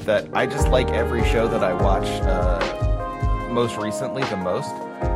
up 0.00 0.06
that 0.06 0.36
I 0.36 0.46
just 0.46 0.68
like 0.68 0.90
every 0.90 1.24
show 1.24 1.48
that 1.48 1.62
I 1.62 1.72
watch 1.72 2.06
uh, 2.22 3.48
most 3.50 3.76
recently 3.76 4.22
the 4.24 4.36
most. 4.36 4.70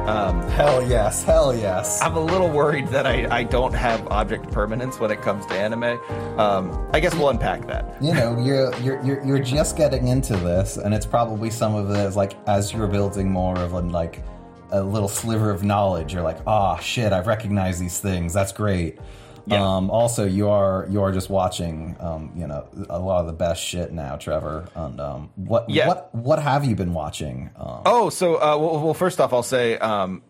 Um, 0.08 0.42
hell 0.50 0.86
yes, 0.86 1.22
hell 1.22 1.54
yes. 1.54 2.02
I'm 2.02 2.16
a 2.16 2.24
little 2.24 2.48
worried 2.48 2.88
that 2.88 3.06
I, 3.06 3.26
I 3.38 3.44
don't 3.44 3.74
have 3.74 4.06
object 4.08 4.50
permanence 4.50 4.98
when 4.98 5.10
it 5.10 5.22
comes 5.22 5.46
to 5.46 5.54
anime. 5.54 5.98
Um, 6.38 6.88
I 6.92 7.00
guess 7.00 7.14
we'll 7.14 7.30
unpack 7.30 7.66
that. 7.66 7.96
You 8.02 8.14
know, 8.14 8.38
you're, 8.38 8.74
you're 8.80 9.02
you're 9.04 9.24
you're 9.24 9.38
just 9.38 9.76
getting 9.76 10.08
into 10.08 10.36
this, 10.36 10.76
and 10.76 10.94
it's 10.94 11.06
probably 11.06 11.50
some 11.50 11.74
of 11.74 11.90
it 11.90 11.98
is 11.98 12.16
like 12.16 12.34
as 12.46 12.72
you're 12.72 12.88
building 12.88 13.30
more 13.30 13.58
of 13.58 13.72
a 13.72 13.80
like 13.80 14.22
a 14.70 14.82
little 14.82 15.08
sliver 15.08 15.50
of 15.50 15.62
knowledge, 15.62 16.12
you're 16.12 16.22
like, 16.22 16.38
oh 16.46 16.78
shit, 16.80 17.12
I've 17.12 17.26
recognized 17.26 17.80
these 17.80 18.00
things. 18.00 18.32
That's 18.32 18.52
great. 18.52 18.98
Yeah. 19.46 19.76
Um, 19.76 19.90
also, 19.90 20.24
you 20.24 20.48
are 20.48 20.86
you 20.90 21.02
are 21.02 21.12
just 21.12 21.28
watching, 21.28 21.96
um, 22.00 22.32
you 22.34 22.46
know, 22.46 22.66
a 22.88 22.98
lot 22.98 23.20
of 23.20 23.26
the 23.26 23.32
best 23.32 23.62
shit 23.62 23.92
now, 23.92 24.16
Trevor. 24.16 24.68
And 24.74 25.00
um, 25.00 25.30
what 25.36 25.68
yeah. 25.68 25.86
what 25.88 26.14
what 26.14 26.42
have 26.42 26.64
you 26.64 26.74
been 26.74 26.94
watching? 26.94 27.50
Um, 27.56 27.82
oh, 27.84 28.10
so 28.10 28.36
uh, 28.36 28.56
well, 28.56 28.80
well, 28.80 28.94
first 28.94 29.20
off, 29.20 29.32
I'll 29.32 29.42
say 29.42 29.76
um, 29.78 30.22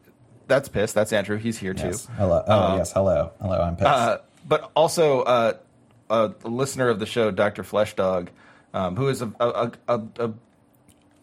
that's 0.49 0.69
Piss. 0.69 0.93
That's 0.93 1.13
Andrew. 1.13 1.37
He's 1.37 1.59
here 1.59 1.75
too. 1.75 1.93
Hello. 2.17 2.43
Oh 2.47 2.53
uh, 2.53 2.77
yes. 2.77 2.93
Hello. 2.93 3.31
Hello. 3.41 3.61
I'm 3.61 3.77
Piss. 3.77 3.87
Uh, 3.87 4.19
but 4.47 4.71
also 4.75 5.23
uh, 5.23 5.53
a 6.11 6.33
listener 6.45 6.89
of 6.89 6.99
the 6.99 7.07
show, 7.07 7.31
Doctor 7.31 7.63
Fleshdog, 7.63 8.31
um, 8.73 8.97
who 8.97 9.09
is 9.09 9.23
a, 9.23 9.33
a, 9.41 9.73
a, 9.89 10.03
a, 10.19 10.33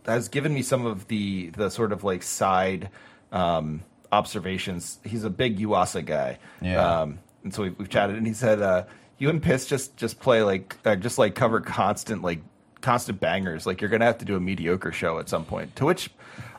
has 0.06 0.30
given 0.30 0.54
me 0.54 0.62
some 0.62 0.86
of 0.86 1.08
the 1.08 1.50
the 1.52 1.70
sort 1.70 1.92
of 1.92 2.04
like 2.06 2.24
side 2.24 2.90
um, 3.34 3.84
observations. 4.12 5.00
He's 5.04 5.24
a 5.24 5.30
big 5.30 5.60
Yuasa 5.60 6.06
guy. 6.06 6.40
Yeah. 6.62 7.02
Um, 7.02 7.20
and 7.44 7.54
so 7.54 7.64
we've, 7.64 7.78
we've, 7.78 7.90
chatted, 7.90 8.16
and 8.16 8.28
he 8.28 8.34
said, 8.34 8.62
uh, 8.62 8.86
"You 9.18 9.30
and 9.30 9.42
Piss 9.42 9.66
just 9.66 9.98
just 9.98 10.20
play 10.20 10.44
like 10.44 10.78
uh, 10.86 10.96
just 10.96 11.18
like 11.18 11.36
cover 11.36 11.62
constant 11.62 12.22
like 12.22 12.42
constant 12.82 13.20
bangers. 13.20 13.66
Like 13.66 13.82
you're 13.82 13.90
gonna 13.90 14.06
have 14.06 14.18
to 14.20 14.26
do 14.26 14.36
a 14.36 14.40
mediocre 14.40 14.92
show 14.92 15.20
at 15.20 15.30
some 15.30 15.46
point." 15.46 15.76
To 15.78 15.86
which 15.86 16.12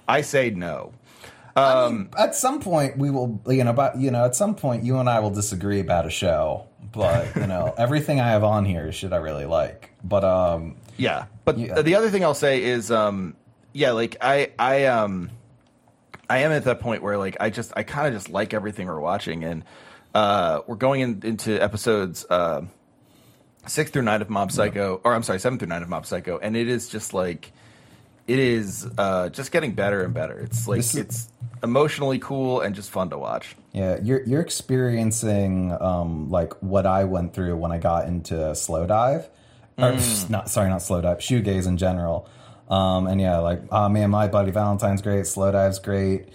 I 0.08 0.22
say 0.22 0.50
no. 0.50 0.92
Um, 1.54 1.64
I 1.64 1.88
mean, 1.90 2.08
at 2.18 2.34
some 2.34 2.60
point 2.60 2.96
we 2.96 3.10
will, 3.10 3.40
you 3.46 3.62
know, 3.62 3.70
about 3.70 3.98
you 3.98 4.10
know, 4.10 4.24
at 4.24 4.34
some 4.34 4.54
point 4.54 4.84
you 4.84 4.98
and 4.98 5.08
I 5.08 5.20
will 5.20 5.30
disagree 5.30 5.80
about 5.80 6.06
a 6.06 6.10
show, 6.10 6.66
but 6.92 7.34
you 7.36 7.46
know, 7.46 7.74
everything 7.78 8.20
I 8.20 8.28
have 8.28 8.44
on 8.44 8.64
here 8.64 8.88
is 8.88 8.94
shit 8.94 9.12
I 9.12 9.18
really 9.18 9.46
like. 9.46 9.90
But 10.02 10.24
um, 10.24 10.76
yeah. 10.96 11.26
But 11.44 11.58
yeah. 11.58 11.82
the 11.82 11.94
other 11.94 12.10
thing 12.10 12.24
I'll 12.24 12.34
say 12.34 12.62
is, 12.62 12.90
um, 12.90 13.36
yeah, 13.72 13.92
like 13.92 14.16
I, 14.20 14.52
I, 14.58 14.86
um, 14.86 15.30
I 16.30 16.38
am 16.38 16.52
at 16.52 16.64
that 16.64 16.80
point 16.80 17.02
where 17.02 17.18
like 17.18 17.36
I 17.40 17.50
just 17.50 17.72
I 17.76 17.82
kind 17.82 18.06
of 18.06 18.14
just 18.14 18.30
like 18.30 18.54
everything 18.54 18.86
we're 18.86 19.00
watching, 19.00 19.44
and 19.44 19.64
uh, 20.14 20.60
we're 20.66 20.76
going 20.76 21.00
in, 21.00 21.20
into 21.24 21.62
episodes 21.62 22.24
uh, 22.28 22.62
six 23.66 23.90
through 23.90 24.02
nine 24.02 24.22
of 24.22 24.30
Mob 24.30 24.52
Psycho, 24.52 25.00
or 25.04 25.14
I'm 25.14 25.22
sorry, 25.22 25.40
seven 25.40 25.58
through 25.58 25.68
nine 25.68 25.82
of 25.82 25.88
Mob 25.88 26.06
Psycho, 26.06 26.38
and 26.38 26.56
it 26.56 26.68
is 26.68 26.88
just 26.88 27.14
like 27.14 27.52
it 28.26 28.38
is 28.38 28.88
uh, 28.98 29.28
just 29.30 29.52
getting 29.52 29.72
better 29.72 30.04
and 30.04 30.14
better. 30.14 30.38
It's 30.38 30.68
like 30.68 30.80
is, 30.80 30.94
it's 30.94 31.28
emotionally 31.62 32.18
cool 32.18 32.60
and 32.60 32.74
just 32.74 32.90
fun 32.90 33.10
to 33.10 33.18
watch. 33.18 33.56
Yeah, 33.72 33.98
you're 34.02 34.22
you're 34.24 34.40
experiencing 34.40 35.76
um, 35.80 36.30
like 36.30 36.54
what 36.62 36.86
I 36.86 37.04
went 37.04 37.34
through 37.34 37.56
when 37.56 37.72
I 37.72 37.78
got 37.78 38.06
into 38.06 38.34
Slowdive, 38.34 39.26
or 39.78 39.92
mm. 39.92 40.30
not 40.30 40.50
sorry, 40.50 40.68
not 40.68 40.80
Slowdive, 40.80 41.18
shoegaze 41.18 41.66
in 41.66 41.76
general. 41.76 42.28
Um, 42.68 43.06
and 43.06 43.20
yeah, 43.20 43.38
like, 43.38 43.60
oh 43.70 43.88
man, 43.88 44.10
My 44.10 44.28
Bloody 44.28 44.50
Valentine's 44.50 45.02
great, 45.02 45.24
Slowdive's 45.24 45.78
great. 45.78 46.28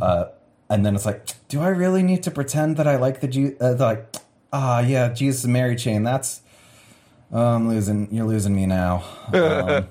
Uh, 0.00 0.26
and 0.72 0.86
then 0.86 0.94
it's 0.94 1.04
like, 1.04 1.26
do 1.48 1.60
I 1.60 1.68
really 1.68 2.02
need 2.02 2.22
to 2.22 2.30
pretend 2.30 2.78
that 2.78 2.86
I 2.86 2.96
like 2.96 3.20
the, 3.20 3.28
G- 3.28 3.56
uh, 3.60 3.74
the 3.74 3.84
like, 3.84 4.16
ah, 4.52 4.80
yeah, 4.80 5.12
Jesus 5.12 5.44
and 5.44 5.52
Mary 5.52 5.76
chain. 5.76 6.02
That's, 6.02 6.40
oh, 7.30 7.56
I'm 7.56 7.68
losing, 7.68 8.08
you're 8.10 8.26
losing 8.26 8.56
me 8.56 8.64
now. 8.66 9.04
Um, 9.34 9.88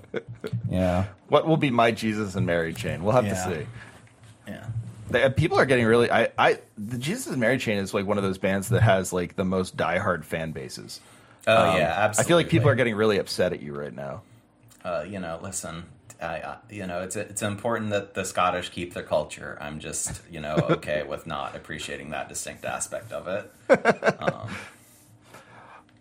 yeah. 0.70 1.06
What 1.28 1.48
will 1.48 1.58
be 1.58 1.70
my 1.70 1.92
Jesus 1.92 2.36
and 2.36 2.46
Mary 2.46 2.74
chain? 2.74 3.04
We'll 3.04 3.14
have 3.14 3.26
yeah. 3.26 3.34
to 3.34 3.56
see. 3.56 3.68
Yeah. 4.48 4.66
The, 5.10 5.30
people 5.30 5.60
are 5.60 5.66
getting 5.66 5.86
really, 5.86 6.12
I, 6.12 6.30
I, 6.38 6.60
the 6.78 6.98
Jesus 6.98 7.28
and 7.28 7.40
Mary 7.40 7.60
chain 7.60 7.78
is 7.78 7.94
like 7.94 8.08
one 8.08 8.18
of 8.18 8.24
those 8.24 8.40
bands 8.40 8.70
that 8.70 8.82
has 8.82 9.14
like 9.14 9.36
the 9.36 9.46
most 9.46 9.78
diehard 9.78 10.24
fan 10.26 10.52
bases. 10.52 11.00
Oh 11.46 11.70
um, 11.70 11.78
yeah, 11.78 11.94
absolutely. 11.96 12.24
I 12.24 12.28
feel 12.28 12.38
like 12.38 12.50
people 12.50 12.70
are 12.70 12.76
getting 12.76 12.96
really 12.96 13.18
upset 13.18 13.54
at 13.54 13.62
you 13.62 13.78
right 13.78 13.94
now 13.94 14.22
uh, 14.84 15.06
you 15.08 15.20
know, 15.20 15.40
listen, 15.42 15.84
I, 16.22 16.58
you 16.70 16.86
know, 16.88 17.02
it's 17.02 17.16
it's 17.16 17.42
important 17.42 17.90
that 17.92 18.14
the 18.14 18.24
Scottish 18.24 18.70
keep 18.70 18.94
their 18.94 19.04
culture. 19.04 19.58
I'm 19.60 19.80
just, 19.80 20.22
you 20.30 20.40
know, 20.40 20.56
okay 20.70 21.04
with 21.04 21.26
not 21.26 21.56
appreciating 21.56 22.12
that 22.12 22.30
distinct 22.30 22.66
aspect 22.66 23.12
of 23.12 23.28
it. 23.28 23.52
Um, 24.20 24.50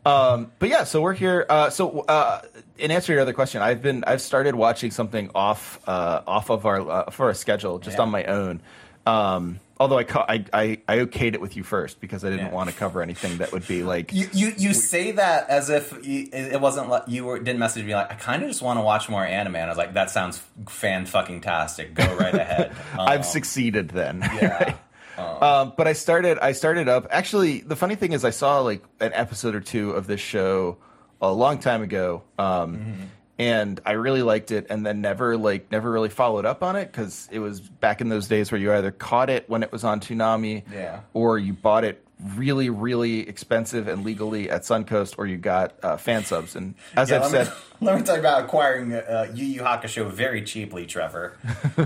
um, 0.06 0.53
but 0.59 0.70
yeah, 0.70 0.84
so 0.84 1.03
we're 1.03 1.12
here. 1.12 1.44
Uh, 1.48 1.69
so 1.69 2.00
uh, 2.00 2.41
in 2.78 2.91
answer 2.91 3.09
to 3.09 3.12
your 3.12 3.22
other 3.22 3.34
question, 3.34 3.60
I've 3.60 3.82
been 3.82 4.03
I've 4.06 4.22
started 4.22 4.54
watching 4.54 4.91
something 4.91 5.30
off 5.34 5.78
uh, 5.86 6.22
off 6.26 6.50
of 6.50 6.64
our 6.64 6.80
uh, 6.80 7.10
for 7.10 7.28
a 7.28 7.34
schedule 7.34 7.78
just 7.78 7.98
yeah. 7.98 8.03
on 8.03 8.10
my 8.10 8.25
own. 8.25 8.62
Um, 9.06 9.60
Although 9.80 9.98
I, 9.98 10.04
I, 10.28 10.44
I, 10.52 10.80
I 10.86 10.96
okayed 10.98 11.32
it 11.32 11.41
with 11.41 11.56
you 11.56 11.62
first 11.62 12.02
because 12.02 12.22
I 12.22 12.28
didn't 12.28 12.48
yeah. 12.48 12.52
want 12.52 12.68
to 12.68 12.76
cover 12.76 13.00
anything 13.00 13.38
that 13.38 13.50
would 13.50 13.66
be 13.66 13.82
like 13.82 14.12
you 14.12 14.28
you, 14.34 14.52
you 14.58 14.74
say 14.74 15.12
that 15.12 15.48
as 15.48 15.70
if 15.70 15.98
it 16.04 16.60
wasn't 16.60 16.91
like 16.91 17.04
you 17.06 17.24
were, 17.24 17.38
didn't 17.38 17.58
message 17.58 17.86
me 17.86 17.94
like 17.94 18.12
I 18.12 18.14
kind 18.14 18.42
of 18.42 18.48
just 18.48 18.60
want 18.60 18.78
to 18.78 18.82
watch 18.82 19.08
more 19.08 19.24
anime 19.24 19.56
and 19.56 19.64
I 19.64 19.68
was 19.68 19.78
like 19.78 19.94
that 19.94 20.10
sounds 20.10 20.42
fan 20.68 21.06
fucking 21.06 21.41
tastic. 21.41 21.94
Go 21.94 22.04
right 22.16 22.34
ahead. 22.34 22.72
Um, 22.92 23.08
I've 23.08 23.24
succeeded 23.24 23.88
then. 23.88 24.20
yeah. 24.20 24.76
Um, 25.18 25.42
um, 25.42 25.72
but 25.76 25.86
I 25.86 25.92
started 25.92 26.38
I 26.38 26.52
started 26.52 26.88
up 26.88 27.06
actually 27.10 27.60
the 27.60 27.76
funny 27.76 27.94
thing 27.94 28.12
is 28.12 28.24
I 28.24 28.30
saw 28.30 28.60
like 28.60 28.82
an 29.00 29.12
episode 29.12 29.54
or 29.54 29.60
two 29.60 29.91
of 29.91 30.06
this 30.06 30.20
show 30.20 30.78
a 31.20 31.30
long 31.30 31.58
time 31.58 31.82
ago 31.82 32.22
um, 32.38 32.76
mm-hmm 32.76 33.02
and 33.41 33.81
I 33.87 33.93
really 33.93 34.23
liked 34.23 34.51
it, 34.51 34.67
and 34.69 34.84
then 34.84 35.01
never 35.01 35.39
like 35.39 35.73
never 35.73 35.91
really 35.91 36.11
followed 36.11 36.45
up 36.45 36.62
on 36.62 36.77
it 36.77 36.93
because 36.93 37.27
it 37.33 37.39
was 37.39 37.59
back 37.59 38.03
in 38.03 38.11
those 38.11 38.28
days 38.28 38.53
where 38.53 38.61
you 38.61 38.71
either 38.71 38.91
caught 38.91 39.31
it 39.31 39.49
when 39.49 39.62
it 39.62 39.73
was 39.73 39.83
on 39.83 40.01
Toonami, 40.01 40.62
yeah, 40.71 41.01
or 41.15 41.39
you 41.39 41.55
bought 41.55 41.84
it 41.84 42.05
really 42.37 42.69
really 42.69 43.27
expensive 43.27 43.89
and 43.89 44.05
legally 44.05 44.51
at 44.51 44.62
Suncoast, 44.62 45.15
or 45.17 45.27
you 45.27 45.39
got 45.39 45.73
uh, 45.83 45.97
fan 45.97 46.23
subs. 46.27 46.55
And 46.55 46.75
as 46.95 47.09
yeah, 47.09 47.17
I've 47.17 47.23
let 47.23 47.31
said, 47.31 47.47
me, 47.47 47.53
let 47.87 47.97
me 47.97 48.03
talk 48.03 48.19
about 48.19 48.45
acquiring 48.45 48.93
uh, 48.93 49.33
Yu 49.33 49.47
Yu 49.47 49.62
Hakusho 49.62 50.11
very 50.11 50.43
cheaply, 50.43 50.84
Trevor. 50.84 51.39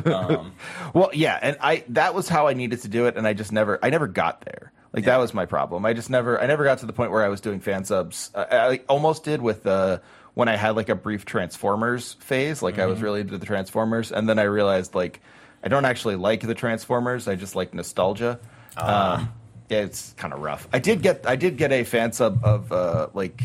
Um, 0.07 0.55
well, 0.93 1.11
yeah, 1.13 1.39
and 1.41 1.57
I 1.61 1.85
that 1.91 2.15
was 2.15 2.29
how 2.29 2.49
I 2.49 2.55
needed 2.55 2.83
to 2.83 2.89
do 2.89 3.07
it, 3.07 3.17
and 3.17 3.29
I 3.29 3.33
just 3.33 3.53
never 3.53 3.79
I 3.81 3.91
never 3.91 4.09
got 4.09 4.41
there. 4.41 4.73
Like 4.93 5.05
yeah. 5.05 5.11
that 5.11 5.19
was 5.19 5.33
my 5.33 5.47
problem. 5.47 5.87
I 5.87 5.93
just 5.93 6.11
never 6.11 6.41
I 6.41 6.47
never 6.47 6.65
got 6.65 6.79
to 6.79 6.87
the 6.87 6.93
point 6.93 7.13
where 7.13 7.25
I 7.25 7.29
was 7.29 7.41
doing 7.41 7.61
fan 7.61 7.85
subs. 7.85 8.33
Uh, 8.35 8.45
I 8.51 8.81
almost 8.89 9.23
did 9.23 9.41
with 9.41 9.67
uh, 9.69 9.99
when 10.35 10.49
I 10.49 10.57
had 10.57 10.77
like 10.77 10.89
a 10.89 10.95
brief 10.95 11.25
Transformers 11.25 12.15
phase, 12.15 12.63
like 12.63 12.75
mm-hmm. 12.75 12.83
I 12.83 12.87
was 12.87 12.97
mm-hmm. 12.97 13.05
really 13.05 13.21
into 13.23 13.39
the 13.39 13.47
Transformers, 13.47 14.13
and 14.13 14.29
then 14.29 14.39
I 14.39 14.45
realized 14.45 14.95
like 14.95 15.21
I 15.63 15.69
don't 15.69 15.85
actually 15.85 16.17
like 16.17 16.41
the 16.41 16.55
Transformers. 16.55 17.27
I 17.27 17.37
just 17.37 17.57
like 17.57 17.75
nostalgia. 17.75 18.39
Uh. 18.77 19.19
Um, 19.19 19.33
yeah, 19.71 19.79
it's 19.79 20.13
kind 20.19 20.35
of 20.35 20.41
rough. 20.41 20.69
I 20.73 20.79
did 20.79 21.03
get 21.03 21.27
I 21.27 21.37
did 21.37 21.57
get 21.57 21.73
a 21.73 21.85
fan 21.85 22.13
sub 22.13 22.45
of 22.45 22.71
uh, 22.71 23.09
like 23.15 23.43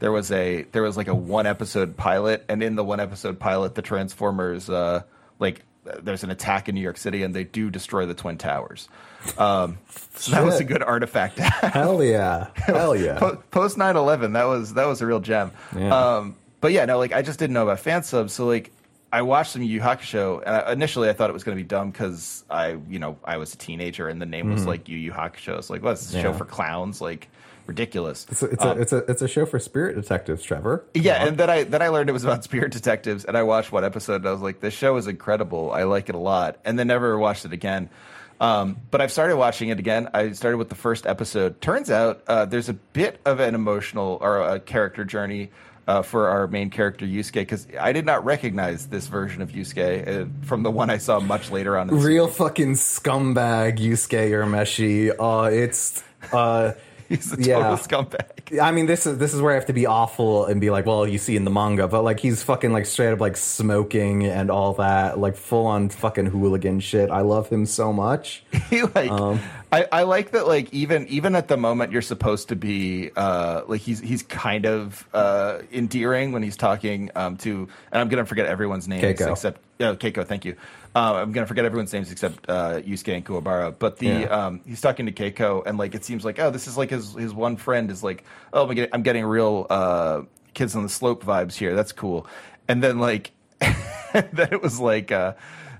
there 0.00 0.10
was 0.10 0.32
a 0.32 0.62
there 0.72 0.82
was 0.82 0.96
like 0.96 1.08
a 1.08 1.14
one 1.14 1.46
episode 1.46 1.96
pilot, 1.96 2.44
and 2.48 2.62
in 2.62 2.74
the 2.74 2.84
one 2.84 3.00
episode 3.00 3.38
pilot, 3.38 3.74
the 3.74 3.82
Transformers 3.82 4.68
uh, 4.68 5.02
like 5.38 5.62
there's 6.02 6.24
an 6.24 6.30
attack 6.30 6.68
in 6.68 6.74
New 6.74 6.80
York 6.80 6.96
City, 6.96 7.22
and 7.22 7.34
they 7.34 7.44
do 7.44 7.70
destroy 7.70 8.06
the 8.06 8.14
twin 8.14 8.38
towers. 8.38 8.88
Um, 9.38 9.78
so 10.14 10.32
that 10.32 10.44
was 10.44 10.60
a 10.60 10.64
good 10.64 10.82
artifact. 10.82 11.38
Hell 11.38 12.02
yeah, 12.02 12.48
hell 12.54 12.94
yeah. 12.94 13.18
Post 13.50 13.78
9-11, 13.78 14.34
that 14.34 14.44
was 14.44 14.74
that 14.74 14.86
was 14.86 15.00
a 15.00 15.06
real 15.06 15.20
gem. 15.20 15.50
Yeah. 15.74 16.16
Um, 16.16 16.36
but 16.60 16.72
yeah, 16.72 16.84
no, 16.84 16.98
like 16.98 17.12
I 17.12 17.22
just 17.22 17.38
didn't 17.38 17.54
know 17.54 17.62
about 17.62 17.80
fan 17.80 18.02
subs, 18.02 18.32
so 18.32 18.46
like 18.46 18.70
I 19.14 19.22
watched 19.22 19.52
some 19.52 19.62
Yu 19.62 19.74
Yu 19.74 19.80
Hakusho, 19.80 20.42
and 20.44 20.56
I, 20.56 20.72
initially 20.72 21.08
I 21.08 21.12
thought 21.12 21.30
it 21.30 21.34
was 21.34 21.44
going 21.44 21.56
to 21.56 21.62
be 21.62 21.66
dumb 21.66 21.92
because 21.92 22.44
I, 22.50 22.78
you 22.88 22.98
know, 22.98 23.16
I 23.24 23.36
was 23.36 23.54
a 23.54 23.56
teenager 23.56 24.08
and 24.08 24.20
the 24.20 24.26
name 24.26 24.46
mm-hmm. 24.46 24.54
was 24.54 24.66
like 24.66 24.88
Yu 24.88 24.98
Yu 24.98 25.12
Hakusho. 25.12 25.56
It's 25.56 25.70
like, 25.70 25.84
what's 25.84 26.02
well, 26.02 26.06
this 26.06 26.14
yeah. 26.14 26.22
show 26.22 26.32
for 26.32 26.44
clowns? 26.44 27.00
Like 27.00 27.28
ridiculous. 27.66 28.26
It's 28.30 28.42
a, 28.42 28.46
it's, 28.46 28.64
um, 28.64 28.78
a, 28.78 28.80
it's 28.80 28.92
a 28.92 28.98
it's 29.10 29.22
a 29.22 29.28
show 29.28 29.46
for 29.46 29.58
spirit 29.58 29.96
detectives, 29.96 30.42
Trevor. 30.42 30.84
Yeah, 30.94 31.26
and 31.26 31.36
then 31.36 31.50
I 31.50 31.64
then 31.64 31.82
I 31.82 31.88
learned 31.88 32.08
it 32.08 32.12
was 32.12 32.24
about 32.24 32.44
spirit 32.50 32.72
detectives, 32.72 33.24
and 33.24 33.36
I 33.36 33.42
watched 33.42 33.72
one 33.72 33.84
episode, 33.84 34.16
and 34.16 34.26
I 34.26 34.32
was 34.32 34.40
like, 34.40 34.60
this 34.60 34.74
show 34.74 34.96
is 34.96 35.06
incredible. 35.06 35.70
I 35.72 35.84
like 35.84 36.08
it 36.08 36.14
a 36.14 36.18
lot, 36.18 36.58
and 36.64 36.78
then 36.78 36.86
never 36.86 37.18
watched 37.18 37.44
it 37.44 37.52
again. 37.52 37.90
Um, 38.40 38.76
but 38.90 39.00
I've 39.00 39.12
started 39.12 39.36
watching 39.36 39.68
it 39.68 39.78
again. 39.78 40.08
I 40.12 40.32
started 40.32 40.58
with 40.58 40.68
the 40.68 40.74
first 40.74 41.06
episode. 41.06 41.60
Turns 41.60 41.90
out 41.90 42.22
uh, 42.26 42.44
there's 42.44 42.68
a 42.68 42.74
bit 42.74 43.20
of 43.24 43.40
an 43.40 43.54
emotional 43.54 44.18
or 44.20 44.40
a 44.40 44.60
character 44.60 45.04
journey 45.04 45.50
uh, 45.86 46.02
for 46.02 46.28
our 46.28 46.46
main 46.46 46.70
character 46.70 47.06
Yusuke 47.06 47.34
because 47.34 47.66
I 47.78 47.92
did 47.92 48.06
not 48.06 48.24
recognize 48.24 48.86
this 48.88 49.06
version 49.06 49.42
of 49.42 49.50
Yusuke 49.52 50.08
uh, 50.08 50.26
from 50.42 50.62
the 50.62 50.70
one 50.70 50.90
I 50.90 50.98
saw 50.98 51.20
much 51.20 51.50
later 51.50 51.76
on. 51.78 51.88
Real 51.88 52.28
fucking 52.28 52.72
scumbag 52.74 53.78
Yusuke 53.78 54.30
Urameshi. 54.30 55.10
Uh, 55.18 55.50
it's 55.50 56.02
uh, 56.32 56.72
He's 57.08 57.32
a 57.32 57.36
total 57.36 57.46
yeah. 57.46 57.76
scumbag. 57.76 58.60
I 58.60 58.70
mean, 58.70 58.86
this 58.86 59.06
is 59.06 59.18
this 59.18 59.34
is 59.34 59.40
where 59.40 59.52
I 59.52 59.54
have 59.54 59.66
to 59.66 59.72
be 59.72 59.86
awful 59.86 60.46
and 60.46 60.60
be 60.60 60.70
like, 60.70 60.86
well, 60.86 61.06
you 61.06 61.18
see 61.18 61.36
in 61.36 61.44
the 61.44 61.50
manga, 61.50 61.88
but 61.88 62.02
like 62.02 62.20
he's 62.20 62.42
fucking 62.42 62.72
like 62.72 62.86
straight 62.86 63.12
up 63.12 63.20
like 63.20 63.36
smoking 63.36 64.24
and 64.24 64.50
all 64.50 64.74
that, 64.74 65.18
like 65.18 65.36
full 65.36 65.66
on 65.66 65.88
fucking 65.88 66.26
hooligan 66.26 66.80
shit. 66.80 67.10
I 67.10 67.20
love 67.20 67.48
him 67.48 67.66
so 67.66 67.92
much. 67.92 68.44
he 68.70 68.82
like, 68.82 69.10
um, 69.10 69.40
I, 69.72 69.86
I 69.90 70.02
like 70.04 70.30
that 70.32 70.46
like 70.46 70.72
even 70.72 71.06
even 71.08 71.34
at 71.34 71.48
the 71.48 71.56
moment 71.56 71.92
you're 71.92 72.02
supposed 72.02 72.48
to 72.48 72.56
be 72.56 73.10
uh 73.16 73.62
like 73.66 73.80
he's 73.80 74.00
he's 74.00 74.22
kind 74.22 74.66
of 74.66 75.08
uh 75.12 75.58
endearing 75.72 76.32
when 76.32 76.42
he's 76.42 76.56
talking 76.56 77.10
um 77.16 77.36
to 77.38 77.68
and 77.90 78.00
I'm 78.00 78.08
gonna 78.08 78.24
forget 78.24 78.46
everyone's 78.46 78.86
names 78.86 79.02
Keiko. 79.02 79.32
except 79.32 79.60
uh, 79.80 79.94
Keiko, 79.94 80.24
thank 80.24 80.44
you. 80.44 80.56
Uh, 80.96 81.14
I'm 81.14 81.32
gonna 81.32 81.46
forget 81.46 81.64
everyone's 81.64 81.92
names 81.92 82.12
except 82.12 82.48
uh, 82.48 82.80
Yusuke 82.80 83.14
and 83.16 83.24
Kuwabara. 83.26 83.74
But 83.78 83.98
the 83.98 84.06
Yeah. 84.06 84.46
um, 84.46 84.60
he's 84.66 84.80
talking 84.80 85.06
to 85.06 85.12
Keiko, 85.12 85.66
and 85.66 85.76
like 85.76 85.94
it 85.94 86.04
seems 86.04 86.24
like 86.24 86.38
oh, 86.38 86.50
this 86.50 86.66
is 86.68 86.76
like 86.76 86.90
his 86.90 87.14
his 87.14 87.34
one 87.34 87.56
friend 87.56 87.90
is 87.90 88.02
like 88.04 88.24
oh, 88.52 88.68
I'm 88.68 88.74
getting, 88.74 88.90
I'm 88.94 89.02
getting 89.02 89.24
real 89.24 89.66
uh, 89.70 90.22
kids 90.54 90.76
on 90.76 90.82
the 90.84 90.88
slope 90.88 91.24
vibes 91.24 91.54
here. 91.54 91.74
That's 91.74 91.92
cool. 91.92 92.26
And 92.68 92.82
then 92.82 92.98
like 93.00 93.32
then 93.60 94.48
it 94.52 94.62
was 94.62 94.78
like 94.78 95.10
uh, 95.10 95.34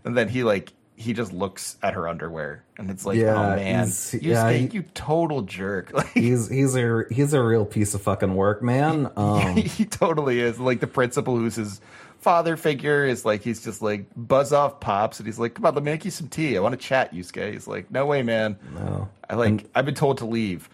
and 0.04 0.16
then 0.16 0.28
he 0.28 0.42
like 0.42 0.72
he 0.96 1.12
just 1.12 1.32
looks 1.32 1.76
at 1.82 1.94
her 1.94 2.08
underwear, 2.08 2.62
and 2.78 2.88
it's 2.90 3.04
like 3.06 3.16
Yeah, 3.18 3.52
oh 3.52 3.56
man, 3.56 3.86
Yusuke, 3.86 4.22
yeah, 4.22 4.50
he- 4.52 4.66
you 4.72 4.82
total 4.94 5.42
jerk. 5.42 5.92
Like, 5.94 6.12
He's 6.12 6.48
he's 6.48 6.76
a 6.76 7.04
he's 7.10 7.32
a 7.34 7.42
real 7.42 7.64
piece 7.64 7.94
of 7.94 8.02
fucking 8.02 8.34
work, 8.34 8.62
man. 8.62 9.10
Um, 9.16 9.56
he 9.56 9.84
totally 9.84 10.40
is. 10.40 10.58
Like 10.58 10.80
the 10.80 10.86
principal, 10.88 11.36
who's 11.36 11.56
his 11.56 11.80
father 12.24 12.56
figure, 12.56 13.04
is 13.04 13.24
like 13.24 13.42
he's 13.42 13.62
just 13.62 13.82
like 13.82 14.06
buzz 14.16 14.52
off 14.52 14.80
pops, 14.80 15.20
and 15.20 15.26
he's 15.26 15.38
like, 15.38 15.54
"Come 15.54 15.66
on, 15.66 15.74
let 15.74 15.84
me 15.84 15.92
make 15.92 16.04
you 16.04 16.10
some 16.10 16.28
tea. 16.28 16.56
I 16.56 16.60
want 16.60 16.72
to 16.72 16.84
chat." 16.84 17.14
Yusuke, 17.14 17.52
he's 17.52 17.68
like, 17.68 17.90
"No 17.90 18.06
way, 18.06 18.22
man. 18.22 18.56
No. 18.74 19.08
I 19.28 19.34
like. 19.36 19.66
I've 19.74 19.84
been 19.84 19.94
told 19.94 20.18
to 20.18 20.24
leave." 20.24 20.68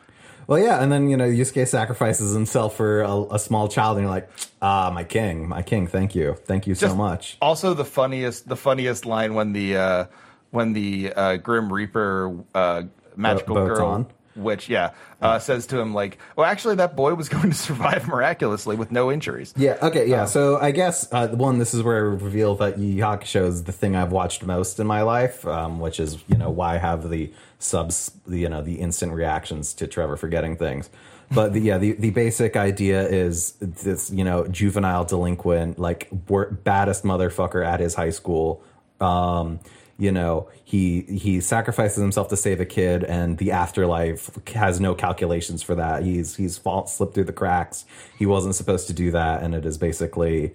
Well, 0.47 0.59
yeah, 0.59 0.83
and 0.83 0.91
then 0.91 1.09
you 1.09 1.17
know 1.17 1.29
Yusuke 1.29 1.67
sacrifices 1.69 2.33
himself 2.33 2.77
for 2.77 3.03
a, 3.03 3.35
a 3.35 3.39
small 3.39 3.69
child, 3.69 3.99
and 3.99 4.05
you're 4.05 4.11
like, 4.11 4.29
ah, 4.63 4.91
my 4.93 5.05
king, 5.05 5.49
my 5.49 5.63
king, 5.63 5.87
thank 5.87 6.15
you, 6.15 6.35
thank 6.45 6.67
you 6.67 6.75
so 6.75 6.95
much. 6.95 7.37
Also, 7.41 7.75
the 7.75 7.85
funniest, 7.85 8.49
the 8.49 8.57
funniest 8.57 9.07
line 9.07 9.35
when 9.35 9.53
the 9.53 9.77
uh, 9.77 10.05
when 10.51 10.73
the 10.73 11.13
uh, 11.15 11.37
Grim 11.37 11.73
Reaper 11.73 12.37
uh, 12.55 12.83
magical 13.17 13.55
Bo- 13.55 13.67
girl? 13.67 14.11
Which 14.43 14.69
yeah, 14.69 14.91
uh, 15.21 15.39
says 15.39 15.67
to 15.69 15.79
him 15.79 15.95
like, 15.95 16.19
"Well, 16.37 16.47
actually, 16.47 16.77
that 16.77 16.97
boy 16.97 17.15
was 17.15 17.29
going 17.35 17.51
to 17.51 17.57
survive 17.57 18.09
miraculously 18.09 18.77
with 18.77 18.91
no 18.91 19.11
injuries." 19.11 19.55
Yeah. 19.57 19.79
Okay. 19.83 20.09
Yeah. 20.09 20.25
so 20.25 20.59
I 20.59 20.71
guess 20.71 21.11
uh, 21.13 21.29
one, 21.29 21.59
this 21.59 21.75
is 21.75 21.83
where 21.83 21.97
I 21.97 22.01
reveal 22.01 22.55
that 22.57 22.79
Yu 22.79 23.03
Hakusho 23.03 23.47
is 23.47 23.65
the 23.65 23.73
thing 23.73 23.97
I've 23.97 24.13
watched 24.13 24.45
most 24.45 24.81
in 24.81 24.87
my 24.87 25.03
life, 25.03 25.47
um, 25.47 25.81
which 25.81 26.01
is 26.01 26.19
you 26.29 26.37
know 26.37 26.51
why 26.51 26.75
I 26.75 26.79
have 26.79 27.11
the 27.11 27.33
subs, 27.59 28.11
the, 28.27 28.39
you 28.39 28.49
know, 28.49 28.63
the 28.63 28.81
instant 28.81 29.13
reactions 29.13 29.75
to 29.75 29.87
Trevor 29.87 30.17
forgetting 30.17 30.57
things. 30.57 30.91
But 31.33 31.53
the, 31.53 31.61
yeah, 31.61 31.79
the 31.79 31.93
the 31.93 32.11
basic 32.11 32.57
idea 32.57 33.07
is 33.09 33.53
this 33.61 34.11
you 34.11 34.25
know 34.25 34.49
juvenile 34.49 35.05
delinquent, 35.05 35.79
like 35.79 36.09
baddest 36.11 37.05
motherfucker 37.05 37.65
at 37.65 37.79
his 37.79 37.95
high 37.95 38.11
school. 38.11 38.65
Um, 39.01 39.61
you 40.01 40.11
know 40.11 40.49
he 40.65 41.03
he 41.03 41.41
sacrifices 41.41 41.99
himself 41.99 42.29
to 42.29 42.37
save 42.37 42.59
a 42.59 42.65
kid 42.65 43.05
and 43.05 43.37
the 43.37 43.53
afterlife 43.53 44.31
has 44.55 44.81
no 44.81 44.95
calculations 44.95 45.63
for 45.63 45.75
that. 45.75 46.03
He's 46.03 46.35
he's 46.37 46.57
fall, 46.57 46.87
slipped 46.87 47.15
through 47.15 47.25
the 47.25 47.35
cracks. 47.35 47.85
He 48.19 48.25
wasn't 48.25 48.55
supposed 48.55 48.87
to 48.87 48.95
do 48.95 49.11
that. 49.11 49.43
And 49.43 49.55
it 49.55 49.67
is 49.67 49.77
basically 49.77 50.55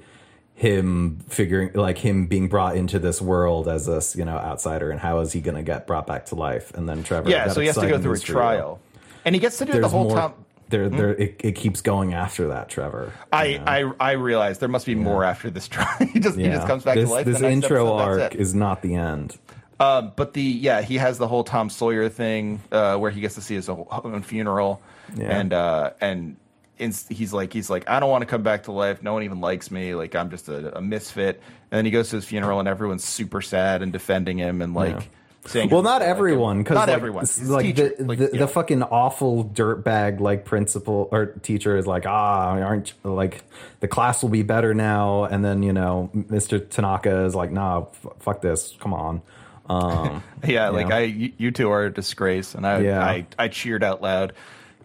him 0.55 1.19
figuring 1.27 1.71
like 1.75 1.99
him 1.99 2.25
being 2.25 2.47
brought 2.47 2.75
into 2.75 2.97
this 2.97 3.21
world 3.21 3.67
as 3.67 3.85
this 3.85 4.15
you 4.15 4.25
know 4.25 4.35
outsider. 4.35 4.89
And 4.89 4.99
how 4.99 5.19
is 5.19 5.31
he 5.31 5.41
going 5.41 5.57
to 5.57 5.63
get 5.63 5.85
brought 5.85 6.07
back 6.07 6.25
to 6.27 6.35
life? 6.35 6.73
And 6.73 6.89
then 6.89 7.03
trevor 7.03 7.29
Yeah, 7.29 7.47
so 7.49 7.61
he 7.61 7.67
has 7.67 7.75
to 7.77 7.87
go 7.87 8.01
through 8.01 8.13
a 8.13 8.19
trial, 8.19 8.79
and 9.25 9.35
he 9.35 9.39
gets 9.39 9.59
to 9.59 9.65
do 9.65 9.73
it 9.73 9.81
the 9.81 9.89
whole 9.89 10.05
more 10.05 10.17
time. 10.17 10.44
There 10.69 10.89
there 10.89 11.13
it, 11.15 11.35
it 11.39 11.51
keeps 11.55 11.81
going 11.81 12.13
after 12.13 12.47
that 12.47 12.69
trevor 12.69 13.13
I, 13.31 13.45
you 13.45 13.59
know? 13.59 13.65
I 13.67 13.93
I 13.99 14.11
realize 14.13 14.59
there 14.59 14.69
must 14.69 14.85
be 14.85 14.95
more 14.95 15.23
after 15.23 15.49
this 15.49 15.67
try. 15.75 16.09
he 16.13 16.19
just 16.19 16.37
he 16.37 16.45
just 16.47 16.67
comes 16.67 16.83
back 16.83 16.95
this, 16.95 17.09
to 17.09 17.13
life. 17.13 17.25
this 17.25 17.37
in 17.37 17.41
the 17.43 17.49
next 17.49 17.65
intro 17.65 17.97
episode, 17.99 18.21
arc 18.21 18.35
is 18.35 18.55
not 18.55 18.81
the 18.81 18.95
end 18.95 19.37
Um, 19.79 20.13
but 20.15 20.33
the 20.33 20.41
yeah, 20.41 20.81
he 20.81 20.97
has 20.97 21.17
the 21.17 21.27
whole 21.27 21.43
Tom 21.43 21.69
Sawyer 21.69 22.07
thing 22.09 22.61
uh, 22.71 22.95
where 22.97 23.11
he 23.11 23.19
gets 23.21 23.35
to 23.35 23.41
see 23.41 23.55
his 23.55 23.67
own 23.69 24.21
funeral, 24.23 24.81
Yeah. 25.15 25.37
and 25.37 25.51
uh, 25.53 25.91
and 25.99 26.37
inst- 26.79 27.11
he's 27.11 27.33
like 27.33 27.51
he's 27.51 27.69
like 27.69 27.87
I 27.89 27.99
don't 27.99 28.09
want 28.09 28.21
to 28.21 28.25
come 28.25 28.41
back 28.41 28.63
to 28.63 28.71
life. 28.71 29.03
No 29.03 29.13
one 29.13 29.23
even 29.23 29.41
likes 29.41 29.69
me. 29.71 29.93
Like 29.93 30.15
I'm 30.15 30.29
just 30.29 30.47
a, 30.47 30.77
a 30.77 30.81
misfit. 30.81 31.41
And 31.71 31.77
then 31.79 31.85
he 31.85 31.91
goes 31.91 32.09
to 32.11 32.15
his 32.15 32.25
funeral, 32.25 32.59
and 32.59 32.67
everyone's 32.69 33.03
super 33.03 33.41
sad 33.41 33.81
and 33.81 33.91
defending 33.91 34.37
him 34.37 34.61
and 34.61 34.73
like. 34.73 34.95
Yeah. 34.95 35.03
Saying 35.47 35.69
Well, 35.69 35.83
not 35.83 36.01
everyone, 36.01 36.59
because 36.63 36.75
not 36.75 36.87
like, 36.87 36.95
everyone. 36.95 37.25
like 37.45 37.75
the, 37.75 37.95
like, 37.99 38.17
the, 38.17 38.29
yeah. 38.33 38.39
the 38.39 38.47
fucking 38.47 38.81
awful 38.81 39.45
dirtbag 39.45 40.19
like 40.19 40.43
principal 40.43 41.07
or 41.11 41.27
teacher 41.27 41.77
is 41.77 41.85
like, 41.85 42.05
ah, 42.07 42.57
aren't 42.59 42.93
like 43.03 43.43
the 43.79 43.87
class 43.87 44.23
will 44.23 44.29
be 44.31 44.41
better 44.41 44.73
now, 44.73 45.25
and 45.25 45.45
then 45.45 45.61
you 45.61 45.71
know 45.73 46.09
Mr. 46.15 46.67
Tanaka 46.67 47.25
is 47.25 47.35
like, 47.35 47.51
nah, 47.51 47.81
f- 47.91 48.07
fuck 48.21 48.41
this, 48.41 48.73
come 48.79 48.93
on. 48.93 49.21
Um, 49.69 50.23
Yeah, 50.47 50.69
like 50.69 50.87
know? 50.89 50.95
I, 50.95 51.01
you 51.01 51.51
two 51.51 51.69
are 51.69 51.85
a 51.85 51.93
disgrace, 51.93 52.55
and 52.55 52.65
I, 52.65 52.79
Yeah. 52.79 53.03
I, 53.05 53.27
I 53.37 53.47
cheered 53.47 53.83
out 53.83 54.01
loud. 54.01 54.33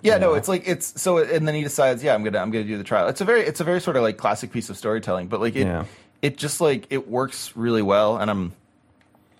Yeah, 0.02 0.16
no, 0.18 0.34
it's 0.34 0.48
like 0.48 0.66
it's 0.66 1.00
so, 1.00 1.18
and 1.18 1.46
then 1.48 1.54
he 1.54 1.62
decides, 1.62 2.02
yeah, 2.04 2.14
I'm 2.14 2.22
gonna, 2.24 2.38
I'm 2.38 2.50
gonna 2.50 2.64
do 2.64 2.76
the 2.78 2.84
trial. 2.84 3.08
It's 3.08 3.20
a 3.20 3.24
very, 3.24 3.42
it's 3.42 3.60
a 3.60 3.64
very 3.64 3.80
sort 3.80 3.96
of 3.96 4.02
like 4.02 4.16
classic 4.18 4.50
piece 4.52 4.68
of 4.70 4.76
storytelling, 4.76 5.28
but 5.28 5.40
like 5.40 5.56
it, 5.56 5.66
Yeah. 5.66 5.84
it 6.22 6.36
just 6.38 6.60
like 6.60 6.86
it 6.90 7.08
works 7.08 7.52
really 7.54 7.82
well, 7.82 8.16
and 8.18 8.30
I'm 8.30 8.52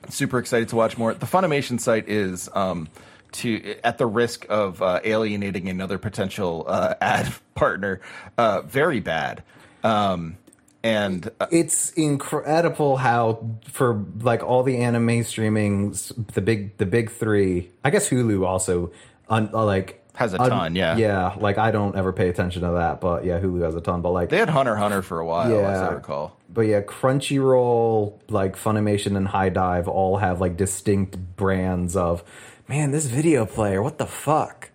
super 0.09 0.39
excited 0.39 0.69
to 0.71 0.77
watch 0.77 0.97
more. 0.99 1.15
The 1.15 1.27
Funimation 1.27 1.79
site 1.81 2.09
is 2.09 2.49
um 2.55 2.89
to 3.33 3.77
at 3.85 3.99
the 3.99 4.07
risk 4.07 4.47
of 4.49 4.83
uh, 4.83 5.01
alienating 5.05 5.69
another 5.69 5.99
potential 5.99 6.65
uh, 6.67 6.95
ad 7.01 7.33
partner, 7.55 8.01
uh, 8.39 8.63
very 8.63 9.01
bad. 9.01 9.43
Um, 9.85 10.37
and 10.83 11.31
uh, 11.39 11.47
it's 11.53 11.91
incredible 11.93 12.97
how 12.97 13.47
for 13.69 14.05
like 14.21 14.43
all 14.43 14.63
the 14.63 14.79
anime 14.79 15.23
streaming, 15.25 15.91
s- 15.91 16.13
the 16.35 16.41
big 16.41 16.77
the 16.79 16.87
big 16.87 17.11
three. 17.11 17.71
I 17.85 17.91
guess 17.91 18.09
Hulu 18.09 18.47
also 18.47 18.91
un, 19.29 19.51
uh, 19.53 19.65
like 19.65 20.03
Has 20.15 20.33
a 20.35 20.39
ton, 20.39 20.75
yeah. 20.75 20.97
yeah. 20.97 21.35
Like 21.39 21.59
I 21.59 21.71
don't 21.71 21.97
ever 21.97 22.13
pay 22.13 22.29
attention 22.31 22.63
to 22.63 22.71
that, 22.73 23.01
but 23.01 23.25
yeah, 23.25 23.39
Hulu 23.39 23.63
has 23.63 23.75
a 23.77 23.81
ton. 23.81 24.01
But 24.03 24.11
like 24.11 24.31
they 24.31 24.39
had 24.39 24.49
Hunter 24.49 24.75
Hunter 24.75 25.03
for 25.03 25.21
a 25.21 25.27
while, 25.27 25.53
as 25.67 25.81
I 25.83 25.93
recall. 25.93 26.37
But 26.53 26.63
yeah, 26.63 26.81
Crunchyroll, 26.83 28.19
like 28.29 28.57
Funimation 28.57 29.17
and 29.17 29.29
HIDIVE 29.29 29.89
all 29.89 30.17
have 30.19 30.41
like 30.41 30.57
distinct 30.57 31.17
brands 31.37 31.97
of, 31.97 32.25
man, 32.69 32.91
this 32.91 33.07
video 33.07 33.47
player, 33.47 33.83
what 33.83 33.99
the 33.99 34.07
fuck? 34.07 34.71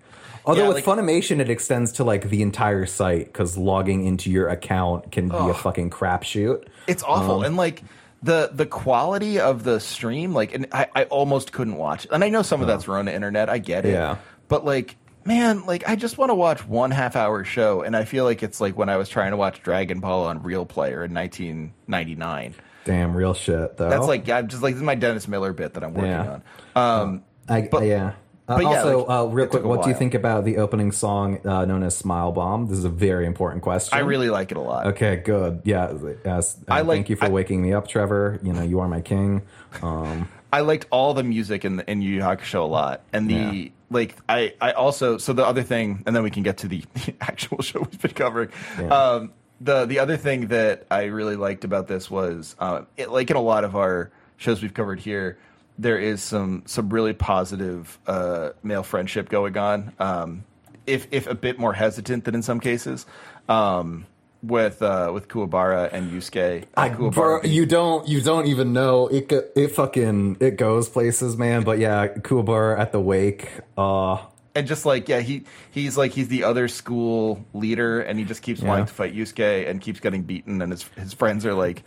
Although 0.46 0.62
Yeah, 0.64 0.68
with 0.70 0.88
like- 0.88 0.98
Funimation, 0.98 1.40
it 1.40 1.50
extends 1.50 1.94
to 1.94 2.04
like 2.04 2.30
the 2.30 2.42
entire 2.42 2.86
site 2.86 3.26
because 3.26 3.58
logging 3.58 4.06
into 4.06 4.30
your 4.30 4.48
account 4.50 5.12
can 5.12 5.28
be 5.30 5.36
a 5.38 5.54
fucking 5.54 5.90
crapshoot. 5.90 6.66
It's 6.88 7.04
awful, 7.04 7.40
Um, 7.40 7.44
and 7.46 7.58
like 7.58 7.84
the 8.24 8.50
the 8.54 8.66
quality 8.66 9.40
of 9.40 9.64
the 9.64 9.80
stream, 9.80 10.34
like, 10.34 10.54
and 10.56 10.68
I, 10.72 10.88
I 10.96 11.04
almost 11.06 11.52
couldn't 11.52 11.78
watch. 11.78 12.06
it. 12.06 12.12
And 12.12 12.24
I 12.24 12.30
know 12.30 12.42
some 12.44 12.62
of 12.62 12.68
that's 12.68 12.88
Rona 12.88 13.12
internet. 13.12 13.50
I 13.50 13.58
get 13.58 13.86
it. 13.86 13.94
Yeah. 13.94 14.18
But 14.48 14.64
like, 14.66 14.96
man, 15.26 15.66
like 15.66 15.88
I 15.90 15.96
just 15.96 16.18
want 16.18 16.30
to 16.30 16.36
watch 16.36 16.66
one 16.68 16.92
half 16.92 17.16
hour 17.16 17.44
show, 17.44 17.82
and 17.82 17.96
I 17.96 18.06
feel 18.06 18.24
like 18.24 18.44
it's 18.44 18.62
like 18.62 18.78
when 18.78 18.90
I 18.90 18.98
was 18.98 19.10
trying 19.10 19.32
to 19.32 19.38
watch 19.38 19.62
Dragon 19.62 20.00
Ball 20.00 20.26
on 20.26 20.42
Real 20.44 20.66
Player 20.66 21.04
in 21.04 21.14
1999. 21.14 22.56
Damn, 22.86 23.16
real 23.18 23.34
shit 23.34 23.78
though. 23.78 23.90
That's 23.90 24.06
like 24.08 24.30
I'm 24.30 24.48
just 24.48 24.62
like 24.62 24.76
this 24.76 24.82
is 24.82 24.86
my 24.86 24.96
Dennis 24.96 25.28
Miller 25.28 25.54
bit 25.54 25.74
that 25.74 25.84
I'm 25.84 25.94
working 25.94 26.12
Yeah. 26.12 26.40
on. 26.76 27.02
Um, 27.02 27.24
I, 27.50 27.62
but- 27.62 27.84
yeah. 27.84 28.14
Uh, 28.48 28.58
but 28.58 28.62
yeah, 28.66 28.70
also, 28.78 29.00
like, 29.00 29.10
uh, 29.10 29.26
real 29.26 29.48
quick, 29.48 29.64
what 29.64 29.82
do 29.82 29.90
you 29.90 29.96
think 29.96 30.14
about 30.14 30.46
the 30.46 30.58
opening 30.58 30.92
song 30.92 31.40
uh, 31.48 31.66
known 31.66 31.82
as 31.82 31.98
"Smile 31.98 32.32
Bomb"? 32.32 32.68
This 32.68 32.78
is 32.78 32.86
a 32.86 32.90
very 32.90 33.26
important 33.26 33.64
question. 33.64 33.98
I 33.98 34.02
really 34.02 34.30
like 34.30 34.52
it 34.52 34.58
a 34.58 34.62
lot. 34.62 34.86
Okay, 34.86 35.16
good. 35.16 35.64
Yeah. 35.66 35.86
I 35.88 36.30
uh, 36.30 36.44
like- 36.68 36.86
thank 36.88 37.10
you 37.10 37.16
for 37.16 37.26
I- 37.26 37.30
waking 37.30 37.64
me 37.64 37.74
up, 37.74 37.88
Trevor. 37.88 38.40
You 38.44 38.54
know, 38.54 38.62
you 38.62 38.82
are 38.82 38.88
my 38.88 39.02
king. 39.02 39.42
Um, 39.82 40.30
I 40.56 40.62
liked 40.62 40.86
all 40.90 41.14
the 41.14 41.24
music 41.24 41.66
in 41.66 41.76
the, 41.78 41.92
in 41.92 42.02
Yu 42.02 42.16
Yu 42.16 42.22
Hakusho 42.22 42.62
a 42.62 42.64
lot, 42.64 43.02
and 43.12 43.30
the 43.30 43.34
Yeah. 43.36 43.70
like. 43.90 44.16
I 44.30 44.54
I 44.62 44.72
also 44.72 45.18
so 45.18 45.34
the 45.34 45.46
other 45.46 45.64
thing, 45.64 46.02
and 46.06 46.16
then 46.16 46.24
we 46.24 46.32
can 46.32 46.44
get 46.44 46.58
to 46.60 46.68
the, 46.70 46.84
the 46.94 47.14
actual 47.22 47.62
show 47.62 47.80
we've 47.82 48.02
been 48.02 48.12
covering. 48.12 48.50
Yeah. 48.80 48.88
Um, 48.88 49.34
the 49.60 49.86
the 49.86 50.00
other 50.00 50.16
thing 50.18 50.48
that 50.48 50.86
I 50.90 51.06
really 51.06 51.36
liked 51.36 51.66
about 51.66 51.88
this 51.88 52.10
was, 52.10 52.56
uh, 52.60 52.84
it, 52.96 53.12
like 53.12 53.30
in 53.30 53.36
a 53.36 53.42
lot 53.42 53.64
of 53.66 53.76
our 53.76 54.12
shows 54.38 54.62
we've 54.62 54.74
covered 54.74 55.00
here, 55.00 55.38
there 55.78 55.98
is 56.00 56.24
some 56.24 56.64
some 56.66 56.90
really 56.90 57.14
positive 57.14 58.00
uh, 58.08 58.52
male 58.64 58.84
friendship 58.84 59.28
going 59.28 59.58
on. 59.58 59.92
Um, 60.00 60.46
if 60.88 61.08
if 61.12 61.28
a 61.28 61.36
bit 61.36 61.60
more 61.60 61.74
hesitant 61.74 62.24
than 62.24 62.34
in 62.36 62.42
some 62.42 62.62
cases. 62.62 63.06
Um, 63.50 64.06
with 64.48 64.82
uh, 64.82 65.12
with 65.14 65.28
Kuwabara 65.28 65.92
and 65.92 66.12
Yusuke, 66.12 66.66
I, 66.76 66.90
Kuwabara 66.90 67.14
bro, 67.14 67.42
you 67.44 67.66
don't 67.66 68.08
you 68.08 68.22
don't 68.22 68.48
even 68.48 68.74
know 68.74 69.08
it. 69.08 69.32
It 69.56 69.70
fucking 69.70 70.38
it 70.40 70.58
goes 70.58 70.90
places, 70.90 71.38
man. 71.38 71.64
But 71.64 71.80
yeah, 71.80 72.08
Kuwabara 72.08 72.80
at 72.80 72.92
the 72.92 73.00
wake. 73.00 73.50
Uh, 73.78 74.18
and 74.54 74.68
just 74.68 74.86
like 74.86 75.10
yeah, 75.10 75.20
he 75.20 75.44
he's 75.72 75.98
like 75.98 76.12
he's 76.12 76.28
the 76.30 76.44
other 76.44 76.68
school 76.68 77.44
leader, 77.54 78.02
and 78.02 78.18
he 78.18 78.26
just 78.26 78.42
keeps 78.42 78.62
Yeah. 78.62 78.70
wanting 78.70 78.86
to 78.86 78.94
fight 78.94 79.14
Yusuke 79.16 79.70
and 79.70 79.82
keeps 79.82 80.00
getting 80.00 80.24
beaten, 80.24 80.62
and 80.62 80.72
his 80.72 80.84
his 80.98 81.14
friends 81.14 81.46
are 81.46 81.54
like, 81.54 81.84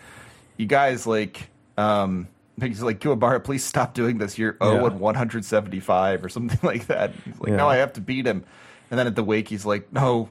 you 0.56 0.66
guys 0.66 1.06
like, 1.06 1.48
um, 1.78 2.28
he's 2.60 2.82
like 2.82 3.00
Kuwabara, 3.00 3.42
please 3.42 3.64
stop 3.64 3.94
doing 3.94 4.18
this. 4.18 4.36
You're 4.36 4.56
oh 4.60 4.74
Yeah. 4.80 4.86
and 4.86 5.00
one 5.00 5.14
hundred 5.14 5.44
seventy 5.44 5.80
five 5.80 6.24
or 6.24 6.28
something 6.28 6.58
like 6.66 6.88
that. 6.88 7.12
He's 7.24 7.38
like, 7.40 7.50
Yeah. 7.50 7.56
no, 7.56 7.68
I 7.68 7.76
have 7.76 7.94
to 7.94 8.00
beat 8.02 8.26
him, 8.26 8.44
and 8.90 8.98
then 8.98 9.06
at 9.06 9.16
the 9.16 9.24
wake, 9.24 9.48
he's 9.48 9.64
like, 9.64 9.90
no, 9.92 10.28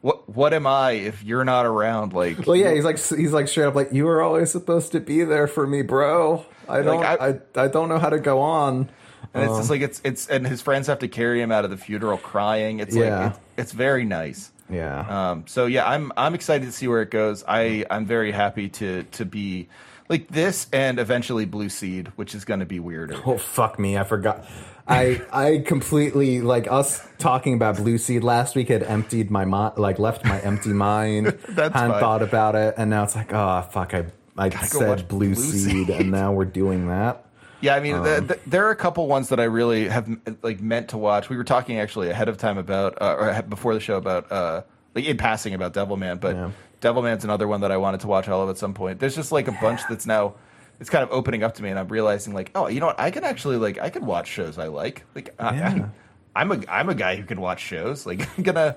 what 0.00 0.28
what 0.28 0.54
am 0.54 0.66
I 0.66 0.92
if 0.92 1.22
you're 1.24 1.44
not 1.44 1.66
around? 1.66 2.12
Like, 2.12 2.46
well, 2.46 2.56
yeah, 2.56 2.72
he's 2.72 2.84
like 2.84 2.98
he's 2.98 3.32
like 3.32 3.48
straight 3.48 3.66
up 3.66 3.74
like 3.74 3.92
you 3.92 4.04
were 4.04 4.22
always 4.22 4.50
supposed 4.50 4.92
to 4.92 5.00
be 5.00 5.24
there 5.24 5.46
for 5.48 5.66
me, 5.66 5.82
bro. 5.82 6.44
I 6.68 6.82
don't 6.82 7.00
Like, 7.00 7.20
I, 7.20 7.62
I 7.64 7.68
don't 7.68 7.88
know 7.88 7.98
how 7.98 8.10
to 8.10 8.20
go 8.20 8.40
on. 8.40 8.90
and 9.34 9.44
it's 9.44 9.56
just 9.58 9.70
like 9.70 9.80
it's 9.80 10.00
it's 10.04 10.28
and 10.28 10.46
his 10.46 10.60
friends 10.62 10.86
have 10.86 11.00
to 11.00 11.08
carry 11.08 11.40
him 11.40 11.50
out 11.50 11.64
of 11.64 11.70
the 11.70 11.76
funeral 11.76 12.18
crying. 12.18 12.80
It's 12.80 12.94
Yeah. 12.94 13.18
like 13.18 13.30
it's, 13.32 13.40
it's 13.56 13.72
very 13.72 14.04
nice. 14.04 14.52
Yeah. 14.70 15.30
Um, 15.30 15.44
so 15.46 15.66
yeah, 15.66 15.88
I'm 15.88 16.12
I'm 16.16 16.34
excited 16.34 16.66
to 16.66 16.72
see 16.72 16.86
where 16.88 17.02
it 17.02 17.10
goes. 17.10 17.42
I 17.48 17.84
I'm 17.90 18.04
very 18.06 18.30
happy 18.32 18.68
to 18.68 19.02
to 19.02 19.24
be 19.24 19.68
like 20.10 20.28
this 20.28 20.66
and 20.72 20.98
eventually 20.98 21.44
Blue 21.46 21.68
Seed, 21.70 22.08
which 22.16 22.34
is 22.34 22.44
going 22.44 22.60
to 22.60 22.66
be 22.66 22.78
weirder. 22.78 23.16
Oh 23.26 23.38
fuck 23.38 23.78
me! 23.78 23.96
I 23.98 24.04
forgot. 24.04 24.44
I 24.88 25.20
I 25.32 25.58
completely 25.58 26.40
like 26.40 26.70
us 26.70 27.06
talking 27.18 27.54
about 27.54 27.76
Blue 27.76 27.98
Seed 27.98 28.24
last 28.24 28.56
week 28.56 28.68
had 28.68 28.82
emptied 28.82 29.30
my 29.30 29.44
mind, 29.44 29.76
like 29.78 29.98
left 29.98 30.24
my 30.24 30.40
empty 30.40 30.72
mind. 30.72 31.26
That's 31.48 31.74
hadn't 31.74 31.92
fine. 31.92 32.00
thought 32.00 32.22
about 32.22 32.54
it, 32.54 32.74
and 32.78 32.88
now 32.90 33.04
it's 33.04 33.14
like, 33.16 33.32
oh 33.32 33.62
fuck! 33.70 33.94
I 33.94 34.06
I 34.36 34.48
go 34.48 34.56
said 34.66 35.08
Blue, 35.08 35.34
Blue 35.34 35.34
Seed, 35.34 35.86
Seed. 35.86 35.90
and 35.90 36.10
now 36.10 36.32
we're 36.32 36.44
doing 36.46 36.88
that. 36.88 37.24
Yeah, 37.60 37.74
I 37.74 37.80
mean, 37.80 37.96
Um, 37.96 38.04
th 38.04 38.28
th 38.28 38.40
there 38.46 38.66
are 38.66 38.70
a 38.70 38.76
couple 38.76 39.06
ones 39.08 39.28
that 39.30 39.40
I 39.40 39.44
really 39.44 39.88
have 39.88 40.08
like 40.42 40.60
meant 40.60 40.88
to 40.90 40.98
watch. 40.98 41.28
We 41.28 41.36
were 41.36 41.44
talking 41.44 41.80
actually 41.80 42.08
ahead 42.08 42.28
of 42.28 42.38
time 42.38 42.56
about, 42.56 43.00
uh, 43.02 43.16
or 43.18 43.42
before 43.42 43.74
the 43.74 43.80
show 43.80 43.96
about, 43.96 44.30
uh, 44.30 44.62
like 44.94 45.04
in 45.04 45.16
passing 45.16 45.54
about 45.54 45.74
Devilman, 45.74 46.20
but 46.20 46.36
Yeah. 46.36 46.50
Devilman's 46.80 47.24
another 47.24 47.48
one 47.48 47.60
that 47.62 47.72
I 47.72 47.76
wanted 47.76 48.00
to 48.02 48.06
watch 48.06 48.28
all 48.28 48.42
of 48.42 48.48
at 48.48 48.58
some 48.58 48.72
point. 48.74 49.00
There's 49.00 49.16
just 49.16 49.32
like 49.32 49.48
a 49.48 49.56
bunch 49.60 49.80
that's 49.88 50.06
now, 50.06 50.34
it's 50.80 50.90
kind 50.90 51.02
of 51.02 51.10
opening 51.10 51.42
up 51.42 51.54
to 51.56 51.62
me, 51.62 51.70
and 51.70 51.78
I'm 51.78 51.88
realizing 51.88 52.34
like, 52.34 52.50
oh, 52.54 52.68
you 52.68 52.80
know 52.80 52.86
what? 52.86 53.00
I 53.00 53.10
can 53.10 53.24
actually 53.24 53.56
like, 53.56 53.78
I 53.78 53.90
can 53.90 54.06
watch 54.06 54.28
shows 54.28 54.58
I 54.58 54.68
like. 54.68 55.04
Like, 55.14 55.34
Yeah. 55.38 55.86
I, 55.86 55.88
I'm 56.40 56.52
a 56.52 56.60
I'm 56.68 56.88
a 56.88 56.94
guy 56.94 57.16
who 57.16 57.24
can 57.24 57.40
watch 57.40 57.60
shows. 57.60 58.06
Like, 58.06 58.20
I'm 58.38 58.44
gonna. 58.44 58.76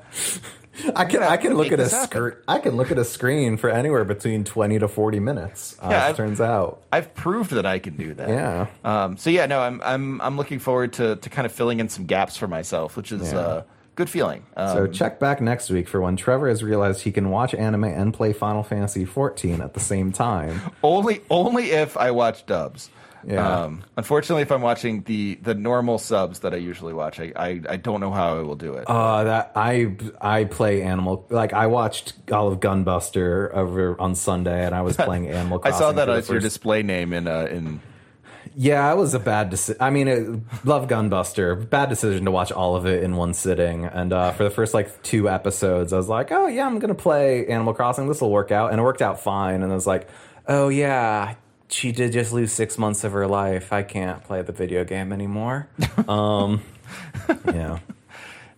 I 0.95 1.05
can 1.05 1.21
I 1.21 1.37
can 1.37 1.53
look 1.53 1.71
at 1.71 1.79
a 1.81 1.89
skirt. 1.89 2.43
I 2.47 2.57
can 2.59 2.75
look 2.77 2.89
at 2.91 2.97
a 2.97 3.03
screen 3.05 3.57
for 3.57 3.69
anywhere 3.69 4.03
between 4.05 4.45
twenty 4.45 4.79
to 4.79 4.87
forty 4.87 5.19
minutes. 5.19 5.75
Uh, 5.79 5.89
Yeah, 5.91 6.09
it 6.09 6.15
turns 6.15 6.41
out. 6.41 6.81
I've 6.91 7.13
proved 7.13 7.51
that 7.51 7.65
I 7.67 7.77
can 7.77 7.97
do 7.97 8.13
that. 8.15 8.29
Yeah. 8.29 8.67
Um, 8.83 9.17
so 9.17 9.29
yeah, 9.29 9.45
no, 9.45 9.59
I'm 9.59 9.79
I'm 9.83 10.21
I'm 10.21 10.37
looking 10.37 10.57
forward 10.59 10.93
to 10.93 11.17
to 11.17 11.29
kind 11.29 11.45
of 11.45 11.51
filling 11.51 11.79
in 11.81 11.89
some 11.89 12.05
gaps 12.05 12.35
for 12.37 12.47
myself, 12.47 12.95
which 12.97 13.11
is 13.11 13.31
Yeah. 13.31 13.37
uh, 13.39 13.63
good 13.95 14.09
feeling. 14.09 14.45
Um, 14.55 14.67
So 14.75 14.87
check 14.87 15.19
back 15.19 15.41
next 15.41 15.69
week 15.69 15.87
for 15.87 16.01
when 16.01 16.15
Trevor 16.15 16.49
has 16.49 16.63
realized 16.63 17.01
he 17.01 17.11
can 17.11 17.29
watch 17.29 17.53
anime 17.53 17.85
and 17.85 18.13
play 18.13 18.33
Final 18.33 18.63
Fantasy 18.63 19.05
XIV 19.05 19.59
at 19.59 19.73
the 19.73 19.79
same 19.79 20.11
time. 20.11 20.61
only 20.83 21.21
only 21.29 21.71
if 21.71 21.97
I 21.97 22.11
watch 22.11 22.45
dubs. 22.45 22.89
Yeah. 23.23 23.65
Um, 23.65 23.83
unfortunately, 23.97 24.41
if 24.41 24.51
I'm 24.51 24.61
watching 24.63 25.03
the 25.03 25.35
the 25.43 25.53
normal 25.53 25.99
subs 25.99 26.39
that 26.39 26.53
I 26.53 26.57
usually 26.57 26.93
watch, 26.93 27.19
I 27.19 27.31
I, 27.35 27.61
I 27.69 27.77
don't 27.77 27.99
know 27.99 28.11
how 28.11 28.39
I 28.39 28.41
will 28.41 28.55
do 28.55 28.73
it. 28.73 28.85
Uh, 28.87 29.23
that 29.25 29.51
I 29.55 29.95
I 30.19 30.45
play 30.45 30.81
Animal 30.81 31.27
like 31.29 31.53
I 31.53 31.67
watched 31.67 32.13
all 32.31 32.47
of 32.47 32.59
Gunbuster 32.59 33.53
over 33.53 33.99
on 34.01 34.15
Sunday, 34.15 34.65
and 34.65 34.73
I 34.73 34.81
was 34.81 34.97
playing 35.09 35.27
Animal 35.27 35.61
I 35.63 35.69
saw 35.71 35.91
that 35.91 36.09
as 36.09 36.29
your 36.29 36.39
display 36.39 36.81
name 36.81 37.13
in 37.13 37.27
uh, 37.27 37.47
in. 37.51 37.79
Yeah, 38.55 38.91
it 38.91 38.97
was 38.97 39.13
a 39.13 39.19
bad 39.19 39.49
decision. 39.49 39.81
I 39.81 39.89
mean, 39.89 40.07
it, 40.07 40.27
love 40.65 40.87
Gunbuster. 40.87 41.69
Bad 41.69 41.89
decision 41.89 42.25
to 42.25 42.31
watch 42.31 42.51
all 42.51 42.75
of 42.75 42.85
it 42.85 43.03
in 43.03 43.15
one 43.15 43.33
sitting. 43.33 43.85
And 43.85 44.11
uh, 44.11 44.31
for 44.33 44.43
the 44.43 44.49
first 44.49 44.73
like 44.73 45.01
two 45.03 45.29
episodes, 45.29 45.93
I 45.93 45.97
was 45.97 46.09
like, 46.09 46.31
oh 46.31 46.47
yeah, 46.47 46.65
I'm 46.65 46.79
gonna 46.79 46.95
play 46.95 47.47
Animal 47.47 47.73
Crossing. 47.73 48.07
This 48.07 48.21
will 48.21 48.31
work 48.31 48.51
out, 48.51 48.71
and 48.71 48.79
it 48.79 48.83
worked 48.83 49.01
out 49.01 49.21
fine. 49.21 49.63
And 49.63 49.71
I 49.71 49.75
was 49.75 49.87
like, 49.87 50.09
oh 50.47 50.69
yeah, 50.69 51.35
she 51.69 51.91
did 51.91 52.11
just 52.11 52.33
lose 52.33 52.51
six 52.51 52.77
months 52.77 53.03
of 53.03 53.13
her 53.13 53.27
life. 53.27 53.71
I 53.71 53.83
can't 53.83 54.23
play 54.23 54.41
the 54.41 54.51
video 54.51 54.83
game 54.83 55.13
anymore. 55.13 55.69
um, 56.07 56.61
yeah. 57.45 57.79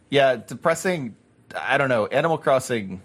Yeah, 0.10 0.36
depressing. 0.36 1.16
I 1.60 1.78
don't 1.78 1.90
know. 1.90 2.08
Animal 2.08 2.38
Crossing. 2.38 3.02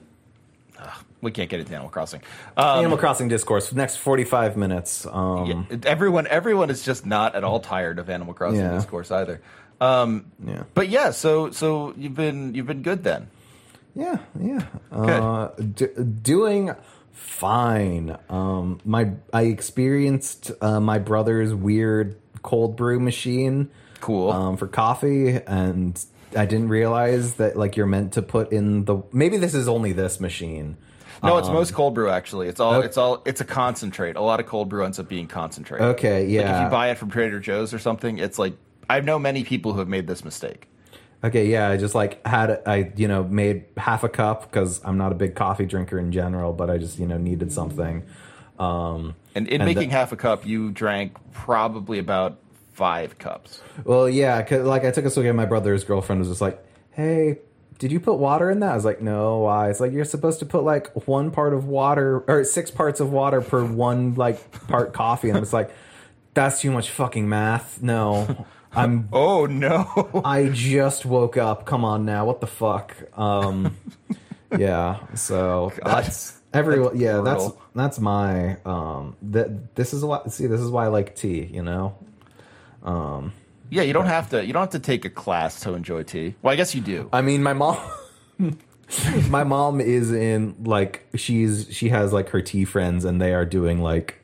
We 1.21 1.31
can't 1.33 1.51
get 1.51 1.59
into 1.61 1.73
Animal 1.75 1.91
Crossing. 1.91 2.23
Um, 2.57 2.79
Animal 2.81 2.99
Crossing 2.99 3.29
discourse. 3.29 3.73
Next 3.73 3.97
45 3.97 4.57
minutes. 4.57 5.05
Um, 5.11 5.67
yeah, 5.71 5.77
everyone 5.85 6.27
everyone 6.29 6.71
is 6.71 6.83
just 6.85 7.05
not 7.05 7.35
at 7.35 7.43
all 7.45 7.59
tired 7.61 7.99
of 7.99 8.09
Animal 8.09 8.35
Crossing 8.35 8.61
Yeah. 8.61 8.75
discourse 8.75 9.11
either. 9.11 9.41
Um, 9.81 10.27
Yeah. 10.47 10.63
But 10.75 10.89
yeah, 10.89 11.11
so 11.11 11.51
so 11.51 11.93
you've 11.97 12.15
been 12.15 12.55
you've 12.55 12.67
been 12.67 12.83
good 12.83 13.03
then. 13.05 13.29
Yeah, 13.95 14.19
yeah. 14.39 14.63
Uh, 14.93 15.49
d- 15.57 15.87
doing 16.23 16.71
fine. 17.13 18.17
Um, 18.29 18.81
my 18.85 19.11
I 19.33 19.43
experienced 19.43 20.53
uh, 20.61 20.81
my 20.81 20.99
brother's 20.99 21.53
weird 21.55 22.17
cold 22.43 22.77
brew 22.77 23.01
machine. 23.01 23.71
Cool. 24.01 24.31
Um, 24.31 24.57
for 24.57 24.69
coffee, 24.69 25.31
and 25.45 26.01
I 26.37 26.47
didn't 26.47 26.69
realize 26.69 27.35
that 27.35 27.57
like 27.57 27.77
you're 27.77 27.87
meant 27.87 28.13
to 28.13 28.23
put 28.23 28.53
in 28.53 28.85
the. 28.85 29.03
Maybe 29.13 29.37
this 29.37 29.55
is 29.55 29.67
only 29.67 29.93
this 29.93 30.21
machine. 30.21 30.77
No, 31.23 31.39
it's 31.39 31.49
most 31.49 31.75
cold 31.75 31.95
brew 31.95 32.09
actually. 32.11 32.49
It's 32.49 32.61
all 32.61 32.73
Um, 32.73 32.79
okay. 32.79 32.87
it's 32.87 32.97
all 32.97 33.23
it's 33.27 33.41
a 33.41 33.45
concentrate. 33.45 34.17
A 34.17 34.21
lot 34.21 34.41
of 34.41 34.47
cold 34.47 34.69
brew 34.69 34.85
ends 34.85 34.99
up 34.99 35.09
being 35.09 35.27
concentrate. 35.27 35.81
Okay, 35.81 36.21
Like 36.27 36.47
if 36.47 36.63
you 36.63 36.69
buy 36.71 36.91
it 36.91 36.99
from 36.99 37.11
Trader 37.11 37.41
Joe's 37.41 37.73
or 37.75 37.79
something, 37.79 38.19
it's 38.19 38.39
like 38.39 38.55
I 38.91 39.01
know 39.01 39.19
many 39.19 39.45
people 39.45 39.73
who 39.73 39.79
have 39.81 39.89
made 39.89 40.07
this 40.07 40.25
mistake. 40.25 40.69
Okay, 41.25 41.47
yeah, 41.47 41.69
I 41.69 41.77
just 41.77 41.95
like 41.97 42.25
had 42.27 42.63
I 42.67 42.93
you 42.97 43.09
know 43.09 43.25
made 43.25 43.65
half 43.77 44.05
a 44.05 44.09
cup 44.09 44.43
because 44.51 44.81
I'm 44.85 44.97
not 44.99 45.11
a 45.13 45.17
big 45.17 45.35
coffee 45.35 45.67
drinker 45.67 45.99
in 45.99 46.13
general, 46.13 46.53
but 46.53 46.71
I 46.71 46.79
just 46.79 46.99
you 46.99 47.07
know 47.07 47.19
needed 47.19 47.53
something. 47.53 48.05
Um, 48.59 49.15
And 49.35 49.47
in 49.49 49.61
And 49.61 49.69
making 49.69 49.91
the- 49.91 49.95
half 49.97 50.13
a 50.13 50.17
cup, 50.17 50.47
you 50.47 50.71
drank 50.71 51.17
probably 51.33 51.99
about 51.99 52.39
five 52.73 53.19
cups. 53.19 53.61
Well, 53.85 54.09
yeah, 54.09 54.41
'cause, 54.43 54.65
like 54.65 54.85
I 54.85 54.91
took 54.91 55.05
a 55.05 55.11
swig 55.11 55.27
and 55.27 55.37
my 55.37 55.45
brother's 55.47 55.85
girlfriend 55.85 56.21
was 56.21 56.29
just 56.29 56.41
like, 56.41 56.65
"Hey, 56.93 57.39
did 57.79 57.93
you 57.93 58.01
put 58.01 58.15
water 58.15 58.51
in 58.51 58.61
that?" 58.61 58.73
I 58.73 58.75
was 58.75 58.85
like, 58.85 59.01
"No, 59.01 59.39
why?" 59.39 59.71
It's 59.71 59.81
like 59.81 59.93
you're 59.93 60.05
supposed 60.05 60.41
to 60.41 60.47
put 60.47 60.65
like 60.65 60.89
one 61.07 61.31
part 61.31 61.55
of 61.55 61.67
water 61.67 62.25
or 62.27 62.45
six 62.45 62.71
parts 62.71 63.01
of 63.01 63.13
water 63.13 63.41
per 63.41 63.65
one 63.65 64.15
like 64.15 64.67
part 64.69 64.93
coffee, 64.93 65.31
and 65.31 65.39
it's 65.39 65.53
like 65.53 65.71
that's 66.35 66.61
too 66.61 66.71
much 66.71 66.91
fucking 66.91 67.29
math. 67.29 67.83
No, 67.83 68.47
I'm. 68.73 69.09
Oh 69.13 69.47
no! 69.47 70.21
I 70.25 70.49
just 70.49 71.07
woke 71.07 71.37
up. 71.37 71.65
Come 71.65 71.85
on 71.85 72.05
now, 72.05 72.27
what 72.27 72.41
the 72.41 72.47
fuck? 72.47 72.95
Um, 73.19 73.77
yeah. 74.57 75.01
So 75.15 75.73
that's 75.85 76.41
everyone. 76.53 76.93
that's 76.93 77.01
yeah, 77.01 77.21
that's 77.21 77.45
brutal. 77.45 77.63
that's 77.75 77.99
my 77.99 78.57
um. 78.65 79.17
That 79.23 79.75
this 79.75 79.95
is 79.95 80.05
why. 80.05 80.23
See, 80.29 80.47
this 80.47 80.61
is 80.61 80.71
why 80.71 80.85
I 80.85 80.89
like 80.89 81.17
tea. 81.17 81.45
You 81.45 81.63
know. 81.63 81.97
Yeah, 83.71 83.83
you 83.83 83.93
don't 83.93 84.07
have 84.07 84.31
to. 84.31 84.45
You 84.45 84.53
don't 84.53 84.63
have 84.63 84.71
to 84.71 84.79
take 84.79 85.05
a 85.05 85.11
class 85.11 85.61
to 85.61 85.75
enjoy 85.75 86.03
tea. 86.03 86.35
Well, 86.43 86.53
I 86.53 86.57
guess 86.57 86.75
you 86.75 86.81
do. 86.81 87.09
I 87.13 87.23
mean, 87.23 87.43
my 87.43 87.53
mom. 87.53 87.79
my 89.29 89.45
mom 89.45 89.81
is 89.81 90.13
in 90.13 90.55
like 90.65 91.07
she's 91.15 91.67
she 91.71 91.91
has 91.91 92.13
like 92.13 92.31
her 92.31 92.41
tea 92.41 92.65
friends 92.65 93.05
and 93.05 93.21
they 93.21 93.35
are 93.35 93.45
doing 93.45 93.83
like 93.83 94.19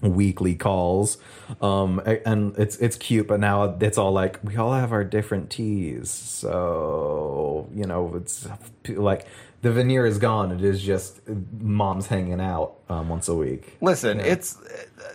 weekly 0.00 0.54
calls 0.54 1.18
um 1.60 2.00
and 2.24 2.56
it's 2.56 2.78
it's 2.78 2.96
cute 2.96 3.28
but 3.28 3.38
now 3.38 3.76
it's 3.80 3.98
all 3.98 4.12
like 4.12 4.42
we 4.42 4.56
all 4.56 4.72
have 4.72 4.92
our 4.92 5.04
different 5.04 5.50
teas 5.50 6.08
so 6.10 7.68
you 7.74 7.84
know 7.84 8.14
it's 8.16 8.48
like 8.88 9.26
the 9.62 9.70
veneer 9.70 10.06
is 10.06 10.18
gone. 10.18 10.52
It 10.52 10.62
is 10.62 10.82
just 10.82 11.20
mom's 11.28 12.06
hanging 12.06 12.40
out 12.40 12.76
um, 12.88 13.08
once 13.08 13.28
a 13.28 13.34
week. 13.34 13.76
Listen, 13.80 14.20
it's 14.20 14.58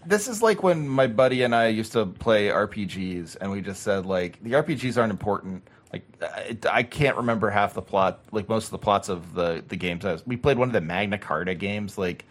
this 0.06 0.28
is 0.28 0.42
like 0.42 0.62
when 0.62 0.88
my 0.88 1.08
buddy 1.08 1.44
and 1.44 1.56
I 1.56 1.68
used 1.68 1.94
to 1.94 2.06
play 2.06 2.50
RPGs, 2.50 3.38
and 3.42 3.52
we 3.52 3.62
just 3.62 3.84
said 3.84 4.06
like 4.06 4.42
the 4.44 4.52
RPGs 4.52 4.98
aren't 4.98 5.12
important. 5.12 5.68
Like 5.92 6.04
I, 6.22 6.58
I 6.70 6.84
can't 6.84 7.18
remember 7.18 7.50
half 7.50 7.74
the 7.74 7.82
plot, 7.82 8.22
like 8.32 8.48
most 8.50 8.66
of 8.66 8.72
the 8.72 8.78
plots 8.78 9.10
of 9.10 9.34
the 9.34 9.64
the 9.68 9.76
games. 9.76 10.06
I 10.06 10.14
was, 10.14 10.26
we 10.28 10.38
played 10.38 10.58
one 10.58 10.70
of 10.70 10.74
the 10.74 10.82
Magna 10.82 11.18
Carta 11.18 11.56
games, 11.56 11.98
like 11.98 12.26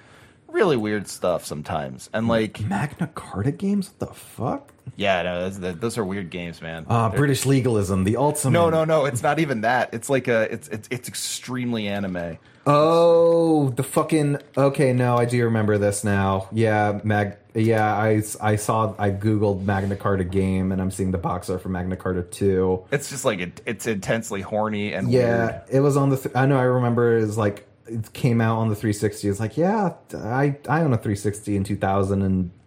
really 0.54 0.76
weird 0.76 1.09
stuff 1.09 1.44
sometimes, 1.44 2.09
and 2.14 2.28
like 2.28 2.61
magna 2.61 3.09
carta 3.09 3.52
games? 3.52 3.90
What 3.90 4.09
the 4.09 4.14
fuck 4.14 4.74
yeah, 4.97 5.23
no, 5.23 5.49
those, 5.50 5.79
those 5.81 5.99
are 5.99 6.05
weird 6.05 6.31
games, 6.31 6.61
man. 6.62 6.87
uh 6.88 7.09
They're- 7.09 7.19
british 7.19 7.47
legalism 7.47 8.05
the 8.05 8.17
ultimate 8.17 8.53
no, 8.53 8.71
no, 8.71 8.85
no. 8.85 9.05
It's 9.07 9.23
not 9.23 9.38
even 9.41 9.62
that. 9.62 9.93
It's 9.95 10.09
like 10.11 10.29
a. 10.29 10.53
It's 10.53 10.69
it's 10.69 10.88
it's 10.91 11.09
extremely 11.09 11.88
anime. 11.88 12.38
Oh, 12.67 13.71
the 13.71 13.83
fucking 13.83 14.38
okay. 14.57 14.93
No, 14.93 15.17
I 15.17 15.25
do 15.26 15.45
remember 15.45 15.76
this 15.79 16.03
now. 16.05 16.49
Yeah, 16.53 17.00
Mag. 17.05 17.37
Yeah, 17.55 17.95
I, 17.95 18.23
I 18.41 18.57
saw. 18.57 18.95
I 18.99 19.11
googled 19.11 19.62
Magna 19.64 19.95
Carta 19.97 20.25
game, 20.25 20.73
and 20.73 20.81
I'm 20.81 20.91
seeing 20.91 21.11
the 21.12 21.19
box 21.19 21.49
art 21.50 21.62
for 21.62 21.69
Magna 21.69 21.97
Carta 21.97 22.23
two. 22.23 22.85
It's 22.91 23.11
just 23.11 23.25
like 23.25 23.38
it, 23.41 23.61
it's 23.67 23.87
intensely 23.87 24.41
horny 24.41 24.93
and 24.93 25.11
Yeah, 25.11 25.47
weird. 25.47 25.62
it 25.71 25.81
was 25.81 25.97
on 25.97 26.11
the. 26.11 26.17
Th- 26.17 26.35
I 26.35 26.47
know. 26.47 26.59
I 26.59 26.62
remember 26.62 27.19
it 27.19 27.23
was 27.26 27.37
like 27.38 27.67
it 27.87 28.12
came 28.12 28.41
out 28.41 28.57
on 28.59 28.69
the 28.71 28.75
360. 28.75 29.29
It's 29.29 29.41
like 29.41 29.57
yeah, 29.57 29.93
I 30.14 30.57
I 30.69 30.81
own 30.81 30.93
a 30.93 30.99
360 30.99 31.57
in 31.57 31.64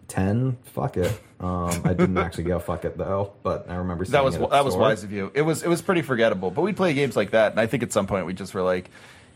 2010. 0.08 0.58
Fuck 0.72 0.96
it. 0.96 1.20
Um, 1.40 1.82
I 1.84 1.94
didn't 1.94 2.18
actually 2.18 2.44
go 2.44 2.58
fuck 2.58 2.84
it 2.84 2.98
though, 2.98 3.32
but 3.42 3.70
I 3.70 3.76
remember 3.76 4.04
That 4.06 4.24
was 4.24 4.36
that 4.36 4.64
was 4.64 4.74
wise 4.76 5.04
of 5.04 5.12
you. 5.12 5.30
It 5.34 5.42
was 5.42 5.62
it 5.62 5.68
was 5.68 5.82
pretty 5.82 6.02
forgettable. 6.02 6.50
But 6.50 6.62
we 6.62 6.72
play 6.72 6.94
games 6.94 7.14
like 7.16 7.30
that, 7.30 7.52
and 7.52 7.60
I 7.60 7.66
think 7.66 7.82
at 7.82 7.92
some 7.92 8.06
point 8.06 8.26
we 8.26 8.34
just 8.34 8.54
were 8.54 8.62
like, 8.62 8.90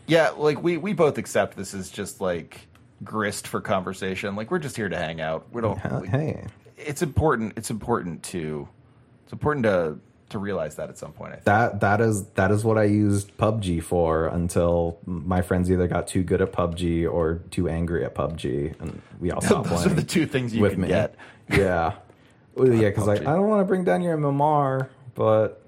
yeah, 0.07 0.29
like 0.31 0.61
we 0.61 0.77
we 0.77 0.93
both 0.93 1.17
accept 1.17 1.55
this 1.55 1.73
is 1.73 1.89
just 1.89 2.19
like 2.19 2.67
grist 3.03 3.47
for 3.47 3.61
conversation. 3.61 4.35
Like 4.35 4.51
we're 4.51 4.59
just 4.59 4.75
here 4.75 4.89
to 4.89 4.97
hang 4.97 5.21
out. 5.21 5.47
We 5.53 5.61
don't. 5.61 5.77
Hey, 5.77 6.45
it's 6.77 7.01
important. 7.01 7.53
It's 7.55 7.69
important 7.69 8.23
to. 8.23 8.67
It's 9.23 9.31
important 9.31 9.63
to 9.63 9.97
to 10.29 10.39
realize 10.39 10.75
that 10.77 10.89
at 10.89 10.97
some 10.97 11.11
point. 11.13 11.43
That 11.45 11.81
that 11.81 12.01
is 12.01 12.25
that 12.35 12.51
is 12.51 12.63
what 12.63 12.77
I 12.77 12.85
used 12.85 13.35
PUBG 13.37 13.83
for 13.83 14.27
until 14.27 14.97
my 15.05 15.41
friends 15.41 15.69
either 15.71 15.87
got 15.87 16.07
too 16.07 16.23
good 16.23 16.41
at 16.41 16.51
PUBG 16.51 17.11
or 17.11 17.41
too 17.51 17.69
angry 17.69 18.03
at 18.05 18.15
PUBG, 18.15 18.79
and 18.81 19.01
we 19.19 19.31
all 19.31 19.41
stopped 19.41 19.69
Those 19.69 19.81
playing. 19.83 19.91
are 19.97 20.01
the 20.01 20.07
two 20.07 20.25
things 20.25 20.55
you 20.55 20.61
with 20.61 20.73
can 20.73 20.81
me. 20.81 20.87
get. 20.87 21.15
Yeah. 21.49 21.93
Yeah, 22.55 22.89
because 22.89 23.07
like 23.07 23.21
I 23.21 23.33
don't 23.35 23.47
want 23.47 23.61
to 23.61 23.65
bring 23.65 23.83
down 23.83 24.01
your 24.01 24.15
MMR, 24.17 24.87
but 25.15 25.61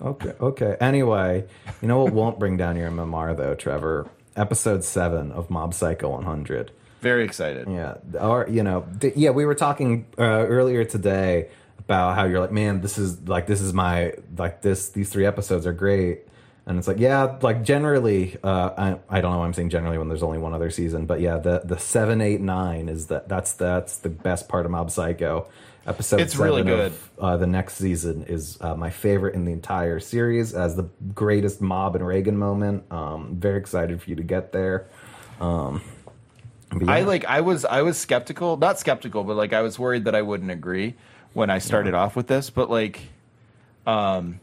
okay, 0.00 0.32
okay. 0.40 0.76
Anyway, 0.80 1.44
you 1.80 1.88
know 1.88 2.02
what 2.04 2.12
won't 2.12 2.38
bring 2.38 2.56
down 2.56 2.76
your 2.76 2.90
MMR 2.90 3.36
though, 3.36 3.54
Trevor? 3.56 4.08
Episode 4.36 4.84
seven 4.84 5.32
of 5.32 5.50
Mob 5.50 5.74
Psycho 5.74 6.08
100. 6.10 6.70
Very 7.00 7.24
excited. 7.24 7.68
Yeah, 7.68 7.96
or 8.20 8.46
you 8.48 8.62
know, 8.62 8.86
th- 9.00 9.16
yeah, 9.16 9.30
we 9.30 9.44
were 9.44 9.56
talking 9.56 10.06
uh, 10.16 10.22
earlier 10.22 10.84
today 10.84 11.48
about 11.92 12.14
how 12.14 12.24
you're 12.24 12.40
like, 12.40 12.52
man, 12.52 12.80
this 12.80 12.96
is 12.96 13.28
like 13.28 13.46
this 13.46 13.60
is 13.60 13.74
my 13.74 14.14
like 14.38 14.62
this 14.62 14.88
these 14.90 15.10
three 15.10 15.26
episodes 15.26 15.66
are 15.66 15.74
great, 15.74 16.22
and 16.64 16.78
it's 16.78 16.88
like, 16.88 16.98
yeah, 16.98 17.36
like 17.42 17.64
generally, 17.64 18.38
uh, 18.42 18.70
I 19.10 19.18
I 19.18 19.20
don't 19.20 19.32
know 19.32 19.38
why 19.40 19.44
I'm 19.44 19.52
saying 19.52 19.68
generally 19.68 19.98
when 19.98 20.08
there's 20.08 20.22
only 20.22 20.38
one 20.38 20.54
other 20.54 20.70
season, 20.70 21.04
but 21.04 21.20
yeah, 21.20 21.36
the 21.36 21.60
the 21.62 21.78
seven, 21.78 22.22
eight, 22.22 22.40
nine 22.40 22.88
is 22.88 23.08
that 23.08 23.28
that's 23.28 23.52
that's 23.52 23.98
the 23.98 24.08
best 24.08 24.48
part 24.48 24.64
of 24.64 24.72
Mob 24.72 24.90
Psycho. 24.90 25.48
Episode 25.84 26.20
It's 26.20 26.36
really 26.36 26.62
good. 26.62 26.92
Of, 26.92 27.10
uh, 27.18 27.36
the 27.36 27.46
next 27.46 27.74
season 27.74 28.22
is 28.22 28.56
uh, 28.60 28.76
my 28.76 28.88
favorite 28.88 29.34
in 29.34 29.44
the 29.44 29.52
entire 29.52 29.98
series 29.98 30.54
as 30.54 30.76
the 30.76 30.88
greatest 31.12 31.60
Mob 31.60 31.96
and 31.96 32.04
Reigen 32.04 32.34
moment. 32.34 32.84
Um, 32.90 33.34
very 33.36 33.58
excited 33.58 34.00
for 34.00 34.08
you 34.08 34.16
to 34.16 34.22
get 34.22 34.52
there. 34.52 34.86
Um, 35.40 35.82
but 36.70 36.88
I 36.88 37.00
like 37.02 37.26
I 37.26 37.42
was 37.42 37.64
I 37.66 37.82
was 37.82 37.98
skeptical, 37.98 38.56
not 38.56 38.78
skeptical, 38.78 39.24
but 39.24 39.36
like 39.36 39.52
I 39.52 39.60
was 39.60 39.78
worried 39.78 40.04
that 40.04 40.14
I 40.14 40.22
wouldn't 40.22 40.52
agree 40.52 40.94
when 41.32 41.50
I 41.50 41.58
started 41.58 41.94
off 41.94 42.16
with 42.16 42.26
this, 42.26 42.50
but 42.50 42.70
like 42.70 43.00
um 43.86 44.40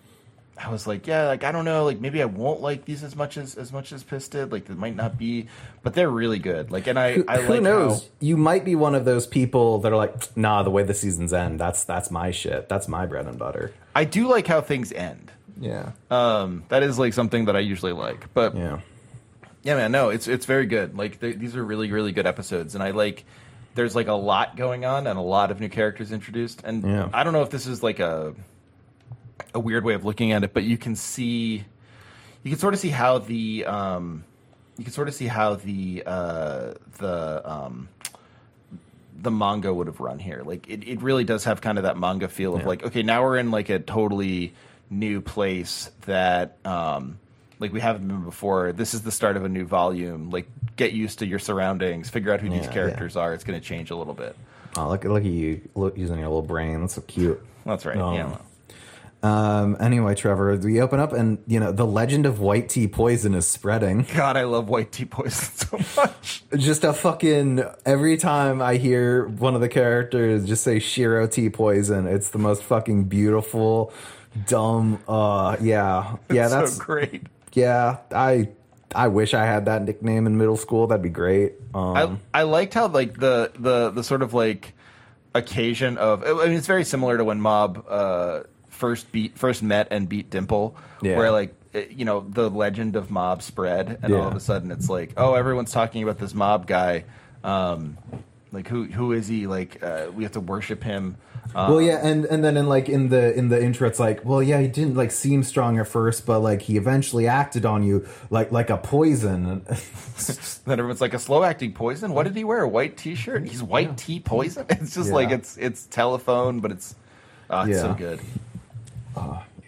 I 0.61 0.69
was 0.69 0.85
like, 0.85 1.07
yeah, 1.07 1.27
like 1.27 1.45
I 1.45 1.53
don't 1.53 1.63
know, 1.63 1.85
like 1.85 2.01
maybe 2.01 2.21
I 2.21 2.25
won't 2.25 2.59
like 2.59 2.83
these 2.83 3.03
as 3.03 3.15
much 3.15 3.37
as 3.37 3.55
as 3.55 3.71
much 3.71 3.93
as 3.93 4.03
Piss 4.03 4.27
did. 4.27 4.51
Like 4.51 4.69
it 4.69 4.77
might 4.77 4.95
not 4.95 5.17
be, 5.17 5.47
but 5.83 5.93
they're 5.93 6.09
really 6.09 6.39
good. 6.39 6.69
Like, 6.69 6.87
and 6.87 6.99
I 6.99 7.13
who, 7.13 7.25
I 7.27 7.37
who 7.41 7.53
like 7.53 7.61
knows? 7.61 8.03
how 8.03 8.09
You 8.19 8.35
might 8.35 8.65
be 8.65 8.75
one 8.75 8.93
of 8.93 9.05
those 9.05 9.25
people 9.25 9.79
that 9.79 9.93
are 9.93 9.95
like, 9.95 10.35
nah, 10.35 10.63
the 10.63 10.69
way 10.69 10.83
the 10.83 10.93
seasons 10.93 11.31
end, 11.31 11.59
that's 11.61 11.85
that's 11.85 12.11
my 12.11 12.31
shit. 12.31 12.67
That's 12.67 12.89
my 12.89 13.05
bread 13.05 13.25
and 13.25 13.39
butter. 13.39 13.73
I 13.95 14.03
do 14.03 14.27
like 14.27 14.47
how 14.47 14.59
things 14.59 14.91
end. 14.91 15.31
Yeah. 15.61 15.91
Um, 16.11 16.63
that 16.69 16.83
is 16.83 16.99
like 16.99 17.13
something 17.13 17.45
that 17.45 17.55
I 17.55 17.59
usually 17.59 17.93
like, 17.93 18.33
but 18.33 18.55
Yeah. 18.55 18.81
Yeah, 19.61 19.75
man, 19.75 19.91
no, 19.91 20.09
it's 20.09 20.27
it's 20.27 20.45
very 20.45 20.65
good. 20.65 20.97
Like 20.97 21.21
th- 21.21 21.37
these 21.37 21.55
are 21.55 21.63
really 21.63 21.91
really 21.91 22.11
good 22.11 22.27
episodes, 22.27 22.75
and 22.75 22.83
I 22.83 22.91
like. 22.91 23.25
There's 23.75 23.95
like 23.95 24.07
a 24.07 24.13
lot 24.13 24.55
going 24.57 24.83
on 24.85 25.07
and 25.07 25.17
a 25.17 25.21
lot 25.21 25.51
of 25.51 25.59
new 25.59 25.69
characters 25.69 26.11
introduced, 26.11 26.61
and 26.63 26.83
Yeah. 26.83 27.09
I 27.13 27.23
don't 27.23 27.33
know 27.33 27.43
if 27.43 27.49
this 27.49 27.67
is 27.67 27.81
like 27.83 27.99
a 27.99 28.33
a 29.53 29.59
weird 29.59 29.83
way 29.83 29.93
of 29.93 30.05
looking 30.05 30.31
at 30.31 30.43
it, 30.43 30.53
but 30.53 30.63
you 30.63 30.77
can 30.77 30.95
see, 30.95 31.63
you 32.43 32.51
can 32.51 32.59
sort 32.59 32.73
of 32.73 32.79
see 32.79 32.89
how 32.89 33.17
the 33.19 33.65
um, 33.65 34.23
you 34.77 34.83
can 34.83 34.93
sort 34.93 35.07
of 35.07 35.13
see 35.13 35.27
how 35.27 35.55
the 35.55 36.03
uh, 36.05 36.73
the 36.97 37.41
um, 37.49 37.89
the 39.21 39.31
manga 39.31 39.73
would 39.73 39.87
have 39.87 39.99
run 39.99 40.19
here. 40.19 40.41
Like 40.45 40.67
it, 40.69 40.87
it 40.87 41.01
really 41.01 41.23
does 41.23 41.43
have 41.45 41.61
kind 41.61 41.77
of 41.77 41.83
that 41.83 41.97
manga 41.97 42.27
feel 42.27 42.55
of 42.55 42.61
Yeah. 42.61 42.67
like, 42.67 42.83
okay, 42.83 43.03
now 43.03 43.23
we're 43.23 43.37
in 43.37 43.51
like 43.51 43.69
a 43.69 43.79
totally 43.79 44.53
new 44.89 45.21
place 45.21 45.91
that 46.05 46.57
um 46.65 47.19
like 47.59 47.73
we 47.73 47.79
haven't 47.81 48.07
been 48.07 48.23
before. 48.23 48.71
This 48.71 48.93
is 48.93 49.01
the 49.01 49.11
start 49.11 49.37
of 49.37 49.43
a 49.43 49.49
new 49.49 49.65
volume. 49.65 50.29
Like 50.29 50.47
get 50.75 50.93
used 50.93 51.19
to 51.19 51.27
your 51.27 51.39
surroundings, 51.39 52.09
figure 52.09 52.33
out 52.33 52.41
who 52.41 52.49
these 52.49 52.65
Yeah, 52.65 52.71
characters 52.73 53.15
are. 53.15 53.33
It's 53.33 53.43
gonna 53.43 53.59
change 53.59 53.91
a 53.91 53.95
little 53.95 54.13
bit. 54.13 54.35
Oh, 54.77 54.89
look, 54.89 55.03
look 55.03 55.23
at 55.23 55.29
you 55.29 55.61
look, 55.75 55.97
using 55.97 56.17
your 56.19 56.27
little 56.27 56.41
brain. 56.41 56.81
That's 56.81 56.95
so 56.95 57.01
cute. 57.01 57.41
That's 57.65 57.85
right. 57.85 57.97
Um, 57.97 58.15
yeah. 58.15 58.37
Um, 59.21 59.75
anyway, 59.81 60.15
Trevor, 60.15 60.55
we 60.55 60.79
open 60.79 60.99
up 61.01 61.11
and, 61.11 61.39
you 61.45 61.59
know, 61.59 61.73
the 61.73 61.85
legend 61.85 62.25
of 62.25 62.39
white 62.39 62.69
tea 62.69 62.87
poison 62.87 63.33
is 63.35 63.45
spreading. 63.45 64.05
God, 64.15 64.37
I 64.37 64.43
love 64.43 64.69
white 64.69 64.93
tea 64.93 65.03
poison 65.05 65.79
so 65.83 66.01
much. 66.01 66.43
Just 66.55 66.85
a 66.85 66.93
fucking, 66.93 67.61
every 67.85 68.15
time 68.15 68.61
I 68.61 68.75
hear 68.77 69.27
one 69.27 69.55
of 69.55 69.61
the 69.61 69.67
characters 69.67 70.45
just 70.45 70.63
say 70.63 70.79
Shiro 70.79 71.27
tea 71.27 71.49
poison, 71.49 72.07
it's 72.07 72.29
the 72.29 72.39
most 72.39 72.63
fucking 72.63 73.05
beautiful, 73.05 73.91
dumb, 74.47 74.99
uh, 75.05 75.57
yeah. 75.59 76.15
Yeah, 76.31 76.47
that's, 76.47 76.77
so 76.77 76.83
great. 76.83 77.23
Yeah, 77.53 77.97
I, 78.13 78.49
I 78.93 79.07
wish 79.07 79.33
I 79.33 79.45
had 79.45 79.65
that 79.65 79.83
nickname 79.83 80.25
in 80.27 80.37
middle 80.37 80.57
school. 80.57 80.87
That'd 80.87 81.01
be 81.03 81.09
great. 81.09 81.53
Um, 81.73 82.19
I 82.33 82.41
I 82.41 82.43
liked 82.43 82.73
how 82.73 82.87
like 82.87 83.19
the 83.19 83.51
the 83.57 83.91
the 83.91 84.03
sort 84.03 84.21
of 84.21 84.33
like 84.33 84.73
occasion 85.35 85.97
of 85.97 86.23
I 86.23 86.47
mean 86.47 86.57
it's 86.57 86.67
very 86.67 86.83
similar 86.83 87.17
to 87.17 87.23
when 87.23 87.39
Mob 87.39 87.85
uh 87.87 88.41
first 88.69 89.11
beat 89.11 89.37
first 89.37 89.61
met 89.61 89.87
and 89.91 90.09
beat 90.09 90.29
Dimple 90.31 90.75
Yeah. 91.01 91.17
where 91.17 91.31
like 91.31 91.53
it- 91.73 91.91
you 91.91 92.03
know 92.05 92.25
the 92.27 92.49
legend 92.49 92.95
of 92.95 93.11
Mob 93.11 93.43
spread 93.43 93.99
and 94.01 94.11
all 94.13 94.27
of 94.27 94.35
a 94.35 94.39
sudden 94.39 94.71
it's 94.71 94.89
like 94.89 95.13
oh 95.17 95.35
everyone's 95.35 95.71
talking 95.71 96.01
about 96.01 96.17
this 96.17 96.33
Mob 96.33 96.65
guy 96.65 97.03
um 97.43 97.97
like 98.51 98.67
who 98.67 98.85
who 98.85 99.11
is 99.13 99.27
he 99.27 99.45
like 99.45 99.83
uh, 99.83 100.07
we 100.15 100.23
have 100.23 100.31
to 100.33 100.39
worship 100.39 100.83
him 100.83 101.15
um, 101.55 101.71
Well, 101.71 101.81
yeah, 101.81 101.99
and 102.01 102.25
and 102.25 102.43
then 102.43 102.57
in 102.57 102.67
like 102.67 102.89
in 102.89 103.09
the 103.09 103.33
in 103.33 103.49
the 103.49 103.61
intro, 103.61 103.87
it's 103.87 103.99
like, 103.99 104.23
well, 104.23 104.41
yeah, 104.43 104.59
he 104.59 104.67
didn't 104.67 104.95
like 104.95 105.11
seem 105.11 105.43
strong 105.43 105.79
at 105.79 105.87
first, 105.87 106.25
but 106.25 106.39
like 106.39 106.61
he 106.61 106.77
eventually 106.77 107.27
acted 107.27 107.65
on 107.65 107.83
you 107.83 108.07
like 108.29 108.51
like 108.51 108.69
a 108.69 108.77
poison. 108.77 109.65
then 110.65 110.79
everyone's 110.79 111.01
like 111.01 111.13
a 111.13 111.19
slow 111.19 111.43
acting 111.43 111.71
poison 111.71 112.11
what 112.13 112.23
did 112.23 112.35
he 112.35 112.43
wear 112.43 112.61
a 112.61 112.67
white 112.67 112.97
t-shirt 112.97 113.47
he's 113.47 113.63
white 113.63 113.97
tea 113.97 114.19
poison 114.19 114.65
it's 114.69 114.93
just 114.93 115.07
Yeah. 115.09 115.15
like 115.15 115.31
it's 115.31 115.55
it's 115.57 115.85
telephone 115.85 116.59
but 116.59 116.71
it's 116.71 116.93
oh, 117.49 117.61
it's 117.61 117.79
so 117.79 117.87
Yeah. 117.89 117.95
good 117.97 118.19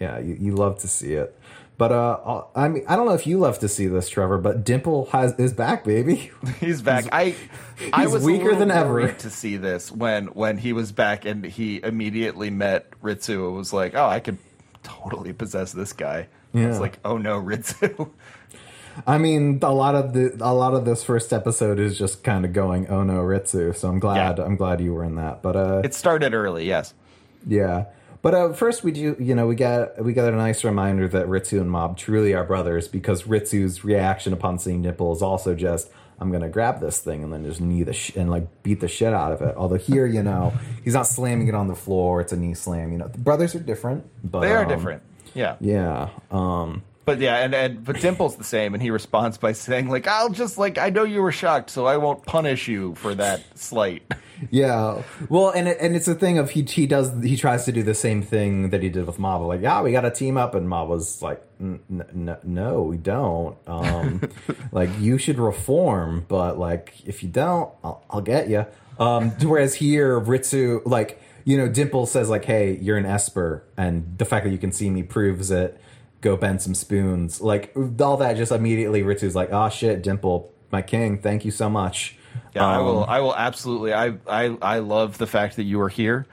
yeah, 0.00 0.18
you, 0.18 0.36
you 0.40 0.54
love 0.56 0.78
to 0.80 0.88
see 0.88 1.14
it. 1.14 1.38
But 1.82 1.90
uh, 1.90 2.44
I 2.54 2.68
mean, 2.68 2.84
I 2.86 2.94
don't 2.94 3.06
know 3.06 3.14
if 3.14 3.26
you 3.26 3.38
love 3.38 3.58
to 3.58 3.68
see 3.68 3.88
this, 3.88 4.08
Trevor, 4.08 4.38
but 4.38 4.62
Dimple 4.62 5.06
has 5.06 5.36
is 5.36 5.52
back, 5.52 5.82
baby. 5.82 6.30
He's 6.60 6.80
back. 6.80 7.06
I 7.10 7.34
I 7.92 8.02
he's 8.02 8.12
was 8.12 8.22
weaker 8.22 8.54
than 8.54 8.70
ever. 8.70 9.10
to 9.10 9.30
see 9.30 9.56
this 9.56 9.90
when 9.90 10.26
when 10.28 10.58
he 10.58 10.72
was 10.72 10.92
back 10.92 11.24
and 11.24 11.44
he 11.44 11.82
immediately 11.82 12.50
met 12.50 12.88
Ritsu. 13.00 13.48
It 13.48 13.56
was 13.56 13.72
like, 13.72 13.96
oh, 13.96 14.06
I 14.06 14.20
could 14.20 14.38
totally 14.84 15.32
possess 15.32 15.72
this 15.72 15.92
guy. 15.92 16.28
Yeah. 16.54 16.68
It's 16.68 16.78
like, 16.78 17.00
oh 17.04 17.18
no, 17.18 17.42
Ritsu. 17.42 18.10
I 19.04 19.18
mean, 19.18 19.58
a 19.60 19.74
lot 19.74 19.96
of 19.96 20.12
the 20.12 20.36
a 20.40 20.54
lot 20.54 20.74
of 20.74 20.84
this 20.84 21.02
first 21.02 21.32
episode 21.32 21.80
is 21.80 21.98
just 21.98 22.22
kind 22.22 22.44
of 22.44 22.52
going, 22.52 22.86
oh 22.90 23.02
no, 23.02 23.14
Ritsu. 23.14 23.74
So 23.74 23.88
I'm 23.88 23.98
glad 23.98 24.38
Yeah. 24.38 24.44
I'm 24.44 24.54
glad 24.54 24.80
you 24.80 24.94
were 24.94 25.02
in 25.02 25.16
that. 25.16 25.42
But 25.42 25.56
uh, 25.56 25.80
it 25.82 25.94
started 25.94 26.32
early, 26.32 26.64
yes. 26.64 26.94
Yeah. 27.44 27.86
But 28.22 28.34
uh, 28.34 28.52
first, 28.52 28.84
we 28.84 28.92
do, 28.92 29.16
you 29.18 29.34
know, 29.34 29.48
we 29.48 29.56
got 29.56 30.02
we 30.02 30.12
got 30.12 30.32
a 30.32 30.36
nice 30.36 30.62
reminder 30.62 31.08
that 31.08 31.26
Ritsu 31.26 31.60
and 31.60 31.68
Mob 31.70 31.98
truly 31.98 32.34
are 32.34 32.44
brothers 32.44 32.86
because 32.86 33.24
Ritsu's 33.24 33.84
reaction 33.84 34.32
upon 34.32 34.60
seeing 34.60 34.80
Nipple 34.80 35.12
is 35.12 35.22
also 35.22 35.56
just, 35.56 35.90
"I'm 36.20 36.30
gonna 36.30 36.48
grab 36.48 36.80
this 36.80 37.00
thing 37.00 37.24
and 37.24 37.32
then 37.32 37.44
just 37.44 37.60
knee 37.60 37.82
the 37.82 37.92
sh- 37.92 38.12
and 38.14 38.30
like 38.30 38.46
beat 38.62 38.78
the 38.80 38.86
shit 38.86 39.12
out 39.12 39.32
of 39.32 39.42
it." 39.42 39.56
Although 39.56 39.76
here, 39.76 40.06
you 40.06 40.22
know, 40.22 40.52
he's 40.84 40.94
not 40.94 41.08
slamming 41.08 41.48
it 41.48 41.54
on 41.56 41.66
the 41.66 41.74
floor; 41.74 42.20
it's 42.20 42.32
a 42.32 42.36
knee 42.36 42.54
slam. 42.54 42.92
You 42.92 42.98
know, 42.98 43.08
the 43.08 43.18
brothers 43.18 43.56
are 43.56 43.60
different, 43.60 44.06
but 44.22 44.40
They 44.40 44.52
are 44.52 44.62
um, 44.62 44.68
different. 44.68 45.02
Yeah. 45.34 45.56
Yeah. 45.60 46.10
Um, 46.30 46.82
But 47.04 47.18
yeah, 47.18 47.38
and, 47.38 47.52
and 47.52 47.84
but 47.84 47.96
Dimple's 48.00 48.36
the 48.36 48.44
same, 48.44 48.74
and 48.74 48.80
he 48.82 48.90
responds 48.90 49.36
by 49.36 49.50
saying, 49.50 49.88
like, 49.88 50.06
I'll 50.06 50.28
just 50.28 50.58
like 50.58 50.78
I 50.78 50.90
know 50.90 51.02
you 51.02 51.22
were 51.22 51.32
shocked, 51.32 51.70
so 51.70 51.86
I 51.86 51.96
won't 51.96 52.24
punish 52.24 52.68
you 52.68 52.94
for 52.94 53.16
that 53.16 53.42
slight. 53.58 54.02
Yeah. 54.50 55.02
Well, 55.28 55.50
and 55.50 55.68
it, 55.68 55.78
and 55.80 55.94
it's 55.94 56.08
a 56.08 56.14
thing 56.14 56.38
of 56.38 56.50
he 56.50 56.62
he 56.62 56.86
does 56.86 57.12
he 57.22 57.36
tries 57.36 57.64
to 57.66 57.72
do 57.72 57.82
the 57.82 57.94
same 57.94 58.22
thing 58.22 58.70
that 58.70 58.82
he 58.82 58.88
did 58.88 59.06
with 59.06 59.18
Mob. 59.18 59.42
Like, 59.42 59.62
yeah, 59.62 59.82
we 59.82 59.92
got 59.92 60.02
to 60.02 60.10
team 60.10 60.36
up, 60.36 60.54
and 60.54 60.68
Mob 60.68 60.88
was 60.88 61.22
like, 61.22 61.42
"N- 61.60 61.80
n- 61.90 62.36
no, 62.42 62.82
we 62.82 62.96
don't. 62.96 63.56
Um, 63.66 64.22
like, 64.72 64.90
you 64.98 65.18
should 65.18 65.38
reform, 65.38 66.24
but 66.28 66.58
like, 66.58 66.94
if 67.06 67.22
you 67.22 67.28
don't, 67.28 67.70
I'll, 67.84 68.04
I'll 68.10 68.20
get 68.20 68.48
you. 68.48 68.66
Um, 68.98 69.30
whereas 69.42 69.74
here, 69.74 70.20
Ritsu, 70.20 70.82
like, 70.84 71.20
you 71.44 71.56
know, 71.56 71.68
Dimple 71.68 72.06
says 72.06 72.28
like, 72.28 72.44
hey, 72.44 72.76
you're 72.80 72.98
an 72.98 73.06
Esper, 73.06 73.64
and 73.76 74.16
the 74.18 74.24
fact 74.24 74.44
that 74.44 74.50
you 74.52 74.58
can 74.58 74.72
see 74.72 74.90
me 74.90 75.02
proves 75.02 75.50
it. 75.50 75.78
Go 76.20 76.36
bend 76.36 76.62
some 76.62 76.74
spoons. 76.74 77.40
Like 77.40 77.74
all 78.00 78.16
that, 78.18 78.36
just 78.36 78.52
immediately 78.52 79.02
Ritsu's 79.02 79.34
like, 79.34 79.48
oh 79.52 79.68
shit, 79.70 80.02
Dimple, 80.04 80.52
my 80.70 80.80
king, 80.80 81.18
thank 81.18 81.44
you 81.44 81.50
so 81.50 81.68
much. 81.68 82.16
Yeah, 82.54 82.66
I 82.66 82.76
Um, 82.76 82.84
will. 82.86 83.04
I 83.04 83.20
will 83.20 83.34
absolutely. 83.36 83.92
I 83.94 84.14
I 84.26 84.56
I 84.60 84.78
love 84.80 85.18
the 85.18 85.26
fact 85.26 85.56
that 85.56 85.64
you 85.64 85.80
are 85.80 85.88
here, 85.88 86.26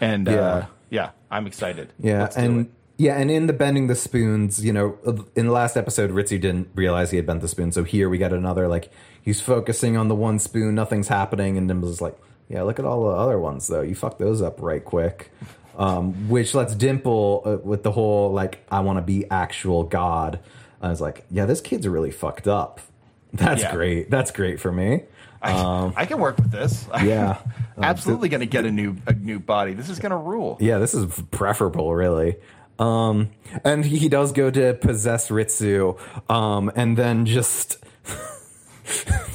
and 0.00 0.26
Yeah. 0.26 0.32
uh, 0.40 0.66
yeah, 0.90 1.10
I'm 1.30 1.46
excited. 1.46 1.88
Yeah, 1.98 2.22
Let's 2.22 2.36
and 2.36 2.68
yeah, 2.96 3.16
and 3.18 3.30
in 3.30 3.46
the 3.48 3.52
bending 3.52 3.88
the 3.88 3.96
spoons, 3.96 4.64
you 4.64 4.72
know, 4.72 4.96
in 5.34 5.46
the 5.46 5.52
last 5.52 5.76
episode, 5.76 6.10
Ritsu 6.12 6.40
didn't 6.40 6.68
realize 6.76 7.10
he 7.10 7.16
had 7.16 7.26
bent 7.26 7.40
the 7.40 7.48
spoon. 7.48 7.72
So 7.72 7.82
here 7.82 8.08
we 8.08 8.18
got 8.18 8.32
another 8.32 8.68
like 8.68 8.90
he's 9.20 9.40
focusing 9.40 9.96
on 9.96 10.06
the 10.08 10.14
one 10.14 10.38
spoon, 10.38 10.74
nothing's 10.76 11.08
happening, 11.08 11.58
and 11.58 11.66
Dimple's 11.68 12.00
like, 12.00 12.16
"Yeah, 12.48 12.62
look 12.62 12.78
at 12.78 12.84
all 12.84 13.02
the 13.08 13.16
other 13.16 13.38
ones 13.38 13.66
though. 13.66 13.80
You 13.82 13.94
fucked 13.96 14.20
those 14.20 14.40
up 14.42 14.60
right 14.62 14.84
quick." 14.84 15.30
Um, 15.76 16.28
which 16.28 16.54
lets 16.54 16.72
Dimple 16.76 17.42
uh, 17.44 17.56
with 17.66 17.82
the 17.82 17.90
whole 17.90 18.30
like, 18.32 18.64
"I 18.70 18.78
want 18.80 18.98
to 18.98 19.02
be 19.02 19.28
actual 19.28 19.82
God." 19.82 20.38
I 20.80 20.88
was 20.90 21.00
like, 21.00 21.24
"Yeah, 21.32 21.46
this 21.46 21.60
kid's 21.60 21.88
really 21.88 22.12
fucked 22.12 22.46
up." 22.46 22.80
That's 23.32 23.62
Yeah. 23.62 23.72
great. 23.74 24.08
That's 24.08 24.30
great 24.30 24.60
for 24.60 24.70
me. 24.70 25.02
I, 25.44 25.92
I 26.02 26.06
can 26.06 26.18
work 26.18 26.36
with 26.36 26.50
this. 26.50 26.88
um, 26.92 27.06
Yeah. 27.06 27.38
Um, 27.76 27.84
absolutely 27.84 28.28
going 28.28 28.40
to 28.40 28.46
get 28.46 28.64
a 28.64 28.70
new 28.70 28.96
a 29.06 29.12
new 29.12 29.40
body. 29.40 29.74
This 29.74 29.88
is 29.88 29.98
going 29.98 30.10
to 30.10 30.16
rule. 30.16 30.56
Yeah, 30.60 30.78
this 30.78 30.94
is 30.94 31.20
preferable, 31.30 31.94
really. 31.94 32.36
Um, 32.78 33.30
and 33.64 33.84
he 33.84 34.08
does 34.08 34.32
go 34.32 34.50
to 34.50 34.74
possess 34.74 35.28
Ritsu, 35.28 35.98
um, 36.30 36.72
and 36.74 36.96
then 36.96 37.24
just 37.24 37.78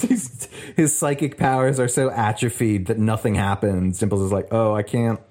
his, 0.02 0.48
his 0.76 0.98
psychic 0.98 1.38
powers 1.38 1.80
are 1.80 1.88
so 1.88 2.10
atrophied 2.12 2.88
that 2.88 2.98
nothing 2.98 3.36
happens. 3.36 4.00
Dimples 4.00 4.22
is 4.22 4.32
like, 4.34 4.50
"Oh, 4.52 4.76
I 4.76 4.84
can't, 4.84 5.22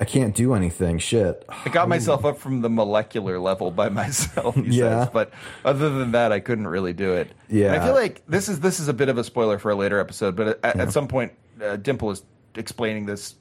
I 0.00 0.04
can't 0.06 0.34
do 0.34 0.54
anything. 0.54 0.98
Shit. 0.98 1.44
I 1.48 1.68
got 1.68 1.88
myself 1.94 2.24
up 2.24 2.38
from 2.38 2.62
the 2.62 2.70
molecular 2.70 3.38
level 3.38 3.70
by 3.70 3.88
myself. 4.02 4.54
He 4.56 4.62
Yeah. 4.78 5.04
says, 5.04 5.08
but 5.12 5.30
other 5.64 5.90
than 5.90 6.12
that, 6.12 6.32
I 6.32 6.40
couldn't 6.40 6.66
really 6.68 6.92
do 6.94 7.12
it. 7.14 7.32
Yeah. 7.48 7.72
And 7.74 7.82
I 7.82 7.84
feel 7.84 7.94
like 7.94 8.22
this 8.26 8.48
is 8.48 8.60
this 8.60 8.80
is 8.80 8.88
a 8.88 8.94
bit 8.94 9.08
of 9.08 9.18
a 9.18 9.24
spoiler 9.24 9.58
for 9.58 9.70
a 9.70 9.74
later 9.76 10.00
episode, 10.00 10.36
but 10.36 10.58
at, 10.64 10.80
at 10.80 10.92
some 10.92 11.06
point, 11.06 11.32
uh, 11.62 11.76
Dimple 11.76 12.10
is 12.10 12.22
explaining 12.56 13.06
this, 13.06 13.34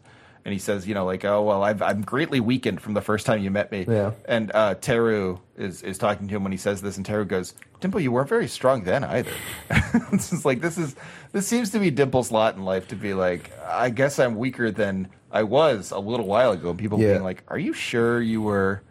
and 0.50 0.54
he 0.54 0.60
says, 0.60 0.88
you 0.88 0.96
know, 0.96 1.06
like, 1.06 1.24
oh 1.26 1.44
well, 1.44 1.62
I've, 1.62 1.80
I'm 1.84 2.02
greatly 2.02 2.40
weakened 2.40 2.82
from 2.82 2.96
the 2.96 3.02
first 3.02 3.28
time 3.28 3.44
you 3.44 3.52
met 3.52 3.72
me. 3.72 3.86
Yeah. 3.88 4.14
And 4.26 4.52
uh, 4.56 4.74
Teru 4.74 5.40
is 5.56 5.84
is 5.84 6.00
talking 6.00 6.28
to 6.28 6.36
him 6.36 6.42
when 6.42 6.52
he 6.52 6.58
says 6.58 6.82
this, 6.82 6.98
and 6.98 7.06
Teru 7.06 7.24
goes, 7.26 7.54
Dimple, 7.80 8.00
you 8.02 8.12
weren't 8.12 8.28
very 8.30 8.48
strong 8.48 8.84
then 8.84 9.04
either. 9.04 9.32
it's 10.12 10.32
just 10.32 10.46
like 10.46 10.60
this 10.60 10.80
is 10.80 10.96
this 11.34 11.46
seems 11.48 11.70
to 11.70 11.80
be 11.80 11.92
Dimple's 11.92 12.32
lot 12.32 12.56
in 12.56 12.66
life 12.66 12.88
to 12.88 12.96
be 12.96 13.14
like, 13.14 13.52
I 13.64 13.92
guess 13.92 14.18
I'm 14.18 14.38
weaker 14.38 14.72
than 14.72 15.08
I 15.32 15.44
was 15.44 15.92
a 15.92 16.00
little 16.00 16.26
while 16.26 16.52
ago. 16.54 16.72
And 16.72 16.80
people 16.80 17.00
Yeah. 17.00 17.12
being 17.12 17.24
like, 17.24 17.44
Are 17.50 17.60
you 17.60 17.74
sure 17.74 18.20
you 18.20 18.42
were 18.42 18.82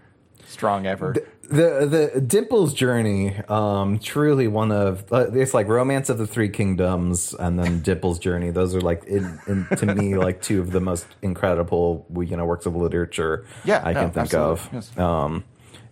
strong 0.46 0.86
ever? 0.86 1.16
The 1.48 2.12
the 2.12 2.20
Dimples 2.20 2.74
journey, 2.74 3.34
um, 3.48 3.98
truly 3.98 4.48
one 4.48 4.70
of 4.70 5.10
uh, 5.10 5.30
it's 5.32 5.54
like 5.54 5.66
Romance 5.66 6.10
of 6.10 6.18
the 6.18 6.26
Three 6.26 6.50
Kingdoms 6.50 7.34
and 7.38 7.58
then 7.58 7.80
Dimples 7.80 8.18
journey. 8.18 8.50
Those 8.50 8.74
are 8.74 8.82
like 8.82 9.04
in, 9.04 9.40
in, 9.46 9.66
to 9.78 9.94
me 9.94 10.14
like 10.18 10.42
two 10.42 10.60
of 10.60 10.72
the 10.72 10.80
most 10.80 11.06
incredible 11.22 12.06
you 12.20 12.36
know 12.36 12.44
works 12.44 12.66
of 12.66 12.76
literature 12.76 13.46
Yeah, 13.64 13.82
I 13.82 13.92
no, 13.94 14.00
can 14.00 14.10
think 14.10 14.24
absolutely. 14.34 14.52
of. 14.52 14.70
Yes. 14.72 14.98
Um, 14.98 15.44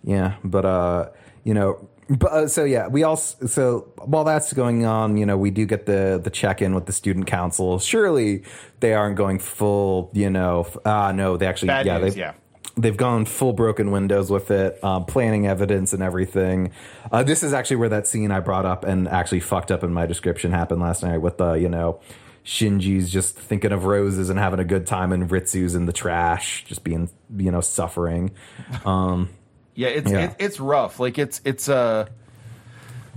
yeah, 0.03 0.35
but 0.43 0.65
uh, 0.65 1.09
you 1.43 1.53
know. 1.53 1.89
But 2.09 2.31
uh, 2.31 2.47
so 2.47 2.63
yeah, 2.63 2.87
we 2.87 3.03
also 3.03 3.47
so 3.47 3.91
while 3.97 4.23
that's 4.23 4.53
going 4.53 4.85
on, 4.85 5.17
you 5.17 5.25
know, 5.25 5.37
we 5.37 5.51
do 5.51 5.65
get 5.65 5.87
the 5.87 6.21
the 6.23 6.29
check 6.29 6.61
in 6.61 6.73
with 6.73 6.85
the 6.85 6.93
student 6.93 7.27
council. 7.27 7.79
Surely 7.79 8.43
they 8.79 8.93
aren't 8.93 9.17
going 9.17 9.39
full, 9.39 10.09
you 10.13 10.29
know. 10.29 10.67
Ah, 10.85 11.11
no, 11.11 11.35
they 11.35 11.45
actually 11.47 11.67
Bad 11.67 11.85
yeah 11.85 11.97
news, 11.97 12.13
they 12.13 12.21
yeah. 12.21 12.33
They've 12.77 12.97
gone 12.97 13.25
full 13.25 13.53
broken 13.53 13.91
windows 13.91 14.29
with 14.29 14.51
it, 14.51 14.81
um, 14.83 15.05
planning 15.05 15.47
evidence 15.47 15.93
and 15.93 16.03
everything. 16.03 16.71
Uh, 17.11 17.23
this 17.23 17.43
is 17.43 17.53
actually 17.53 17.77
where 17.77 17.89
that 17.89 18.07
scene 18.07 18.31
I 18.31 18.39
brought 18.39 18.65
up 18.65 18.83
and 18.83 19.07
actually 19.07 19.39
fucked 19.39 19.71
up 19.71 19.83
in 19.83 19.91
my 19.93 20.05
description 20.05 20.51
happened 20.51 20.81
last 20.81 21.03
night 21.03 21.17
with 21.17 21.37
the, 21.37 21.53
you 21.53 21.69
know, 21.69 21.99
Shinji's 22.45 23.11
just 23.11 23.35
thinking 23.37 23.73
of 23.73 23.83
roses 23.83 24.29
and 24.29 24.39
having 24.39 24.59
a 24.59 24.63
good 24.63 24.87
time, 24.87 25.11
and 25.11 25.29
Ritsu's 25.29 25.75
in 25.75 25.85
the 25.85 25.91
trash, 25.91 26.63
just 26.65 26.83
being, 26.83 27.09
you 27.35 27.51
know, 27.51 27.59
suffering. 27.59 28.31
Um, 28.85 29.29
Yeah, 29.75 29.89
it's 29.89 30.09
Yeah. 30.09 30.19
It, 30.19 30.35
it's 30.39 30.59
rough. 30.59 30.99
Like 30.99 31.17
it's 31.17 31.41
it's 31.43 31.67
uh 31.67 32.07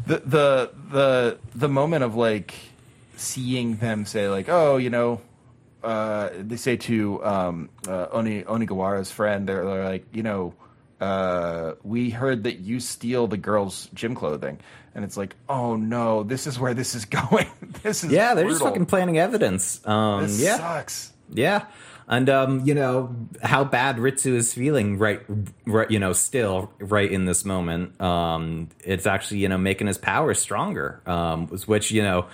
the 0.06 0.18
the 0.18 0.70
the 0.90 1.38
the 1.54 1.68
moment 1.68 2.04
of 2.04 2.16
like 2.16 2.54
seeing 3.16 3.76
them 3.76 4.04
say 4.04 4.28
like, 4.28 4.48
oh, 4.48 4.78
you 4.78 4.90
know, 4.90 5.20
uh, 5.82 6.30
they 6.38 6.56
say 6.56 6.76
to 6.76 7.24
um, 7.24 7.70
uh, 7.88 8.06
Oni 8.12 8.42
Onigawara's 8.42 9.10
friend, 9.10 9.48
they're, 9.48 9.64
they're 9.64 9.84
like, 9.84 10.06
you 10.12 10.22
know, 10.22 10.54
uh, 11.00 11.74
we 11.82 12.10
heard 12.10 12.44
that 12.44 12.58
you 12.60 12.80
steal 12.80 13.26
the 13.26 13.36
girls' 13.38 13.88
gym 13.94 14.14
clothing, 14.14 14.58
and 14.94 15.04
it's 15.04 15.16
like, 15.16 15.34
oh 15.48 15.76
no, 15.76 16.22
this 16.22 16.46
is 16.46 16.58
where 16.58 16.74
this 16.74 16.94
is 16.94 17.04
going. 17.30 17.46
this 17.82 18.04
is 18.04 18.12
yeah, 18.12 18.34
they're 18.34 18.48
just 18.48 18.62
fucking 18.62 18.86
planning 18.86 19.18
evidence. 19.18 19.80
Um, 19.86 20.22
This 20.22 20.40
yeah, 20.40 20.56
sucks. 20.58 21.12
Yeah. 21.32 21.64
And 22.10 22.28
um, 22.28 22.62
you 22.66 22.74
know 22.74 23.14
how 23.40 23.62
bad 23.62 23.96
Ritsu 23.98 24.34
is 24.34 24.52
feeling 24.52 24.98
right, 24.98 25.22
right, 25.64 25.88
you 25.88 26.00
know, 26.00 26.12
still 26.12 26.70
right 26.80 27.10
in 27.10 27.24
this 27.24 27.44
moment. 27.44 28.00
Um, 28.00 28.68
it's 28.84 29.06
actually 29.06 29.38
you 29.38 29.48
know 29.48 29.56
making 29.56 29.86
his 29.86 29.96
power 29.96 30.34
stronger. 30.34 31.00
Um, 31.06 31.46
which 31.46 31.92
you 31.92 32.02
know, 32.02 32.26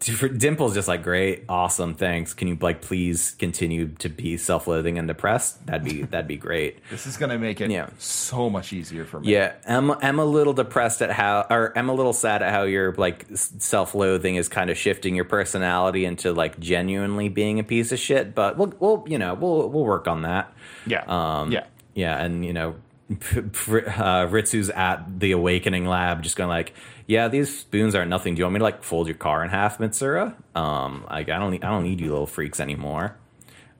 Dimple's 0.00 0.72
just 0.74 0.88
like 0.88 1.02
great, 1.02 1.44
awesome, 1.48 1.94
thanks. 1.94 2.32
Can 2.32 2.48
you 2.48 2.56
like 2.60 2.80
please 2.80 3.32
continue 3.38 3.88
to 3.98 4.08
be 4.08 4.38
self-loathing 4.38 4.98
and 4.98 5.06
depressed? 5.06 5.66
That'd 5.66 5.84
be 5.84 6.02
that'd 6.04 6.26
be 6.26 6.36
great. 6.36 6.78
This 6.90 7.06
is 7.06 7.16
gonna 7.18 7.38
make 7.38 7.60
it 7.60 7.70
Yeah. 7.70 7.90
so 7.98 8.48
much 8.50 8.72
easier 8.72 9.04
for 9.04 9.20
me. 9.20 9.28
Yeah, 9.32 9.52
I'm 9.68 9.90
I'm 9.90 10.18
a 10.18 10.24
little 10.24 10.54
depressed 10.54 11.02
at 11.02 11.10
how, 11.10 11.46
or 11.50 11.76
I'm 11.76 11.88
a 11.90 11.94
little 11.94 12.14
sad 12.14 12.42
at 12.42 12.50
how 12.50 12.62
your 12.62 12.94
like 12.94 13.26
self-loathing 13.34 14.36
is 14.36 14.48
kind 14.48 14.70
of 14.70 14.78
shifting 14.78 15.14
your 15.14 15.24
personality 15.26 16.04
into 16.04 16.32
like 16.32 16.58
genuinely 16.58 17.28
being 17.28 17.58
a 17.58 17.64
piece 17.64 17.92
of 17.92 17.98
shit. 17.98 18.34
But 18.34 18.56
we'll 18.56 18.72
we'll 18.80 19.04
you 19.06 19.17
know 19.18 19.34
we'll 19.34 19.68
we'll 19.68 19.84
work 19.84 20.08
on 20.08 20.22
that. 20.22 20.52
Yeah. 20.86 21.04
Um, 21.06 21.52
yeah. 21.52 21.66
yeah, 21.94 22.22
and 22.22 22.44
you 22.44 22.52
know, 22.52 22.76
uh, 23.10 24.26
Ritsu's 24.26 24.70
at 24.70 25.20
the 25.20 25.32
Awakening 25.32 25.86
Lab, 25.86 26.22
just 26.22 26.36
going 26.36 26.48
like, 26.48 26.74
"Yeah, 27.06 27.28
these 27.28 27.58
spoons 27.58 27.94
are 27.94 28.04
nothing. 28.06 28.34
Do 28.34 28.40
you 28.40 28.44
want 28.44 28.54
me 28.54 28.58
to 28.58 28.64
like 28.64 28.82
fold 28.82 29.06
your 29.06 29.16
car 29.16 29.42
in 29.44 29.50
half, 29.50 29.78
Mitsuura? 29.78 30.34
Um, 30.56 31.04
like 31.10 31.28
I 31.28 31.38
don't 31.38 31.50
need, 31.52 31.64
I 31.64 31.70
don't 31.70 31.84
need 31.84 32.00
you 32.00 32.10
little 32.10 32.26
freaks 32.26 32.60
anymore." 32.60 33.16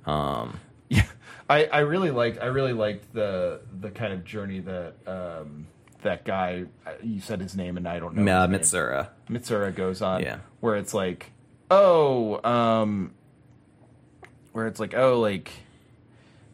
Um, 0.07 0.61
Yeah, 0.89 1.05
I, 1.51 1.67
I 1.67 1.79
really 1.81 2.11
liked 2.11 2.41
I 2.41 2.47
really 2.47 2.73
liked 2.73 3.13
the 3.13 3.61
the 3.81 3.91
kind 3.91 4.13
of 4.13 4.25
journey 4.25 4.61
that 4.61 4.95
um, 5.07 5.67
that 6.03 6.25
guy 6.25 6.65
uh, 6.87 6.93
you 7.03 7.21
said 7.21 7.41
his 7.41 7.55
name 7.57 7.77
and 7.77 7.87
I 7.89 7.99
don't 7.99 8.15
know 8.17 8.23
uh, 8.23 8.47
name. 8.47 8.61
Mitsuura. 8.61 9.09
Mitsuura 9.29 9.75
goes 9.75 10.01
on 10.01 10.23
Yeah. 10.23 10.39
where 10.61 10.77
it's 10.77 10.95
like 10.95 11.33
oh 11.71 12.41
um 12.49 13.13
where 14.59 14.67
it's 14.67 14.81
like 14.81 14.95
oh 14.95 15.21
like 15.21 15.51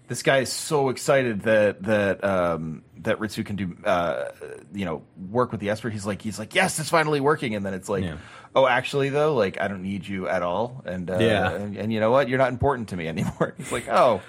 this 0.09 0.23
guy 0.23 0.39
is 0.41 0.53
so 0.53 0.91
excited 0.91 1.41
that 1.43 1.83
that 1.85 2.23
um 2.23 2.83
that 2.99 3.19
Ritsu 3.19 3.45
can 3.45 3.57
do 3.57 3.75
uh 3.85 4.27
you 4.75 4.85
know 4.85 5.03
work 5.31 5.51
with 5.51 5.61
the 5.61 5.71
Esper. 5.71 5.89
He's 5.91 6.05
like 6.07 6.21
he's 6.23 6.39
like 6.39 6.55
yes 6.55 6.79
it's 6.79 6.91
finally 6.91 7.21
working. 7.21 7.55
And 7.55 7.65
then 7.65 7.73
it's 7.75 7.89
like 7.89 8.05
Yeah. 8.05 8.19
oh 8.55 8.67
actually 8.67 9.09
though 9.09 9.35
like 9.35 9.59
I 9.61 9.67
don't 9.69 9.83
need 9.83 10.07
you 10.07 10.29
at 10.29 10.43
all. 10.43 10.83
And 10.85 11.11
uh, 11.11 11.19
Yeah. 11.19 11.51
and, 11.53 11.77
and 11.77 11.93
you 11.93 12.01
know 12.01 12.11
what? 12.11 12.29
You're 12.29 12.39
not 12.39 12.51
important 12.53 12.91
to 12.91 12.97
me 12.97 13.09
anymore. 13.15 13.55
He's 13.57 13.73
like 13.73 13.89
oh 13.89 14.21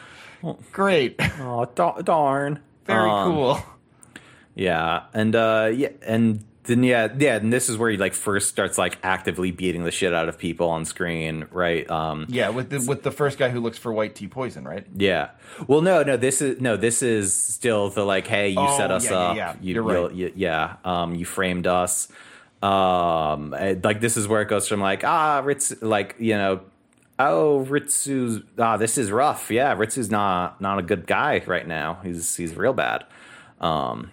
great. 0.71 1.15
Oh 1.39 1.65
darn! 1.75 2.59
very 2.85 3.09
Um, 3.09 3.31
cool. 3.33 3.59
Yeah, 4.55 5.03
and 5.13 5.35
uh, 5.35 5.69
yeah, 5.75 5.89
and 6.01 6.45
then 6.65 6.83
yeah, 6.83 7.07
yeah, 7.17 7.35
and 7.35 7.51
this 7.53 7.69
is 7.69 7.77
where 7.77 7.89
he 7.89 7.97
like 7.97 8.13
first 8.13 8.49
starts 8.49 8.77
like 8.77 8.97
actively 9.03 9.51
beating 9.51 9.83
the 9.83 9.91
shit 9.91 10.13
out 10.13 10.27
of 10.29 10.37
people 10.37 10.69
on 10.69 10.85
screen, 10.85 11.47
right? 11.51 11.89
Um, 11.89 12.25
yeah 12.29 12.49
with 12.49 12.69
the 12.69 12.83
with 12.87 13.03
the 13.03 13.11
first 13.11 13.37
guy 13.37 13.49
who 13.49 13.59
looks 13.59 13.77
for 13.77 13.93
white 13.93 14.15
tea 14.15 14.27
poison 14.27 14.63
right 14.65 14.85
Yeah. 14.95 15.29
Well, 15.67 15.81
no, 15.81 16.03
no. 16.03 16.17
This 16.17 16.41
is 16.41 16.59
no. 16.61 16.77
This 16.77 17.01
is 17.01 17.33
still 17.33 17.89
the 17.89 18.03
like, 18.05 18.27
hey, 18.27 18.49
you 18.49 18.59
Oh, 18.59 18.77
set 18.77 18.91
us 18.91 19.05
yeah, 19.05 19.11
yeah, 19.11 19.17
up. 19.19 19.35
yeah. 19.37 19.55
You, 19.61 19.73
You're 19.75 19.83
right. 19.83 20.13
you'll- 20.15 20.31
yeah. 20.35 20.75
Um, 20.83 21.15
you 21.15 21.25
framed 21.25 21.67
us. 21.67 22.07
Um, 22.63 23.53
eh, 23.53 23.75
like 23.83 24.01
this 24.01 24.17
is 24.17 24.27
where 24.27 24.41
it 24.41 24.47
goes 24.49 24.67
from 24.67 24.79
like 24.81 25.03
ah, 25.03 25.41
Ritz, 25.45 25.81
like 25.81 26.15
you 26.17 26.33
know, 26.35 26.61
oh, 27.19 27.59
Ritsu's 27.65 28.41
ah, 28.57 28.77
this 28.77 28.97
is 28.97 29.11
rough. 29.11 29.51
Yeah, 29.51 29.75
Ritsu's 29.75 30.09
not 30.09 30.59
not 30.61 30.79
a 30.79 30.81
good 30.81 31.05
guy 31.05 31.43
right 31.45 31.67
now. 31.67 31.99
He's 32.03 32.35
he's 32.35 32.55
real 32.55 32.73
bad. 32.73 33.05
Um, 33.61 34.11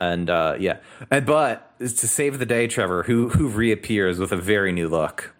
and 0.00 0.28
uh, 0.30 0.56
yeah, 0.58 0.78
and 1.10 1.26
but 1.26 1.78
to 1.78 1.88
save 1.88 2.38
the 2.38 2.46
day, 2.46 2.66
Trevor, 2.66 3.04
who 3.04 3.28
who 3.28 3.48
reappears 3.48 4.18
with 4.18 4.32
a 4.32 4.36
very 4.36 4.72
new 4.72 4.88
look. 4.88 5.34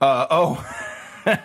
uh 0.00 0.26
oh 0.30 0.66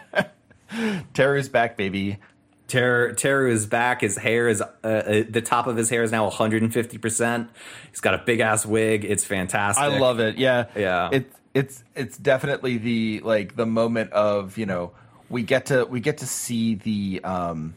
Teru's 1.13 1.49
back 1.49 1.77
baby 1.77 2.19
Teru, 2.67 3.15
Teru 3.15 3.51
is 3.51 3.65
back. 3.65 4.01
His 4.01 4.17
hair 4.17 4.47
is 4.47 4.62
uh, 4.62 4.65
uh, 4.84 5.23
the 5.30 5.41
top 5.41 5.67
of 5.67 5.77
his 5.77 5.89
hair 5.89 6.03
is 6.03 6.12
now 6.12 6.25
150. 6.25 6.97
percent 6.97 7.49
He's 7.89 8.01
got 8.01 8.13
a 8.13 8.17
big 8.19 8.39
ass 8.39 8.65
wig. 8.65 9.06
It's 9.06 9.23
fantastic. 9.23 9.84
I 9.84 9.97
love 9.99 10.19
it. 10.19 10.38
Yeah, 10.38 10.65
Yeah. 10.75 11.10
It's 11.12 11.36
it's 11.53 11.84
it's 11.95 12.17
definitely 12.17 12.77
the 12.77 13.21
like 13.23 13.56
the 13.56 13.65
moment 13.65 14.12
of 14.12 14.58
you 14.58 14.65
know 14.65 14.91
we 15.30 15.43
get 15.43 15.67
to 15.67 15.86
we 15.86 15.99
get 15.99 16.19
to 16.19 16.27
see 16.27 16.75
the 16.75 17.21
um 17.23 17.73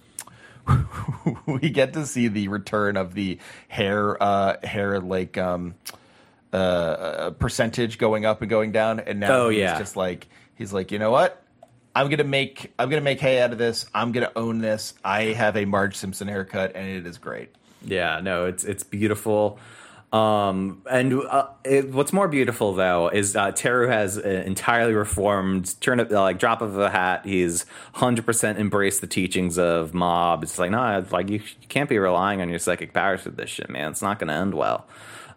we 1.47 1.71
get 1.71 1.93
to 1.95 2.07
see 2.07 2.29
the 2.29 2.49
return 2.49 2.97
of 2.97 3.15
the 3.15 3.39
hair 3.69 4.21
uh 4.23 4.57
hair 4.67 5.01
like 5.01 5.37
um 5.39 5.75
uh, 6.53 6.57
uh 6.57 7.31
percentage 7.31 7.99
going 7.99 8.25
up 8.25 8.41
and 8.41 8.51
going 8.51 8.73
down. 8.73 9.01
And 9.01 9.21
now 9.21 9.33
Oh, 9.45 9.49
he's 9.49 9.61
yeah. 9.61 9.79
just 9.79 9.97
like 9.97 10.29
he's 10.57 10.73
like 10.73 10.91
you 10.93 10.99
know 10.99 11.11
what? 11.11 11.43
I'm 11.95 12.09
gonna 12.09 12.25
make 12.25 12.73
I'm 12.79 12.89
gonna 12.89 13.03
make 13.03 13.21
hay 13.21 13.41
out 13.41 13.53
of 13.53 13.59
this. 13.59 13.87
I'm 13.95 14.13
gonna 14.13 14.33
own 14.37 14.59
this. 14.61 14.95
I 15.05 15.25
have 15.25 15.57
a 15.57 15.65
Marge 15.65 15.97
Simpson 15.97 16.29
haircut 16.29 16.73
and 16.75 16.89
it 16.89 17.07
is 17.07 17.19
great. 17.19 17.51
Yeah, 17.83 18.21
no, 18.23 18.47
it's 18.47 18.65
it's 18.65 18.83
beautiful. 18.85 19.59
Um, 20.13 20.83
and 20.91 21.23
uh, 21.23 21.49
it, 21.65 21.93
what's 21.93 22.13
more 22.13 22.27
beautiful 22.27 22.75
though 22.75 23.09
is 23.09 23.37
uh, 23.37 23.53
Teru 23.53 23.89
has 23.89 24.17
an 24.17 24.43
entirely 24.43 24.93
reformed, 24.93 25.81
turn 25.81 26.01
up 26.01 26.11
like 26.11 26.39
drop 26.39 26.63
of 26.63 26.77
a 26.79 26.91
hat. 26.91 27.25
He's 27.25 27.65
hundred 27.95 28.27
percent 28.27 28.59
embraced 28.59 29.01
the 29.01 29.07
teachings 29.07 29.57
of 29.57 29.95
Mob. 29.95 30.43
It's 30.43 30.59
like 30.59 30.73
no, 30.73 31.05
like 31.13 31.29
you, 31.29 31.39
you 31.39 31.69
can't 31.69 31.89
be 31.89 31.99
relying 31.99 32.41
on 32.41 32.49
your 32.49 32.59
psychic 32.59 32.93
powers 32.93 33.21
for 33.21 33.31
this 33.31 33.51
shit, 33.51 33.71
man. 33.71 33.93
It's 33.93 34.03
not 34.03 34.19
going 34.19 34.29
to 34.29 34.35
end 34.35 34.55
well. 34.55 34.89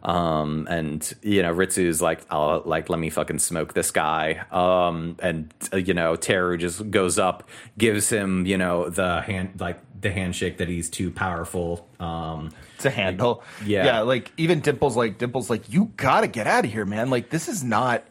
Um, 0.02 0.68
and 0.70 1.14
you 1.22 1.42
know, 1.44 1.52
Ritsu's 1.52 2.02
like, 2.02 2.26
oh, 2.30 2.62
like 2.66 2.90
let 2.90 3.00
me 3.00 3.10
fucking 3.10 3.40
smoke 3.40 3.74
this 3.74 3.92
guy. 3.92 4.44
Um, 4.52 5.18
and 5.20 5.54
uh, 5.72 5.78
you 5.78 5.94
know, 5.94 6.16
Teru 6.16 6.58
just 6.58 6.90
goes 6.92 7.20
up, 7.20 7.48
gives 7.78 8.10
him, 8.10 8.46
you 8.46 8.58
know, 8.58 8.90
the 8.90 9.22
hand, 9.22 9.60
like 9.60 9.80
the 10.04 10.12
handshake 10.12 10.58
that 10.60 10.68
he's 10.68 10.90
too 10.90 11.10
powerful. 11.10 11.88
Um, 12.00 12.52
to 12.80 12.90
handle. 12.90 13.44
Yeah. 13.66 13.86
yeah. 13.86 14.00
Like 14.02 14.32
even 14.38 14.62
Dimple's 14.62 14.96
like 14.96 15.18
Dimple's 15.18 15.50
like 15.50 15.72
you 15.72 15.92
gotta 15.98 16.28
get 16.28 16.46
out 16.48 16.66
of 16.66 16.72
here, 16.72 16.86
man. 16.86 17.10
Like 17.10 17.30
this 17.30 17.48
is 17.48 17.64
not, 17.64 18.04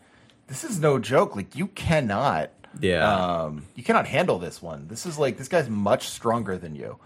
this 0.48 0.64
is 0.64 0.81
no 0.81 0.98
joke. 0.98 1.37
Like 1.37 1.55
you 1.55 1.68
cannot 1.68 2.50
Yeah. 2.81 3.42
um, 3.44 3.64
you 3.76 3.83
cannot 3.85 4.07
handle 4.07 4.38
this 4.38 4.61
one. 4.61 4.88
This 4.88 5.07
is 5.07 5.18
like 5.18 5.37
this 5.38 5.48
guy's 5.48 5.68
much 5.68 6.09
stronger 6.09 6.59
than 6.59 6.74
you. 6.74 6.98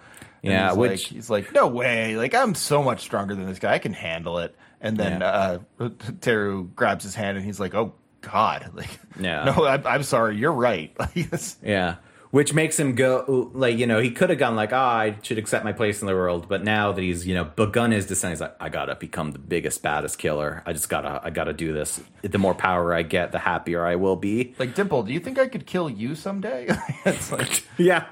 And 0.42 0.53
Yeah, 0.53 0.68
he's 0.70 0.77
which- 0.79 0.90
like, 0.90 1.12
he's 1.14 1.31
like, 1.31 1.53
no 1.53 1.66
way. 1.66 2.16
Like 2.16 2.35
I'm 2.35 2.55
so 2.55 2.83
much 2.83 3.01
stronger 3.01 3.35
than 3.35 3.46
this 3.46 3.59
guy. 3.59 3.75
I 3.75 3.79
can 3.79 3.92
handle 3.92 4.38
it. 4.38 4.55
And 4.81 4.96
then 4.96 5.20
Yeah. 5.20 5.59
uh, 5.81 5.88
Teru 6.20 6.70
grabs 6.77 7.03
his 7.05 7.14
hand 7.14 7.37
and 7.37 7.44
he's 7.44 7.59
like, 7.59 7.75
oh 7.75 7.94
God, 8.20 8.70
like, 8.75 8.90
Yeah. 9.18 9.44
no, 9.44 9.64
I'm, 9.66 9.87
I'm 9.87 10.03
sorry. 10.05 10.37
You're 10.37 10.53
right. 10.53 10.96
Yeah. 11.64 11.96
Which 12.37 12.53
makes 12.53 12.79
him 12.79 12.94
go 12.94 13.51
like 13.55 13.79
you 13.79 13.87
know 13.87 13.99
he 13.99 14.11
could 14.11 14.29
have 14.29 14.38
gone 14.38 14.57
like 14.57 14.70
oh 14.70 14.77
I 14.77 15.16
should 15.22 15.38
accept 15.38 15.64
my 15.64 15.72
place 15.72 16.03
in 16.03 16.07
the 16.07 16.12
world. 16.12 16.51
But 16.51 16.62
now 16.62 16.92
that 16.92 17.01
he's 17.01 17.27
you 17.27 17.33
know 17.33 17.44
begun 17.44 17.92
his 17.92 18.05
descent 18.05 18.33
he's 18.33 18.42
like 18.42 18.55
I 18.61 18.68
gotta 18.68 18.94
become 18.94 19.33
the 19.33 19.38
biggest 19.38 19.81
baddest 19.81 20.18
killer. 20.18 20.62
I 20.66 20.75
just 20.75 20.90
gotta 20.90 21.18
I 21.25 21.31
gotta 21.31 21.55
do 21.55 21.72
this. 21.72 21.99
The 22.20 22.37
more 22.37 22.53
power 22.55 22.92
I 22.92 23.05
get 23.05 23.33
the 23.33 23.38
happier 23.38 23.87
I 23.87 23.96
will 23.96 24.16
be. 24.16 24.55
Like 24.59 24.75
Dimple, 24.75 25.05
do 25.05 25.14
you 25.14 25.20
think 25.20 25.38
I 25.38 25.49
could 25.49 25.64
kill 25.64 25.88
you 25.88 26.14
someday? 26.14 26.66
it's 27.07 27.33
like 27.33 27.66
yeah. 27.79 28.05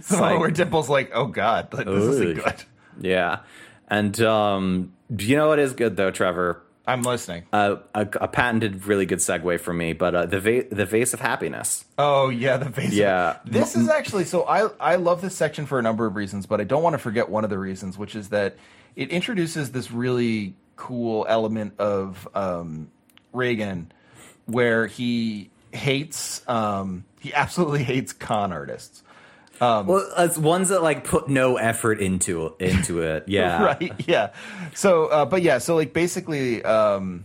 so 0.00 0.38
where 0.38 0.52
Dimple's 0.52 0.88
like, 0.88 1.10
oh 1.12 1.26
God, 1.26 1.74
like, 1.74 1.86
this 1.86 2.04
isn't 2.04 2.34
good. 2.36 2.62
yeah. 3.00 3.40
And 3.88 4.20
um 4.20 4.92
you 5.18 5.34
know 5.34 5.48
what 5.48 5.58
is 5.58 5.72
good 5.72 5.96
though 5.96 6.12
Trevor 6.12 6.62
I'm 6.86 7.02
listening. 7.02 7.44
uh, 7.52 7.76
a, 7.94 8.00
a 8.20 8.28
patented 8.28 8.86
really 8.86 9.06
good 9.06 9.20
segue 9.20 9.60
for 9.60 9.72
me 9.72 9.92
but 9.92 10.14
uh, 10.14 10.26
the 10.26 10.40
va- 10.40 10.64
the 10.70 10.84
vase 10.86 11.14
of 11.14 11.20
happiness 11.20 11.84
Oh 11.98 12.28
yeah, 12.28 12.56
the 12.56 12.68
vase. 12.68 12.92
Yeah. 12.92 13.36
this 13.44 13.76
is 13.76 13.88
actually 13.88 14.24
so. 14.24 14.42
I 14.44 14.68
I 14.80 14.96
love 14.96 15.20
this 15.22 15.36
section 15.36 15.66
for 15.66 15.78
a 15.78 15.82
number 15.82 16.06
of 16.06 16.16
reasons, 16.16 16.46
but 16.46 16.60
I 16.60 16.64
don't 16.64 16.82
want 16.82 16.94
to 16.94 16.98
forget 16.98 17.28
one 17.28 17.44
of 17.44 17.50
the 17.50 17.58
reasons, 17.58 17.96
which 17.96 18.16
is 18.16 18.30
that 18.30 18.56
it 18.96 19.10
introduces 19.10 19.70
this 19.72 19.90
really 19.92 20.54
cool 20.76 21.24
element 21.28 21.74
of 21.78 22.26
um, 22.34 22.90
Reigen, 23.32 23.86
where 24.46 24.86
he 24.88 25.50
hates, 25.72 26.42
um, 26.48 27.04
he 27.20 27.32
absolutely 27.32 27.84
hates 27.84 28.12
con 28.12 28.52
artists. 28.52 29.02
Well 29.86 30.06
as 30.16 30.38
ones 30.38 30.68
that 30.70 30.82
like 30.82 31.04
put 31.04 31.28
no 31.28 31.56
effort 31.56 32.00
into 32.00 32.54
into 32.58 33.00
it 33.02 33.24
yeah 33.28 33.62
right 33.62 33.92
yeah 34.08 34.30
so 34.74 35.06
uh, 35.06 35.24
but 35.24 35.42
yeah 35.42 35.58
so 35.58 35.76
like 35.76 35.92
basically 35.92 36.64
um 36.64 37.24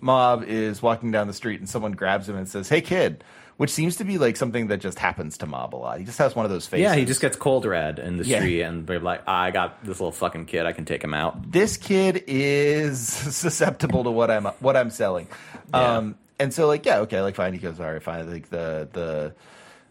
mob 0.00 0.42
is 0.44 0.80
walking 0.82 1.10
down 1.10 1.26
the 1.26 1.32
street 1.32 1.60
and 1.60 1.68
someone 1.68 1.92
grabs 1.92 2.28
him 2.28 2.36
and 2.36 2.48
says 2.48 2.68
hey 2.68 2.80
kid 2.80 3.22
which 3.58 3.70
seems 3.70 3.96
to 3.96 4.04
be 4.04 4.18
like 4.18 4.36
something 4.36 4.66
that 4.66 4.78
just 4.82 4.98
happens 4.98 5.38
to 5.38 5.46
mob 5.46 5.74
a 5.74 5.76
lot 5.76 5.98
he 5.98 6.04
just 6.04 6.18
has 6.18 6.34
one 6.36 6.44
of 6.44 6.50
those 6.50 6.66
faces 6.66 6.82
Yeah, 6.84 6.94
he 6.94 7.04
just 7.06 7.20
gets 7.22 7.36
cold 7.36 7.64
red 7.64 7.98
in 7.98 8.18
the 8.18 8.24
Yeah. 8.24 8.38
street, 8.40 8.60
and 8.62 8.86
they're 8.86 9.00
like, 9.00 9.26
"I 9.26 9.50
got 9.50 9.80
this 9.82 9.98
little 9.98 10.12
fucking 10.12 10.44
kid. 10.44 10.66
I 10.66 10.72
can 10.72 10.84
take 10.84 11.02
him 11.02 11.14
out." 11.14 11.50
this 11.52 11.76
kid 11.78 12.24
is 12.26 13.00
susceptible 13.42 14.04
to 14.04 14.10
what 14.10 14.30
i'm 14.30 14.44
what 14.60 14.76
i'm 14.76 14.90
selling 14.90 15.26
Yeah. 15.72 15.96
um 15.96 16.16
and 16.38 16.52
so 16.52 16.66
like 16.66 16.84
yeah 16.84 16.98
okay 17.00 17.22
like 17.22 17.34
fine 17.34 17.52
he 17.54 17.58
goes 17.58 17.80
all 17.80 17.90
right 17.90 18.02
fine 18.02 18.30
like 18.30 18.50
the 18.50 18.88
the 18.92 19.34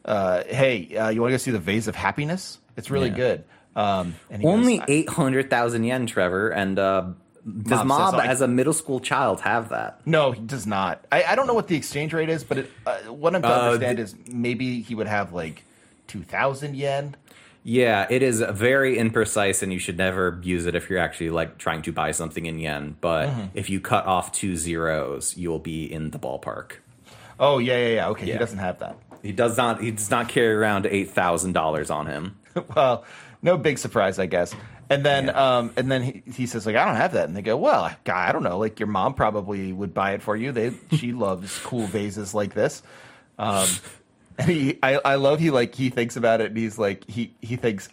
uh 0.05 0.43
hey 0.47 0.95
uh, 0.95 1.09
you 1.09 1.21
want 1.21 1.31
to 1.31 1.33
go 1.33 1.37
see 1.37 1.51
the 1.51 1.59
vase 1.59 1.87
of 1.87 1.95
happiness 1.95 2.59
it's 2.77 2.89
really 2.91 3.09
Yeah. 3.09 3.15
good 3.15 3.43
um 3.75 4.15
and 4.29 4.45
Only 4.45 4.81
eight 4.87 5.09
hundred 5.09 5.49
thousand 5.49 5.83
yen, 5.83 6.05
Trevor, 6.07 6.49
and 6.49 6.79
uh, 6.79 7.07
does 7.43 7.83
Mob 7.85 8.13
Mob, 8.13 8.21
as 8.23 8.39
a 8.41 8.47
middle 8.47 8.71
school 8.73 8.99
child 9.01 9.41
have 9.41 9.69
that? 9.69 9.99
No, 10.07 10.31
he 10.31 10.39
does 10.41 10.65
not. 10.65 11.03
I, 11.11 11.23
I 11.23 11.35
don't 11.35 11.45
know 11.45 11.53
what 11.53 11.67
the 11.67 11.75
exchange 11.75 12.13
rate 12.13 12.29
is, 12.29 12.43
but 12.45 12.59
it, 12.59 12.71
uh, 12.85 12.97
what 13.11 13.35
I'm 13.35 13.41
to 13.41 13.47
Uh, 13.49 13.59
understand 13.65 13.99
is 13.99 14.15
maybe 14.31 14.81
he 14.81 14.95
would 14.95 15.07
have 15.07 15.33
like 15.33 15.63
two 16.07 16.23
thousand 16.23 16.75
yen. 16.77 17.15
Yeah, 17.63 18.07
it 18.09 18.23
is 18.23 18.39
very 18.51 18.95
imprecise, 18.95 19.61
and 19.61 19.73
you 19.73 19.79
should 19.79 19.97
never 19.97 20.39
use 20.41 20.65
it 20.67 20.75
if 20.75 20.89
you're 20.89 20.99
actually 20.99 21.31
like 21.31 21.57
trying 21.57 21.81
to 21.81 21.91
buy 21.91 22.11
something 22.11 22.45
in 22.45 22.57
yen. 22.59 22.95
But 23.01 23.27
Mm-hmm. 23.27 23.45
if 23.55 23.69
you 23.69 23.81
cut 23.81 24.05
off 24.05 24.31
two 24.31 24.55
zeros, 24.55 25.35
you'll 25.35 25.59
be 25.59 25.83
in 25.91 26.11
the 26.11 26.19
ballpark. 26.19 26.77
Oh 27.39 27.57
yeah, 27.57 27.77
yeah, 27.77 27.87
yeah. 27.95 28.07
Okay, 28.09 28.25
Yeah. 28.27 28.33
he 28.33 28.39
doesn't 28.39 28.59
have 28.59 28.79
that. 28.79 28.95
He 29.25 29.31
does 29.31 29.57
not. 29.57 29.81
He 29.81 29.91
does 29.91 30.11
not 30.11 30.29
carry 30.29 30.53
around 30.53 30.85
eight 30.85 31.09
thousand 31.09 31.53
dollars 31.53 31.89
on 31.89 32.05
him. 32.05 32.37
well, 32.75 33.03
no 33.41 33.57
big 33.57 33.77
surprise, 33.79 34.19
I 34.19 34.27
guess. 34.27 34.53
And 34.87 35.03
then, 35.03 35.25
Yeah. 35.25 35.57
um, 35.57 35.71
and 35.77 35.91
then 35.91 36.03
he, 36.03 36.21
he 36.31 36.45
says 36.45 36.65
like, 36.67 36.75
I 36.75 36.85
don't 36.85 36.95
have 36.97 37.13
that, 37.13 37.27
and 37.27 37.35
they 37.35 37.41
go, 37.41 37.57
well, 37.57 37.91
God, 38.03 38.29
I 38.29 38.31
don't 38.31 38.43
know. 38.43 38.59
Like 38.59 38.79
your 38.79 38.85
mom 38.87 39.15
probably 39.15 39.73
would 39.73 39.93
buy 39.95 40.11
it 40.13 40.21
for 40.21 40.35
you. 40.35 40.51
They 40.51 40.73
she 40.95 41.11
loves 41.25 41.57
cool 41.63 41.87
vases 41.87 42.33
like 42.35 42.53
this. 42.53 42.83
Um, 43.39 43.67
and 44.37 44.49
he, 44.49 44.77
I, 44.83 44.99
I 45.03 45.15
love 45.15 45.39
he 45.39 45.49
like 45.49 45.73
he 45.73 45.89
thinks 45.89 46.15
about 46.17 46.39
it, 46.41 46.47
and 46.47 46.57
he's 46.57 46.77
like 46.77 47.09
he 47.09 47.33
he 47.41 47.55
thinks 47.55 47.89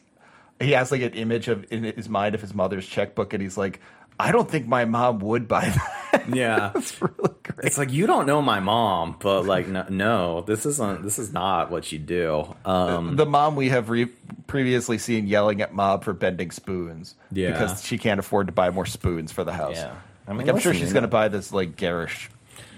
he 0.61 0.73
has 0.73 0.93
like 0.93 1.01
an 1.03 1.15
image 1.15 1.49
of 1.49 1.65
in 1.73 1.83
his 1.85 2.09
mind 2.11 2.35
of 2.35 2.41
his 2.43 2.53
mother's 2.55 2.87
checkbook, 2.87 3.33
and 3.33 3.43
he's 3.43 3.57
like, 3.57 3.81
I 4.19 4.31
don't 4.33 4.49
think 4.51 4.67
my 4.67 4.85
mom 4.85 5.19
would 5.21 5.49
buy 5.49 5.67
that. 5.69 5.99
Yeah, 6.33 6.73
It's 6.75 7.01
really 7.01 7.35
great. 7.43 7.65
it's 7.65 7.79
like 7.79 7.91
you 7.91 8.07
don't 8.07 8.27
know 8.27 8.43
my 8.43 8.61
mom, 8.61 9.17
but 9.19 9.47
like 9.47 9.67
no, 9.67 9.87
no 9.89 10.41
this 10.43 10.67
isn't. 10.67 11.03
This 11.03 11.19
is 11.19 11.33
not 11.33 11.71
what 11.71 11.91
you 11.91 11.99
do. 11.99 12.55
Um, 12.67 13.17
the 13.17 13.25
mom 13.25 13.57
we 13.57 13.71
have 13.71 13.89
re- 13.89 14.11
previously 14.47 14.99
seen 14.99 15.27
yelling 15.27 15.63
at 15.63 15.73
Mob 15.75 16.05
for 16.05 16.13
bending 16.13 16.51
spoons 16.51 17.15
Yeah. 17.33 17.53
because 17.53 17.83
she 17.83 17.97
can't 17.97 18.21
afford 18.21 18.49
to 18.49 18.53
buy 18.53 18.69
more 18.69 18.85
spoons 18.85 19.33
for 19.33 19.43
the 19.43 19.55
house. 19.55 19.77
Yeah. 19.77 19.95
I 20.29 20.35
mean, 20.35 20.49
I'm 20.51 20.59
sure 20.59 20.75
she's 20.75 20.93
going 20.93 21.03
to 21.03 21.09
buy 21.09 21.29
this 21.29 21.51
like 21.51 21.77
garish. 21.77 22.29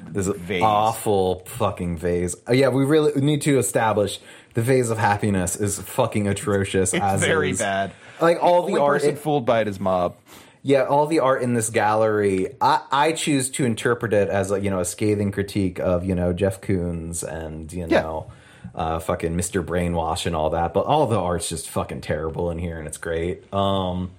This 0.06 0.28
Vase. 0.28 0.62
awful 0.62 1.40
fucking 1.46 1.98
vase. 1.98 2.36
Uh, 2.48 2.52
yeah, 2.52 2.68
we 2.68 2.84
really 2.84 3.20
need 3.20 3.42
to 3.42 3.58
establish 3.58 4.20
the 4.54 4.62
vase 4.62 4.90
of 4.90 4.98
happiness 4.98 5.56
is 5.56 5.80
fucking 5.80 6.28
atrocious. 6.28 6.94
It's 6.94 7.02
as 7.02 7.20
very 7.20 7.50
is. 7.50 7.58
bad. 7.58 7.92
Like 8.20 8.40
all 8.40 8.60
Only 8.62 8.74
the 8.74 8.80
art, 8.80 9.00
person 9.00 9.16
it- 9.16 9.18
fooled 9.18 9.44
by 9.44 9.60
it 9.62 9.68
is 9.68 9.80
Mob. 9.80 10.14
Yeah, 10.66 10.84
all 10.84 11.06
the 11.06 11.20
art 11.20 11.42
in 11.42 11.52
this 11.52 11.68
gallery. 11.68 12.48
I, 12.58 12.80
I 12.90 13.12
choose 13.12 13.50
to 13.50 13.66
interpret 13.66 14.14
it 14.14 14.28
as 14.30 14.50
a 14.50 14.58
you 14.58 14.70
know 14.70 14.80
a 14.80 14.84
scathing 14.86 15.30
critique 15.30 15.78
of 15.78 16.04
you 16.04 16.14
know 16.14 16.32
Jeff 16.32 16.60
Koons 16.62 17.22
and 17.22 17.70
you 17.72 17.86
Yeah. 17.88 18.00
know 18.00 18.32
uh, 18.74 18.98
fucking 18.98 19.36
Mr. 19.36 19.62
Brainwash 19.64 20.24
and 20.26 20.34
all 20.34 20.50
that. 20.50 20.72
But 20.74 20.86
all 20.86 21.06
the 21.06 21.20
art's 21.20 21.48
just 21.50 21.68
fucking 21.68 22.00
terrible 22.00 22.50
in 22.50 22.58
here, 22.58 22.78
and 22.78 22.88
it's 22.88 22.96
great. 22.96 23.52
Um, 23.52 24.10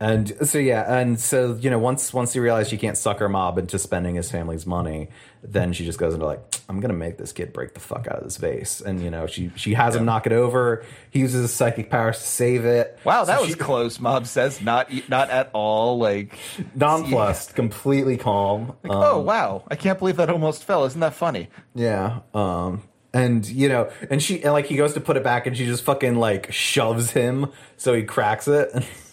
and 0.00 0.36
so 0.46 0.58
yeah, 0.58 0.98
and 0.98 1.18
so 1.18 1.54
you 1.54 1.70
know 1.70 1.78
once 1.78 2.12
once 2.12 2.32
he 2.34 2.40
realized 2.40 2.68
she 2.70 2.76
can't 2.78 2.98
sucker 2.98 3.28
mob 3.28 3.56
into 3.56 3.78
spending 3.78 4.16
his 4.16 4.30
family's 4.30 4.66
money, 4.66 5.08
then 5.52 5.72
she 5.72 5.84
just 5.84 5.98
goes 5.98 6.14
into 6.14 6.26
like 6.26 6.40
I'm 6.68 6.80
gonna 6.80 6.94
make 6.94 7.16
this 7.18 7.32
kid 7.32 7.52
break 7.52 7.74
the 7.74 7.80
fuck 7.80 8.06
out 8.08 8.18
of 8.18 8.24
this 8.24 8.36
vase, 8.36 8.80
and 8.80 9.02
you 9.02 9.10
know 9.10 9.26
she 9.26 9.50
she 9.56 9.74
has 9.74 9.94
him 9.94 10.04
knock 10.04 10.26
it 10.26 10.32
over. 10.32 10.84
He 11.10 11.20
uses 11.20 11.42
his 11.42 11.52
psychic 11.54 11.90
powers 11.90 12.18
to 12.18 12.24
save 12.24 12.64
it. 12.64 12.98
Wow, 13.04 13.24
that 13.24 13.36
So 13.36 13.42
was 13.42 13.50
she- 13.52 13.56
close. 13.56 14.00
Mob 14.00 14.26
says 14.26 14.60
not 14.60 14.90
not 15.08 15.30
at 15.30 15.50
all 15.52 15.98
like. 15.98 16.36
nonplussed, 16.74 17.54
completely 17.54 18.16
calm. 18.16 18.74
like, 18.82 18.92
Um, 18.92 19.02
oh 19.02 19.20
wow, 19.20 19.64
I 19.70 19.76
can't 19.76 19.98
believe 19.98 20.16
that 20.16 20.30
almost 20.30 20.64
fell. 20.64 20.84
Isn't 20.84 21.00
that 21.00 21.14
funny? 21.14 21.48
Yeah. 21.74 22.20
Um 22.34 22.82
and 23.14 23.46
you 23.46 23.68
know, 23.68 23.90
and 24.10 24.22
she 24.22 24.42
and 24.42 24.52
like 24.52 24.66
he 24.66 24.76
goes 24.76 24.92
to 24.94 25.00
put 25.00 25.16
it 25.16 25.24
back 25.24 25.46
and 25.46 25.56
she 25.56 25.64
just 25.66 25.84
fucking 25.84 26.16
like 26.16 26.52
shoves 26.52 27.12
him 27.12 27.50
so 27.76 27.94
he 27.94 28.02
cracks 28.02 28.48
it. 28.48 28.70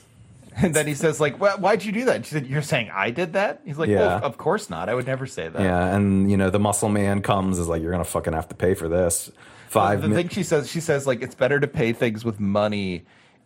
And 0.57 0.73
then 0.73 0.85
he 0.87 0.93
says 0.93 1.19
like, 1.19 1.39
"Why- 1.39 1.55
"Why'd 1.55 1.83
you 1.83 1.91
do 1.91 2.05
that?" 2.05 2.25
She 2.25 2.31
said, 2.31 2.45
"You're 2.47 2.61
saying 2.61 2.89
I 2.93 3.09
did 3.11 3.33
that." 3.33 3.61
He's 3.65 3.77
like, 3.77 3.89
Yeah. 3.89 3.99
"Well, 3.99 4.23
of 4.23 4.37
course 4.37 4.69
not. 4.69 4.89
I 4.89 4.93
would 4.93 5.07
never 5.07 5.25
say 5.25 5.47
that." 5.49 5.61
yeah, 5.61 5.95
and 5.95 6.29
you 6.29 6.37
know, 6.37 6.49
the 6.49 6.59
muscle 6.59 6.89
man 6.89 7.21
comes 7.21 7.59
is 7.59 7.67
like 7.67 7.81
you're 7.81 7.91
going 7.91 8.03
to 8.03 8.09
fucking 8.09 8.33
have 8.33 8.47
to 8.49 8.55
pay 8.55 8.73
for 8.73 8.87
this. 8.87 9.31
Five 9.69 10.01
the 10.03 10.09
thing 10.09 10.29
she 10.29 10.43
says 10.43 10.69
she 10.69 10.79
says 10.79 11.07
like 11.07 11.21
it's 11.23 11.33
better 11.33 11.59
to 11.59 11.67
pay 11.67 11.93
things 11.93 12.23
with 12.23 12.39
money 12.39 13.05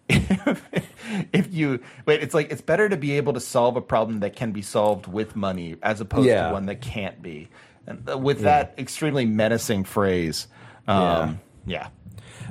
if, 0.09 0.61
if 1.33 1.53
you 1.53 1.79
wait 2.05 2.21
it's 2.21 2.33
like 2.33 2.51
it's 2.51 2.61
better 2.61 2.89
to 2.89 2.97
be 2.97 3.13
able 3.13 3.31
to 3.31 3.39
solve 3.39 3.77
a 3.77 3.81
problem 3.81 4.19
that 4.19 4.35
can 4.35 4.51
be 4.51 4.61
solved 4.61 5.07
with 5.07 5.37
money 5.37 5.77
as 5.81 6.01
opposed 6.01 6.27
Yeah. 6.27 6.47
to 6.47 6.53
one 6.53 6.65
that 6.65 6.81
can't 6.81 7.21
be 7.21 7.47
and 7.85 8.09
uh, 8.09 8.17
with 8.17 8.41
that 8.41 8.73
extremely 8.77 9.25
menacing 9.25 9.85
phrase 9.85 10.47
um 10.87 11.39
yeah, 11.65 11.87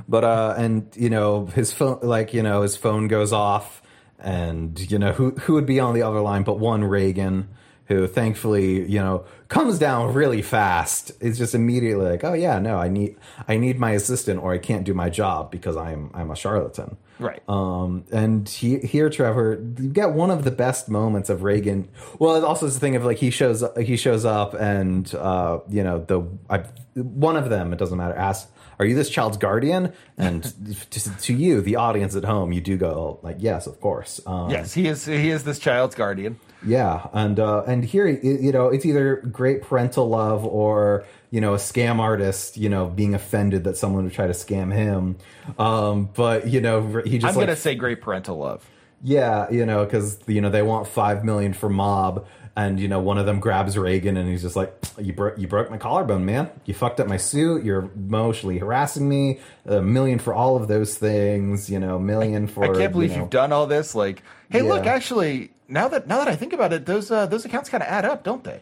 But 0.08 0.24
uh 0.24 0.54
and 0.56 0.88
you 0.96 1.10
know, 1.10 1.44
his 1.44 1.70
phone 1.72 1.98
like, 2.02 2.32
you 2.32 2.42
know, 2.42 2.62
his 2.62 2.76
phone 2.78 3.08
goes 3.08 3.32
off 3.34 3.82
and 4.18 4.90
you 4.90 4.98
know, 4.98 5.12
who 5.12 5.30
who 5.32 5.54
would 5.54 5.66
be 5.66 5.80
on 5.80 5.94
the 5.94 6.02
other 6.02 6.20
line 6.20 6.42
but 6.42 6.58
one 6.58 6.82
Reigen 6.82 7.46
who 7.86 8.06
thankfully, 8.08 8.88
you 8.90 8.98
know, 8.98 9.24
comes 9.48 9.78
down 9.78 10.12
really 10.12 10.42
fast. 10.42 11.12
It's 11.20 11.38
just 11.38 11.54
immediately 11.54 12.04
like, 12.04 12.24
"Oh 12.24 12.32
yeah, 12.32 12.58
no, 12.58 12.78
I 12.78 12.88
need 12.88 13.16
I 13.46 13.56
need 13.56 13.78
my 13.78 13.92
assistant 13.92 14.42
or 14.42 14.52
I 14.52 14.58
can't 14.58 14.84
do 14.84 14.92
my 14.92 15.08
job 15.08 15.50
because 15.50 15.76
I'm 15.76 16.10
I'm 16.12 16.30
a 16.30 16.36
charlatan." 16.36 16.96
right 17.18 17.40
Um, 17.48 18.04
and 18.12 18.48
he, 18.48 18.78
here, 18.78 19.08
Trevor, 19.08 19.62
you 19.78 19.88
get 19.88 20.12
one 20.12 20.30
of 20.30 20.44
the 20.44 20.50
best 20.50 20.88
moments 20.88 21.30
of 21.30 21.40
Reigen. 21.40 21.86
Well, 22.18 22.34
it 22.36 22.44
also 22.44 22.66
is 22.66 22.74
the 22.74 22.80
thing 22.80 22.96
of 22.96 23.04
like 23.04 23.18
he 23.18 23.30
shows 23.30 23.64
he 23.80 23.96
shows 23.96 24.24
up, 24.24 24.54
and 24.54 25.12
uh, 25.14 25.60
you 25.68 25.84
know 25.84 26.04
the 26.04 26.22
I, 26.50 26.58
one 26.94 27.36
of 27.36 27.50
them. 27.50 27.72
It 27.72 27.78
doesn't 27.78 27.96
matter. 27.96 28.14
Asks, 28.14 28.50
"Are 28.78 28.84
you 28.84 28.94
this 28.94 29.10
child's 29.10 29.36
guardian?" 29.36 29.92
And 30.16 30.42
to, 30.90 31.18
to 31.18 31.34
you, 31.34 31.60
the 31.60 31.76
audience 31.76 32.14
at 32.16 32.24
home, 32.24 32.52
you 32.52 32.60
do 32.60 32.76
go 32.76 33.18
like, 33.22 33.36
"Yes, 33.38 33.66
of 33.66 33.80
course." 33.80 34.20
Um, 34.26 34.50
yes 34.50 34.74
he 34.74 34.86
is 34.86 35.04
he 35.06 35.30
is 35.30 35.44
this 35.44 35.58
child's 35.58 35.94
guardian 35.94 36.38
yeah, 36.64 37.08
and 37.12 37.38
uh, 37.38 37.62
and 37.66 37.84
here, 37.84 38.08
you 38.08 38.50
know, 38.50 38.68
it's 38.68 38.84
either 38.84 39.16
great 39.16 39.62
parental 39.62 40.08
love 40.08 40.44
or 40.44 41.04
you 41.30 41.40
know 41.40 41.54
a 41.54 41.58
scam 41.58 42.00
artist, 42.00 42.56
you 42.56 42.68
know, 42.68 42.86
being 42.86 43.14
offended 43.14 43.64
that 43.64 43.76
someone 43.76 44.04
would 44.04 44.12
try 44.12 44.26
to 44.26 44.32
scam 44.32 44.72
him. 44.72 45.16
Um, 45.58 46.10
but 46.14 46.48
you 46.48 46.60
know, 46.60 47.02
he 47.04 47.18
just 47.18 47.32
i'm 47.32 47.36
like 47.36 47.46
gonna 47.46 47.56
say 47.56 47.74
great 47.74 48.00
parental 48.00 48.38
love 48.38 48.68
yeah, 49.02 49.50
you 49.50 49.66
know, 49.66 49.84
because 49.84 50.18
you 50.26 50.40
know 50.40 50.50
they 50.50 50.62
want 50.62 50.88
five 50.88 51.24
million 51.24 51.52
for 51.52 51.68
mob, 51.68 52.26
and 52.56 52.80
you 52.80 52.88
know 52.88 53.00
one 53.00 53.18
of 53.18 53.26
them 53.26 53.38
grabs 53.38 53.76
Reigen, 53.76 54.16
and 54.18 54.28
he's 54.28 54.42
just 54.42 54.56
like, 54.56 54.74
"You 54.98 55.12
broke, 55.12 55.38
you 55.38 55.46
broke 55.46 55.70
my 55.70 55.76
collarbone, 55.76 56.24
man. 56.24 56.50
You 56.64 56.72
fucked 56.74 57.00
up 57.00 57.06
my 57.06 57.18
suit. 57.18 57.64
You're 57.64 57.90
emotionally 57.94 58.58
harassing 58.58 59.08
me. 59.08 59.40
A 59.66 59.82
million 59.82 60.18
for 60.18 60.32
all 60.32 60.56
of 60.56 60.66
those 60.66 60.96
things. 60.96 61.68
You 61.68 61.78
know, 61.78 61.98
million 61.98 62.46
for. 62.46 62.64
I 62.64 62.78
can't 62.78 62.92
believe 62.92 63.10
you 63.10 63.16
know, 63.16 63.22
you've 63.24 63.30
done 63.30 63.52
all 63.52 63.66
this. 63.66 63.94
Like, 63.94 64.22
hey, 64.50 64.62
Yeah. 64.62 64.70
look, 64.72 64.86
actually, 64.86 65.50
now 65.68 65.88
that 65.88 66.06
now 66.06 66.18
that 66.18 66.28
I 66.28 66.34
think 66.36 66.52
about 66.54 66.72
it, 66.72 66.86
those 66.86 67.10
uh, 67.10 67.26
those 67.26 67.44
accounts 67.44 67.68
kind 67.68 67.82
of 67.82 67.88
add 67.88 68.04
up, 68.06 68.24
don't 68.24 68.42
they? 68.42 68.60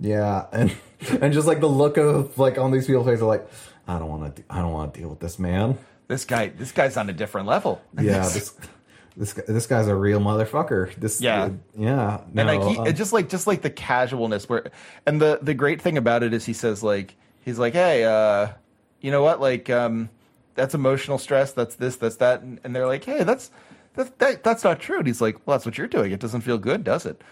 Yeah, 0.00 0.46
and 0.52 0.74
and 1.20 1.32
just 1.32 1.46
like 1.46 1.60
the 1.60 1.68
look 1.68 1.96
of 1.96 2.36
like 2.36 2.58
on 2.58 2.72
these 2.72 2.86
people's 2.86 3.06
faces, 3.06 3.22
like, 3.22 3.48
I 3.86 3.98
don't 3.98 4.08
want 4.08 4.36
to, 4.36 4.42
I 4.50 4.58
don't 4.58 4.72
want 4.72 4.92
to 4.92 5.00
deal 5.00 5.08
with 5.08 5.20
this 5.20 5.38
man. 5.38 5.78
This 6.08 6.24
guy, 6.24 6.48
this 6.48 6.72
guy's 6.72 6.96
on 6.96 7.08
a 7.08 7.12
different 7.12 7.46
level. 7.46 7.80
Yeah, 7.98 8.28
this 8.28 8.54
this 9.16 9.32
this 9.32 9.66
guy's 9.66 9.86
a 9.86 9.94
real 9.94 10.20
motherfucker. 10.20 10.94
This 10.96 11.20
Yeah. 11.20 11.50
yeah. 11.76 12.20
and 12.34 12.48
like 12.48 12.62
he, 12.62 12.78
um, 12.78 12.94
just 12.94 13.12
like 13.12 13.28
just 13.28 13.46
like 13.46 13.62
the 13.62 13.70
casualness 13.70 14.48
where 14.48 14.70
and 15.06 15.20
the 15.20 15.38
the 15.40 15.54
great 15.54 15.80
thing 15.80 15.96
about 15.96 16.22
it 16.22 16.34
is 16.34 16.44
he 16.44 16.52
says 16.52 16.82
like 16.82 17.14
he's 17.40 17.58
like 17.58 17.74
hey 17.74 18.04
uh 18.04 18.48
you 19.00 19.10
know 19.10 19.22
what 19.22 19.40
like 19.40 19.70
um 19.70 20.10
that's 20.54 20.74
emotional 20.74 21.18
stress 21.18 21.52
that's 21.52 21.76
this 21.76 21.96
that's 21.96 22.16
that 22.16 22.42
and, 22.42 22.58
and 22.64 22.74
they're 22.74 22.86
like 22.86 23.04
hey 23.04 23.22
that's 23.22 23.50
that, 23.94 24.18
that 24.18 24.44
that's 24.44 24.64
not 24.64 24.80
true 24.80 24.98
and 24.98 25.06
he's 25.06 25.20
like 25.20 25.36
well 25.46 25.56
that's 25.56 25.66
what 25.66 25.78
you're 25.78 25.86
doing 25.86 26.12
it 26.12 26.20
doesn't 26.20 26.42
feel 26.42 26.58
good 26.58 26.84
does 26.84 27.06
it 27.06 27.22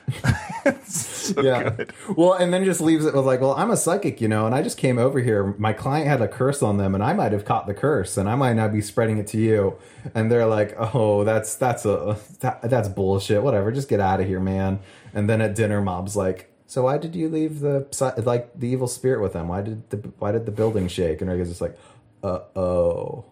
so 0.84 1.40
yeah. 1.40 1.70
good 1.70 1.92
Well, 2.16 2.34
and 2.34 2.52
then 2.52 2.64
just 2.64 2.80
leaves 2.80 3.04
it 3.04 3.14
with 3.14 3.24
like, 3.24 3.40
well, 3.40 3.54
I'm 3.54 3.70
a 3.70 3.76
psychic, 3.76 4.20
you 4.20 4.28
know, 4.28 4.46
and 4.46 4.54
I 4.54 4.62
just 4.62 4.78
came 4.78 4.98
over 4.98 5.20
here. 5.20 5.54
My 5.58 5.72
client 5.72 6.06
had 6.06 6.20
a 6.20 6.28
curse 6.28 6.62
on 6.62 6.76
them, 6.78 6.94
and 6.94 7.02
I 7.02 7.12
might 7.12 7.32
have 7.32 7.44
caught 7.44 7.66
the 7.66 7.74
curse, 7.74 8.16
and 8.16 8.28
I 8.28 8.34
might 8.34 8.54
not 8.54 8.72
be 8.72 8.80
spreading 8.80 9.18
it 9.18 9.26
to 9.28 9.38
you. 9.38 9.78
And 10.14 10.30
they're 10.30 10.46
like, 10.46 10.74
oh, 10.78 11.24
that's 11.24 11.54
that's 11.54 11.84
a 11.84 12.18
that, 12.40 12.62
that's 12.62 12.88
bullshit. 12.88 13.42
Whatever, 13.42 13.72
just 13.72 13.88
get 13.88 14.00
out 14.00 14.20
of 14.20 14.26
here, 14.26 14.40
man. 14.40 14.80
And 15.14 15.28
then 15.28 15.40
at 15.40 15.54
dinner, 15.54 15.80
Mob's 15.80 16.16
like, 16.16 16.52
so 16.66 16.82
why 16.82 16.98
did 16.98 17.14
you 17.14 17.28
leave 17.28 17.60
the 17.60 17.86
like 18.24 18.50
the 18.58 18.68
evil 18.68 18.88
spirit 18.88 19.20
with 19.20 19.32
them? 19.32 19.48
Why 19.48 19.62
did 19.62 19.90
the 19.90 19.96
why 20.18 20.32
did 20.32 20.46
the 20.46 20.52
building 20.52 20.88
shake? 20.88 21.20
And 21.20 21.30
Reigen's 21.30 21.48
just 21.48 21.60
like, 21.60 21.78
uh 22.22 22.40
oh. 22.56 23.24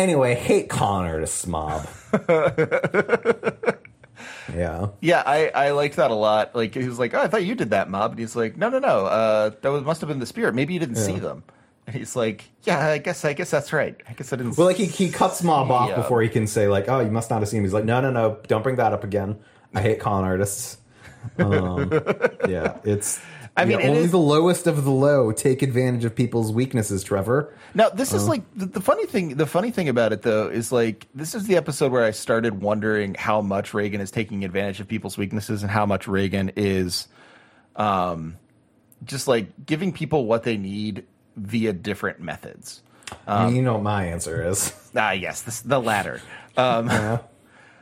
Anyway, 0.00 0.34
hate 0.34 0.68
con 0.70 1.04
artists, 1.04 1.46
Mob. 1.46 1.86
yeah. 4.54 4.88
yeah 5.00 5.22
I 5.24 5.48
I 5.54 5.70
liked 5.70 5.96
that 5.96 6.10
a 6.10 6.14
lot 6.14 6.54
like 6.56 6.74
he 6.74 6.84
was 6.86 6.98
like 6.98 7.14
oh 7.14 7.20
I 7.20 7.28
thought 7.28 7.44
you 7.44 7.54
did 7.54 7.70
that 7.70 7.88
mob 7.88 8.12
and 8.12 8.18
he's 8.20 8.34
like 8.34 8.56
no 8.56 8.68
no 8.68 8.78
no 8.80 9.06
uh 9.06 9.50
that 9.60 9.68
was 9.70 9.84
must 9.84 10.00
have 10.00 10.08
been 10.08 10.18
the 10.18 10.26
spirit 10.26 10.54
maybe 10.54 10.74
you 10.74 10.80
didn't 10.80 10.96
see 10.96 11.18
them 11.20 11.44
and 11.86 11.94
he's 11.94 12.16
like 12.16 12.50
yeah 12.64 12.88
I 12.88 12.98
guess 12.98 13.24
I 13.24 13.32
guess 13.32 13.50
that's 13.50 13.72
right 13.72 13.96
I 14.08 14.12
guess 14.14 14.32
I 14.32 14.36
didn't 14.36 14.56
Well, 14.56 14.66
like 14.66 14.76
he, 14.76 14.86
he 14.86 15.08
cuts 15.10 15.42
Mob 15.44 15.70
off 15.70 15.90
Yeah. 15.90 15.96
before 15.96 16.20
he 16.22 16.28
can 16.28 16.46
say 16.48 16.66
like, 16.68 16.88
"Oh, 16.88 16.98
you 17.00 17.10
must 17.12 17.30
not 17.30 17.40
have 17.40 17.48
seen 17.48 17.58
him." 17.58 17.64
He's 17.64 17.72
like, 17.72 17.84
"No, 17.84 18.00
no, 18.00 18.10
no, 18.10 18.38
don't 18.48 18.62
bring 18.62 18.76
that 18.76 18.92
up 18.92 19.04
again. 19.04 19.38
I 19.74 19.82
hate 19.82 20.00
con 20.00 20.24
artists." 20.24 20.78
Um, 21.38 21.90
yeah, 22.48 22.78
it's. 22.82 23.20
I 23.56 23.64
mean, 23.64 23.80
yeah, 23.80 23.88
only 23.88 24.02
is- 24.04 24.10
the 24.10 24.18
lowest 24.18 24.66
of 24.66 24.84
the 24.84 24.90
low 24.90 25.32
take 25.32 25.62
advantage 25.62 26.04
of 26.04 26.14
people's 26.14 26.52
weaknesses. 26.52 27.02
Trevor. 27.02 27.52
Now, 27.74 27.88
this 27.90 28.10
Uh-huh. 28.10 28.22
is 28.22 28.28
like 28.28 28.42
the, 28.56 28.66
the 28.66 28.80
funny 28.80 29.06
thing. 29.06 29.36
The 29.36 29.46
funny 29.46 29.70
thing 29.70 29.88
about 29.88 30.12
it, 30.12 30.22
though, 30.22 30.48
is 30.48 30.70
like 30.72 31.06
this 31.14 31.34
is 31.34 31.46
the 31.46 31.56
episode 31.56 31.92
where 31.92 32.04
I 32.04 32.12
started 32.12 32.62
wondering 32.62 33.14
how 33.14 33.40
much 33.42 33.72
Reigen 33.72 34.00
is 34.00 34.10
taking 34.10 34.44
advantage 34.44 34.80
of 34.80 34.88
people's 34.88 35.18
weaknesses 35.18 35.62
and 35.62 35.70
how 35.70 35.84
much 35.84 36.06
Reigen 36.06 36.52
is, 36.56 37.08
um, 37.76 38.36
just 39.04 39.26
like 39.28 39.66
giving 39.66 39.92
people 39.92 40.26
what 40.26 40.44
they 40.44 40.56
need 40.56 41.04
via 41.36 41.72
different 41.72 42.20
methods. 42.20 42.82
Um, 43.26 43.54
you 43.56 43.62
know 43.62 43.74
what 43.74 43.82
my 43.82 44.06
answer 44.06 44.46
is. 44.48 44.72
Ah, 44.96 45.12
yes, 45.12 45.42
this, 45.42 45.60
the 45.60 45.80
latter. 45.80 46.20
Um, 46.56 46.88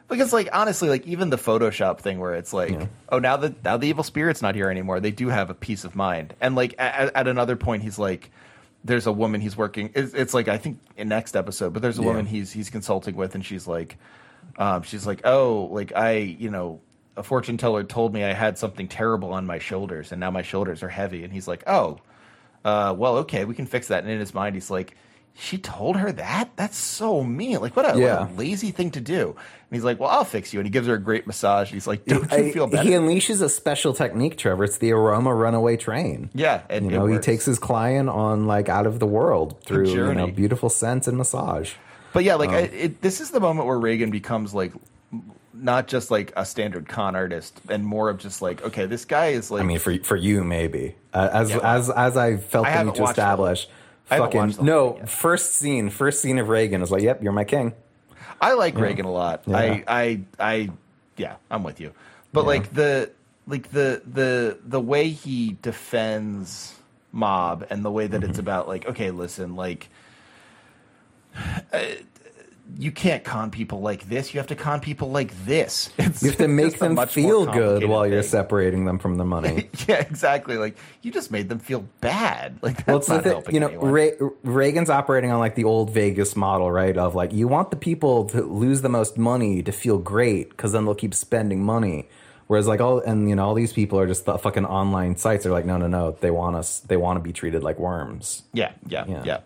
Because, 0.08 0.32
like, 0.32 0.48
honestly, 0.52 0.88
like 0.88 1.06
even 1.06 1.28
the 1.30 1.36
Photoshop 1.36 2.00
thing, 2.00 2.18
where 2.18 2.34
it's 2.34 2.52
like, 2.52 2.72
oh, 3.10 3.18
now 3.18 3.36
that 3.36 3.62
now 3.62 3.76
the 3.76 3.88
evil 3.88 4.02
spirit's 4.04 4.40
not 4.40 4.54
here 4.54 4.70
anymore, 4.70 5.00
they 5.00 5.10
do 5.10 5.28
have 5.28 5.50
a 5.50 5.54
peace 5.54 5.84
of 5.84 5.94
mind. 5.94 6.34
And 6.40 6.54
like 6.54 6.74
at, 6.78 7.14
at 7.14 7.28
another 7.28 7.56
point, 7.56 7.82
he's 7.82 7.98
like, 7.98 8.30
there's 8.84 9.06
a 9.06 9.12
woman 9.12 9.40
he's 9.40 9.56
working. 9.56 9.90
It's, 9.94 10.14
it's 10.14 10.32
like 10.32 10.48
I 10.48 10.56
think 10.56 10.78
in 10.96 11.08
next 11.08 11.36
episode, 11.36 11.72
but 11.74 11.82
there's 11.82 11.98
a 11.98 12.02
Yeah. 12.02 12.08
woman 12.08 12.26
he's 12.26 12.50
he's 12.52 12.70
consulting 12.70 13.16
with, 13.16 13.34
and 13.34 13.44
she's 13.44 13.66
like, 13.66 13.98
um, 14.56 14.82
she's 14.82 15.06
like, 15.06 15.20
oh, 15.24 15.68
like 15.70 15.92
I, 15.94 16.12
you 16.16 16.50
know, 16.50 16.80
a 17.16 17.22
fortune 17.22 17.58
teller 17.58 17.84
told 17.84 18.14
me 18.14 18.24
I 18.24 18.32
had 18.32 18.56
something 18.56 18.88
terrible 18.88 19.32
on 19.32 19.44
my 19.44 19.58
shoulders, 19.58 20.10
and 20.12 20.20
now 20.20 20.30
my 20.30 20.42
shoulders 20.42 20.82
are 20.82 20.88
heavy. 20.88 21.22
And 21.24 21.32
he's 21.32 21.46
like, 21.48 21.64
oh, 21.66 21.98
uh, 22.64 22.94
well, 22.96 23.18
okay, 23.18 23.44
we 23.44 23.54
can 23.54 23.66
fix 23.66 23.88
that. 23.88 24.04
And 24.04 24.10
in 24.12 24.20
his 24.20 24.32
mind, 24.32 24.54
he's 24.54 24.70
like, 24.70 24.96
she 25.40 25.56
told 25.56 25.96
her 25.96 26.10
that? 26.12 26.50
That's 26.56 26.76
so 26.76 27.22
mean. 27.22 27.60
Like, 27.60 27.76
what 27.76 27.94
a, 27.94 27.98
Yeah. 27.98 28.20
what 28.22 28.30
a 28.30 28.34
lazy 28.34 28.72
thing 28.72 28.90
to 28.92 29.00
do. 29.00 29.28
And 29.36 29.76
he's 29.76 29.84
like, 29.84 30.00
well, 30.00 30.08
I'll 30.08 30.24
fix 30.24 30.52
you. 30.52 30.58
And 30.58 30.66
he 30.66 30.70
gives 30.70 30.88
her 30.88 30.94
a 30.94 30.98
great 30.98 31.26
massage. 31.28 31.70
He's 31.70 31.86
like, 31.86 32.04
don't 32.06 32.28
you 32.32 32.38
I- 32.38 32.50
feel 32.50 32.66
better? 32.66 32.82
He 32.82 32.94
unleashes 32.94 33.40
a 33.40 33.48
special 33.48 33.92
technique, 33.94 34.36
Trevor. 34.36 34.64
It's 34.64 34.78
the 34.78 34.92
aroma 34.92 35.32
runaway 35.32 35.76
train. 35.76 36.30
yeah. 36.34 36.62
And 36.68 36.90
You 36.90 36.98
know, 36.98 37.06
he 37.06 37.18
takes 37.18 37.44
his 37.44 37.58
client 37.58 38.08
on 38.08 38.46
like 38.46 38.68
out 38.68 38.86
of 38.86 38.98
the 38.98 39.06
world 39.06 39.62
through 39.64 39.88
you 39.88 40.14
know 40.14 40.26
beautiful 40.26 40.70
scents 40.70 41.06
and 41.06 41.16
massage. 41.16 41.74
But 42.12 42.24
yeah, 42.24 42.34
Um, 42.34 42.40
like 42.40 42.50
I, 42.50 42.58
it, 42.60 43.00
this 43.02 43.20
is 43.20 43.30
the 43.30 43.38
moment 43.40 43.68
where 43.68 43.76
Reigen 43.78 44.10
becomes 44.10 44.54
like 44.54 44.72
not 45.54 45.88
just 45.88 46.10
like 46.10 46.32
a 46.36 46.44
standard 46.44 46.88
con 46.88 47.14
artist, 47.16 47.60
and 47.68 47.84
more 47.84 48.10
of 48.10 48.18
just 48.18 48.40
like, 48.42 48.62
okay, 48.62 48.86
this 48.86 49.04
guy 49.04 49.28
is 49.28 49.50
like, 49.50 49.62
I 49.62 49.66
mean, 49.66 49.78
for 49.78 49.96
for 50.02 50.16
you, 50.16 50.42
maybe 50.44 50.94
uh, 51.12 51.28
as 51.32 51.50
Yeah. 51.50 51.58
as 51.62 51.90
as 51.90 52.16
I 52.16 52.36
felt 52.38 52.66
I 52.66 52.78
the 52.78 52.84
need 52.84 52.94
to 52.96 53.04
establish. 53.04 53.68
I 54.10 54.18
Fucking 54.18 54.40
watched 54.40 54.56
the 54.56 54.62
whole 54.62 54.98
no! 54.98 55.06
First 55.06 55.54
scene, 55.54 55.90
first 55.90 56.22
scene 56.22 56.38
of 56.38 56.48
Reigen 56.48 56.82
is 56.82 56.90
like, 56.90 57.02
"Yep, 57.02 57.22
you're 57.22 57.32
my 57.32 57.44
king." 57.44 57.74
I 58.40 58.52
like 58.54 58.74
Reigen 58.74 59.04
a 59.04 59.08
lot. 59.08 59.42
Yeah. 59.46 59.56
I, 59.56 59.84
I, 59.88 60.20
I, 60.38 60.70
yeah, 61.16 61.36
I'm 61.50 61.64
with 61.64 61.80
you. 61.80 61.92
But 62.32 62.46
like 62.46 62.72
the, 62.72 63.10
like 63.48 63.70
the, 63.70 64.00
the, 64.06 64.58
the 64.64 64.80
way 64.80 65.08
he 65.08 65.56
defends 65.60 66.74
mob 67.10 67.66
and 67.68 67.84
the 67.84 67.90
way 67.90 68.06
that 68.06 68.20
Mm-hmm. 68.20 68.30
it's 68.30 68.38
about 68.38 68.68
like, 68.68 68.86
okay, 68.86 69.10
listen, 69.10 69.56
like, 69.56 69.88
uh, 71.72 71.80
you 72.76 72.92
can't 72.92 73.24
con 73.24 73.50
people 73.50 73.80
like 73.80 74.08
this. 74.08 74.34
You 74.34 74.40
have 74.40 74.48
to 74.48 74.54
con 74.54 74.80
people 74.80 75.10
like 75.10 75.32
this. 75.46 75.90
It's, 75.98 76.22
You 76.22 76.28
have 76.30 76.38
to 76.38 76.48
make 76.48 76.78
them 76.78 76.96
feel 77.06 77.44
good 77.46 77.52
complicated 77.52 77.88
while 77.90 78.06
you're 78.06 78.22
thing. 78.22 78.30
separating 78.30 78.84
them 78.84 78.98
from 78.98 79.16
the 79.16 79.24
money. 79.36 79.70
yeah, 79.88 79.96
exactly. 80.00 80.56
Like 80.58 80.76
you 81.02 81.10
just 81.10 81.30
made 81.30 81.48
them 81.48 81.58
feel 81.58 81.84
bad. 82.00 82.58
Like 82.62 82.76
that's 82.84 82.86
Well, 82.88 82.96
it's 82.98 83.06
the 83.08 83.14
not 83.14 83.22
thing, 83.24 83.32
helping 83.32 83.54
you 83.54 83.60
know. 83.60 83.70
Re- 83.80 84.12
Reigen's 84.44 84.90
operating 84.90 85.30
on 85.30 85.38
like 85.38 85.54
the 85.54 85.64
old 85.64 85.90
Vegas 85.90 86.36
model, 86.36 86.70
right? 86.70 86.96
Of 86.96 87.14
like, 87.14 87.32
you 87.32 87.48
want 87.48 87.70
the 87.70 87.76
people 87.76 88.26
to 88.26 88.42
lose 88.42 88.82
the 88.82 88.88
most 88.90 89.16
money 89.16 89.62
to 89.62 89.72
feel 89.72 89.98
great 89.98 90.50
because 90.50 90.72
then 90.72 90.84
they'll 90.84 90.94
keep 90.94 91.14
spending 91.14 91.62
money. 91.64 92.08
Whereas 92.48 92.66
like 92.66 92.80
all 92.80 93.00
and 93.00 93.28
you 93.28 93.36
know 93.36 93.44
all 93.46 93.54
these 93.54 93.72
people 93.74 93.98
are 93.98 94.06
just 94.06 94.24
the 94.24 94.38
fucking 94.38 94.64
online 94.66 95.16
sites. 95.16 95.44
They're 95.44 95.52
like, 95.52 95.66
no, 95.66 95.76
no, 95.78 95.86
no. 95.86 96.12
They 96.20 96.30
want 96.30 96.56
us. 96.56 96.80
They 96.80 96.96
want 96.96 97.16
to 97.18 97.22
be 97.22 97.32
treated 97.32 97.62
like 97.62 97.78
worms. 97.78 98.42
Yeah, 98.52 98.72
yeah, 98.86 99.04
Yeah. 99.06 99.22
yeah. 99.24 99.40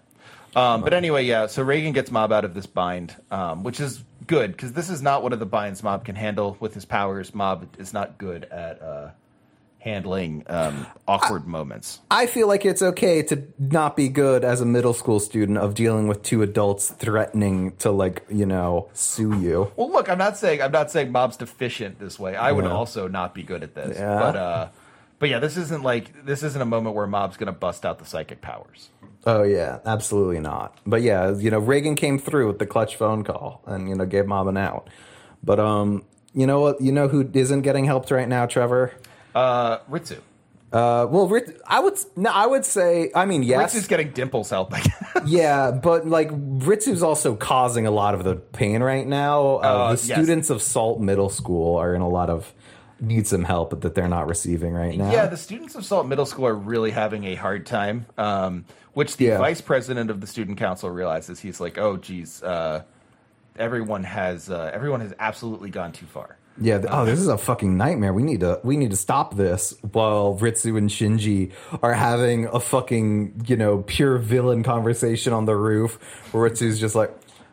Um, 0.55 0.83
but 0.83 0.93
anyway, 0.93 1.25
yeah. 1.25 1.47
So 1.47 1.65
Reigen 1.65 1.95
gets 1.95 2.11
Mob 2.11 2.33
out 2.33 2.45
of 2.45 2.55
this 2.55 2.67
bind, 2.67 3.15
um, 3.31 3.62
which 3.65 3.81
is 3.81 4.05
good 4.27 4.53
because 4.53 4.73
this 4.73 4.88
is 4.91 5.03
not 5.03 5.23
one 5.23 5.33
of 5.33 5.38
the 5.41 5.47
binds 5.47 5.83
Mob 5.83 6.05
can 6.05 6.15
handle 6.15 6.57
with 6.61 6.75
his 6.75 6.85
powers. 6.85 7.35
Mob 7.35 7.67
is 7.79 7.93
not 7.93 8.19
good 8.19 8.45
at 8.45 8.81
uh, 8.83 9.11
handling 9.79 10.45
um, 10.47 10.87
awkward 11.09 11.47
moments. 11.47 12.01
I 12.11 12.27
feel 12.27 12.47
like 12.47 12.65
it's 12.65 12.83
okay 12.83 13.23
to 13.25 13.43
not 13.59 13.97
be 13.97 14.09
good 14.09 14.45
as 14.45 14.61
a 14.61 14.67
middle 14.67 14.93
school 14.95 15.19
student 15.21 15.59
of 15.59 15.75
dealing 15.75 16.07
with 16.07 16.23
two 16.23 16.43
adults 16.43 16.91
threatening 16.91 17.72
to 17.79 17.91
like 17.91 18.22
you 18.29 18.47
know 18.47 18.89
sue 18.93 19.39
you. 19.41 19.72
Well, 19.76 19.91
look, 19.91 20.09
I'm 20.09 20.18
not 20.18 20.37
saying 20.37 20.61
I'm 20.62 20.72
not 20.72 20.91
saying 20.91 21.11
Mob's 21.12 21.37
deficient 21.37 21.99
this 21.99 22.18
way. 22.18 22.37
I 22.37 22.53
would 22.53 22.64
Yeah. 22.64 22.72
also 22.72 23.09
not 23.09 23.35
be 23.35 23.43
good 23.43 23.62
at 23.62 23.74
this. 23.74 23.99
Yeah. 23.99 24.18
But 24.18 24.37
uh, 24.37 24.68
but 25.23 25.31
yeah, 25.31 25.39
this 25.39 25.57
isn't 25.57 25.85
like 25.85 26.27
this 26.27 26.43
isn't 26.43 26.61
a 26.61 26.64
moment 26.64 26.97
where 26.97 27.07
Mob's 27.07 27.37
going 27.37 27.47
to 27.47 27.57
bust 27.57 27.87
out 27.87 28.01
the 28.01 28.05
psychic 28.05 28.41
powers. 28.41 28.89
Oh 29.25 29.45
yeah, 29.45 29.79
absolutely 29.87 30.41
not. 30.41 30.77
But 30.85 31.03
yeah, 31.03 31.31
you 31.37 31.49
know, 31.49 31.62
Reigen 31.62 31.97
came 31.97 32.18
through 32.18 32.49
with 32.49 32.59
the 32.59 32.66
clutch 32.66 32.97
phone 32.97 33.23
call 33.23 33.62
and 33.64 33.89
you 33.89 33.95
know 33.95 34.05
gave 34.05 34.27
Mob 34.27 34.49
an 34.49 34.57
out. 34.57 34.91
But 35.45 35.61
um, 35.61 36.05
you 36.35 36.45
know 36.45 36.59
what? 36.59 36.81
You 36.81 36.91
know 36.91 37.07
who 37.07 37.31
isn't 37.33 37.62
getting 37.62 37.85
helped 37.85 38.11
right 38.11 38.29
now, 38.29 38.47
Trevor? 38.47 38.95
Uh, 39.33 39.79
Ritsu. 39.89 40.18
Uh, 40.73 41.07
well, 41.09 41.29
Rit- 41.29 41.61
I 41.68 41.79
would 41.79 41.97
no, 42.16 42.29
I 42.31 42.49
would 42.49 42.64
say. 42.64 43.12
I 43.14 43.25
mean, 43.25 43.45
yes, 43.45 43.77
Ritsu's 43.77 43.87
getting 43.87 44.11
Dimples 44.11 44.51
help. 44.51 44.75
I 44.75 44.81
guess. 44.81 45.05
yeah, 45.27 45.70
but 45.70 46.05
like 46.05 46.31
Ritsu's 46.33 47.05
also 47.05 47.37
causing 47.37 47.87
a 47.87 47.93
lot 47.93 48.14
of 48.14 48.25
the 48.25 48.35
pain 48.35 48.83
right 48.83 49.07
now. 49.07 49.59
Uh, 49.59 49.61
Uh, 49.61 49.95
the 49.95 50.05
yes. 50.05 50.18
students 50.18 50.51
of 50.51 50.61
Salt 50.62 50.99
Middle 50.99 51.29
School 51.31 51.77
are 51.77 51.95
in 51.95 52.01
a 52.03 52.09
lot 52.09 52.29
of 52.29 52.53
need 53.03 53.26
some 53.26 53.44
help 53.44 53.70
but 53.70 53.80
that 53.82 53.94
they're 53.94 54.09
not 54.09 54.26
receiving 54.28 54.72
right 54.72 54.96
now. 54.96 55.11
Yeah, 55.12 55.26
the 55.26 55.36
students 55.36 55.74
of 55.74 55.84
Salt 55.84 56.07
Middle 56.07 56.24
School 56.24 56.46
are 56.46 56.55
really 56.55 56.90
having 56.92 57.24
a 57.24 57.34
hard 57.34 57.66
time, 57.66 58.07
um, 58.16 58.64
which 58.94 59.16
the 59.16 59.26
Yeah. 59.26 59.38
vice 59.38 59.61
president 59.61 60.09
of 60.11 60.20
the 60.20 60.26
student 60.26 60.57
council 60.59 60.88
realizes. 60.90 61.40
He's 61.40 61.61
like, 61.61 61.76
"Oh, 61.78 61.96
geez, 61.96 62.42
uh, 62.42 62.82
everyone 63.59 64.05
has 64.05 64.50
uh, 64.50 64.70
everyone 64.72 65.00
has 65.00 65.12
absolutely 65.18 65.70
gone 65.70 65.92
too 65.92 66.07
far." 66.07 66.36
Yeah. 66.61 66.76
th- 66.78 66.90
Oh, 66.92 67.07
this 67.07 67.18
is 67.18 67.28
a 67.28 67.38
fucking 67.38 67.78
nightmare. 67.78 68.12
We 68.12 68.22
need 68.22 68.40
to 68.40 68.61
we 68.62 68.76
need 68.76 68.90
to 68.90 68.96
stop 68.96 69.36
this 69.36 69.74
while 69.92 70.36
Ritsu 70.38 70.76
and 70.76 70.90
Shinji 70.90 71.50
are 71.82 71.94
having 71.94 72.46
a 72.46 72.61
fucking 72.61 73.44
you 73.46 73.57
know 73.57 73.78
pure 73.86 74.18
villain 74.18 74.62
conversation 74.62 75.32
on 75.32 75.46
the 75.46 75.57
roof. 75.57 75.98
Where 76.32 76.50
Ritsu's 76.50 76.78
just 76.78 76.94
like, 76.94 77.11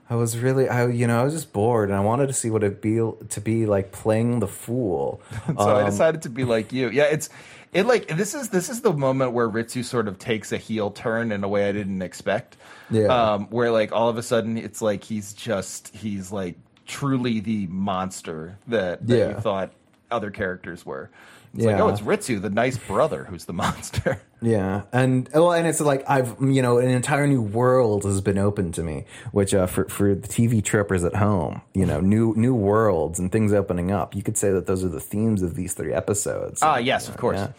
I 0.10 0.16
was 0.16 0.38
really, 0.40 0.68
I 0.68 0.88
you 0.88 1.06
know, 1.08 1.20
I 1.20 1.24
was 1.24 1.34
just 1.34 1.54
bored, 1.54 1.90
and 1.90 1.98
I 1.98 2.02
wanted 2.02 2.28
to 2.28 2.34
see 2.34 2.50
what 2.50 2.64
it'd 2.64 2.82
be 2.82 2.96
to 2.98 3.42
be 3.42 3.66
like 3.66 3.92
playing 3.92 4.40
the 4.40 4.48
fool. 4.48 5.22
so 5.48 5.54
I 5.58 5.82
Um, 5.84 5.90
decided 5.90 6.22
to 6.24 6.30
be 6.30 6.44
like 6.46 6.74
you. 6.74 6.90
Yeah, 6.90 7.04
it's 7.04 7.30
it 7.74 7.86
like 7.86 8.08
this 8.08 8.34
is 8.34 8.50
this 8.50 8.70
is 8.70 8.82
the 8.82 8.92
moment 8.94 9.34
where 9.34 9.48
Ritsu 9.48 9.86
sort 9.86 10.08
of 10.08 10.18
takes 10.18 10.52
a 10.52 10.58
heel 10.58 10.90
turn 10.90 11.32
in 11.32 11.44
a 11.44 11.48
way 11.48 11.70
I 11.70 11.72
didn't 11.72 12.02
expect. 12.02 12.58
Yeah. 12.90 13.06
Um, 13.34 13.46
where 13.52 13.70
like 13.72 13.92
all 13.92 14.10
of 14.10 14.18
a 14.18 14.24
sudden 14.24 14.58
it's 14.58 14.82
like 14.82 15.04
he's 15.04 15.34
just 15.34 15.96
he's 15.96 16.32
like 16.32 16.56
truly 16.88 17.40
the 17.40 17.68
monster 17.68 18.58
that, 18.68 19.06
that 19.06 19.16
Yeah. 19.18 19.28
you 19.30 19.34
thought 19.36 19.72
other 20.10 20.32
characters 20.32 20.84
were. 20.88 21.12
It's 21.56 21.66
like, 21.66 21.78
Yeah. 21.78 21.84
oh, 21.84 21.88
it's 21.90 22.02
Ritsu, 22.02 22.42
the 22.42 22.50
nice 22.50 22.78
brother, 22.78 23.24
who's 23.26 23.46
the 23.46 23.54
monster. 23.64 24.22
Yeah, 24.42 24.84
and 24.94 25.28
well, 25.34 25.52
and 25.52 25.68
it's 25.68 25.82
like 25.82 26.04
I've 26.10 26.36
you 26.40 26.62
know 26.62 26.78
an 26.78 26.90
entire 26.90 27.28
new 27.28 27.42
world 27.42 28.04
has 28.06 28.22
been 28.22 28.38
opened 28.38 28.74
to 28.76 28.84
me, 28.84 29.06
which 29.32 29.54
uh, 29.54 29.66
for 29.68 29.86
for 29.90 30.16
the 30.16 30.28
TV 30.28 30.64
trippers 30.64 31.04
at 31.04 31.16
home, 31.16 31.62
you 31.74 31.86
know, 31.86 32.00
new 32.00 32.34
new 32.38 32.56
worlds 32.56 33.20
and 33.20 33.32
things 33.32 33.52
opening 33.52 33.92
up. 33.92 34.16
You 34.16 34.24
could 34.24 34.38
say 34.38 34.52
that 34.52 34.66
those 34.66 34.84
are 34.84 34.90
the 34.90 35.02
themes 35.02 35.42
of 35.42 35.56
these 35.56 35.74
three 35.74 35.92
episodes. 35.94 36.62
Ah, 36.64 36.78
yes, 36.78 37.10
of 37.10 37.18
course. 37.18 37.38
Yeah. 37.40 37.52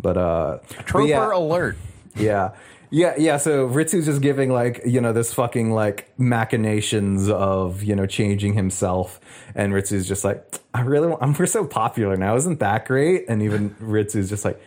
But 0.00 0.16
uh, 0.18 0.58
but 0.76 0.86
Trooper 0.86 1.08
yeah, 1.08 1.34
alert. 1.34 1.76
yeah. 2.16 2.50
Yeah, 2.90 3.14
yeah. 3.18 3.36
So 3.36 3.66
Ritsu's 3.66 4.06
just 4.06 4.22
giving 4.22 4.50
like 4.50 4.80
you 4.86 5.00
know 5.00 5.12
this 5.12 5.34
fucking 5.34 5.72
like 5.72 6.12
machinations 6.18 7.28
of 7.28 7.82
you 7.82 7.94
know 7.94 8.06
changing 8.06 8.54
himself, 8.54 9.20
and 9.54 9.72
Ritsu's 9.74 10.08
just 10.08 10.24
like, 10.24 10.58
I 10.72 10.80
really, 10.82 11.08
want, 11.08 11.22
I'm 11.22 11.34
we're 11.34 11.46
so 11.46 11.66
popular 11.66 12.16
now, 12.16 12.36
isn't 12.36 12.60
that 12.60 12.86
great? 12.86 13.26
And 13.28 13.42
even 13.42 13.76
Ritsu's 13.80 14.28
just 14.30 14.44
like, 14.44 14.60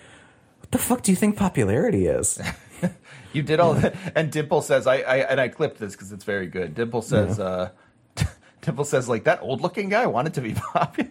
what 0.60 0.72
the 0.72 0.78
fuck 0.78 1.02
do 1.02 1.12
you 1.12 1.16
think 1.16 1.38
popularity 1.38 2.08
is? 2.08 2.40
You 3.34 3.44
did 3.44 3.62
all 3.62 3.76
that, 3.76 3.96
and 4.14 4.30
Dimple 4.30 4.62
says, 4.62 4.88
"I, 4.88 4.98
I 4.98 5.18
and 5.20 5.40
I 5.40 5.48
clipped 5.48 5.80
this 5.80 5.94
because 5.94 6.12
it's 6.12 6.26
very 6.26 6.48
good." 6.48 6.76
Dimple 6.76 7.02
says, 7.02 7.40
uh, 7.40 7.70
"Dimple 8.62 8.84
says 8.84 9.08
like 9.08 9.24
that 9.24 9.42
old-looking 9.42 9.88
guy 9.88 10.06
wanted 10.08 10.34
to 10.34 10.42
be 10.42 10.54
popular." 10.54 11.10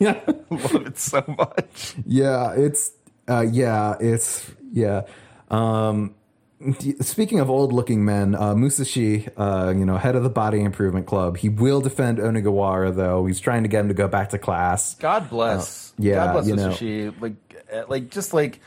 yeah, 0.00 0.20
Love 0.50 0.86
it 0.86 0.98
so 0.98 1.22
much. 1.38 1.94
yeah. 2.04 2.54
It's 2.54 2.90
uh, 3.28 3.42
yeah, 3.48 3.94
it's 4.00 4.50
yeah. 4.72 5.02
Um, 5.52 6.14
speaking 7.00 7.40
of 7.40 7.50
old-looking 7.50 8.04
men, 8.04 8.34
uh, 8.34 8.54
Musashi, 8.54 9.28
uh, 9.36 9.72
you 9.76 9.84
know, 9.84 9.96
head 9.98 10.16
of 10.16 10.22
the 10.22 10.30
Body 10.30 10.60
Improvement 10.62 11.06
Club, 11.06 11.36
he 11.36 11.48
will 11.48 11.80
defend 11.80 12.18
Onigawara 12.18 12.94
though. 12.94 13.26
He's 13.26 13.40
trying 13.40 13.62
to 13.64 13.68
get 13.68 13.80
him 13.80 13.88
to 13.88 13.94
go 13.94 14.08
back 14.08 14.30
to 14.30 14.38
class. 14.38 14.94
God 14.94 15.28
bless. 15.28 15.92
yeah, 15.98 16.14
God 16.26 16.32
bless 16.32 16.46
you 16.46 16.56
know. 16.56 17.12
Like, 17.20 17.34
uh, 17.72 17.82
like 17.88 18.10
just 18.10 18.32
like 18.32 18.60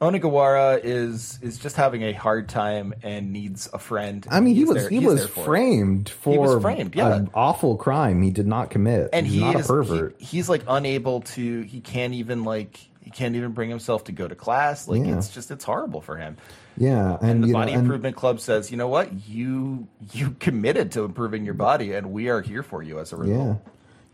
Onigawara 0.00 0.80
is 0.82 1.38
is 1.42 1.58
just 1.58 1.76
having 1.76 2.02
a 2.02 2.12
hard 2.12 2.48
time 2.48 2.94
and 3.02 3.32
needs 3.32 3.68
a 3.72 3.78
friend. 3.78 4.26
I 4.30 4.40
mean, 4.40 4.54
he 4.54 4.64
was 4.64 4.76
there- 4.76 4.88
he 4.88 4.98
was 5.00 5.26
for 5.26 5.40
it. 5.40 5.44
framed 5.44 6.08
for 6.08 6.38
was 6.38 6.62
framed, 6.62 6.94
yeah. 6.94 7.14
an 7.16 7.30
awful 7.34 7.76
crime 7.76 8.22
he 8.22 8.30
did 8.30 8.46
not 8.46 8.70
commit. 8.70 9.10
and 9.12 9.26
he's 9.26 9.34
he 9.34 9.40
not 9.40 9.56
is 9.56 9.66
a 9.66 9.68
pervert. 9.68 10.14
he- 10.18 10.24
he's 10.38 10.48
like 10.48 10.62
unable 10.66 11.20
to. 11.22 11.62
He 11.62 11.80
can't 11.80 12.14
even 12.14 12.44
like 12.44 12.78
he 13.02 13.10
can't 13.10 13.34
even 13.36 13.52
bring 13.52 13.70
himself 13.70 14.04
to 14.04 14.12
go 14.12 14.28
to 14.28 14.34
class. 14.34 14.86
Like 14.88 15.04
Yeah. 15.04 15.16
it's 15.18 15.28
just 15.30 15.50
it's 15.50 15.64
horrible 15.64 16.00
for 16.00 16.16
him. 16.16 16.36
yeah, 16.76 17.16
and 17.20 17.42
The 17.42 17.48
you 17.48 17.52
know, 17.52 17.58
Body 17.60 17.72
and- 17.72 17.82
Improvement 17.82 18.16
Club 18.16 18.40
says, 18.40 18.70
you 18.70 18.76
know 18.76 18.88
what, 18.88 19.28
you 19.28 19.86
you 20.12 20.30
committed 20.38 20.92
to 20.92 21.04
improving 21.04 21.44
your 21.44 21.54
body, 21.54 21.92
and 21.92 22.12
we 22.12 22.28
are 22.28 22.40
here 22.40 22.62
for 22.62 22.82
you 22.82 22.98
as 22.98 23.12
a 23.12 23.16
result. 23.16 23.38
yeah, 23.38 23.54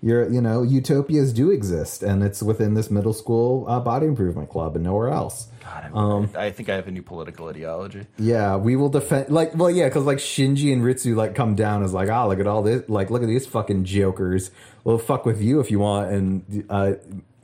you're 0.03 0.29
you 0.31 0.41
know 0.41 0.63
utopias 0.63 1.33
do 1.33 1.51
exist, 1.51 2.03
and 2.03 2.23
it's 2.23 2.43
within 2.43 2.75
this 2.75 2.91
middle 2.91 3.13
school 3.13 3.65
uh, 3.69 3.81
body 3.81 4.07
improvement 4.07 4.49
club 4.51 4.75
and 4.77 4.85
nowhere 4.85 5.09
else. 5.09 5.49
God, 5.65 5.91
Um, 5.93 6.31
I, 6.37 6.47
I 6.47 6.51
think 6.53 6.69
I 6.69 6.77
have 6.77 6.87
a 6.87 6.93
new 6.93 7.03
political 7.03 7.49
ideology. 7.49 8.07
Yeah, 8.19 8.57
we 8.57 8.77
will 8.77 8.89
defend. 8.89 9.31
Like, 9.31 9.57
well, 9.57 9.69
yeah, 9.71 9.87
because 9.89 10.05
like 10.05 10.19
Shinji 10.19 10.73
and 10.73 10.83
Ritsu 10.83 11.17
like 11.17 11.35
come 11.35 11.57
down 11.57 11.83
as 11.83 11.93
like, 11.93 12.09
ah, 12.09 12.27
look 12.27 12.39
at 12.39 12.47
all 12.47 12.63
this, 12.63 12.89
like, 12.89 13.11
look 13.11 13.23
at 13.23 13.29
these 13.29 13.47
fucking 13.47 13.83
jokers. 13.85 14.53
Well, 14.85 14.97
fuck 14.99 15.27
with 15.27 15.43
you 15.43 15.59
if 15.59 15.73
you 15.73 15.81
want. 15.81 16.13
And 16.13 16.65
uh, 16.71 16.93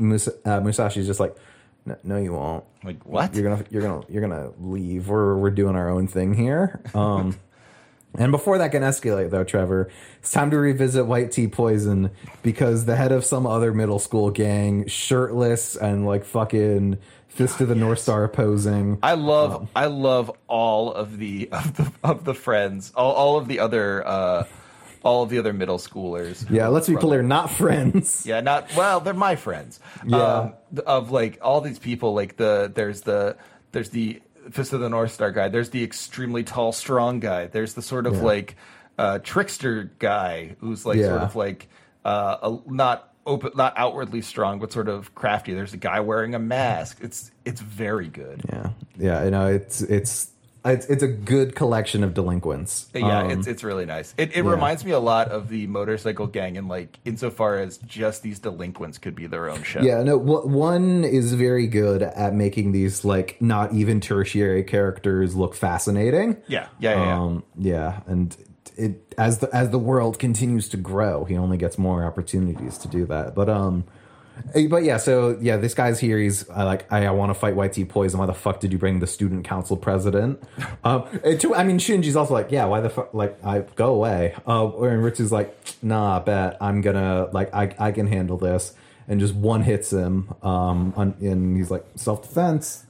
Musa, 0.02 0.32
uh, 0.44 0.60
Musashi's 0.60 1.06
just 1.06 1.20
like, 1.20 1.36
no, 1.84 1.96
no, 2.04 2.16
you 2.16 2.32
won't. 2.32 2.64
Like 2.84 3.04
what? 3.04 3.34
You're 3.34 3.48
gonna, 3.48 3.64
you're 3.70 3.82
gonna, 3.82 4.02
you're 4.08 4.22
gonna 4.22 4.52
leave. 4.60 5.08
We're 5.08 5.36
we're 5.36 5.50
doing 5.50 5.76
our 5.76 5.88
own 5.88 6.06
thing 6.06 6.34
here. 6.34 6.80
Um, 6.94 7.38
and 8.18 8.30
before 8.30 8.58
that 8.58 8.70
can 8.70 8.82
escalate, 8.82 9.30
though, 9.30 9.44
Trevor, 9.44 9.90
it's 10.18 10.30
time 10.30 10.50
to 10.50 10.58
revisit 10.58 11.06
White 11.06 11.32
T 11.32 11.48
Poison 11.48 12.10
because 12.42 12.84
the 12.84 12.96
head 12.96 13.10
of 13.12 13.24
some 13.24 13.46
other 13.46 13.72
middle 13.72 13.98
school 13.98 14.30
gang, 14.30 14.86
shirtless 14.86 15.76
and 15.76 16.06
like 16.06 16.24
fucking 16.24 16.98
fist 17.28 17.60
of 17.60 17.68
the 17.68 17.74
North 17.74 17.98
Star 17.98 18.28
posing. 18.28 18.98
I 19.02 19.14
love 19.14 19.54
Um, 19.54 19.68
I 19.74 19.86
love 19.86 20.30
all 20.46 20.92
of 20.92 21.18
the 21.18 21.48
of 21.50 21.76
the 21.76 21.92
of 22.04 22.24
the 22.24 22.34
friends, 22.34 22.92
all, 22.94 23.12
all 23.12 23.38
of 23.38 23.48
the 23.48 23.58
other 23.58 24.06
uh 24.06 24.44
all 25.04 25.22
of 25.22 25.30
the 25.30 25.38
other 25.38 25.52
middle 25.52 25.78
schoolers. 25.78 26.48
Yeah, 26.50 26.68
let's 26.68 26.88
be 26.88 26.96
clear, 26.96 27.22
not 27.22 27.50
friends. 27.50 28.24
Yeah, 28.26 28.40
not 28.40 28.74
well, 28.76 29.00
they're 29.00 29.14
my 29.14 29.36
friends. 29.36 29.80
Yeah. 30.06 30.16
Um, 30.18 30.54
of 30.86 31.10
like 31.10 31.38
all 31.42 31.60
these 31.60 31.78
people 31.78 32.14
like 32.14 32.36
the 32.36 32.70
there's 32.74 33.02
the 33.02 33.36
there's 33.72 33.90
the 33.90 34.20
Fist 34.50 34.72
of 34.72 34.80
the 34.80 34.88
North 34.88 35.12
Star 35.12 35.30
guy, 35.30 35.48
there's 35.48 35.70
the 35.70 35.84
extremely 35.84 36.42
tall 36.44 36.72
strong 36.72 37.20
guy, 37.20 37.46
there's 37.46 37.74
the 37.74 37.82
sort 37.82 38.06
of 38.06 38.16
Yeah. 38.16 38.22
like 38.22 38.56
uh 38.98 39.18
trickster 39.20 39.90
guy 39.98 40.56
who's 40.60 40.84
like 40.84 40.98
Yeah. 40.98 41.08
sort 41.08 41.22
of 41.22 41.36
like 41.36 41.68
uh 42.04 42.36
a, 42.42 42.58
not 42.70 43.08
open 43.24 43.52
not 43.54 43.72
outwardly 43.76 44.20
strong 44.20 44.58
but 44.58 44.72
sort 44.72 44.88
of 44.88 45.14
crafty. 45.14 45.54
There's 45.54 45.72
a 45.74 45.76
guy 45.78 46.00
wearing 46.00 46.34
a 46.34 46.38
mask. 46.40 46.98
It's 47.00 47.30
it's 47.44 47.60
very 47.60 48.08
good. 48.08 48.42
Yeah, 48.48 48.70
yeah, 48.98 49.24
you 49.24 49.30
know, 49.30 49.46
it's 49.46 49.80
it's 49.82 50.30
it's 50.64 50.86
it's 50.86 51.02
a 51.02 51.08
good 51.08 51.54
collection 51.54 52.04
of 52.04 52.14
delinquents. 52.14 52.88
Yeah, 52.94 53.22
Um, 53.22 53.30
it's 53.30 53.46
it's 53.46 53.64
really 53.64 53.84
nice. 53.86 54.14
It 54.16 54.30
it 54.36 54.44
yeah. 54.44 54.50
reminds 54.50 54.84
me 54.84 54.92
a 54.92 54.98
lot 55.00 55.28
of 55.28 55.48
the 55.48 55.66
motorcycle 55.66 56.26
gang, 56.26 56.56
and 56.56 56.68
like 56.68 56.98
insofar 57.04 57.58
as 57.58 57.78
just 57.78 58.22
these 58.22 58.38
delinquents 58.38 58.98
could 58.98 59.14
be 59.14 59.26
their 59.26 59.50
own 59.50 59.62
show. 59.62 59.80
yeah. 59.82 60.02
No, 60.02 60.18
wh- 60.18 60.46
one 60.46 61.04
is 61.04 61.32
very 61.34 61.66
good 61.66 62.02
at 62.02 62.34
making 62.34 62.72
these 62.72 63.04
like 63.04 63.40
not 63.40 63.72
even 63.72 64.00
tertiary 64.00 64.62
characters 64.62 65.34
look 65.34 65.54
fascinating. 65.54 66.36
yeah, 66.46 66.68
yeah, 66.78 66.90
yeah. 66.94 67.04
yeah. 67.06 67.20
Um, 67.20 67.42
yeah, 67.58 68.00
and 68.06 68.36
it 68.76 69.14
as 69.18 69.38
the 69.38 69.54
as 69.54 69.70
the 69.70 69.78
world 69.78 70.18
continues 70.18 70.68
to 70.70 70.76
grow, 70.76 71.24
he 71.24 71.36
only 71.36 71.56
gets 71.56 71.76
more 71.76 72.04
opportunities 72.04 72.78
to 72.78 72.88
do 72.88 73.04
that. 73.06 73.34
But 73.34 73.48
um, 73.48 73.84
but 74.68 74.84
yeah, 74.84 74.96
so 74.96 75.36
yeah, 75.40 75.56
this 75.56 75.74
guy's 75.74 75.98
here. 76.00 76.18
He's 76.18 76.48
uh, 76.50 76.64
like, 76.64 76.90
I, 76.92 77.06
I 77.06 77.10
want 77.10 77.30
to 77.30 77.34
fight 77.34 77.54
White 77.56 77.72
T 77.72 77.84
Poison. 77.84 78.18
Why 78.20 78.26
the 78.26 78.34
fuck 78.34 78.60
did 78.60 78.72
you 78.72 78.78
bring 78.78 79.00
the 79.00 79.06
student 79.06 79.44
council 79.44 79.76
president? 79.76 80.42
um, 80.84 81.04
and 81.24 81.40
to, 81.40 81.54
I 81.54 81.64
mean, 81.64 81.78
Shinji's 81.78 82.16
also 82.16 82.34
like, 82.34 82.50
yeah, 82.50 82.64
why 82.66 82.80
the 82.80 82.90
fuck? 82.90 83.14
Like, 83.14 83.42
I 83.44 83.60
go 83.60 83.94
away. 83.94 84.34
Uh, 84.46 84.66
and 84.82 85.02
Ritsu's 85.04 85.32
like, 85.32 85.56
nah, 85.82 86.20
bet 86.20 86.56
I'm 86.60 86.80
gonna 86.80 87.28
like, 87.32 87.52
I 87.54 87.74
I 87.78 87.92
can 87.92 88.06
handle 88.06 88.36
this, 88.38 88.74
and 89.08 89.20
just 89.20 89.34
one 89.34 89.62
hits 89.62 89.92
him. 89.92 90.32
Um, 90.42 90.92
on, 90.96 91.14
and 91.20 91.56
he's 91.56 91.70
like, 91.70 91.84
self 91.96 92.22
defense, 92.22 92.84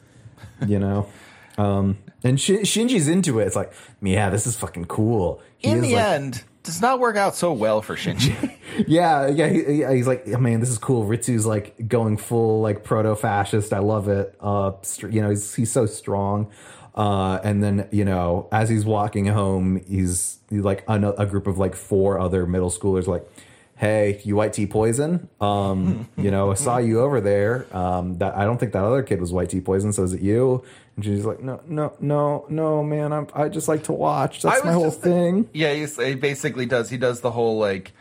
you 0.67 0.79
know. 0.79 1.07
Um, 1.59 1.99
and 2.25 2.41
Shin- 2.41 2.63
Shinji's 2.63 3.09
into 3.09 3.39
it. 3.39 3.47
It's 3.47 3.55
like, 3.55 3.75
yeah, 4.01 4.31
this 4.31 4.47
is 4.47 4.57
fucking 4.57 4.87
cool. 4.87 5.43
He 5.59 5.69
In 5.69 5.83
the 5.83 5.97
like- 5.97 6.05
end, 6.05 6.45
does 6.63 6.81
not 6.81 7.01
work 7.01 7.17
out 7.17 7.35
so 7.35 7.53
well 7.53 7.83
for 7.83 7.97
Shinji. 7.97 8.57
yeah, 8.87 9.27
yeah, 9.27 9.49
he, 9.49 9.81
yeah, 9.81 9.93
he's 9.93 10.07
like, 10.07 10.25
oh, 10.29 10.39
man, 10.39 10.61
this 10.61 10.69
is 10.69 10.79
cool. 10.79 11.05
Ritsu's 11.05 11.45
like 11.45 11.89
going 11.89 12.17
full 12.17 12.61
like 12.61 12.85
proto 12.85 13.17
fascist. 13.17 13.73
I 13.73 13.81
love 13.81 14.09
it. 14.09 14.35
Uh, 14.41 14.73
you 15.11 15.21
know, 15.21 15.31
he's 15.31 15.55
he's 15.55 15.73
so 15.73 15.87
strong. 15.87 16.51
Uh, 16.95 17.41
and 17.43 17.63
then 17.63 17.89
you 17.91 18.05
know, 18.05 18.49
as 18.53 18.69
he's 18.69 18.85
walking 18.85 19.27
home, 19.27 19.83
he's, 19.89 20.39
he's 20.51 20.63
like 20.63 20.85
a, 20.89 21.15
a 21.19 21.27
group 21.27 21.47
of 21.47 21.59
like 21.59 21.75
four 21.75 22.19
other 22.19 22.47
middle 22.47 22.71
schoolers 22.71 23.07
like. 23.07 23.27
Hey, 23.75 24.21
you 24.23 24.37
white 24.37 24.53
T 24.53 24.67
poison? 24.67 25.29
Um, 25.41 26.09
you 26.17 26.31
know, 26.31 26.53
I 26.53 26.55
saw 26.55 26.79
you 26.79 27.01
over 27.01 27.21
there. 27.21 27.67
Um, 27.77 28.19
that 28.19 28.37
I 28.37 28.45
don't 28.45 28.59
think 28.59 28.75
that 28.75 28.85
other 28.85 29.03
kid 29.03 29.21
was 29.21 29.33
white 29.33 29.49
T 29.49 29.61
poison. 29.61 29.93
So 29.93 30.05
is 30.05 30.13
it 30.13 30.21
you? 30.21 30.63
And 30.97 31.05
she's 31.05 31.25
like, 31.25 31.41
no, 31.43 31.61
no, 31.67 31.95
no, 32.01 32.45
no, 32.51 32.83
man. 32.85 33.13
I'm, 33.13 33.27
I 33.35 33.49
just 33.49 33.67
like 33.69 33.85
to 33.85 33.93
watch. 33.93 34.43
That's 34.43 34.63
my 34.65 34.73
whole 34.73 34.85
just- 34.91 35.01
thing. 35.01 35.49
yeah, 35.55 35.73
he's, 35.73 35.97
he 35.97 36.15
basically 36.15 36.67
does. 36.67 36.91
He 36.91 36.99
does 36.99 37.21
the 37.23 37.31
whole 37.31 37.59
like 37.59 37.93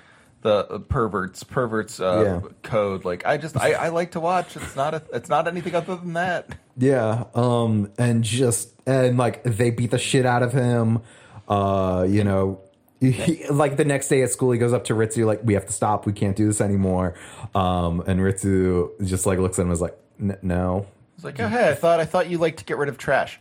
the 0.41 0.65
uh, 0.67 0.77
perverts 0.79 1.43
perverts 1.43 1.99
uh, 1.99 2.41
Yeah. 2.43 2.49
code. 2.63 3.05
Like 3.05 3.25
I 3.25 3.37
just 3.37 3.55
I, 3.57 3.73
I 3.73 3.87
like 3.89 4.11
to 4.11 4.19
watch. 4.19 4.55
It's 4.57 4.75
not 4.75 4.93
a, 4.93 5.03
it's 5.13 5.29
not 5.29 5.47
anything 5.47 5.73
other 5.75 5.95
than 5.95 6.13
that. 6.13 6.49
Yeah, 6.77 7.25
um, 7.35 7.91
and 7.97 8.23
just 8.23 8.69
and 8.87 9.17
like 9.17 9.43
they 9.43 9.69
beat 9.71 9.91
the 9.91 9.99
shit 9.99 10.25
out 10.25 10.41
of 10.43 10.51
him. 10.51 10.99
Uh, 11.47 12.05
you 12.09 12.23
know, 12.23 12.59
he, 12.99 13.45
like 13.49 13.77
the 13.77 13.85
next 13.85 14.07
day 14.07 14.21
at 14.23 14.31
school, 14.31 14.51
he 14.51 14.57
goes 14.59 14.73
up 14.73 14.85
to 14.85 14.93
Ritsu 14.93 15.25
like, 15.25 15.41
"We 15.43 15.53
have 15.53 15.65
to 15.67 15.73
stop. 15.73 16.05
We 16.05 16.13
can't 16.13 16.35
do 16.35 16.47
this 16.47 16.59
anymore." 16.59 17.15
Um, 17.53 18.01
and 18.07 18.19
Ritsu 18.19 19.05
just 19.05 19.25
like 19.25 19.37
looks 19.39 19.59
at 19.59 19.63
him 19.63 19.67
and 19.69 19.73
is 19.73 19.81
like, 19.81 19.97
"N- 20.19 20.37
"No, 20.41 20.87
It's 21.15 21.23
like, 21.23 21.39
oh 21.39 21.47
hey, 21.47 21.69
I 21.69 21.75
thought 21.75 21.99
I 21.99 22.05
thought 22.05 22.29
you 22.29 22.37
liked 22.37 22.59
to 22.59 22.65
get 22.65 22.77
rid 22.77 22.89
of 22.89 22.97
trash. 22.97 23.39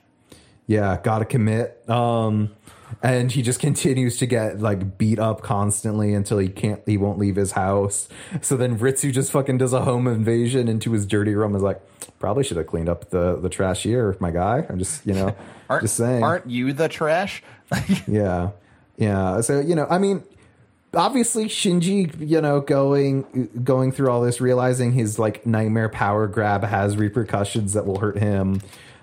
yeah, 0.66 0.99
gotta 1.03 1.25
commit." 1.25 1.89
Um, 1.89 2.51
and 3.03 3.31
he 3.33 3.41
just 3.43 3.61
continues 3.68 4.16
to 4.18 4.27
get 4.27 4.61
like 4.61 4.99
beat 4.99 5.18
up 5.18 5.43
constantly 5.43 6.12
until 6.12 6.39
he 6.39 6.49
can't, 6.49 6.83
he 6.87 6.97
won't 6.97 7.18
leave 7.18 7.37
his 7.37 7.53
house. 7.53 8.09
So 8.43 8.57
then 8.57 8.79
Ritsu 8.79 9.12
just 9.12 9.31
fucking 9.33 9.59
does 9.59 9.73
a 9.73 9.83
home 9.83 10.07
invasion 10.07 10.68
into 10.68 10.93
his 10.93 11.07
dirty 11.07 11.35
room. 11.35 11.55
Is 11.57 11.62
like, 11.62 11.81
probably 12.18 12.45
should 12.45 12.57
have 12.59 12.66
cleaned 12.66 12.89
up 12.89 13.11
the 13.11 13.37
the 13.37 13.49
trash 13.49 13.83
here, 13.85 14.16
my 14.21 14.31
guy. 14.31 14.66
I'm 14.68 14.79
just, 14.79 15.07
you 15.07 15.14
know, 15.14 15.35
Aren't 15.71 15.83
just 15.85 15.97
saying. 15.97 16.23
aren't 16.23 16.51
you 16.51 16.73
the 16.73 16.89
trash? 16.89 17.43
Yeah. 18.09 18.51
Yeah. 18.97 19.41
So 19.41 19.61
you 19.61 19.75
know, 19.77 19.87
I 19.89 19.99
mean, 19.99 20.25
obviously 20.95 21.47
Shinji, 21.47 22.12
you 22.28 22.41
know, 22.41 22.61
going 22.61 23.49
going 23.62 23.93
through 23.93 24.11
all 24.11 24.20
this, 24.22 24.41
realizing 24.41 24.93
his 24.93 25.18
like 25.18 25.47
nightmare 25.47 25.88
power 25.88 26.26
grab 26.26 26.64
has 26.64 26.97
repercussions 26.97 27.72
that 27.74 27.86
will 27.86 27.99
hurt 27.99 28.18
him. 28.18 28.61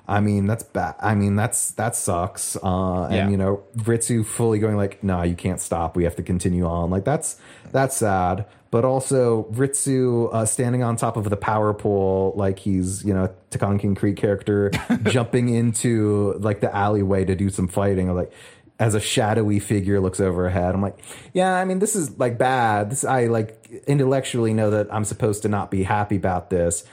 I 0.09 0.21
mean, 0.21 0.47
that's 0.47 0.63
bad. 0.63 0.95
I 1.01 1.15
mean, 1.15 1.35
that's 1.35 1.71
that 1.71 1.95
sucks. 1.95 2.55
Uh, 2.55 3.09
Yeah. 3.11 3.17
and 3.23 3.31
you 3.31 3.37
know, 3.37 3.63
Ritsu 3.77 4.25
fully 4.25 4.57
going 4.59 4.77
like, 4.77 5.03
"No, 5.03 5.21
you 5.23 5.35
can't 5.35 5.59
stop. 5.59 5.95
We 5.97 6.05
have 6.05 6.15
to 6.15 6.23
continue 6.23 6.65
on." 6.65 6.89
Like 6.89 7.03
that's 7.03 7.37
that's 7.71 7.97
sad. 7.97 8.45
But 8.69 8.83
also 8.83 9.43
Ritsu 9.53 10.29
uh, 10.33 10.45
standing 10.45 10.83
on 10.83 10.97
top 10.97 11.15
of 11.15 11.29
the 11.29 11.37
power 11.37 11.73
pole, 11.73 12.33
like 12.35 12.59
he's 12.59 13.03
you 13.03 13.13
know 13.13 13.29
Tekkonkinkreet 13.51 14.15
character, 14.17 14.71
jumping 15.03 15.49
into 15.49 16.35
like 16.39 16.61
the 16.61 16.73
alleyway 16.73 17.25
to 17.25 17.35
do 17.35 17.49
some 17.49 17.67
fighting. 17.67 18.13
Like 18.13 18.31
as 18.79 18.93
a 18.95 18.99
shadowy 18.99 19.59
figure 19.59 19.99
looks 19.99 20.19
overhead. 20.19 20.75
I'm 20.75 20.81
like, 20.81 20.99
yeah, 21.33 21.55
I 21.55 21.65
mean, 21.65 21.79
this 21.79 21.95
is 21.95 22.17
like 22.19 22.37
bad. 22.37 22.91
This 22.91 23.03
I 23.03 23.25
like 23.25 23.83
intellectually 23.87 24.53
know 24.53 24.69
that 24.71 24.93
I'm 24.93 25.03
supposed 25.05 25.41
to 25.43 25.49
not 25.49 25.71
be 25.71 25.83
happy 25.83 26.15
about 26.15 26.49
this, 26.49 26.83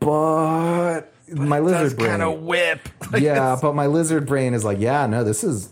but, 0.00 1.02
my 1.32 1.58
Does 1.58 1.72
lizard 1.72 1.98
brain 1.98 2.10
kind 2.10 2.22
of 2.22 2.40
whip. 2.42 2.88
Like, 3.12 3.22
yeah, 3.22 3.32
it's- 3.52 3.60
but 3.60 3.74
my 3.74 3.86
lizard 3.86 4.26
brain 4.26 4.54
is 4.54 4.64
like, 4.64 4.78
yeah, 4.80 5.06
no, 5.06 5.24
this 5.24 5.44
is 5.44 5.70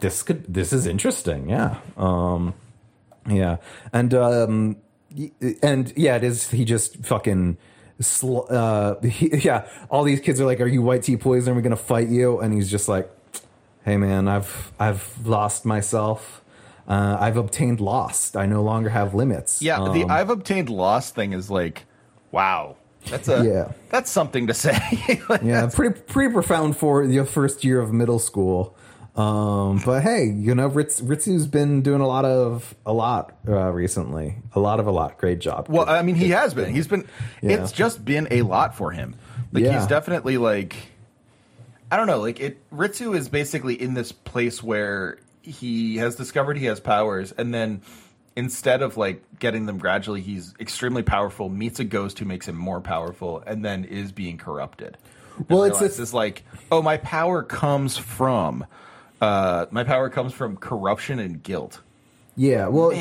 this 0.00 0.22
could 0.22 0.44
this 0.52 0.72
is 0.72 0.86
interesting. 0.86 1.48
Yeah. 1.48 1.78
Um 1.96 2.54
yeah. 3.28 3.56
And 3.92 4.12
um 4.14 4.76
and 5.62 5.92
yeah, 5.96 6.16
it 6.16 6.24
is 6.24 6.50
he 6.50 6.64
just 6.64 7.04
fucking 7.06 7.56
sl- 8.00 8.40
uh 8.50 9.00
he, 9.02 9.28
yeah, 9.38 9.68
all 9.90 10.04
these 10.04 10.20
kids 10.20 10.40
are 10.40 10.44
like, 10.46 10.60
"Are 10.60 10.66
you 10.66 10.82
white 10.82 11.02
T 11.04 11.16
poison? 11.16 11.52
Are 11.52 11.56
we 11.56 11.62
going 11.62 11.70
to 11.70 11.76
fight 11.76 12.08
you?" 12.08 12.38
And 12.40 12.52
he's 12.52 12.70
just 12.70 12.88
like, 12.88 13.10
"Hey 13.88 13.96
man, 13.96 14.28
I've 14.28 14.72
I've 14.78 15.26
lost 15.26 15.64
myself. 15.64 16.42
Uh, 16.86 17.16
I've 17.20 17.36
obtained 17.36 17.80
lost. 17.80 18.36
I 18.36 18.46
no 18.46 18.62
longer 18.62 18.90
have 18.90 19.14
limits." 19.14 19.62
Yeah, 19.62 19.78
the 19.92 20.04
Um, 20.04 20.10
I've 20.10 20.30
obtained 20.30 20.68
lost 20.68 21.14
thing 21.14 21.32
is 21.32 21.50
like, 21.50 21.84
wow. 22.30 22.76
That's 23.10 23.28
a 23.28 23.44
Yeah. 23.52 23.72
That's 23.90 24.10
something 24.10 24.46
to 24.48 24.54
say. 24.54 24.78
Like, 25.28 25.42
yeah, 25.42 25.66
pretty 25.72 26.00
pretty 26.00 26.32
profound 26.32 26.76
for 26.76 27.02
your 27.04 27.24
first 27.24 27.64
year 27.64 27.80
of 27.80 27.92
middle 27.92 28.18
school. 28.18 28.76
Um, 29.16 29.80
but 29.84 30.02
hey, 30.02 30.26
you 30.26 30.54
know, 30.54 30.68
Ritz, 30.68 31.00
Ritsu's 31.00 31.46
been 31.46 31.82
doing 31.82 32.00
a 32.00 32.06
lot 32.06 32.24
of 32.24 32.74
a 32.86 32.92
lot 32.92 33.36
uh, 33.48 33.70
recently. 33.72 34.36
A 34.54 34.60
lot 34.60 34.78
of 34.80 34.86
a 34.86 34.92
lot. 34.92 35.18
Great 35.18 35.40
job. 35.40 35.66
Well, 35.68 35.88
I 35.88 36.02
mean, 36.02 36.14
he 36.14 36.30
has 36.30 36.54
been. 36.54 36.72
He's 36.74 36.86
been. 36.86 37.06
Yeah. 37.42 37.56
It's 37.62 37.72
just 37.72 38.04
been 38.04 38.28
a 38.30 38.42
lot 38.42 38.76
for 38.76 38.92
him. 38.92 39.16
Like 39.52 39.64
Yeah. 39.64 39.78
he's 39.78 39.86
definitely 39.88 40.36
like. 40.38 40.76
I 41.90 41.96
don't 41.96 42.06
know. 42.06 42.20
Like 42.20 42.40
it. 42.40 42.58
Ritsu 42.70 43.16
is 43.16 43.28
basically 43.28 43.80
in 43.80 43.94
this 43.94 44.12
place 44.12 44.62
where 44.62 45.18
he 45.42 45.96
has 45.96 46.16
discovered 46.16 46.58
he 46.58 46.66
has 46.66 46.80
powers, 46.80 47.32
and 47.32 47.52
then 47.54 47.82
instead 48.36 48.82
of 48.82 48.96
like 48.96 49.22
getting 49.38 49.66
them 49.66 49.78
gradually, 49.78 50.20
he's 50.20 50.54
extremely 50.60 51.02
powerful. 51.02 51.48
Meets 51.48 51.80
a 51.80 51.84
ghost 51.84 52.18
who 52.18 52.24
makes 52.24 52.46
him 52.46 52.56
more 52.56 52.80
powerful, 52.80 53.42
and 53.46 53.64
then 53.64 53.84
is 53.84 54.12
being 54.12 54.36
corrupted. 54.38 54.96
Well, 55.48 55.64
it's 55.64 55.78
this- 55.78 56.12
like, 56.12 56.44
oh, 56.70 56.82
my 56.82 56.96
power 56.98 57.42
comes 57.42 57.96
from. 57.96 58.66
Uh, 59.20 59.66
my 59.70 59.84
power 59.84 60.10
comes 60.10 60.32
from 60.32 60.56
corruption 60.56 61.18
and 61.18 61.42
guilt. 61.42 61.80
Yeah, 62.36 62.68
well, 62.68 62.92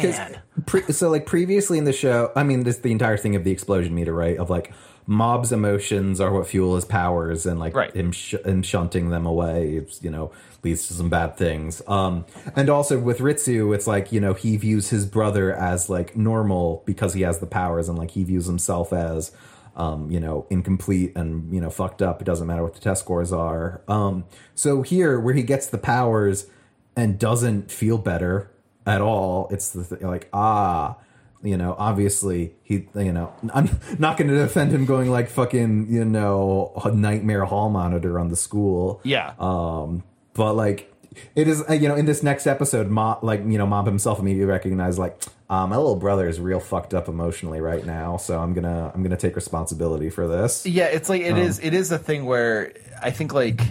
pre- 0.65 0.81
so 0.91 1.11
like 1.11 1.27
previously 1.27 1.77
in 1.77 1.83
the 1.83 1.93
show, 1.93 2.31
I 2.35 2.41
mean, 2.41 2.63
this 2.63 2.77
the 2.79 2.91
entire 2.91 3.17
thing 3.17 3.35
of 3.35 3.43
the 3.43 3.51
explosion 3.51 3.93
meter, 3.93 4.11
right? 4.11 4.35
Of 4.35 4.49
like 4.49 4.73
mob's 5.07 5.51
emotions 5.51 6.19
are 6.21 6.31
what 6.31 6.47
fuel 6.47 6.75
his 6.75 6.85
powers, 6.85 7.45
and 7.45 7.59
like 7.59 7.75
Right. 7.75 7.95
him 7.95 8.11
sh- 8.11 8.35
and 8.45 8.65
shunting 8.65 9.09
them 9.09 9.25
away, 9.25 9.77
it's, 9.77 10.03
you 10.03 10.11
know, 10.11 10.31
leads 10.63 10.87
to 10.89 10.93
some 10.93 11.07
bad 11.09 11.37
things. 11.37 11.81
Um, 11.87 12.25
and 12.55 12.69
also 12.69 12.99
with 12.99 13.19
Ritsu, 13.19 13.73
it's 13.73 13.87
like 13.87 14.11
you 14.11 14.19
know 14.19 14.33
he 14.33 14.57
views 14.57 14.89
his 14.89 15.05
brother 15.05 15.53
as 15.53 15.89
like 15.89 16.15
normal 16.17 16.83
because 16.85 17.13
he 17.13 17.21
has 17.21 17.39
the 17.39 17.47
powers, 17.47 17.87
and 17.89 17.97
like 17.97 18.11
he 18.11 18.23
views 18.23 18.45
himself 18.45 18.91
as 18.93 19.31
um, 19.77 20.09
you 20.09 20.19
know, 20.19 20.45
incomplete 20.49 21.13
and 21.15 21.53
you 21.53 21.61
know 21.61 21.69
fucked 21.69 22.01
up. 22.01 22.19
It 22.21 22.25
doesn't 22.25 22.47
matter 22.47 22.63
what 22.63 22.73
the 22.73 22.79
test 22.79 23.01
scores 23.01 23.31
are. 23.31 23.81
Um, 23.87 24.25
so 24.55 24.81
here, 24.81 25.19
where 25.19 25.35
he 25.35 25.43
gets 25.43 25.67
the 25.67 25.77
powers 25.77 26.47
and 26.95 27.19
doesn't 27.19 27.69
feel 27.71 27.99
better 27.99 28.49
at 28.87 29.01
all, 29.01 29.47
it's 29.51 29.69
the 29.69 29.83
th- 29.85 30.01
like 30.01 30.29
ah, 30.33 30.97
you 31.43 31.55
know, 31.57 31.75
obviously 31.77 32.55
he, 32.63 32.87
you 32.95 33.11
know, 33.11 33.33
I'm 33.53 33.69
not 33.99 34.17
going 34.17 34.29
to 34.29 34.37
defend 34.37 34.71
him 34.71 34.85
going 34.85 35.09
like 35.09 35.29
fucking, 35.29 35.87
you 35.89 36.03
know, 36.05 36.71
a 36.83 36.91
nightmare 36.91 37.45
hall 37.45 37.69
monitor 37.69 38.19
on 38.19 38.29
the 38.29 38.35
school. 38.35 38.99
Yeah. 39.03 39.33
Um, 39.39 40.03
but 40.33 40.53
like 40.55 40.93
it 41.35 41.47
is, 41.47 41.63
uh, 41.69 41.73
you 41.73 41.87
know, 41.87 41.95
in 41.95 42.05
this 42.05 42.21
next 42.23 42.47
episode, 42.47 42.89
Mob, 42.89 43.23
like 43.23 43.39
you 43.45 43.57
know, 43.57 43.65
Mob 43.65 43.85
himself 43.85 44.19
immediately 44.19 44.45
recognized 44.51 44.99
like, 44.99 45.21
uh, 45.49 45.65
my 45.65 45.77
little 45.77 45.95
brother 45.95 46.27
is 46.27 46.39
real 46.39 46.59
fucked 46.59 46.93
up 46.93 47.07
emotionally 47.07 47.61
right 47.61 47.85
now, 47.85 48.17
so 48.17 48.37
I'm 48.37 48.53
gonna 48.53 48.91
I'm 48.93 49.01
gonna 49.01 49.15
take 49.15 49.35
responsibility 49.35 50.09
for 50.09 50.27
this. 50.27 50.65
Yeah, 50.65 50.85
it's 50.87 51.07
like 51.07 51.21
it 51.21 51.31
Um, 51.31 51.39
is. 51.39 51.59
It 51.59 51.73
is 51.73 51.91
a 51.91 51.97
thing 51.97 52.25
where 52.25 52.73
I 53.01 53.11
think 53.11 53.33
like 53.33 53.61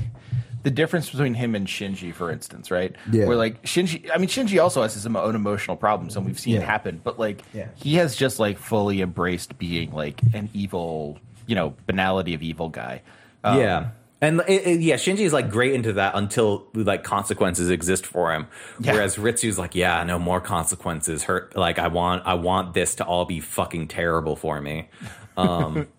the 0.67 0.71
difference 0.73 1.09
between 1.11 1.35
him 1.35 1.55
and 1.55 1.69
Shinji, 1.69 2.12
for 2.12 2.29
instance, 2.29 2.73
right? 2.73 2.93
Yeah. 3.12 3.27
Where 3.27 3.37
like 3.37 3.62
Shinji, 3.62 4.11
I 4.12 4.19
mean 4.19 4.29
Shinji 4.29 4.61
also 4.61 4.83
has 4.83 4.95
his 4.95 5.07
own 5.07 5.37
emotional 5.37 5.77
problems, 5.77 6.17
and 6.17 6.27
we've 6.27 6.41
seen 6.41 6.57
it 6.57 6.61
Yeah. 6.62 6.67
happen. 6.67 7.01
But 7.05 7.21
like 7.21 7.43
Yeah. 7.55 7.69
he 7.77 7.95
has 7.95 8.17
just 8.17 8.41
like 8.41 8.59
fully 8.59 9.01
embraced 9.01 9.59
being 9.59 9.93
like 9.93 10.21
an 10.35 10.49
evil, 10.53 11.21
you 11.47 11.55
know, 11.55 11.75
banality 11.87 12.35
of 12.35 12.43
evil 12.43 12.69
guy. 12.69 13.03
Um, 13.45 13.61
yeah. 13.61 13.89
And 14.21 14.41
it, 14.49 14.67
it- 14.67 14.81
yeah, 14.81 14.97
Shinji 14.97 15.21
is 15.21 15.33
like 15.33 15.51
great 15.53 15.73
into 15.73 15.93
that 15.93 16.17
until 16.17 16.67
like 16.75 17.05
consequences 17.05 17.71
exist 17.71 18.05
for 18.05 18.33
him. 18.33 18.49
Yeah. 18.81 18.95
Whereas 18.95 19.19
Ritsu's 19.19 19.61
like, 19.61 19.77
yeah, 19.77 20.03
no 20.03 20.19
more 20.19 20.41
consequences. 20.41 21.23
Hurt. 21.23 21.55
Like 21.57 21.79
I 21.79 21.87
want, 21.87 22.27
I 22.27 22.35
want 22.35 22.75
this 22.75 22.97
to 22.97 23.05
all 23.05 23.25
be 23.25 23.39
fucking 23.39 23.87
terrible 23.87 24.35
for 24.35 24.61
me. 24.61 24.89
Um, 25.37 25.87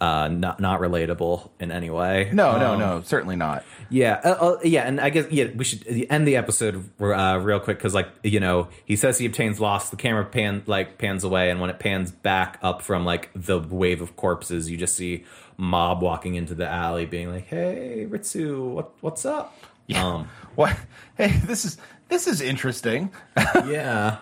uh, 0.00 0.28
not 0.28 0.60
not 0.60 0.80
relatable 0.80 1.50
in 1.60 1.70
any 1.70 1.90
way. 1.90 2.30
No, 2.32 2.58
no, 2.58 2.72
Um, 2.72 2.78
no, 2.78 3.02
certainly 3.02 3.36
not. 3.36 3.64
Yeah, 3.90 4.20
uh, 4.24 4.28
uh, 4.28 4.58
yeah, 4.64 4.82
and 4.82 5.00
I 5.00 5.10
guess 5.10 5.26
yeah, 5.30 5.48
we 5.54 5.64
should 5.64 5.84
end 6.08 6.26
the 6.26 6.36
episode 6.36 6.88
uh, 7.00 7.38
real 7.42 7.60
quick 7.60 7.76
because 7.78 7.94
like 7.94 8.08
you 8.22 8.40
know 8.40 8.68
he 8.84 8.96
says 8.96 9.18
he 9.18 9.26
obtains 9.26 9.60
loss. 9.60 9.90
The 9.90 9.96
camera 9.96 10.24
pan 10.24 10.62
like 10.66 10.96
pans 10.98 11.22
away, 11.24 11.50
and 11.50 11.60
when 11.60 11.70
it 11.70 11.78
pans 11.78 12.10
back 12.10 12.58
up 12.62 12.82
from 12.82 13.04
like 13.04 13.30
the 13.34 13.58
wave 13.58 14.00
of 14.00 14.16
corpses, 14.16 14.70
you 14.70 14.76
just 14.76 14.94
see 14.96 15.24
Mob 15.56 16.00
walking 16.02 16.34
into 16.34 16.54
the 16.54 16.66
alley, 16.68 17.04
being 17.04 17.30
like, 17.30 17.46
"Hey, 17.48 18.06
Ritsu, 18.08 18.64
what 18.70 18.92
what's 19.02 19.26
up?" 19.26 19.54
Um, 19.94 20.28
What? 20.54 20.76
Hey, 21.16 21.28
this 21.44 21.64
is 21.64 21.76
this 22.08 22.26
is 22.26 22.40
interesting. 22.40 23.10
yeah, 23.66 24.18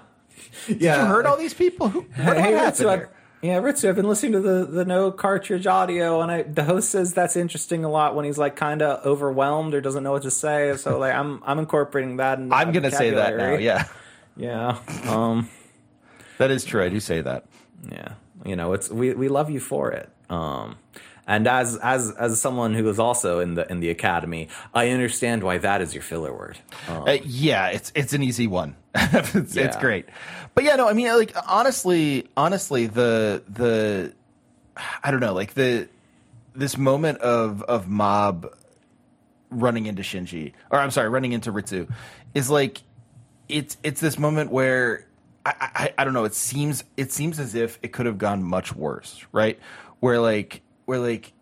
Did 0.67 0.81
you 0.83 0.91
heard 0.91 1.27
all 1.27 1.37
these 1.37 1.55
people? 1.55 1.89
Who, 1.89 2.01
what, 2.01 2.37
hey, 2.37 2.55
what 2.55 2.75
Ritsu, 2.75 2.89
happened 2.89 2.91
I've, 2.91 2.99
here? 3.01 3.11
Yeah, 3.43 3.61
Ritsu, 3.61 3.89
I've 3.89 3.97
been 3.97 4.09
listening 4.09 4.33
to 4.33 4.41
the 4.41 4.65
the 4.65 4.85
no 4.85 5.11
cartridge 5.13 5.67
audio, 5.67 6.21
and 6.21 6.31
I 6.31 6.43
the 6.43 6.65
host 6.65 6.91
says 6.91 7.15
that's 7.15 7.37
interesting 7.37 7.85
a 7.85 7.89
lot 7.91 8.15
when 8.15 8.25
he's 8.25 8.39
like 8.39 8.57
kind 8.57 8.83
of 8.83 9.05
overwhelmed 9.07 9.75
or 9.75 9.81
doesn't 9.81 10.03
know 10.03 10.13
what 10.13 10.23
to 10.23 10.31
say. 10.31 10.77
So 10.77 10.99
like 10.99 11.15
I'm 11.15 11.43
I'm 11.47 11.59
incorporating 11.59 12.17
that. 12.17 12.39
In 12.39 12.53
I'm 12.53 12.73
gonna 12.73 12.91
say 12.91 13.11
that 13.11 13.37
now. 13.37 13.55
Yeah, 13.55 13.85
yeah. 14.37 14.79
Um. 15.07 15.49
that 16.39 16.51
is 16.51 16.65
true. 16.65 16.83
I 16.83 16.89
do 16.89 17.01
say 17.01 17.21
that. 17.21 17.47
Yeah, 17.91 18.15
you 18.45 18.57
know, 18.57 18.73
it's 18.73 18.91
we 18.91 19.15
we 19.15 19.29
love 19.29 19.51
you 19.51 19.61
for 19.61 19.93
it. 19.93 20.09
Um, 20.29 20.77
and 21.27 21.47
as 21.47 21.77
as 21.77 22.11
as 22.13 22.41
someone 22.41 22.75
who 22.75 22.89
is 22.89 22.99
also 22.99 23.39
in 23.41 23.55
the 23.55 23.71
in 23.71 23.81
the 23.81 23.91
academy, 23.91 24.49
I 24.75 24.89
understand 24.91 25.43
why 25.45 25.59
that 25.59 25.81
is 25.81 25.95
your 25.95 26.03
filler 26.03 26.33
word. 26.33 26.59
Um, 26.89 27.03
Uh, 27.07 27.19
yeah, 27.25 27.69
it's 27.69 27.93
it's 27.95 28.13
an 28.15 28.23
easy 28.23 28.47
one. 28.47 28.75
it's, 29.35 29.57
it's 29.57 29.77
great, 29.77 30.07
but 30.55 30.65
yeah, 30.65 30.77
no, 30.77 30.89
I 30.89 30.93
mean, 30.93 31.09
like 31.09 31.35
honestly, 31.49 32.29
honestly, 32.37 32.87
the 32.87 33.43
the 33.49 34.13
I 35.03 35.11
don't 35.11 35.21
know, 35.21 35.35
like 35.35 35.55
the 35.55 35.89
this 36.55 36.77
moment 36.77 37.19
of 37.19 37.63
of 37.63 37.89
mob 37.89 38.53
running 39.51 39.87
into 39.87 40.03
Shinji, 40.03 40.53
or 40.71 40.79
I'm 40.79 40.91
sorry, 40.91 41.09
running 41.09 41.33
into 41.33 41.53
Ritsu, 41.53 41.91
is 42.35 42.51
like 42.51 42.83
it's 43.49 43.77
it's 43.83 44.01
this 44.01 44.19
moment 44.19 44.51
where 44.51 45.07
I, 45.47 45.55
I 45.61 45.95
I 45.99 46.05
don't 46.05 46.13
know. 46.13 46.25
It 46.25 46.35
seems 46.35 46.85
it 46.97 47.13
seems 47.13 47.39
as 47.39 47.55
if 47.55 47.79
it 47.83 47.93
could 47.93 48.07
have 48.07 48.19
gone 48.19 48.43
much 48.43 48.75
worse, 48.75 49.25
right? 49.33 49.59
Where 50.01 50.21
like 50.21 50.63
where 50.85 50.99
like 50.99 51.33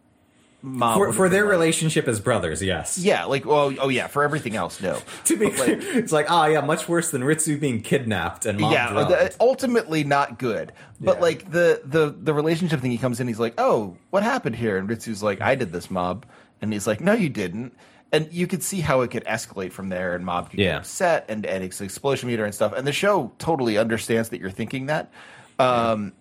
mob 0.66 0.96
for 0.98 1.12
for 1.12 1.28
their 1.28 1.44
like- 1.44 1.50
relationship 1.52 2.08
as 2.08 2.20
brothers, 2.20 2.62
yes. 2.62 2.98
yeah, 2.98 3.24
like 3.24 3.44
well, 3.46 3.72
oh 3.80 3.88
yeah, 3.88 4.06
for 4.08 4.22
everything 4.24 4.56
else, 4.56 4.80
no. 4.82 4.98
To 5.24 5.36
be 5.36 5.46
like, 5.46 5.54
clear, 5.56 5.78
it's 5.98 6.12
like, 6.12 6.30
ah, 6.30 6.46
yeah, 6.46 6.60
much 6.60 6.88
worse 6.88 7.10
than 7.10 7.22
Ritsu 7.22 7.58
being 7.58 7.80
kidnapped 7.82 8.44
and 8.46 8.58
Mob 8.60 8.72
yeah, 8.72 8.92
the- 8.92 9.34
ultimately 9.40 10.02
not 10.04 10.38
good. 10.38 10.72
But 11.00 11.16
Yeah. 11.16 11.22
like 11.22 11.50
the 11.50 11.80
the 11.84 12.10
the 12.10 12.34
relationship 12.34 12.80
thing, 12.80 12.90
he 12.90 12.98
comes 12.98 13.20
in, 13.20 13.28
he's 13.28 13.38
like, 13.40 13.54
"Oh, 13.58 13.96
what 14.10 14.22
happened 14.22 14.56
here?" 14.56 14.76
And 14.76 14.88
Ritsu's 14.88 15.22
like, 15.22 15.40
"I 15.40 15.54
did 15.54 15.72
this, 15.72 15.90
Mob," 15.90 16.26
and 16.60 16.72
he's 16.72 16.86
like, 16.86 17.00
"No, 17.00 17.12
you 17.12 17.28
didn't." 17.28 17.72
And 18.12 18.32
you 18.32 18.46
could 18.46 18.62
see 18.62 18.80
how 18.80 19.00
it 19.02 19.10
could 19.10 19.24
escalate 19.24 19.72
from 19.72 19.88
there, 19.88 20.14
and 20.14 20.24
Mob 20.24 20.50
could 20.50 20.58
Yeah. 20.60 20.72
get 20.72 20.76
upset, 20.78 21.24
and 21.28 21.44
and 21.44 21.62
it's 21.64 21.80
explosion 21.80 22.28
meter 22.28 22.44
and 22.44 22.54
stuff. 22.54 22.72
And 22.76 22.86
the 22.86 22.92
show 22.92 23.32
totally 23.38 23.78
understands 23.78 24.28
that 24.30 24.40
you're 24.40 24.50
thinking 24.50 24.86
that. 24.86 25.10
Um, 25.58 26.12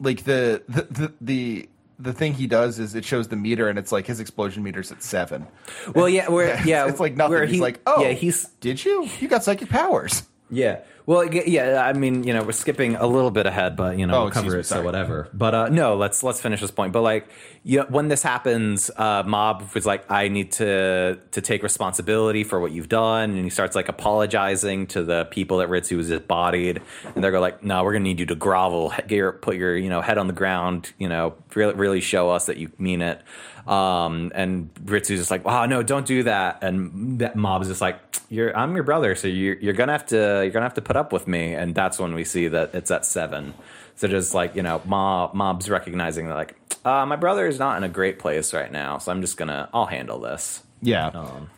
like 0.00 0.24
the 0.24 0.62
the 0.68 0.82
the. 0.90 1.12
the 1.20 1.68
the 2.00 2.12
thing 2.12 2.34
he 2.34 2.46
does 2.46 2.78
is 2.78 2.94
it 2.94 3.04
shows 3.04 3.28
the 3.28 3.36
meter 3.36 3.68
and 3.68 3.78
it's 3.78 3.92
like 3.92 4.06
his 4.06 4.20
explosion 4.20 4.62
meter's 4.62 4.90
at 4.90 5.02
seven. 5.02 5.46
well, 5.94 6.08
yeah, 6.08 6.28
where 6.28 6.60
yeah, 6.66 6.86
it's 6.86 7.00
like 7.00 7.16
nothing. 7.16 7.32
Where 7.32 7.46
he's 7.46 7.60
like, 7.60 7.80
oh, 7.86 8.02
yeah, 8.02 8.12
he's 8.12 8.46
did 8.60 8.84
you? 8.84 9.08
You 9.20 9.28
got 9.28 9.44
psychic 9.44 9.68
powers. 9.68 10.22
Yeah. 10.50 10.80
Well, 11.06 11.24
yeah. 11.32 11.84
I 11.84 11.92
mean, 11.92 12.22
you 12.22 12.32
know, 12.32 12.42
we're 12.44 12.52
skipping 12.52 12.94
a 12.94 13.06
little 13.06 13.30
bit 13.32 13.46
ahead, 13.46 13.74
but 13.74 13.98
you 13.98 14.06
know, 14.06 14.14
Oh, 14.14 14.22
we'll 14.24 14.30
cover 14.30 14.52
me, 14.52 14.60
it, 14.60 14.66
so 14.66 14.82
whatever. 14.82 15.28
But 15.32 15.54
uh, 15.54 15.68
no, 15.68 15.96
let's 15.96 16.22
let's 16.22 16.40
finish 16.40 16.60
this 16.60 16.70
point. 16.70 16.92
But 16.92 17.02
like, 17.02 17.26
you 17.64 17.78
know, 17.78 17.86
when 17.88 18.08
this 18.08 18.22
happens, 18.22 18.90
uh, 18.96 19.24
Mob 19.26 19.64
was 19.74 19.86
like, 19.86 20.08
"I 20.10 20.28
need 20.28 20.52
to 20.52 21.18
to 21.32 21.40
take 21.40 21.62
responsibility 21.62 22.44
for 22.44 22.60
what 22.60 22.70
you've 22.70 22.88
done," 22.88 23.30
and 23.30 23.42
he 23.42 23.50
starts 23.50 23.74
like 23.74 23.88
apologizing 23.88 24.86
to 24.88 25.02
the 25.02 25.24
people 25.30 25.58
that 25.58 25.68
Ritsu 25.68 25.96
was 25.96 26.08
just 26.08 26.28
bodied, 26.28 26.80
and 27.14 27.24
they're 27.24 27.40
like, 27.40 27.64
"No, 27.64 27.82
we're 27.82 27.92
gonna 27.92 28.04
need 28.04 28.20
you 28.20 28.26
to 28.26 28.36
grovel, 28.36 28.92
get 29.08 29.10
your, 29.10 29.32
put 29.32 29.56
your 29.56 29.76
you 29.76 29.88
know 29.88 30.02
head 30.02 30.18
on 30.18 30.26
the 30.28 30.32
ground, 30.32 30.92
you 30.98 31.08
know, 31.08 31.34
really 31.54 31.74
really 31.74 32.00
show 32.00 32.30
us 32.30 32.46
that 32.46 32.56
you 32.56 32.70
mean 32.78 33.02
it." 33.02 33.20
Um, 33.66 34.32
and 34.34 34.72
Ritsu's 34.84 35.20
just 35.20 35.30
like, 35.30 35.44
"Wow, 35.44 35.66
no, 35.66 35.82
don't 35.82 36.06
do 36.06 36.22
that." 36.24 36.62
And 36.62 37.18
that 37.20 37.36
Mob's 37.36 37.68
just 37.68 37.80
like, 37.80 37.98
"You're, 38.28 38.56
I'm 38.56 38.74
your 38.74 38.84
brother, 38.84 39.14
so 39.14 39.28
you're, 39.28 39.56
you're 39.56 39.74
gonna 39.74 39.92
have 39.92 40.06
to, 40.06 40.16
you're 40.16 40.50
gonna 40.50 40.66
have 40.66 40.74
to 40.74 40.82
put 40.82 40.96
up 40.96 41.12
with 41.12 41.26
me." 41.28 41.54
And 41.54 41.74
that's 41.74 41.98
when 41.98 42.14
we 42.14 42.24
see 42.24 42.48
that 42.48 42.74
it's 42.74 42.90
at 42.90 43.04
seven. 43.04 43.54
So 43.96 44.08
just 44.08 44.34
like 44.34 44.56
you 44.56 44.62
know, 44.62 44.80
Mob, 44.84 45.34
Mob's 45.34 45.68
recognizing 45.68 46.28
that 46.28 46.34
like, 46.34 46.56
uh, 46.84 47.04
my 47.06 47.16
brother 47.16 47.46
is 47.46 47.58
not 47.58 47.76
in 47.76 47.84
a 47.84 47.88
great 47.88 48.18
place 48.18 48.54
right 48.54 48.72
now, 48.72 48.98
so 48.98 49.12
I'm 49.12 49.20
just 49.20 49.36
gonna, 49.36 49.68
I'll 49.74 49.86
handle 49.86 50.18
this. 50.20 50.62
Yeah. 50.82 51.08
Um, 51.08 51.50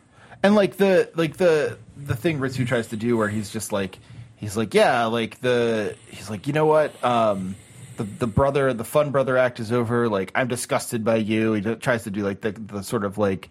and 0.43 0.55
like 0.55 0.77
the 0.77 1.11
like 1.15 1.37
the 1.37 1.79
the 1.97 2.17
thing 2.17 2.39
Ritsu 2.39 2.67
tries 2.67 2.89
to 2.89 2.97
do 2.97 3.17
where 3.17 3.29
he's 3.29 3.51
just 3.51 3.73
like 3.73 3.99
he's 4.37 4.57
like 4.57 4.75
yeah 4.75 5.05
like 5.05 5.41
the 5.41 5.95
he's 6.09 6.29
like 6.29 6.47
you 6.47 6.53
know 6.53 6.67
what 6.67 7.03
um 7.05 7.55
the 8.03 8.17
the 8.19 8.27
brother 8.27 8.73
the 8.73 8.85
fun 8.85 9.11
brother 9.11 9.37
act 9.37 9.61
is 9.61 9.73
over 9.73 10.09
like 10.09 10.33
I'm 10.35 10.49
disgusted 10.49 11.05
by 11.05 11.17
you 11.17 11.53
he 11.55 11.61
tries 11.77 12.05
to 12.05 12.11
do 12.11 12.23
like 12.23 12.41
the 12.41 12.53
the 12.53 12.83
sort 12.83 13.05
of 13.05 13.19
like 13.19 13.51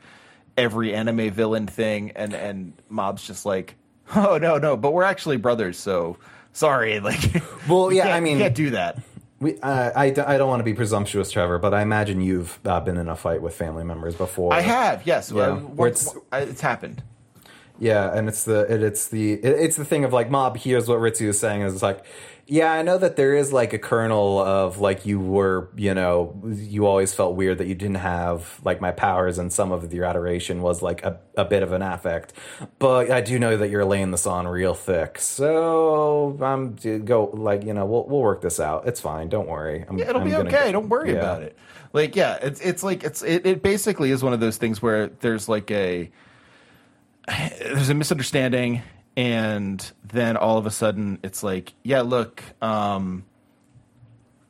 every 0.57 0.93
anime 0.93 1.31
villain 1.31 1.67
thing 1.67 2.11
and 2.15 2.33
and 2.33 2.73
Mob's 2.89 3.25
just 3.25 3.45
like 3.45 3.75
oh 4.15 4.37
no 4.37 4.57
no 4.57 4.75
but 4.77 4.93
we're 4.93 5.03
actually 5.03 5.37
brothers 5.37 5.77
so 5.79 6.17
sorry 6.53 6.99
like 7.09 7.41
Well, 7.67 7.91
yeah, 7.91 8.13
I 8.15 8.19
mean- 8.19 8.37
you 8.37 8.43
can't 8.43 8.55
do 8.55 8.69
that 8.71 8.99
We, 9.39 9.59
uh, 9.61 9.91
I, 9.95 10.05
I 10.05 10.37
don't 10.37 10.49
want 10.49 10.59
to 10.59 10.63
be 10.63 10.75
presumptuous, 10.75 11.31
Trevor, 11.31 11.57
but 11.57 11.73
I 11.73 11.81
imagine 11.81 12.21
you've 12.21 12.59
uh, 12.63 12.79
been 12.81 12.97
in 12.97 13.07
a 13.09 13.15
fight 13.15 13.41
with 13.41 13.55
family 13.55 13.83
members 13.83 14.13
before. 14.15 14.53
I 14.53 14.61
have 14.61 15.05
yes 15.07 15.31
Yeah, 15.31 15.55
where 15.55 15.87
it's- 15.89 16.13
it's 16.31 16.61
happened 16.61 17.01
Yeah, 17.79 18.15
and 18.15 18.27
it's 18.29 18.43
the 18.43 18.71
it, 18.71 18.83
it's 18.83 19.07
the 19.07 19.33
it, 19.33 19.43
it's 19.45 19.75
the 19.77 19.85
thing 19.85 20.03
of 20.03 20.13
like 20.13 20.29
mob. 20.29 20.57
hears 20.57 20.87
what 20.87 20.99
Ritsu 20.99 21.27
is 21.29 21.39
saying 21.39 21.61
is 21.63 21.73
it's 21.73 21.81
like, 21.81 22.03
yeah, 22.53 22.69
I 22.73 22.81
know 22.81 22.97
that 22.97 23.15
there 23.15 23.33
is 23.33 23.53
like 23.53 23.71
a 23.71 23.77
kernel 23.79 24.37
of 24.37 24.79
like 24.79 25.05
you 25.05 25.21
were 25.21 25.69
you 25.77 25.93
know 25.93 26.35
you 26.53 26.85
always 26.85 27.13
felt 27.13 27.35
weird 27.37 27.59
that 27.59 27.67
you 27.67 27.75
didn't 27.75 27.95
have 27.95 28.59
like 28.65 28.81
my 28.81 28.91
powers 28.91 29.37
and 29.37 29.53
some 29.53 29.71
of 29.71 29.93
your 29.93 30.03
adoration 30.03 30.61
was 30.61 30.81
like 30.81 31.01
a, 31.05 31.17
a 31.37 31.45
bit 31.45 31.63
of 31.63 31.71
an 31.71 31.81
affect, 31.81 32.33
but 32.77 33.09
I 33.09 33.21
do 33.21 33.39
know 33.39 33.55
that 33.55 33.69
you're 33.69 33.85
laying 33.85 34.11
this 34.11 34.27
on 34.27 34.49
real 34.49 34.73
thick. 34.73 35.17
So 35.19 36.37
I'm 36.41 36.75
go 37.05 37.29
like 37.33 37.63
you 37.63 37.73
know 37.73 37.85
we'll 37.85 38.05
we'll 38.05 38.19
work 38.19 38.41
this 38.41 38.59
out. 38.59 38.85
It's 38.85 38.99
fine. 38.99 39.29
Don't 39.29 39.47
worry. 39.47 39.85
I'm, 39.87 39.97
Yeah, 39.97 40.09
it'll 40.09 40.21
I'm 40.21 40.27
be 40.29 40.35
okay. 40.35 40.65
go- 40.65 40.71
Don't 40.73 40.89
worry 40.89 41.11
Yeah. 41.13 41.19
about 41.19 41.43
it. 41.43 41.57
Like, 41.93 42.17
yeah, 42.17 42.35
it's 42.41 42.59
it's 42.59 42.83
like 42.83 43.05
it's 43.05 43.21
it, 43.21 43.45
it 43.45 43.63
basically 43.63 44.11
is 44.11 44.23
one 44.23 44.33
of 44.33 44.41
those 44.41 44.57
things 44.57 44.81
where 44.81 45.07
there's 45.07 45.47
like 45.47 45.71
a 45.71 46.11
there's 47.59 47.89
a 47.89 47.93
misunderstanding, 47.93 48.81
and 49.17 49.91
then 50.03 50.37
all 50.37 50.57
of 50.57 50.65
a 50.65 50.71
sudden 50.71 51.19
it's 51.23 51.43
like, 51.43 51.73
yeah, 51.83 52.01
look, 52.01 52.43
um, 52.61 53.25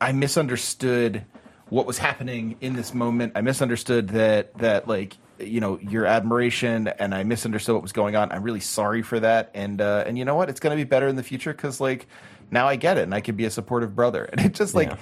I 0.00 0.12
misunderstood 0.12 1.24
what 1.68 1.86
was 1.86 1.98
happening 1.98 2.56
in 2.60 2.74
this 2.74 2.92
moment. 2.92 3.32
I 3.34 3.40
misunderstood 3.40 4.08
that 4.10 4.56
that 4.58 4.86
like 4.88 5.16
you 5.38 5.60
know 5.60 5.78
your 5.80 6.06
admiration, 6.06 6.88
and 6.88 7.14
I 7.14 7.22
misunderstood 7.24 7.74
what 7.74 7.82
was 7.82 7.92
going 7.92 8.14
on. 8.16 8.30
I'm 8.32 8.42
really 8.42 8.60
sorry 8.60 9.02
for 9.02 9.18
that, 9.20 9.50
and 9.54 9.80
uh, 9.80 10.04
and 10.06 10.18
you 10.18 10.24
know 10.24 10.34
what? 10.34 10.48
It's 10.48 10.60
going 10.60 10.76
to 10.76 10.82
be 10.84 10.88
better 10.88 11.08
in 11.08 11.16
the 11.16 11.22
future 11.22 11.52
because 11.52 11.80
like 11.80 12.06
now 12.50 12.66
I 12.68 12.76
get 12.76 12.98
it, 12.98 13.02
and 13.04 13.14
I 13.14 13.20
can 13.20 13.36
be 13.36 13.44
a 13.44 13.50
supportive 13.50 13.94
brother. 13.96 14.24
And 14.32 14.40
it 14.44 14.54
just 14.54 14.74
like 14.74 14.88
Yeah. 14.88 14.96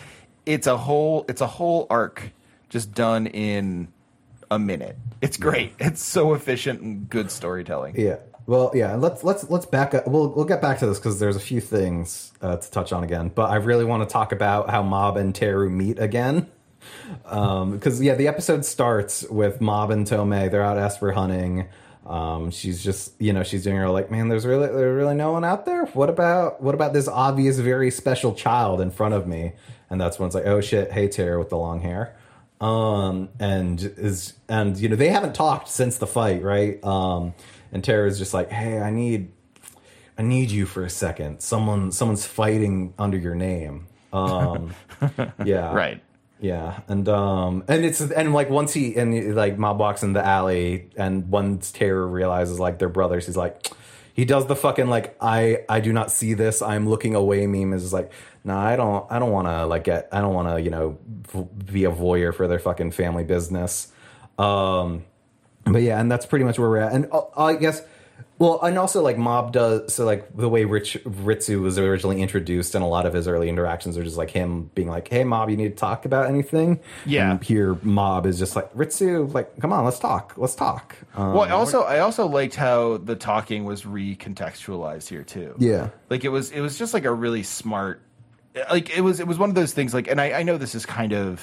it's 0.46 0.66
a 0.66 0.76
whole 0.76 1.24
it's 1.28 1.40
a 1.40 1.46
whole 1.46 1.86
arc 1.90 2.30
just 2.68 2.92
done 2.94 3.26
in 3.26 3.88
a 4.50 4.58
minute. 4.58 4.96
It's 5.20 5.36
great. 5.36 5.72
It's 5.78 6.02
so 6.02 6.34
efficient 6.34 6.80
and 6.80 7.08
good 7.11 7.30
storytelling. 7.30 7.94
Yeah. 7.98 8.16
Well, 8.47 8.72
yeah. 8.74 8.95
Let's 8.97 9.22
let's 9.22 9.49
let's 9.51 9.66
back 9.66 9.95
up. 9.95 10.07
We'll 10.07 10.28
we'll 10.28 10.45
get 10.45 10.61
back 10.61 10.78
to 10.80 10.86
this 10.86 10.99
because 10.99 11.18
there's 11.18 11.36
a 11.36 11.41
few 11.41 11.61
things 11.61 12.32
uh, 12.43 12.57
to 12.57 12.70
touch 12.70 12.93
on 12.93 13.05
again. 13.05 13.30
But 13.34 13.51
I 13.51 13.57
really 13.57 13.84
want 13.84 14.09
to 14.09 14.12
talk 14.12 14.32
about 14.32 14.70
how 14.70 14.82
Mob 14.82 15.16
and 15.16 15.34
Teru 15.34 15.70
meet 15.70 15.99
again. 15.99 16.51
Because 17.22 18.01
yeah, 18.03 18.14
the 18.14 18.28
episode 18.28 18.64
starts 18.64 19.22
with 19.28 19.61
Mob 19.61 19.91
and 19.91 20.07
Tomei. 20.07 20.51
They're 20.51 20.62
out 20.62 20.78
Esper 20.78 21.12
hunting. 21.12 21.68
Um, 22.07 22.51
she's 22.51 22.82
just 22.82 23.12
you 23.20 23.32
know 23.32 23.43
she's 23.43 23.64
doing 23.64 23.76
her 23.76 23.88
like 23.88 24.11
man. 24.11 24.28
There's 24.28 24.47
really 24.47 24.66
there's 24.66 24.97
really 24.97 25.14
no 25.14 25.32
one 25.32 25.45
out 25.45 25.66
there. 25.66 25.84
What 25.86 26.09
about 26.09 26.62
what 26.62 26.74
about 26.74 26.93
this 26.93 27.07
obvious 27.07 27.59
very 27.59 27.91
special 27.91 28.34
child 28.34 28.80
in 28.80 28.91
front 28.91 29.14
of 29.14 29.26
me? 29.26 29.53
And 29.91 30.01
that's 30.01 30.18
when 30.18 30.26
it's 30.26 30.34
like 30.34 30.47
oh 30.47 30.61
shit. 30.61 30.91
Hey 30.91 31.09
Teru 31.09 31.38
with 31.38 31.51
the 31.51 31.59
long 31.59 31.80
hair 31.80 32.16
um 32.61 33.30
and 33.38 33.80
is 33.97 34.34
and 34.49 34.76
you 34.76 34.88
know 34.88 34.97
they 34.97 35.09
haven't 35.09 35.34
talked 35.34 35.66
since 35.68 35.97
the 35.97 36.07
fight 36.07 36.43
right 36.43 36.82
um 36.84 37.32
and 37.73 37.83
Teru 37.83 38.09
is 38.09 38.18
just 38.18 38.35
like 38.35 38.51
hey 38.51 38.79
i 38.81 38.91
need 38.91 39.33
i 40.18 40.23
need 40.23 40.51
you 40.51 40.66
for 40.66 40.85
a 40.85 40.91
second. 40.91 41.41
Someone 41.41 41.93
someone's 41.93 42.27
fighting 42.27 42.93
under 42.99 43.16
your 43.16 43.35
name. 43.35 43.87
Um 44.12 44.75
yeah. 45.45 45.73
Right. 45.73 46.03
yeah. 46.41 46.81
And 46.89 47.09
um 47.09 47.64
and 47.68 47.85
it's 47.85 48.01
and 48.01 48.35
like 48.35 48.51
once 48.51 48.75
he 48.75 48.95
and 48.97 49.35
like 49.35 49.57
mob 49.57 49.79
walks 49.79 50.03
in 50.03 50.12
the 50.12 50.25
alley 50.25 50.91
and 50.97 51.31
once 51.31 51.73
Teru 51.73 52.07
realizes 52.07 52.61
like 52.61 52.79
they're 52.79 52.91
brothers 52.91 53.27
he's 53.27 53.37
like 53.37 53.68
he 54.12 54.27
does 54.27 54.47
the 54.47 54.57
fucking 54.57 54.89
like 54.89 55.16
I 55.23 55.64
I 55.71 55.81
do 55.81 55.93
not 55.93 56.11
see 56.11 56.35
this. 56.35 56.61
I'm 56.61 56.87
looking 56.89 57.14
away 57.14 57.47
meme 57.47 57.73
is 57.73 57.93
like 57.93 58.12
no 58.45 58.57
I 58.59 58.77
don't 58.77 59.11
I 59.11 59.18
don't 59.18 59.31
want 59.33 59.47
to 59.49 59.64
like 59.64 59.85
get 59.85 60.09
I 60.12 60.21
don't 60.21 60.35
want 60.35 60.49
to 60.49 60.61
you 60.61 60.68
know 60.71 60.99
v- 61.33 61.73
be 61.73 61.85
a 61.85 61.91
voyeur 61.91 62.35
for 62.35 62.47
their 62.47 62.59
fucking 62.59 62.91
family 62.91 63.25
business. 63.25 63.91
Um 64.39 65.05
but 65.73 65.83
yeah 65.83 66.01
and 66.01 66.11
that's 66.11 66.27
pretty 66.27 66.45
much 66.45 66.59
where 66.59 66.68
we're 66.68 66.79
at 66.79 66.93
and 66.93 67.09
uh, 67.12 67.23
I 67.37 67.55
guess 67.55 67.83
well 68.39 68.61
and 68.62 68.79
also 68.79 69.03
like 69.03 69.18
mob 69.18 69.53
does 69.53 69.93
so 69.95 70.05
like 70.05 70.35
the 70.37 70.49
way 70.49 70.64
Rich 70.64 70.99
Ritsu 71.05 71.61
was 71.61 71.79
originally 71.79 72.23
introduced 72.23 72.75
and 72.75 72.83
a 72.83 72.87
lot 72.87 73.05
of 73.07 73.12
his 73.12 73.29
early 73.29 73.49
interactions 73.49 73.97
are 73.99 74.03
just 74.05 74.16
like 74.16 74.31
him 74.31 74.71
being 74.75 74.89
like 74.89 75.09
hey 75.09 75.25
mob 75.25 75.51
you 75.51 75.57
need 75.57 75.68
to 75.71 75.75
talk 75.77 76.05
about 76.07 76.27
anything 76.27 76.81
Yeah. 77.05 77.33
and 77.33 77.43
here 77.45 77.77
mob 77.83 78.25
is 78.27 78.39
just 78.39 78.57
like 78.57 78.73
Ritsu 78.75 79.33
like 79.35 79.59
come 79.61 79.73
on 79.73 79.85
let's 79.85 79.99
talk 79.99 80.35
let's 80.37 80.55
talk 80.55 80.97
um, 81.14 81.35
Well, 81.35 81.43
I 81.43 81.51
also 81.51 81.83
I 81.83 81.99
also 82.01 82.27
liked 82.27 82.55
how 82.55 82.97
the 82.99 83.16
talking 83.16 83.64
was 83.64 83.83
recontextualized 83.85 85.09
here 85.09 85.23
too. 85.25 85.55
Yeah. 85.59 85.91
like 86.09 86.25
it 86.25 86.29
was 86.31 86.51
it 86.51 86.61
was 86.61 86.79
just 86.79 86.95
like 86.95 87.05
a 87.05 87.12
really 87.12 87.43
smart, 87.43 88.01
like 88.71 88.97
it 88.97 89.01
was 89.03 89.21
it 89.21 89.27
was 89.27 89.39
one 89.39 89.49
of 89.49 89.55
those 89.55 89.73
things. 89.73 89.93
Like, 89.95 90.09
and 90.09 90.21
I, 90.21 90.33
I 90.41 90.43
know 90.43 90.57
this 90.57 90.75
is 90.75 90.87
kind 90.87 91.12
of, 91.12 91.43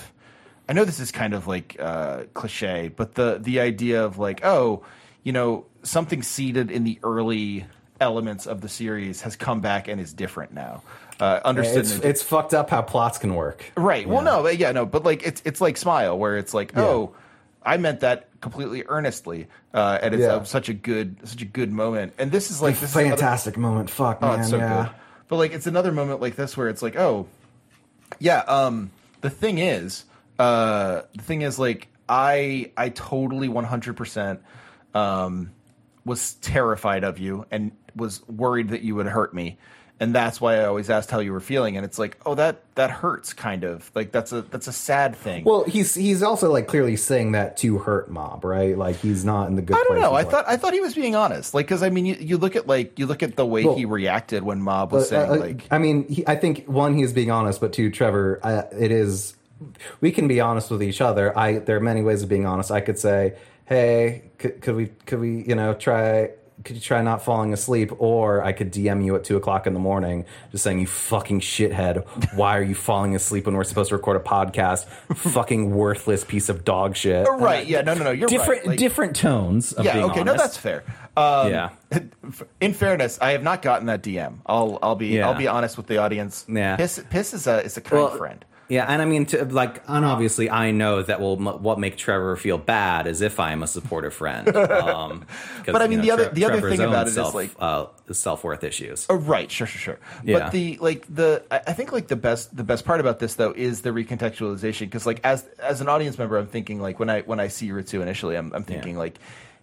I 0.70 0.74
know 0.74 0.86
this 0.86 1.00
is 1.00 1.12
kind 1.12 1.34
of 1.34 1.48
like 1.48 1.78
uh, 1.80 2.24
cliche, 2.34 2.90
but 2.94 3.16
the 3.16 3.38
the 3.42 3.60
idea 3.60 4.04
of 4.04 4.18
like 4.18 4.44
oh, 4.44 4.84
you 5.24 5.32
know, 5.32 5.66
something 5.84 6.22
seeded 6.24 6.72
in 6.72 6.84
the 6.84 7.00
early 7.04 7.66
elements 8.00 8.46
of 8.46 8.62
the 8.62 8.70
series 8.70 9.22
has 9.22 9.36
come 9.36 9.60
back 9.62 9.88
and 9.88 10.00
is 10.00 10.14
different 10.14 10.54
now. 10.54 10.84
Uh, 11.20 11.40
understood. 11.44 11.80
it's 11.80 11.92
it's 12.00 12.22
fucked 12.22 12.54
up 12.54 12.70
how 12.70 12.82
plots 12.82 13.18
can 13.18 13.34
work 13.34 13.72
Right. 13.76 14.08
Well, 14.08 14.22
no, 14.22 14.44
but 14.44 14.58
yeah, 14.58 14.72
no, 14.72 14.86
but 14.86 15.04
like 15.04 15.26
it's 15.26 15.42
it's 15.46 15.60
like 15.60 15.78
Smile, 15.78 16.18
where 16.18 16.38
it's 16.38 16.54
like, 16.54 16.78
oh, 16.78 17.16
I 17.64 17.78
meant 17.78 18.02
that 18.02 18.30
completely 18.40 18.84
earnestly, 18.88 19.48
uh, 19.74 19.98
and 20.02 20.14
it's 20.14 20.22
Yeah. 20.22 20.36
uh, 20.36 20.44
such 20.44 20.70
a 20.70 20.74
good 20.74 21.18
such 21.28 21.42
a 21.42 21.46
good 21.46 21.72
moment. 21.72 22.14
And 22.20 22.32
this 22.32 22.52
is 22.52 22.62
like 22.62 22.80
this 22.80 22.92
is 22.92 22.96
another- 22.96 23.18
fantastic 23.18 23.58
moment 23.58 23.90
fuck 23.90 24.20
oh, 24.22 24.28
man 24.28 24.40
it's 24.42 24.50
so 24.50 24.58
yeah 24.58 24.84
good. 24.84 24.92
But 25.28 25.36
like 25.38 25.54
it's 25.54 25.66
another 25.68 25.92
moment 25.92 26.22
like 26.22 26.36
this 26.36 26.56
where 26.56 26.70
it's 26.70 26.82
like, 26.84 26.96
oh, 26.96 27.26
yeah. 28.20 28.40
Um, 28.42 28.92
the 29.22 29.30
thing 29.30 29.58
is, 29.58 30.06
uh, 30.40 31.02
the 31.16 31.24
thing 31.24 31.42
is, 31.42 31.60
like, 31.60 31.88
I 32.10 32.72
I 32.78 32.90
totally 32.90 33.50
one 33.50 33.66
hundred 33.66 33.98
percent 33.98 34.42
um 34.94 35.52
was 36.06 36.36
terrified 36.36 37.04
of 37.04 37.20
you 37.20 37.46
and 37.52 37.72
was 37.96 38.26
worried 38.28 38.70
that 38.70 38.82
you 38.82 38.96
would 38.96 39.08
hurt 39.08 39.34
me. 39.34 39.58
And 40.00 40.14
that's 40.14 40.40
why 40.40 40.58
I 40.58 40.66
always 40.66 40.92
asked 40.92 41.10
how 41.10 41.20
you 41.22 41.34
were 41.34 41.40
feeling, 41.40 41.76
and 41.76 41.84
it's 41.84 41.98
like, 41.98 42.18
oh, 42.24 42.36
that 42.36 42.62
that 42.76 42.92
hurts, 42.92 43.34
kind 43.34 43.64
of 43.64 43.90
like 43.96 44.12
that's 44.12 44.32
a 44.32 44.44
that's 44.44 44.68
a 44.68 44.72
sad 44.72 45.16
thing. 45.16 45.44
Well, 45.44 45.64
he's 45.64 45.96
he's 45.96 46.22
also 46.22 46.52
like 46.52 46.68
clearly 46.68 46.96
saying 46.96 47.32
that 47.32 47.58
to 47.58 47.80
hurt 47.80 48.08
Mob, 48.08 48.46
right? 48.46 48.78
Like 48.78 48.98
he's 48.98 49.26
not 49.26 49.48
in 49.50 49.56
the 49.56 49.64
good. 49.64 49.76
I 49.76 49.80
don't 49.80 49.88
place. 49.88 50.02
know. 50.02 50.10
I 50.12 50.22
like- 50.22 50.30
thought 50.30 50.46
I 50.48 50.56
thought 50.56 50.74
he 50.74 50.82
was 50.82 50.94
being 50.94 51.16
honest, 51.16 51.56
like 51.56 51.66
because 51.66 51.82
I 51.82 51.90
mean, 51.90 52.06
you, 52.06 52.16
you 52.20 52.38
look 52.38 52.56
at 52.56 52.68
like 52.68 53.00
you 53.00 53.08
look 53.08 53.24
at 53.24 53.36
the 53.36 53.46
way 53.46 53.66
Well, 53.66 53.76
he 53.76 53.86
reacted 53.86 54.44
when 54.44 54.62
Mob 54.62 54.92
was 54.92 55.12
Uh, 55.12 55.26
saying 55.28 55.32
uh, 55.32 55.44
like, 55.44 55.68
I 55.72 55.80
mean, 55.80 56.08
he, 56.08 56.24
I 56.28 56.36
think 56.36 56.66
one, 56.66 56.96
he's 56.96 57.12
being 57.12 57.32
honest, 57.32 57.60
but 57.60 57.74
two, 57.74 57.90
Trevor, 57.90 58.40
uh, 58.44 58.64
it 58.80 58.92
is. 58.92 59.34
We 60.02 60.12
can 60.12 60.28
be 60.28 60.40
honest 60.40 60.70
with 60.72 60.84
each 60.84 61.02
other. 61.02 61.38
I 61.38 61.60
there 61.60 61.78
are 61.78 61.82
many 61.82 62.02
ways 62.02 62.24
of 62.24 62.30
being 62.30 62.46
honest. 62.46 62.72
I 62.72 62.82
could 62.82 63.00
say, 63.00 63.36
"Hey, 63.66 64.32
could, 64.38 64.62
could 64.62 64.76
we 64.76 64.88
could 65.06 65.20
we 65.20 65.44
you 65.44 65.56
know 65.56 65.74
try." 65.74 66.32
Could 66.64 66.76
you 66.76 66.82
try 66.82 67.04
not 67.04 67.24
falling 67.24 67.54
asleep? 67.54 67.92
Or 68.00 68.44
I 68.44 68.52
could 68.52 68.74
DM 68.74 69.06
you 69.06 69.16
at 69.16 69.24
two 69.24 69.38
o'clock 69.38 69.68
in 69.68 69.74
the 69.74 69.80
morning, 69.80 70.26
just 70.52 70.64
saying, 70.64 70.80
"You 70.80 70.88
fucking 70.88 71.42
shithead! 71.42 72.04
Why 72.36 72.58
are 72.58 72.64
you 72.64 72.74
falling 72.74 73.16
asleep 73.16 73.46
when 73.46 73.56
we're 73.56 73.64
supposed 73.64 73.90
to 73.90 73.96
record 73.96 74.18
a 74.18 74.20
podcast? 74.20 74.86
fucking 75.16 75.70
worthless 75.70 76.24
piece 76.24 76.50
of 76.50 76.66
dog 76.66 76.96
shit!" 76.96 77.28
right? 77.28 77.66
Yeah, 77.66 77.82
no, 77.82 77.94
no, 77.94 78.06
no. 78.06 78.12
You're 78.12 78.28
different 78.28 78.62
right. 78.62 78.70
like- 78.70 78.80
different 78.80 79.16
tones 79.16 79.72
of 79.72 79.86
yeah 79.86 80.04
okay 80.06 80.24
no 80.24 80.36
that's 80.36 80.58
fair 80.58 80.84
um, 81.18 81.52
yeah. 81.52 81.70
In 82.62 82.74
fairness, 82.74 83.18
I 83.20 83.32
have 83.32 83.42
not 83.42 83.62
gotten 83.64 83.88
that 83.88 84.04
DM. 84.04 84.38
I'll 84.46 84.78
I'll 84.84 84.96
be 84.96 85.08
Yeah. 85.08 85.28
I'll 85.28 85.38
be 85.38 85.48
honest 85.48 85.76
with 85.76 85.88
the 85.88 85.98
audience. 85.98 86.46
Yeah. 86.48 86.76
Piss 86.76 87.04
Piss 87.10 87.34
is 87.34 87.48
a 87.48 87.64
is 87.64 87.76
a 87.78 87.82
kind 87.82 88.16
friend. 88.18 88.46
Yeah, 88.70 88.86
and 88.86 89.02
I 89.02 89.06
mean, 89.06 89.26
to, 89.28 89.46
like, 89.46 89.82
and 89.88 90.04
obviously, 90.04 90.50
I 90.50 90.72
know 90.72 91.02
that 91.02 91.22
will 91.22 91.38
m- 91.38 91.64
what 91.64 91.80
make 91.80 91.96
Trevor 91.96 92.36
feel 92.36 92.58
bad 92.58 93.08
is 93.08 93.22
if 93.22 93.40
I 93.40 93.54
am 93.54 93.64
a 93.64 93.68
supportive 93.68 94.14
friend. 94.14 94.48
Um, 94.58 95.26
But 95.66 95.82
I 95.82 95.88
mean, 95.88 96.00
you 96.00 96.06
the 96.06 96.12
other- 96.12 96.30
the 96.30 96.46
other 96.46 96.70
thing 96.70 96.82
about 96.82 97.08
it 97.08 97.10
is, 97.10 97.16
self, 97.16 97.34
like- 97.34 97.52
uh, 97.60 97.86
self 98.12 98.44
worth 98.44 98.64
issues. 98.66 99.06
Oh, 99.10 99.16
right, 99.16 99.50
sure, 99.50 99.68
sure, 99.68 99.80
sure. 99.80 100.00
Yeah. 100.24 100.40
But 100.40 100.52
the 100.52 100.78
like 100.82 101.06
the 101.14 101.44
I 101.50 101.72
think 101.74 101.92
like 101.94 102.08
the 102.08 102.16
best 102.18 102.56
the 102.56 102.64
best 102.64 102.84
part 102.86 103.00
about 103.00 103.20
this 103.20 103.36
though 103.36 103.54
is 103.56 103.82
the 103.82 103.92
recontextualization 103.92 104.82
because 104.82 105.06
like 105.06 105.22
as 105.24 105.46
as 105.60 105.80
an 105.82 105.88
audience 105.88 106.18
member, 106.18 106.38
I'm 106.38 106.48
thinking 106.48 106.82
like 106.82 107.00
when 107.00 107.10
I 107.10 107.22
when 107.22 107.40
I 107.40 107.48
see 107.48 107.70
Ritsu 107.70 108.02
initially, 108.02 108.36
I'm 108.36 108.52
I'm 108.54 108.64
thinking 108.64 108.98
like. 108.98 109.18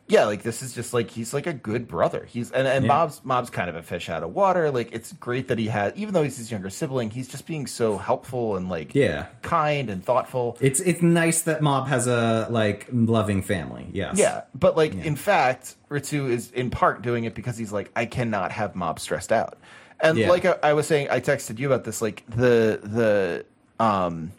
Yeah, 0.06 0.26
like 0.26 0.42
this 0.42 0.60
is 0.60 0.74
just 0.74 0.92
like 0.92 1.08
he's 1.10 1.32
like 1.32 1.46
a 1.46 1.54
good 1.54 1.88
brother. 1.88 2.26
He's 2.26 2.50
and, 2.50 2.68
and 2.68 2.84
Yeah. 2.84 2.88
Mob's 2.88 3.22
Mob's 3.24 3.48
kind 3.48 3.70
of 3.70 3.76
a 3.76 3.82
fish 3.82 4.10
out 4.10 4.22
of 4.22 4.34
water. 4.34 4.70
Like 4.70 4.92
it's 4.92 5.14
great 5.14 5.48
that 5.48 5.58
he 5.58 5.68
had 5.68 5.96
even 5.96 6.12
though 6.12 6.22
he's 6.22 6.36
his 6.36 6.50
younger 6.50 6.68
sibling, 6.68 7.10
he's 7.10 7.26
just 7.26 7.46
being 7.46 7.66
so 7.66 7.96
helpful 7.96 8.56
and 8.56 8.68
like 8.68 8.94
Yeah. 8.94 9.28
kind 9.40 9.88
and 9.88 10.04
thoughtful. 10.04 10.58
It's 10.60 10.78
it's 10.80 11.00
nice 11.00 11.40
that 11.42 11.62
Mob 11.62 11.88
has 11.88 12.06
a 12.06 12.46
like 12.50 12.86
loving 12.92 13.40
family. 13.40 13.88
Yes. 13.94 14.18
Yeah, 14.18 14.42
but 14.54 14.76
like 14.76 14.94
in 14.94 15.16
fact, 15.16 15.74
Ritsu 15.88 16.28
is 16.28 16.50
in 16.50 16.68
part 16.68 17.00
doing 17.00 17.24
it 17.24 17.34
because 17.34 17.56
he's 17.56 17.72
like, 17.72 17.90
I 17.96 18.04
cannot 18.04 18.52
have 18.52 18.74
Mob 18.76 19.00
stressed 19.00 19.32
out. 19.32 19.56
And 20.00 20.18
Yeah. 20.18 20.28
like 20.28 20.44
I, 20.44 20.56
I 20.62 20.72
was 20.74 20.86
saying, 20.86 21.08
I 21.10 21.20
texted 21.20 21.58
you 21.58 21.66
about 21.68 21.84
this. 21.84 22.02
Like 22.02 22.24
the 22.28 22.78
the 22.82 23.46
um 23.82 24.32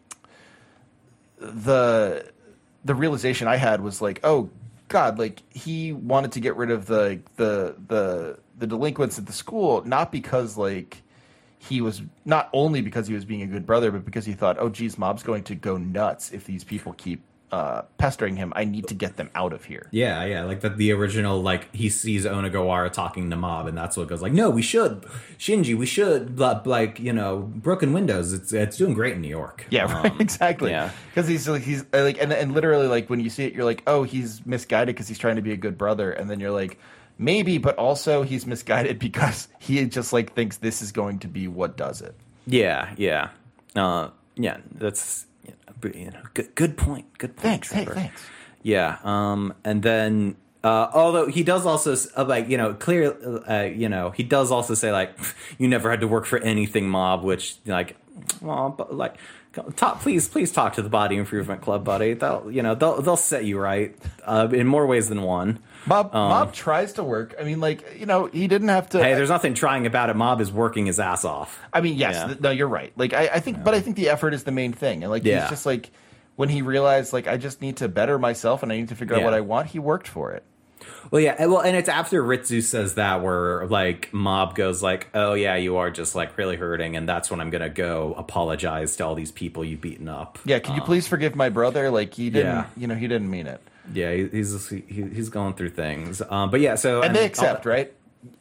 the 1.39 2.31
the 2.83 2.93
realization 2.95 3.47
I 3.47 3.55
had 3.55 3.81
was 3.81 4.01
like, 4.01 4.19
oh 4.23 4.49
God, 4.87 5.17
like 5.17 5.41
he 5.49 5.93
wanted 5.93 6.31
to 6.33 6.39
get 6.39 6.55
rid 6.55 6.71
of 6.71 6.85
the 6.85 7.19
the 7.37 7.75
the 7.87 8.39
the 8.57 8.67
delinquents 8.67 9.17
at 9.17 9.25
the 9.25 9.33
school, 9.33 9.83
not 9.85 10.11
because 10.11 10.57
like 10.57 11.01
he 11.57 11.81
was 11.81 12.01
not 12.25 12.49
only 12.53 12.81
because 12.81 13.07
he 13.07 13.13
was 13.13 13.25
being 13.25 13.41
a 13.41 13.47
good 13.47 13.65
brother, 13.65 13.91
but 13.91 14.05
because 14.05 14.25
he 14.25 14.33
thought, 14.33 14.57
oh 14.59 14.69
geez, 14.69 14.97
Mob's 14.97 15.23
going 15.23 15.43
to 15.45 15.55
go 15.55 15.77
nuts 15.77 16.31
if 16.31 16.45
these 16.45 16.63
people 16.63 16.93
keep 16.93 17.23
uh, 17.51 17.83
pestering 17.97 18.35
him. 18.35 18.51
I 18.55 18.65
need 18.65 18.87
to 18.87 18.93
get 18.93 19.17
them 19.17 19.29
out 19.35 19.53
of 19.53 19.65
here. 19.65 19.87
Yeah, 19.91 20.25
yeah, 20.25 20.43
like 20.43 20.61
that. 20.61 20.77
The 20.77 20.91
original, 20.91 21.41
like 21.41 21.73
he 21.73 21.89
sees 21.89 22.25
Onigawara 22.25 22.91
talking 22.91 23.29
to 23.29 23.35
Mob, 23.35 23.67
and 23.67 23.77
that's 23.77 23.95
what 23.95 24.07
goes 24.07 24.21
like, 24.21 24.33
"No, 24.33 24.49
we 24.49 24.61
should, 24.61 25.03
Shinji, 25.37 25.77
we 25.77 25.85
should, 25.85 26.37
like 26.39 26.99
you 26.99 27.13
know, 27.13 27.37
broken 27.55 27.93
windows. 27.93 28.33
It's 28.33 28.51
it's 28.51 28.77
doing 28.77 28.93
great 28.93 29.13
in 29.13 29.21
New 29.21 29.29
York." 29.29 29.65
Yeah, 29.69 29.83
right, 29.91 30.11
Um, 30.11 30.19
exactly. 30.19 30.71
yeah. 30.71 30.89
because 31.13 31.27
he's 31.27 31.47
like 31.47 31.61
he's 31.61 31.83
uh, 31.93 32.01
like 32.03 32.21
and 32.21 32.33
and 32.33 32.53
literally 32.53 32.87
like 32.87 33.09
when 33.09 33.19
you 33.19 33.29
see 33.29 33.45
it, 33.45 33.53
you're 33.53 33.65
like, 33.65 33.83
oh, 33.87 34.03
he's 34.03 34.45
misguided 34.45 34.95
because 34.95 35.07
he's 35.07 35.19
trying 35.19 35.35
to 35.37 35.41
be 35.41 35.51
a 35.53 35.57
good 35.57 35.77
brother, 35.77 36.11
and 36.11 36.29
then 36.29 36.39
you're 36.39 36.51
like, 36.51 36.77
maybe, 37.17 37.57
but 37.57 37.77
also 37.77 38.23
he's 38.23 38.45
misguided 38.45 38.99
because 39.07 39.47
he 39.59 39.85
just 39.85 40.11
like 40.11 40.33
thinks 40.33 40.57
this 40.57 40.81
is 40.81 40.91
going 40.91 41.19
to 41.19 41.27
be 41.27 41.47
what 41.47 41.77
does 41.77 42.01
it. 42.01 42.15
yeah, 42.47 42.93
yeah, 42.97 43.29
uh, 43.75 44.09
yeah. 44.35 44.57
That's 44.73 45.27
you 45.93 46.05
know, 46.05 46.11
but, 46.11 46.15
you 46.15 46.19
know, 46.21 46.29
good, 46.33 46.55
good 46.55 46.77
point. 46.77 47.17
Good 47.17 47.35
point. 47.35 47.43
Thanks, 47.43 47.71
hey, 47.71 47.85
thanks. 47.85 48.23
Yeah, 48.63 48.97
um, 49.03 49.53
and 49.63 49.83
then 49.83 50.37
uh, 50.65 50.89
although 50.95 51.27
he 51.27 51.43
does 51.43 51.63
also 51.65 51.95
uh, 52.17 52.25
like 52.25 52.49
you 52.49 52.57
know 52.57 52.73
clear 52.73 53.15
uh, 53.47 53.63
you 53.63 53.87
know 53.87 54.09
he 54.09 54.23
does 54.23 54.49
also 54.49 54.73
say 54.73 54.91
like 54.91 55.15
you 55.59 55.67
never 55.67 55.91
had 55.91 56.01
to 56.01 56.07
work 56.07 56.25
for 56.25 56.39
anything 56.39 56.89
mob 56.89 57.23
which 57.23 57.57
like 57.67 57.95
well 58.41 58.73
but 58.75 58.91
like 58.91 59.17
talk 59.75 60.01
please 60.01 60.27
please 60.27 60.51
talk 60.51 60.73
to 60.73 60.81
the 60.81 60.89
body 60.89 61.17
improvement 61.17 61.61
club 61.61 61.83
buddy 61.85 62.13
they'll 62.15 62.49
you 62.49 62.63
know 62.63 62.73
they'll 62.73 62.99
they'll 63.03 63.15
set 63.15 63.45
you 63.45 63.59
right 63.59 63.95
uh, 64.23 64.47
in 64.51 64.65
more 64.65 64.87
ways 64.87 65.07
than 65.07 65.21
one 65.21 65.59
Mob 65.85 66.13
Mob 66.13 66.53
tries 66.53 66.93
to 66.93 67.03
work. 67.03 67.35
I 67.39 67.43
mean, 67.43 67.59
like 67.59 67.97
you 67.99 68.05
know, 68.05 68.25
he 68.27 68.47
didn't 68.47 68.69
have 68.69 68.89
to. 68.89 68.97
Um, 68.99 69.03
hey 69.03 69.13
there's 69.13 69.29
nothing 69.29 69.53
trying 69.53 69.85
about 69.85 70.09
it 70.09 70.15
mob 70.15 70.41
is 70.41 70.51
working 70.51 70.85
his 70.87 70.99
ass 70.99 71.23
off 71.25 71.59
I 71.73 71.81
mean, 71.81 71.95
yes, 71.97 72.15
Yeah. 72.15 72.27
th- 72.27 72.39
no, 72.39 72.51
you're 72.51 72.67
right. 72.67 72.91
Like, 72.95 73.13
I, 73.13 73.27
I 73.33 73.39
think, 73.39 73.63
but 73.63 73.73
I 73.73 73.79
think 73.81 73.95
the 73.95 74.09
effort 74.09 74.33
is 74.33 74.43
the 74.43 74.51
main 74.51 74.73
thing. 74.73 75.03
And 75.03 75.11
like, 75.11 75.23
Yeah. 75.23 75.41
he's 75.41 75.49
just 75.49 75.65
like, 75.65 75.91
when 76.37 76.49
he 76.49 76.61
realized, 76.61 77.13
like, 77.13 77.27
I 77.27 77.37
just 77.37 77.61
need 77.61 77.77
to 77.77 77.87
better 77.87 78.17
myself 78.19 78.63
and 78.63 78.71
I 78.71 78.77
need 78.77 78.89
to 78.89 78.95
figure 78.95 79.15
out 79.15 79.23
what 79.23 79.33
I 79.33 79.41
want. 79.41 79.67
He 79.67 79.79
worked 79.79 80.07
for 80.07 80.31
it. 80.31 80.43
Well, 81.11 81.21
yeah, 81.21 81.35
and- 81.39 81.51
well, 81.51 81.61
and 81.61 81.75
it's 81.77 81.87
after 81.89 82.21
Ritsu 82.23 82.61
says 82.63 82.95
that 82.95 83.21
where 83.23 83.65
like 83.67 84.13
Mob 84.13 84.55
goes 84.55 84.83
like, 84.83 85.07
"Oh 85.13 85.33
yeah, 85.33 85.55
you 85.55 85.77
are 85.77 85.89
just 85.89 86.13
like 86.15 86.37
really 86.37 86.57
hurting," 86.57 86.95
and 86.95 87.07
that's 87.07 87.31
when 87.31 87.39
I'm 87.39 87.49
gonna 87.49 87.69
go 87.69 88.13
apologize 88.17 88.95
to 88.97 89.05
all 89.05 89.15
these 89.15 89.31
people 89.31 89.63
you've 89.63 89.81
beaten 89.81 90.09
up. 90.09 90.37
Yeah, 90.45 90.59
can 90.59 90.75
you 90.75 90.81
please 90.81 91.07
forgive 91.07 91.35
my 91.35 91.49
brother? 91.49 91.89
Like, 91.89 92.13
he 92.13 92.29
didn't, 92.29 92.51
Yeah. 92.51 92.65
you 92.77 92.87
know, 92.87 92.95
he 92.95 93.07
didn't 93.07 93.29
mean 93.29 93.47
it. 93.47 93.61
Yeah, 93.93 94.11
he- 94.13 94.27
he's 94.29 94.69
he, 94.69 94.81
he's 94.87 95.29
going 95.29 95.53
through 95.53 95.69
things. 95.71 96.21
Um, 96.29 96.49
but 96.49 96.59
yeah, 96.61 96.75
so 96.75 97.01
And 97.01 97.15
they 97.15 97.25
accept, 97.25 97.65
right? 97.65 97.93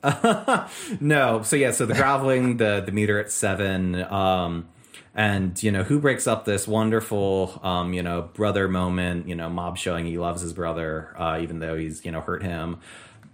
No, 1.01 1.43
so 1.43 1.57
yeah, 1.57 1.71
so 1.73 1.87
the 1.87 1.95
groveling, 1.95 2.57
the 2.57 2.83
the 2.85 2.93
meter 2.93 3.19
at 3.19 3.31
seven, 3.31 3.95
um, 4.05 4.67
and 5.15 5.61
you 5.63 5.71
know 5.71 5.83
who 5.83 5.99
breaks 5.99 6.27
up 6.27 6.45
this 6.45 6.67
wonderful, 6.67 7.61
um, 7.63 7.93
you 7.93 8.03
know, 8.03 8.23
brother 8.33 8.69
moment. 8.69 9.29
You 9.29 9.35
know, 9.35 9.49
Mob 9.51 9.77
showing 9.77 10.07
he 10.07 10.19
loves 10.19 10.41
his 10.43 10.53
brother, 10.53 11.15
uh, 11.19 11.39
even 11.43 11.59
though 11.59 11.77
he's 11.77 12.05
you 12.05 12.11
know 12.13 12.21
hurt 12.21 12.43
him. 12.43 12.79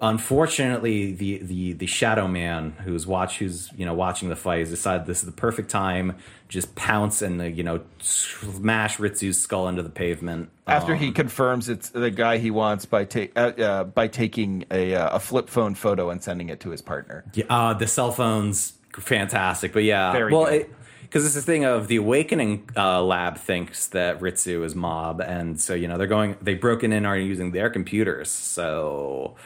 Unfortunately, 0.03 1.13
the 1.13 1.39
the 1.39 1.73
the 1.75 1.87
Shadow 1.87 2.27
Man 2.27 2.73
who's 2.85 3.07
watch 3.07 3.39
who's 3.39 3.71
you 3.77 3.85
know 3.85 3.95
watching 3.95 4.29
the 4.29 4.37
fight 4.37 4.61
has 4.61 4.71
decided 4.71 5.07
this 5.07 5.19
is 5.19 5.27
the 5.27 5.33
perfect 5.33 5.71
time 5.71 6.17
just 6.49 6.75
pounce 6.75 7.23
and 7.23 7.41
uh, 7.41 7.45
you 7.45 7.63
know 7.63 7.81
smash 8.01 8.99
Ritsu's 8.99 9.39
skull 9.39 9.69
into 9.69 9.83
the 9.83 9.91
pavement 9.91 10.51
After 10.67 10.93
Um, 10.93 10.99
he 10.99 11.13
confirms 11.13 11.69
it's 11.69 11.91
the 11.91 12.11
guy 12.11 12.39
he 12.39 12.51
wants 12.51 12.87
by 12.87 13.05
ta- 13.05 13.29
uh, 13.37 13.39
uh, 13.41 13.85
by 13.85 14.09
taking 14.09 14.65
a 14.71 14.95
uh, 14.95 15.17
a 15.17 15.21
flip 15.21 15.49
phone 15.49 15.75
photo 15.75 16.11
and 16.11 16.23
sending 16.23 16.49
it 16.49 16.61
to 16.61 16.71
his 16.71 16.83
partner. 16.83 17.25
Yeah, 17.35 17.45
uh, 17.51 17.75
the 17.75 17.87
cell 17.87 18.13
phone's 18.13 18.75
fantastic, 18.93 19.73
but 19.73 19.85
yeah, 19.85 20.13
Very 20.13 20.33
well, 20.33 20.47
good. 20.47 20.67
because 21.03 21.25
it's 21.27 21.35
the 21.35 21.43
thing 21.43 21.65
of 21.65 21.89
the 21.89 21.97
Awakening 21.97 22.69
uh, 22.77 23.03
lab 23.03 23.37
thinks 23.39 23.87
that 23.89 24.21
Ritsu 24.21 24.65
is 24.65 24.75
Mob, 24.75 25.21
and 25.21 25.61
so 25.61 25.75
you 25.75 25.89
know 25.89 25.99
they're 25.99 26.07
going, 26.07 26.37
they've 26.41 26.61
broken 26.61 26.93
in, 26.93 27.07
are 27.07 27.17
using 27.19 27.53
their 27.53 27.71
computers, 27.71 28.31
so 28.31 29.37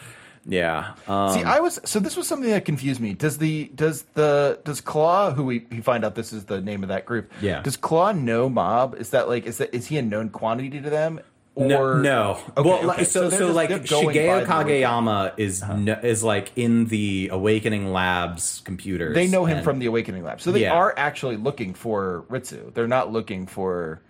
yeah, 0.47 0.95
um, 1.09 1.31
See, 1.35 1.43
I 1.43 1.61
was 1.61 1.81
so 1.85 1.99
this 2.01 2.17
was 2.17 2.27
something 2.29 2.51
that 2.51 2.65
confused 2.65 3.01
me. 3.01 3.15
Does 3.15 3.39
the 3.39 3.71
does 3.75 4.03
the 4.15 4.59
does 4.65 4.81
Claw, 4.81 5.33
who 5.33 5.45
we, 5.45 5.67
we 5.71 5.81
find 5.81 6.05
out 6.05 6.15
this 6.15 6.33
is 6.33 6.45
the 6.45 6.61
name 6.61 6.83
of 6.83 6.89
that 6.91 7.07
group? 7.07 7.33
Yeah. 7.41 7.63
Does 7.63 7.77
Claw 7.77 8.13
know 8.13 8.49
Mob? 8.49 8.95
Is 8.99 9.11
that 9.11 9.29
like 9.29 9.47
is 9.47 9.59
that 9.59 9.75
is 9.75 9.87
he 9.87 9.97
a 9.99 10.03
known 10.03 10.29
quantity 10.31 10.81
to 10.81 10.91
them? 10.91 11.21
no, 11.57 11.81
Or 11.81 12.01
no. 12.01 12.41
Okay, 12.57 12.69
well, 12.69 12.79
okay. 12.79 12.87
like, 12.87 13.07
so 13.07 13.31
so, 13.31 13.39
just- 13.39 13.55
like 13.55 13.69
they're 13.69 13.79
going 13.79 14.07
by 14.09 14.13
Shigeo. 14.13 14.45
Kageyama 14.47 15.33
is 15.37 15.63
no, 15.63 15.93
is 16.03 16.25
like 16.25 16.51
in 16.57 16.87
the 16.87 17.31
Awakening 17.33 17.93
Labs 17.93 18.61
computers. 18.65 19.15
They 19.15 19.29
know 19.29 19.45
him 19.45 19.59
and- 19.59 19.65
from 19.65 19.79
the 19.79 19.87
Awakening 19.87 20.25
Labs, 20.25 20.43
so 20.43 20.51
they 20.53 20.63
Yeah. 20.63 20.73
are 20.73 20.93
actually 20.97 21.37
looking 21.37 21.73
for 21.73 22.25
Ritsu. 22.29 22.75
They're 22.75 22.89
not 22.89 23.13
looking 23.13 23.47
for. 23.47 24.01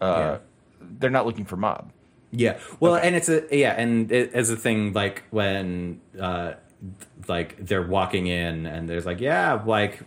Uh, 0.00 0.38
They're 0.80 1.10
not 1.10 1.26
looking 1.26 1.46
for 1.46 1.56
Mob. 1.56 1.90
Yeah. 2.36 2.58
Well, 2.80 2.96
and 2.96 3.14
it's 3.14 3.28
a 3.28 3.44
yeah, 3.50 3.72
and 3.72 4.10
it, 4.10 4.32
as 4.34 4.50
a 4.50 4.56
thing 4.56 4.92
like 4.92 5.22
when 5.30 6.00
uh 6.20 6.54
like 7.28 7.56
they're 7.64 7.86
walking 7.86 8.26
in 8.26 8.66
and 8.66 8.88
there's 8.88 9.06
like 9.06 9.20
yeah, 9.20 9.62
like 9.64 10.00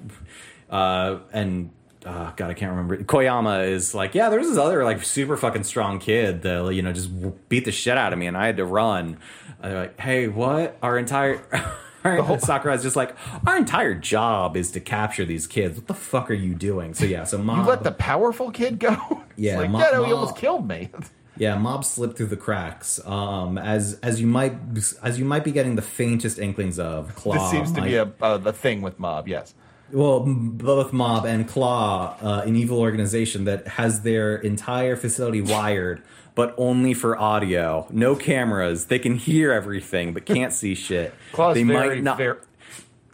uh 0.70 1.20
and 1.32 1.72
uh, 2.06 2.32
God, 2.38 2.50
I 2.52 2.54
can't 2.54 2.72
remember. 2.72 2.98
Koyama 2.98 3.68
is 3.68 3.94
like, 3.94 4.16
yeah, 4.16 4.30
there's 4.30 4.48
this 4.48 4.58
other 4.58 4.84
like 4.86 5.04
super 5.04 5.36
fucking 5.36 5.64
strong 5.64 6.00
kid 6.00 6.42
that 6.44 6.74
you 6.74 6.82
know 6.82 6.94
just 6.94 7.10
beat 7.50 7.66
the 7.66 7.72
shit 7.72 7.98
out 7.98 8.14
of 8.14 8.20
me, 8.20 8.28
and 8.28 8.38
I 8.38 8.46
had 8.46 8.58
to 8.58 8.66
run. 8.66 9.18
And 9.62 9.72
they're 9.72 9.82
like, 9.82 10.00
hey, 10.00 10.28
what? 10.28 10.78
Our 10.82 10.98
entire 10.98 11.42
our, 12.04 12.40
Sakura's 12.40 12.84
just 12.84 12.96
like, 12.96 13.16
our 13.46 13.58
entire 13.58 13.96
job 13.96 14.56
is 14.56 14.72
to 14.72 14.80
capture 14.80 15.26
these 15.26 15.48
kids. 15.48 15.78
What 15.78 15.88
the 15.88 15.94
fuck 15.94 16.30
are 16.32 16.36
you 16.36 16.56
doing? 16.56 16.94
So 16.94 17.06
yeah, 17.06 17.24
so 17.24 17.38
Mob, 17.40 17.58
You 17.58 17.64
let 17.64 17.84
the 17.84 17.92
powerful 17.92 18.52
kid 18.52 18.80
go. 18.80 19.24
Yeah, 19.40 19.60
like, 19.60 19.70
Mo- 19.70 19.80
yeah, 19.80 19.90
no, 19.92 20.04
he 20.04 20.10
Mo- 20.10 20.18
almost 20.18 20.36
killed 20.36 20.68
me. 20.68 20.90
Yeah, 21.40 21.58
mob 21.58 21.86
slipped 21.86 22.18
through 22.18 22.28
the 22.28 22.38
cracks. 22.38 23.00
Um, 23.06 23.58
as 23.58 24.00
as 24.02 24.20
you 24.22 24.28
might 24.28 24.54
as 25.04 25.20
you 25.20 25.26
might 25.26 25.44
be 25.44 25.52
getting 25.52 25.76
the 25.76 25.82
faintest 25.82 26.40
inklings 26.40 26.80
of 26.80 27.14
Claw. 27.16 27.34
this 27.34 27.52
seems 27.52 27.72
to 27.74 27.82
be 27.82 27.98
I- 28.00 28.04
a 28.04 28.08
uh, 28.22 28.38
the 28.38 28.54
thing 28.54 28.82
with 28.82 29.00
Mob. 29.00 29.28
Yes. 29.28 29.54
well, 29.92 30.22
both 30.26 30.92
Mob 30.94 31.26
and 31.26 31.48
Claw, 31.48 32.16
uh, 32.22 32.44
an 32.46 32.56
evil 32.56 32.80
organization 32.80 33.46
that 33.46 33.68
has 33.68 34.02
their 34.02 34.36
entire 34.36 34.96
facility 34.96 35.42
wired, 35.42 36.02
but 36.36 36.54
only 36.58 36.94
for 36.94 37.18
audio, 37.18 37.88
no 37.90 38.16
cameras. 38.16 38.86
They 38.86 39.00
can 39.00 39.16
hear 39.16 39.52
everything, 39.54 40.14
but 40.14 40.26
can't 40.26 40.52
see 40.52 40.76
shit. 40.76 41.14
Claw's 41.32 41.56
they 41.56 41.64
very, 41.64 41.88
might 41.96 42.04
not. 42.04 42.18
very. 42.18 42.38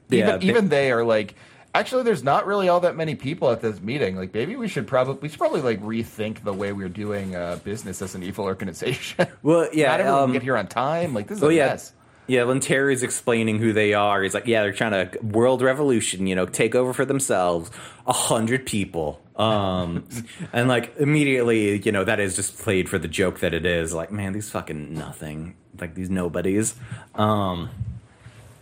Yeah, 0.09 0.17
even, 0.27 0.39
they- 0.39 0.45
even 0.47 0.69
they 0.69 0.91
are 0.91 1.03
like, 1.03 1.35
actually, 1.73 2.03
there's 2.03 2.23
not 2.23 2.45
really 2.45 2.69
all 2.69 2.79
that 2.81 2.95
many 2.95 3.15
people 3.15 3.49
at 3.51 3.61
this 3.61 3.81
meeting. 3.81 4.15
Like, 4.15 4.33
maybe 4.33 4.55
we 4.55 4.67
should 4.67 4.87
probably 4.87 5.15
we 5.21 5.29
should 5.29 5.39
probably 5.39 5.61
like 5.61 5.81
rethink 5.81 6.43
the 6.43 6.53
way 6.53 6.71
we're 6.73 6.89
doing 6.89 7.35
uh, 7.35 7.59
business 7.63 8.01
as 8.01 8.15
an 8.15 8.23
evil 8.23 8.45
organization. 8.45 9.27
Well, 9.43 9.67
yeah, 9.73 9.89
not 9.89 9.99
everyone 10.01 10.21
um, 10.21 10.27
can 10.29 10.33
get 10.33 10.43
here 10.43 10.57
on 10.57 10.67
time. 10.67 11.13
Like, 11.13 11.27
this 11.27 11.37
is 11.39 11.43
Oh 11.43 11.49
a 11.49 11.53
yeah, 11.53 11.67
mess. 11.67 11.91
yeah. 12.27 12.43
When 12.43 12.59
Teru's 12.59 13.03
explaining 13.03 13.59
who 13.59 13.73
they 13.73 13.93
are, 13.93 14.21
he's 14.23 14.33
like, 14.33 14.47
"Yeah, 14.47 14.61
they're 14.63 14.73
trying 14.73 15.09
to 15.09 15.19
world 15.21 15.61
revolution. 15.61 16.27
You 16.27 16.35
know, 16.35 16.45
take 16.45 16.75
over 16.75 16.93
for 16.93 17.05
themselves. 17.05 17.71
A 18.07 18.13
hundred 18.13 18.65
people." 18.65 19.19
Um, 19.35 20.07
and 20.53 20.67
like 20.67 20.95
immediately, 20.97 21.79
you 21.81 21.91
know, 21.91 22.03
that 22.03 22.19
is 22.19 22.35
just 22.35 22.57
played 22.59 22.87
for 22.89 22.99
the 22.99 23.07
joke 23.07 23.39
that 23.39 23.53
it 23.53 23.65
is. 23.65 23.93
Like, 23.93 24.11
man, 24.11 24.33
these 24.33 24.49
fucking 24.49 24.93
nothing. 24.93 25.55
Like 25.79 25.95
these 25.95 26.09
nobodies. 26.11 26.75
Um, 27.15 27.69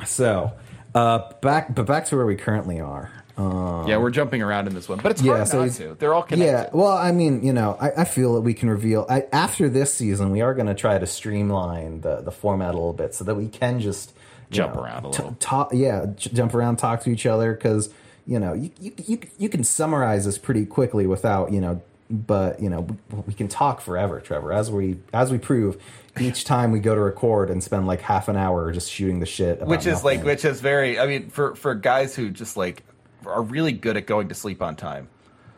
So, 0.06 0.54
uh, 0.96 1.32
back 1.42 1.74
but 1.76 1.86
back 1.86 2.06
to 2.08 2.16
where 2.18 2.26
we 2.26 2.36
currently 2.36 2.80
are. 2.80 3.12
Uh, 3.38 3.86
yeah, 3.88 3.98
we're 3.98 4.12
jumping 4.12 4.42
around 4.42 4.68
in 4.68 4.76
this 4.76 4.90
one, 4.90 5.00
but 5.00 5.12
it's 5.14 5.22
Yeah, 5.22 5.34
hard 5.38 5.48
so 5.48 5.66
not 5.66 5.72
to. 5.76 5.96
They're 6.00 6.14
all 6.14 6.24
connected. 6.24 6.52
Yeah, 6.52 6.70
well, 6.74 6.92
I 6.98 7.12
mean, 7.12 7.44
you 7.44 7.54
know, 7.54 7.78
I, 7.82 8.02
I 8.02 8.06
feel 8.06 8.36
that 8.36 8.42
we 8.42 8.54
can 8.54 8.70
reveal 8.70 9.06
I, 9.10 9.26
after 9.32 9.70
this 9.70 9.94
season, 9.94 10.32
we 10.32 10.42
are 10.42 10.54
going 10.54 10.68
to 10.68 10.76
try 10.76 10.98
to 11.00 11.08
streamline 11.08 12.02
the 12.02 12.22
the 12.22 12.32
format 12.32 12.70
a 12.72 12.78
little 12.78 12.94
bit 12.94 13.16
so 13.16 13.24
that 13.24 13.36
we 13.36 13.48
can 13.48 13.80
just 13.80 14.14
Jump 14.52 14.76
know, 14.76 14.82
around 14.82 15.06
a 15.06 15.10
t- 15.12 15.24
little. 15.24 15.38
talk, 15.40 15.72
yeah, 15.74 16.08
j- 16.18 16.32
jump 16.34 16.54
around, 16.54 16.78
talk 16.78 17.02
to 17.04 17.10
each 17.10 17.26
other 17.26 17.54
because 17.54 17.90
you 18.28 18.40
know 18.40 18.54
you, 18.54 18.72
you 18.80 18.94
you 19.08 19.20
you 19.38 19.50
can 19.50 19.64
summarize 19.64 20.26
this 20.26 20.38
pretty 20.38 20.66
quickly 20.66 21.08
without 21.08 21.52
you 21.54 21.62
know, 21.62 21.82
but 22.10 22.62
you 22.62 22.70
know 22.70 22.82
we, 22.82 22.98
we 23.28 23.34
can 23.34 23.48
talk 23.48 23.82
forever, 23.82 24.20
Trevor, 24.20 24.54
as 24.54 24.70
we 24.70 24.98
as 25.14 25.32
we 25.32 25.38
prove. 25.38 25.82
Each 26.20 26.44
time 26.44 26.72
we 26.72 26.80
go 26.80 26.94
to 26.94 27.02
record 27.02 27.50
and 27.50 27.64
spend 27.64 27.88
like 27.88 28.02
half 28.02 28.28
an 28.28 28.36
hour 28.36 28.72
just 28.72 28.92
shooting 28.92 29.20
the 29.20 29.26
shit, 29.26 29.58
about 29.58 29.68
which 29.70 29.86
is 29.86 30.04
like 30.04 30.24
which 30.24 30.44
is 30.46 30.60
very 30.62 31.00
i 31.00 31.06
mean 31.08 31.30
for 31.30 31.56
for 31.56 31.74
guys 31.74 32.16
who 32.16 32.30
just 32.30 32.58
like 32.58 32.84
are 33.26 33.42
really 33.42 33.72
good 33.72 33.96
at 33.98 34.06
going 34.08 34.28
to 34.30 34.36
sleep 34.36 34.62
on 34.62 34.76
time 34.76 35.08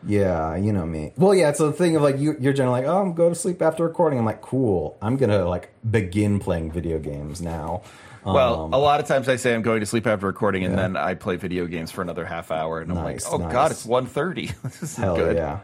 Yeah, 0.06 0.54
you 0.56 0.72
know 0.72 0.84
me. 0.86 1.12
Well, 1.16 1.34
yeah, 1.34 1.48
it's 1.48 1.60
a 1.60 1.72
thing 1.72 1.96
of 1.96 2.02
like 2.02 2.18
you, 2.18 2.36
you're 2.38 2.52
generally 2.52 2.82
like, 2.82 2.88
oh, 2.90 3.00
I'm 3.00 3.14
go 3.14 3.30
to 3.30 3.34
sleep 3.34 3.62
after 3.62 3.82
recording. 3.84 4.18
I'm 4.18 4.26
like, 4.26 4.42
cool. 4.42 4.98
I'm 5.00 5.16
gonna 5.16 5.46
like 5.48 5.72
begin 5.90 6.38
playing 6.40 6.72
video 6.72 6.98
games 6.98 7.40
now. 7.40 7.82
well 8.24 8.64
Um, 8.64 8.72
a 8.74 8.78
lot 8.78 9.00
of 9.00 9.06
times 9.06 9.28
i 9.28 9.36
say 9.36 9.54
i'm 9.54 9.60
going 9.62 9.80
to 9.80 9.86
sleep 9.86 10.06
after 10.06 10.26
recording 10.26 10.64
and 10.64 10.72
Yeah. 10.74 10.80
then 10.82 10.96
i 10.96 11.12
play 11.14 11.36
video 11.36 11.66
games 11.66 11.90
for 11.90 12.00
another 12.00 12.24
half 12.24 12.50
hour 12.50 12.80
and 12.80 12.90
i'm 12.90 12.96
Nice, 12.96 13.24
like 13.24 13.34
oh 13.34 13.36
nice. 13.36 13.52
god 13.52 13.70
it's 13.72 13.86
1.30 13.86 14.62
this 14.62 14.82
is 14.82 14.96
hell 14.96 15.16
good 15.16 15.36
yeah. 15.36 15.58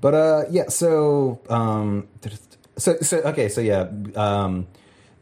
But 0.00 0.14
uh, 0.14 0.42
yeah. 0.50 0.68
So 0.70 1.40
um, 1.50 2.08
so 2.80 2.96
so 3.00 3.18
okay. 3.18 3.48
So 3.48 3.60
yeah, 3.60 3.88
um, 4.16 4.66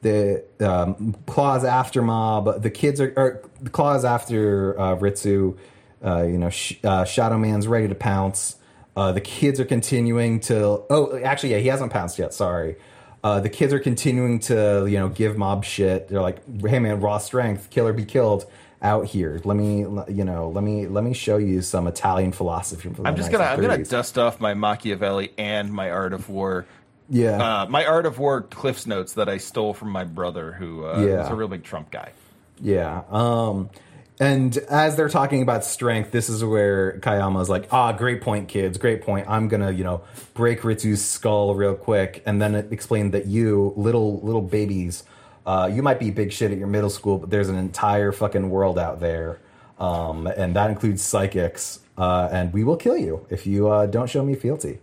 the 0.00 0.44
um, 0.60 1.16
claws 1.26 1.64
after 1.64 2.02
mob. 2.02 2.62
The 2.62 2.70
kids 2.70 3.00
are 3.00 3.12
or 3.16 3.42
the 3.60 3.70
claws 3.70 4.04
after 4.04 4.78
uh, 4.78 4.96
Ritsu. 4.96 5.58
Uh, 6.04 6.22
you 6.22 6.38
know, 6.38 6.50
sh- 6.50 6.76
uh, 6.84 7.04
Shadow 7.04 7.38
Man's 7.38 7.66
ready 7.66 7.88
to 7.88 7.94
pounce. 7.94 8.56
Uh, 8.96 9.12
the 9.12 9.20
kids 9.20 9.60
are 9.60 9.64
continuing 9.64 10.40
to. 10.40 10.82
Oh, 10.90 11.18
actually, 11.22 11.52
yeah, 11.52 11.58
he 11.58 11.68
hasn't 11.68 11.92
pounced 11.92 12.18
yet. 12.18 12.32
Sorry. 12.32 12.76
Uh, 13.22 13.40
the 13.40 13.48
kids 13.48 13.72
are 13.72 13.80
continuing 13.80 14.38
to, 14.38 14.86
you 14.86 14.96
know, 14.96 15.08
give 15.08 15.36
mob 15.36 15.64
shit. 15.64 16.08
They're 16.08 16.22
like, 16.22 16.38
"Hey, 16.64 16.78
man, 16.78 17.00
raw 17.00 17.18
strength, 17.18 17.70
kill 17.70 17.88
or 17.88 17.92
be 17.92 18.04
killed." 18.04 18.46
Out 18.80 19.06
here, 19.06 19.40
let 19.42 19.56
me, 19.56 19.80
you 20.08 20.24
know, 20.24 20.50
let 20.50 20.62
me, 20.62 20.86
let 20.86 21.02
me 21.02 21.12
show 21.12 21.36
you 21.36 21.62
some 21.62 21.88
Italian 21.88 22.30
philosophy 22.30 22.82
from 22.82 23.02
the 23.02 23.08
i'm 23.08 23.16
just 23.16 23.32
gonna 23.32 23.42
i'm 23.42 23.60
gonna 23.60 23.84
dust 23.84 24.16
off 24.16 24.38
my 24.38 24.54
machiavelli 24.54 25.32
and 25.36 25.72
my 25.72 25.90
art 25.90 26.12
of 26.12 26.28
war 26.28 26.64
Yeah. 27.08 27.62
uh, 27.62 27.66
my 27.68 27.84
art 27.86 28.06
of 28.06 28.18
war 28.18 28.42
cliffs 28.42 28.86
notes 28.86 29.14
that 29.14 29.28
i 29.28 29.38
stole 29.38 29.72
from 29.74 29.90
my 29.90 30.04
brother 30.04 30.52
who 30.52 30.84
uh, 30.84 30.98
Yeah. 31.00 31.24
is 31.24 31.30
a 31.30 31.34
real 31.34 31.48
big 31.48 31.64
trump 31.64 31.90
guy 31.90 32.12
yeah. 32.60 33.02
Um, 33.08 33.70
and 34.18 34.56
as 34.68 34.96
they're 34.96 35.08
talking 35.08 35.42
about 35.42 35.64
strength, 35.64 36.10
this 36.10 36.28
is 36.28 36.42
where 36.44 36.98
Koyama's 36.98 37.48
like, 37.48 37.68
ah, 37.70 37.92
great 37.92 38.20
point, 38.20 38.48
kids, 38.48 38.78
great 38.78 39.02
point. 39.02 39.28
I'm 39.30 39.46
gonna, 39.46 39.70
you 39.70 39.84
know, 39.84 40.00
break 40.34 40.64
Ritsu's 40.64 41.04
skull 41.04 41.54
real 41.54 41.76
quick, 41.76 42.20
and 42.26 42.42
then 42.42 42.56
explain 42.56 43.12
that 43.12 43.26
you, 43.26 43.72
little 43.76 44.18
little 44.22 44.42
babies, 44.42 45.04
uh, 45.46 45.70
you 45.72 45.84
might 45.84 46.00
be 46.00 46.10
big 46.10 46.32
shit 46.32 46.50
at 46.50 46.58
your 46.58 46.66
middle 46.66 46.90
school, 46.90 47.18
but 47.18 47.30
there's 47.30 47.48
an 47.48 47.54
entire 47.56 48.10
fucking 48.10 48.50
world 48.50 48.76
out 48.76 48.98
there, 48.98 49.38
um, 49.78 50.26
and 50.26 50.56
that 50.56 50.68
includes 50.68 51.00
psychics, 51.00 51.78
uh, 51.96 52.28
and 52.32 52.52
we 52.52 52.64
will 52.64 52.76
kill 52.76 52.96
you 52.98 53.24
if 53.30 53.46
you 53.46 53.68
uh, 53.68 53.86
don't 53.86 54.10
show 54.10 54.24
me 54.24 54.34
fealty. 54.34 54.80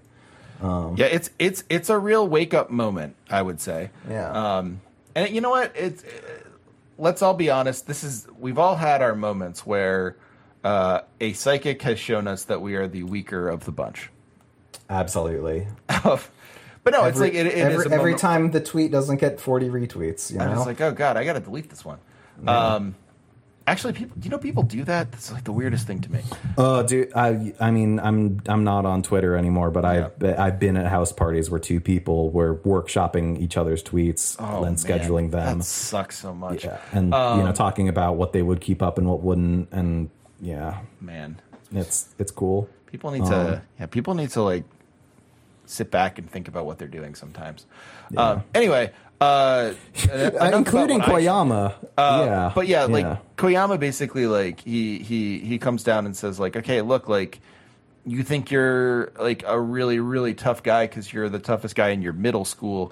Yeah 0.61 1.05
it's 1.05 1.29
it's 1.39 1.63
it's 1.69 1.89
a 1.89 1.97
real 1.97 2.27
wake 2.27 2.53
up 2.53 2.69
moment 2.69 3.15
i 3.29 3.41
would 3.41 3.59
say 3.59 3.89
Yeah. 4.09 4.57
Um, 4.57 4.81
and 5.15 5.33
you 5.33 5.41
know 5.41 5.49
what? 5.49 5.71
It's 5.75 6.03
uh, 6.03 6.07
let's 6.97 7.21
all 7.21 7.33
be 7.33 7.49
honest. 7.49 7.87
This 7.87 8.03
is 8.03 8.27
we've 8.37 8.59
all 8.59 8.75
had 8.75 9.01
our 9.01 9.15
moments 9.15 9.65
where 9.65 10.17
uh, 10.63 11.01
a 11.21 11.33
psychic 11.33 11.81
has 11.83 11.97
shown 11.99 12.27
us 12.27 12.43
that 12.43 12.61
we 12.61 12.75
are 12.75 12.87
the 12.87 13.03
weaker 13.03 13.47
of 13.47 13.63
the 13.65 13.71
bunch. 13.71 14.09
Absolutely. 14.89 15.67
but 15.87 16.91
no, 16.91 17.05
it's 17.05 17.19
like 17.19 17.33
it, 17.33 17.47
it 17.47 17.53
every, 17.55 17.91
every 17.91 18.15
time 18.15 18.51
the 18.51 18.59
tweet 18.59 18.91
doesn't 18.91 19.17
get 19.17 19.39
40 19.39 19.69
retweets, 19.69 20.31
you 20.31 20.37
know. 20.37 20.45
I'm 20.45 20.55
just 20.55 20.67
like, 20.67 20.81
oh 20.81 20.91
god, 20.91 21.15
I 21.17 21.23
got 21.23 21.33
to 21.33 21.39
delete 21.39 21.69
this 21.69 21.85
one. 21.85 21.99
Um, 22.45 22.95
actually, 23.67 23.93
people, 23.93 24.15
you 24.21 24.29
know, 24.29 24.37
people 24.37 24.63
do 24.63 24.83
that. 24.83 25.11
That's 25.11 25.31
like 25.31 25.43
the 25.43 25.51
weirdest 25.51 25.87
thing 25.87 25.99
to 26.01 26.11
me. 26.11 26.21
Oh, 26.57 26.83
dude, 26.83 27.11
I 27.15 27.53
I 27.59 27.71
mean, 27.71 27.99
I'm 27.99 28.41
I'm 28.47 28.63
not 28.63 28.85
on 28.85 29.01
Twitter 29.03 29.35
anymore, 29.35 29.71
but 29.71 29.85
I've 29.85 30.11
I've 30.23 30.59
been 30.59 30.77
at 30.77 30.87
house 30.87 31.11
parties 31.11 31.49
where 31.49 31.59
two 31.59 31.79
people 31.79 32.29
were 32.31 32.55
workshopping 32.55 33.39
each 33.39 33.57
other's 33.57 33.83
tweets 33.83 34.35
Oh, 34.39 34.63
and 34.63 34.77
scheduling 34.77 35.31
man, 35.31 35.45
them, 35.45 35.57
That 35.59 35.65
sucks 35.65 36.17
so 36.19 36.33
much. 36.33 36.63
yeah, 36.65 36.79
and 36.91 37.09
you 37.09 37.15
Um, 37.17 37.45
know, 37.45 37.51
talking 37.51 37.89
about 37.89 38.15
what 38.17 38.33
they 38.33 38.41
would 38.41 38.61
keep 38.61 38.81
up 38.81 38.97
and 38.97 39.07
what 39.07 39.21
wouldn't, 39.21 39.69
and 39.71 40.09
yeah, 40.41 40.79
Man, 40.99 41.39
it's 41.71 42.13
it's 42.19 42.31
cool. 42.31 42.69
people 42.87 43.11
need 43.11 43.25
to. 43.25 43.55
Um, 43.55 43.61
yeah, 43.79 43.85
people 43.87 44.13
need 44.13 44.29
to 44.31 44.41
like 44.41 44.63
sit 45.67 45.89
back 45.89 46.19
and 46.19 46.29
think 46.29 46.47
about 46.47 46.65
what 46.67 46.77
they're 46.77 46.87
doing 46.87 47.15
sometimes. 47.15 47.65
Um, 48.15 48.43
anyway, 48.53 48.91
uh, 49.21 49.73
including 50.53 50.99
what 50.99 51.09
I 51.09 51.19
should- 51.21 51.25
Koyama. 51.27 51.73
Uh, 51.97 52.23
yeah, 52.25 52.51
but 52.53 52.67
yeah, 52.67 52.83
like 52.85 53.35
Koyama 53.37 53.79
basically 53.79 54.27
like 54.27 54.61
he 54.61 54.99
he 54.99 55.39
he 55.39 55.57
comes 55.57 55.83
down 55.83 56.05
and 56.05 56.15
says 56.15 56.39
like, 56.39 56.55
okay, 56.55 56.81
look, 56.81 57.07
like 57.07 57.39
you 58.05 58.23
think 58.23 58.51
you're 58.51 59.11
like 59.19 59.43
a 59.47 59.59
really 59.59 59.99
really 59.99 60.33
tough 60.33 60.61
guy 60.63 60.87
because 60.87 61.11
you're 61.13 61.29
the 61.29 61.39
toughest 61.39 61.75
guy 61.75 61.89
in 61.89 62.01
your 62.01 62.13
middle 62.13 62.45
school. 62.45 62.91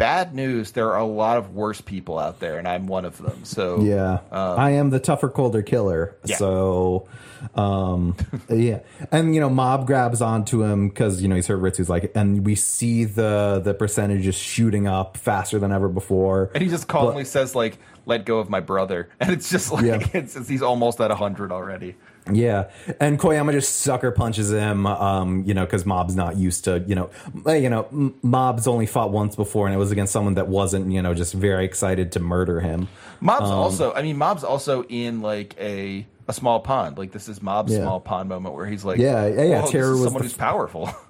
Bad 0.00 0.34
news, 0.34 0.72
there 0.72 0.90
are 0.92 0.98
a 0.98 1.04
lot 1.04 1.36
of 1.36 1.54
worse 1.54 1.82
people 1.82 2.18
out 2.18 2.40
there, 2.40 2.58
and 2.58 2.66
I'm 2.66 2.86
one 2.86 3.04
of 3.04 3.18
them. 3.18 3.44
So 3.44 3.82
Yeah, 3.82 4.20
I 4.32 4.70
am 4.70 4.88
the 4.88 4.98
tougher, 4.98 5.28
colder 5.28 5.60
killer. 5.60 6.16
Yeah. 6.24 6.36
So, 6.36 7.06
um, 7.54 8.16
yeah, 8.48 8.80
and 9.12 9.34
you 9.34 9.42
know, 9.42 9.50
Mob 9.50 9.86
grabs 9.86 10.22
onto 10.22 10.62
him 10.64 10.88
because 10.88 11.20
you 11.20 11.28
know 11.28 11.34
he's 11.36 11.46
heard 11.46 11.60
Ritsu's 11.60 11.90
like, 11.90 12.12
and 12.14 12.46
we 12.46 12.54
see 12.54 13.04
the 13.04 13.60
the 13.62 13.74
percentages 13.74 14.34
shooting 14.34 14.86
up 14.86 15.18
faster 15.18 15.58
than 15.58 15.70
ever 15.70 15.88
before. 15.88 16.50
and 16.54 16.62
he 16.62 16.70
just 16.70 16.88
calmly 16.88 17.24
says 17.26 17.54
like, 17.54 17.78
"Let 18.06 18.24
go 18.24 18.38
of 18.38 18.48
my 18.48 18.60
brother," 18.60 19.10
and 19.20 19.30
it's 19.30 19.50
just 19.50 19.70
like 19.70 19.84
Yeah. 19.84 20.06
it's, 20.14 20.34
it's 20.34 20.48
he's 20.48 20.62
almost 20.62 20.98
at 21.00 21.10
hundred 21.10 21.52
already. 21.52 21.94
Yeah, 22.34 22.70
and 23.00 23.18
Koyama 23.18 23.52
just 23.52 23.76
sucker 23.80 24.10
punches 24.10 24.50
him, 24.52 24.86
um, 24.86 25.44
you 25.44 25.54
know, 25.54 25.64
because 25.64 25.84
Mob's 25.86 26.14
not 26.16 26.36
used 26.36 26.64
to, 26.64 26.84
you 26.86 26.94
know, 26.94 27.10
you 27.46 27.70
know, 27.70 28.12
Mob's 28.22 28.66
only 28.66 28.86
fought 28.86 29.10
once 29.12 29.36
before, 29.36 29.66
and 29.66 29.74
it 29.74 29.78
was 29.78 29.90
against 29.90 30.12
someone 30.12 30.34
that 30.34 30.48
wasn't, 30.48 30.90
you 30.90 31.02
know, 31.02 31.14
just 31.14 31.34
very 31.34 31.64
excited 31.64 32.12
to 32.12 32.20
murder 32.20 32.60
him. 32.60 32.88
Mob's 33.20 33.50
also, 33.50 33.92
I 33.92 34.02
mean, 34.02 34.16
Mob's 34.16 34.44
also 34.44 34.84
in 34.84 35.20
like 35.20 35.54
a 35.60 36.06
a 36.28 36.32
small 36.32 36.60
pond. 36.60 36.96
Like 36.96 37.12
this 37.12 37.28
is 37.28 37.42
Mob's 37.42 37.72
Yeah. 37.72 37.82
small 37.82 38.00
pond 38.00 38.28
moment 38.28 38.54
where 38.54 38.66
he's 38.66 38.84
like, 38.84 38.98
Yeah, 38.98 39.26
yeah, 39.26 39.42
yeah, 39.42 39.62
Teru 39.66 39.92
was 39.92 40.04
someone 40.04 40.22
the 40.22 40.28
who's 40.28 40.36
powerful." 40.36 40.88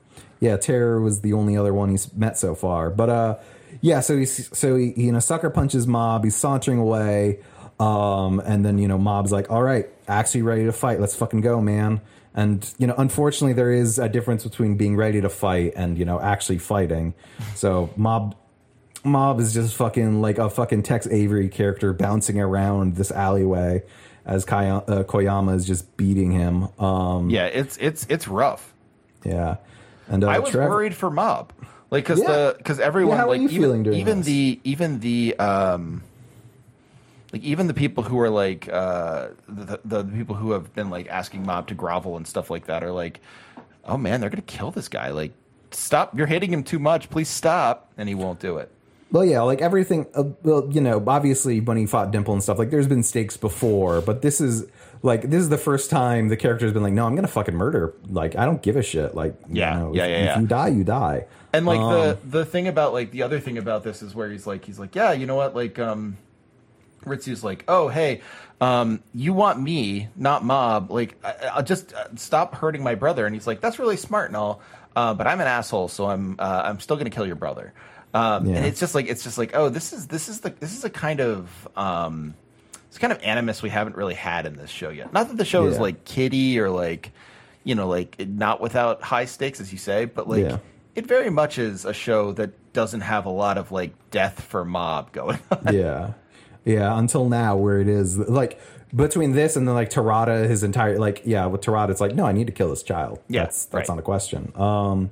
Yeah, 0.40 0.56
Teru 0.56 1.02
was 1.02 1.20
the 1.20 1.34
only 1.34 1.54
other 1.58 1.74
one 1.74 1.90
he's 1.90 2.10
met 2.14 2.38
so 2.38 2.54
far. 2.54 2.88
But 2.88 3.10
uh 3.10 3.36
yeah, 3.82 4.00
so 4.00 4.16
he's 4.16 4.48
so 4.56 4.74
he, 4.76 4.92
he, 4.92 5.04
you 5.04 5.12
know 5.12 5.20
sucker 5.20 5.50
punches 5.50 5.86
Mob, 5.86 6.24
he's 6.24 6.34
sauntering 6.34 6.78
away. 6.78 7.40
Um 7.80 8.40
and 8.44 8.64
then 8.64 8.78
you 8.78 8.86
know 8.88 8.98
Mob's 8.98 9.32
like, 9.32 9.50
"All 9.50 9.62
right, 9.62 9.88
actually 10.06 10.42
ready 10.42 10.64
to 10.66 10.72
fight. 10.72 11.00
Let's 11.00 11.16
fucking 11.16 11.40
go, 11.40 11.60
man." 11.60 12.00
And 12.34 12.68
you 12.78 12.86
know, 12.86 12.94
unfortunately 12.96 13.54
there 13.54 13.72
is 13.72 13.98
a 13.98 14.08
difference 14.08 14.44
between 14.44 14.76
being 14.76 14.96
ready 14.96 15.20
to 15.20 15.28
fight 15.28 15.72
and, 15.74 15.98
you 15.98 16.04
know, 16.04 16.20
actually 16.20 16.58
fighting. 16.58 17.14
So 17.56 17.90
Mob 17.96 18.36
Mob 19.02 19.40
is 19.40 19.52
just 19.54 19.74
fucking 19.74 20.20
like 20.20 20.38
a 20.38 20.48
fucking 20.50 20.82
Tex 20.84 21.06
Avery 21.08 21.48
character 21.48 21.92
bouncing 21.92 22.38
around 22.40 22.96
this 22.96 23.10
alleyway 23.10 23.82
as 24.26 24.44
Kay- 24.44 24.68
uh, 24.68 24.82
Koyama 25.04 25.56
is 25.56 25.66
just 25.66 25.96
beating 25.96 26.30
him. 26.30 26.68
Um 26.78 27.30
yeah, 27.30 27.46
it's 27.46 27.76
it's 27.78 28.06
it's 28.08 28.28
rough. 28.28 28.72
yeah. 29.24 29.56
And 30.08 30.22
uh, 30.22 30.28
I 30.28 30.38
was 30.40 30.50
Trevor- 30.50 30.70
worried 30.70 30.94
for 30.94 31.10
Mob, 31.10 31.52
like 31.90 32.04
because 32.04 32.20
Yeah. 32.20 32.26
the 32.26 32.54
because 32.58 32.78
everyone 32.78 33.16
Yeah, 33.16 33.22
how 33.22 33.28
were 33.28 33.38
like 33.38 33.50
even, 33.50 33.92
even 33.94 34.18
this? 34.18 34.26
the 34.26 34.60
even 34.64 35.00
the 35.00 35.36
um 35.38 36.02
like 37.32 37.42
even 37.42 37.66
the 37.66 37.74
people 37.74 38.02
who 38.04 38.18
are 38.18 38.30
like 38.30 38.68
uh 38.68 39.28
the, 39.48 39.80
the 39.84 40.02
the 40.02 40.12
people 40.16 40.34
who 40.36 40.52
have 40.52 40.74
been 40.74 40.90
like 40.90 41.08
asking 41.08 41.44
Mob 41.44 41.68
to 41.68 41.74
grovel 41.74 42.16
and 42.16 42.26
stuff 42.26 42.50
like 42.50 42.66
that 42.66 42.82
are 42.82 42.92
like, 42.92 43.20
oh 43.84 43.96
man, 43.96 44.20
they're 44.20 44.30
gonna 44.30 44.42
kill 44.42 44.70
this 44.70 44.88
guy. 44.88 45.10
Like, 45.10 45.32
stop! 45.70 46.16
You're 46.16 46.26
hitting 46.26 46.52
him 46.52 46.64
too 46.64 46.78
much. 46.78 47.10
Please 47.10 47.28
stop, 47.28 47.90
and 47.96 48.08
he 48.08 48.14
won't 48.14 48.40
do 48.40 48.58
it. 48.58 48.70
Well, 49.12 49.24
yeah, 49.24 49.40
like 49.42 49.60
everything. 49.60 50.06
Uh, 50.14 50.24
well, 50.42 50.68
you 50.70 50.80
know, 50.80 51.02
obviously 51.06 51.60
when 51.60 51.76
he 51.76 51.86
fought 51.86 52.12
Dimple 52.12 52.34
and 52.34 52.42
stuff, 52.42 52.58
like 52.58 52.70
there's 52.70 52.86
been 52.86 53.02
stakes 53.02 53.36
before, 53.36 54.00
but 54.00 54.22
this 54.22 54.40
is 54.40 54.66
like 55.02 55.22
this 55.22 55.40
is 55.40 55.48
the 55.48 55.58
first 55.58 55.90
time 55.90 56.28
the 56.28 56.36
character's 56.36 56.72
been 56.72 56.82
like, 56.82 56.92
no, 56.92 57.06
I'm 57.06 57.14
gonna 57.16 57.26
fucking 57.28 57.54
murder. 57.54 57.94
Like 58.08 58.36
I 58.36 58.44
don't 58.44 58.62
give 58.62 58.76
a 58.76 58.82
shit. 58.82 59.14
Like 59.14 59.34
you 59.48 59.56
Yeah, 59.60 59.78
know, 59.78 59.94
yeah, 59.94 60.04
if, 60.04 60.10
yeah, 60.10 60.16
if 60.18 60.24
yeah. 60.26 60.40
you 60.40 60.46
die, 60.46 60.68
you 60.68 60.84
die. 60.84 61.26
And 61.52 61.66
like 61.66 61.80
Um, 61.80 61.92
the 61.92 62.18
the 62.24 62.44
thing 62.44 62.68
about 62.68 62.92
like 62.92 63.10
the 63.10 63.22
other 63.22 63.40
thing 63.40 63.58
about 63.58 63.82
this 63.82 64.02
is 64.02 64.14
where 64.14 64.30
he's 64.30 64.46
like 64.46 64.64
he's 64.64 64.78
like 64.78 64.94
yeah 64.94 65.10
you 65.12 65.26
know 65.26 65.34
what 65.34 65.56
like 65.56 65.80
um 65.80 66.16
Ritsu's 67.04 67.42
like 67.44 67.64
oh 67.68 67.88
hey 67.88 68.20
um 68.60 69.02
you 69.14 69.32
want 69.32 69.60
me 69.60 70.08
not 70.16 70.44
mob 70.44 70.90
like 70.90 71.16
I, 71.24 71.34
I'll 71.54 71.62
just 71.62 71.92
uh, 71.94 72.08
stop 72.16 72.54
hurting 72.54 72.82
my 72.82 72.94
brother 72.94 73.24
and 73.26 73.34
he's 73.34 73.46
like 73.46 73.60
that's 73.60 73.78
really 73.78 73.96
smart 73.96 74.28
and 74.30 74.36
all 74.36 74.60
uh, 74.96 75.14
but 75.14 75.26
I'm 75.26 75.40
an 75.40 75.46
asshole 75.46 75.88
so 75.88 76.06
I'm 76.10 76.36
uh, 76.38 76.62
I'm 76.64 76.80
still 76.80 76.96
gonna 76.96 77.10
kill 77.10 77.26
your 77.26 77.36
brother 77.36 77.72
um, 78.12 78.46
Yeah. 78.46 78.56
and 78.56 78.66
it's 78.66 78.80
just 78.80 78.94
like 78.94 79.08
it's 79.08 79.22
just 79.24 79.38
like 79.38 79.52
oh 79.54 79.68
this 79.68 79.92
is 79.92 80.08
this 80.08 80.28
is 80.28 80.40
the 80.40 80.50
this 80.50 80.76
is 80.76 80.84
a 80.84 80.90
kind 80.90 81.20
of 81.20 81.68
um 81.76 82.34
it's 82.88 82.98
kind 82.98 83.12
of 83.12 83.22
animus 83.22 83.62
we 83.62 83.70
haven't 83.70 83.94
really 83.96 84.14
had 84.14 84.46
in 84.46 84.56
this 84.56 84.68
show 84.68 84.88
yet. 84.90 85.12
Not 85.12 85.28
that 85.28 85.36
the 85.36 85.44
show 85.44 85.64
is 85.66 85.78
like 85.78 86.04
kiddie 86.04 86.58
or 86.58 86.70
like 86.70 87.12
you 87.62 87.76
know 87.76 87.86
like 87.86 88.16
not 88.18 88.60
without 88.60 89.00
high 89.00 89.26
stakes 89.26 89.60
as 89.60 89.70
you 89.70 89.78
say, 89.78 90.06
but 90.06 90.28
like 90.28 90.42
Yeah. 90.42 90.58
it 90.96 91.06
very 91.06 91.30
much 91.30 91.56
is 91.56 91.84
a 91.84 91.92
show 91.92 92.32
that 92.32 92.50
doesn't 92.72 93.02
have 93.02 93.26
a 93.26 93.30
lot 93.30 93.58
of 93.58 93.70
like 93.70 93.92
death 94.10 94.40
for 94.42 94.64
mob 94.64 95.12
going 95.12 95.38
on. 95.52 95.72
yeah, 95.72 96.14
yeah. 96.64 96.98
Until 96.98 97.28
now, 97.28 97.56
where 97.56 97.80
it 97.80 97.88
is 97.88 98.18
like 98.18 98.60
between 98.94 99.32
this 99.32 99.56
and 99.56 99.66
then 99.66 99.74
like 99.74 99.90
Terada, 99.90 100.48
his 100.48 100.62
entire 100.62 100.98
like 100.98 101.22
yeah, 101.24 101.46
with 101.46 101.60
Terada, 101.60 101.90
it's 101.90 102.00
like 102.00 102.14
no, 102.14 102.26
I 102.26 102.32
need 102.32 102.46
to 102.46 102.52
kill 102.52 102.70
this 102.70 102.82
child. 102.82 103.20
Yeah, 103.28 103.44
that's 103.44 103.66
that's 103.66 103.88
right. 103.88 103.94
not 103.94 103.98
a 103.98 104.02
question. 104.02 104.52
Um, 104.56 105.10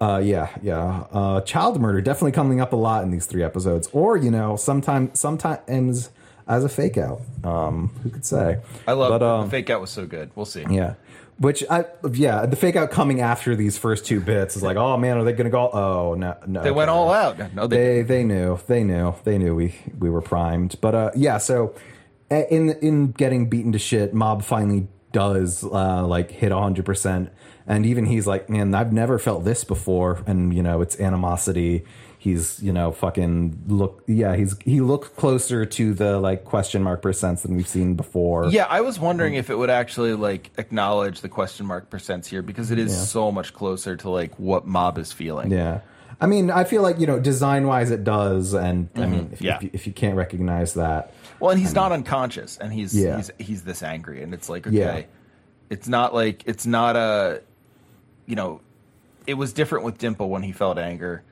uh, 0.00 0.20
yeah, 0.22 0.48
yeah. 0.62 1.04
Uh, 1.12 1.40
child 1.40 1.80
murder 1.80 2.00
definitely 2.00 2.32
coming 2.32 2.60
up 2.60 2.72
a 2.72 2.76
lot 2.76 3.02
in 3.02 3.10
these 3.10 3.26
three 3.26 3.42
episodes, 3.42 3.88
or 3.92 4.16
you 4.16 4.30
know, 4.30 4.56
sometimes 4.56 5.18
sometimes 5.18 6.10
as 6.48 6.64
a 6.64 6.68
fake 6.68 6.96
out. 6.96 7.20
Um, 7.44 7.90
who 8.02 8.10
could 8.10 8.24
say? 8.24 8.58
I 8.86 8.92
love 8.92 9.10
But, 9.10 9.22
um, 9.22 9.44
the 9.44 9.50
fake 9.50 9.70
out 9.70 9.80
was 9.80 9.90
so 9.90 10.06
good. 10.06 10.30
We'll 10.34 10.46
see. 10.46 10.64
Yeah. 10.70 10.94
Which 11.38 11.62
I 11.70 11.84
yeah, 12.12 12.46
the 12.46 12.56
fake 12.56 12.74
out 12.74 12.90
coming 12.90 13.20
after 13.20 13.54
these 13.54 13.78
first 13.78 14.04
two 14.04 14.20
bits 14.20 14.56
is 14.56 14.62
like, 14.62 14.76
oh 14.76 14.96
man, 14.96 15.18
are 15.18 15.24
they 15.24 15.32
gonna 15.32 15.50
go? 15.50 15.70
Oh 15.70 16.14
no, 16.14 16.36
no. 16.46 16.64
They 16.64 16.72
went 16.72 16.90
all 16.90 17.12
out. 17.12 17.54
No, 17.54 17.68
they, 17.68 17.76
They 17.76 18.02
they 18.02 18.24
knew 18.24 18.58
they 18.66 18.82
knew 18.82 19.14
they 19.22 19.38
knew 19.38 19.54
we 19.54 19.74
we 19.98 20.10
were 20.10 20.20
primed. 20.20 20.76
But 20.80 20.94
uh, 20.96 21.10
yeah, 21.14 21.38
so 21.38 21.76
in 22.30 22.70
in 22.82 23.12
getting 23.12 23.48
beaten 23.48 23.70
to 23.72 23.78
shit, 23.78 24.12
Mob 24.12 24.42
finally 24.42 24.88
does 25.12 25.62
uh, 25.64 26.04
like 26.06 26.30
hit 26.32 26.50
hundred 26.50 26.84
percent, 26.84 27.30
and 27.66 27.86
even 27.86 28.06
he's 28.06 28.26
like, 28.26 28.50
man, 28.50 28.74
I've 28.74 28.92
never 28.92 29.18
felt 29.18 29.44
this 29.44 29.62
before, 29.62 30.22
and 30.26 30.52
you 30.52 30.62
know, 30.62 30.80
it's 30.80 30.98
animosity. 30.98 31.84
He's 32.28 32.62
you 32.62 32.72
know 32.72 32.92
fucking 32.92 33.64
look 33.66 34.02
yeah 34.06 34.36
he's 34.36 34.56
he 34.64 34.80
looked 34.80 35.16
closer 35.16 35.64
to 35.64 35.94
the 35.94 36.18
like 36.18 36.44
question 36.44 36.82
mark 36.82 37.02
percents 37.02 37.42
than 37.42 37.56
we've 37.56 37.68
seen 37.68 37.94
before. 37.94 38.48
Yeah, 38.48 38.66
I 38.68 38.82
was 38.82 39.00
wondering 39.00 39.34
if 39.34 39.50
it 39.50 39.56
would 39.56 39.70
actually 39.70 40.12
like 40.14 40.50
acknowledge 40.58 41.20
the 41.22 41.28
question 41.28 41.66
mark 41.66 41.90
percents 41.90 42.26
here 42.26 42.42
because 42.42 42.70
it 42.70 42.78
is 42.78 42.92
Yeah. 42.92 43.04
so 43.04 43.32
much 43.32 43.54
closer 43.54 43.96
to 43.96 44.10
like 44.10 44.38
what 44.38 44.66
mob 44.66 44.98
is 44.98 45.12
feeling. 45.12 45.50
Yeah. 45.50 45.80
I 46.20 46.26
mean, 46.26 46.50
I 46.50 46.64
feel 46.64 46.82
like, 46.82 46.98
you 46.98 47.06
know, 47.06 47.20
design 47.20 47.66
wise 47.66 47.90
it 47.92 48.02
does. 48.02 48.52
And 48.52 48.88
I 48.96 48.98
mm-hmm. 48.98 49.10
mean, 49.10 49.30
if, 49.32 49.40
Yeah. 49.40 49.56
if, 49.56 49.62
you, 49.62 49.70
if 49.72 49.86
you 49.86 49.92
can't 49.92 50.16
recognize 50.16 50.74
that, 50.74 51.12
Well, 51.38 51.50
and 51.52 51.60
he's 51.60 51.74
not 51.74 51.92
unconscious, 51.92 52.58
and 52.58 52.72
he's 52.72 52.92
Yeah. 52.94 53.16
he's 53.16 53.30
he's 53.38 53.62
this 53.62 53.82
angry, 53.82 54.22
and 54.22 54.34
it's 54.34 54.48
like 54.48 54.66
okay, 54.66 54.76
Yeah. 54.76 55.02
it's 55.70 55.86
not 55.88 56.12
like 56.14 56.42
it's 56.46 56.66
not 56.66 56.96
a, 56.96 57.40
you 58.26 58.34
know, 58.34 58.60
it 59.28 59.34
was 59.34 59.52
different 59.52 59.84
with 59.84 59.98
Dimple 59.98 60.28
when 60.28 60.42
he 60.42 60.52
felt 60.52 60.78
anger, 60.78 61.22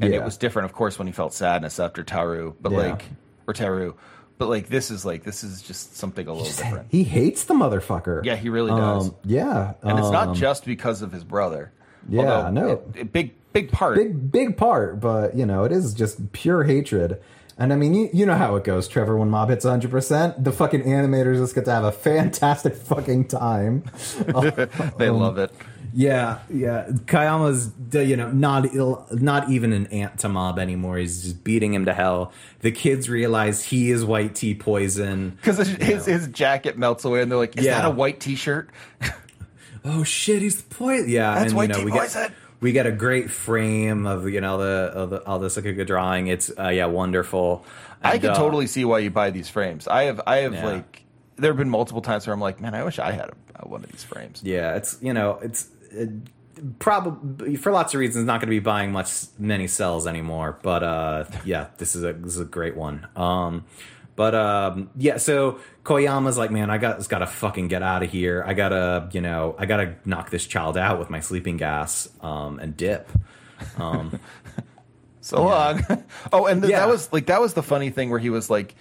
and 0.00 0.12
Yeah. 0.12 0.20
it 0.20 0.24
was 0.24 0.36
different, 0.36 0.66
of 0.66 0.72
course, 0.72 0.98
when 0.98 1.06
he 1.06 1.12
felt 1.12 1.32
sadness 1.34 1.78
after 1.80 2.02
Teru, 2.04 2.54
but 2.60 2.72
Yeah. 2.72 2.78
like 2.78 3.04
or 3.46 3.54
Teru, 3.54 3.94
but 4.38 4.48
like 4.48 4.68
this 4.68 4.90
is 4.90 5.04
like 5.04 5.22
this 5.24 5.42
is 5.44 5.62
just 5.62 5.96
something 5.96 6.26
a 6.26 6.32
little 6.32 6.46
different. 6.46 6.86
he 6.90 7.04
hates 7.04 7.44
the 7.44 7.54
motherfucker. 7.54 8.24
Yeah, 8.24 8.36
he 8.36 8.48
really 8.48 8.70
does. 8.70 9.08
Um, 9.08 9.14
yeah. 9.24 9.74
And 9.82 9.98
it's 9.98 10.10
not 10.10 10.28
um, 10.28 10.34
just 10.34 10.64
because 10.64 11.02
of 11.02 11.12
his 11.12 11.24
brother. 11.24 11.72
Yeah, 12.08 12.50
no. 12.50 12.68
it- 12.70 12.82
it- 13.00 13.12
big 13.12 13.34
big 13.52 13.72
part. 13.72 13.96
big, 13.96 14.30
big 14.30 14.56
part, 14.58 15.00
but, 15.00 15.34
you 15.34 15.46
know, 15.46 15.64
it 15.64 15.72
is 15.72 15.94
just 15.94 16.30
pure 16.32 16.64
hatred. 16.64 17.18
And 17.58 17.72
I 17.72 17.76
mean, 17.76 17.94
you, 17.94 18.10
you 18.12 18.26
know 18.26 18.34
how 18.34 18.54
it 18.56 18.64
goes, 18.64 18.86
Trevor, 18.86 19.16
when 19.16 19.30
Mob 19.30 19.48
hits 19.48 19.64
100%. 19.64 20.44
The 20.44 20.52
fucking 20.52 20.82
animators 20.82 21.38
just 21.38 21.54
get 21.54 21.64
to 21.64 21.70
have 21.72 21.84
a 21.84 21.90
fantastic 21.92 22.74
fucking 22.76 23.28
time. 23.28 23.82
they 24.98 25.08
love 25.08 25.38
it. 25.38 25.52
Yeah, 25.98 26.40
yeah. 26.50 26.88
Koyama's 27.06 27.72
you 28.06 28.16
know 28.18 28.30
not 28.30 28.74
ill, 28.74 29.06
not 29.12 29.48
even 29.48 29.72
an 29.72 29.86
ant 29.86 30.18
to 30.20 30.28
mob 30.28 30.58
anymore. 30.58 30.98
He's 30.98 31.22
just 31.22 31.42
beating 31.42 31.72
him 31.72 31.86
to 31.86 31.94
hell. 31.94 32.32
The 32.60 32.70
kids 32.70 33.08
realize 33.08 33.62
he 33.64 33.90
is 33.90 34.04
white 34.04 34.34
T 34.34 34.54
poison. 34.54 35.30
Because 35.30 35.56
his, 35.56 35.68
his, 35.68 36.04
his 36.04 36.28
jacket 36.28 36.76
melts 36.76 37.06
away, 37.06 37.22
and 37.22 37.30
they're 37.30 37.38
like, 37.38 37.56
"Is 37.56 37.64
Yeah. 37.64 37.80
that 37.80 37.86
a 37.86 37.90
white 37.90 38.20
T-shirt?" 38.20 38.68
Oh 39.88 40.02
shit, 40.02 40.42
he's 40.42 40.62
the 40.62 40.74
poison. 40.74 41.08
Yeah, 41.08 41.34
That's 41.34 41.46
and 41.52 41.56
white 41.56 41.68
you 41.68 41.74
know 41.74 41.78
tea 41.78 41.84
we 41.84 41.90
poison. 41.92 42.22
get 42.22 42.32
we 42.60 42.72
get 42.72 42.86
a 42.86 42.92
great 42.92 43.30
frame 43.30 44.04
of 44.06 44.28
you 44.28 44.40
know 44.40 44.58
the 44.58 44.64
of 44.92 45.10
the 45.10 45.24
all 45.24 45.38
this 45.38 45.56
like 45.56 45.64
a 45.64 45.72
good 45.72 45.86
drawing. 45.86 46.26
It's 46.26 46.50
uh, 46.58 46.68
yeah 46.68 46.86
wonderful. 46.86 47.64
I 48.02 48.18
can 48.18 48.30
uh, 48.30 48.34
probably 48.36 48.66
see 48.66 48.84
why 48.84 48.98
you 48.98 49.10
buy 49.10 49.30
these 49.30 49.48
frames. 49.48 49.86
I 49.88 50.04
have, 50.04 50.20
I 50.26 50.38
have 50.38 50.54
Yeah. 50.54 50.66
like, 50.66 51.04
there 51.36 51.50
have 51.50 51.56
been 51.56 51.70
multiple 51.70 52.02
times 52.02 52.26
where 52.26 52.34
I'm 52.34 52.40
like, 52.40 52.60
man, 52.60 52.74
I 52.74 52.84
wish 52.84 52.98
I 52.98 53.12
had 53.12 53.30
a, 53.54 53.66
one 53.68 53.82
of 53.84 53.90
these 53.90 54.02
frames. 54.04 54.42
Yeah, 54.44 54.74
it's 54.76 54.98
you 55.00 55.12
know 55.14 55.38
it's 55.40 55.62
it, 55.64 55.70
probably 56.78 57.56
for 57.56 57.72
lots 57.72 57.94
of 57.94 58.00
reasons 58.00 58.24
not 58.26 58.40
going 58.40 58.48
to 58.48 58.50
be 58.50 58.58
buying 58.60 58.92
much 58.92 59.10
many 59.38 59.66
cells 59.66 60.06
anymore. 60.06 60.58
But 60.62 60.82
uh, 60.82 61.24
yeah, 61.44 61.68
this 61.78 61.94
is 61.96 62.04
a 62.04 62.12
this 62.12 62.34
is 62.34 62.40
a 62.40 62.44
great 62.44 62.76
one. 62.76 63.06
Um, 63.16 63.64
but 64.14 64.34
um, 64.34 64.90
yeah, 64.96 65.18
so 65.18 65.60
Koyama's 65.84 66.38
like, 66.38 66.50
man, 66.50 66.70
I 66.70 66.78
got 66.78 67.06
got 67.08 67.18
to 67.18 67.26
fucking 67.26 67.68
get 67.68 67.82
out 67.82 68.02
of 68.02 68.10
here. 68.10 68.42
I 68.46 68.54
gotta 68.54 69.08
you 69.12 69.20
know 69.20 69.54
I 69.58 69.66
gotta 69.66 69.96
knock 70.04 70.30
this 70.30 70.46
child 70.46 70.76
out 70.78 70.98
with 70.98 71.10
my 71.10 71.20
sleeping 71.20 71.56
gas 71.58 72.08
um, 72.20 72.58
and 72.58 72.76
dip. 72.76 73.08
Um, 73.78 74.18
So 75.22 75.42
long. 75.42 75.84
oh, 76.32 76.46
and 76.46 76.62
th- 76.62 76.70
Yeah. 76.70 76.80
that 76.80 76.88
was 76.88 77.12
like 77.12 77.26
that 77.26 77.40
was 77.40 77.52
the 77.54 77.62
funny 77.62 77.90
thing 77.90 78.10
where 78.10 78.20
he 78.20 78.30
was 78.30 78.48
like, 78.48 78.76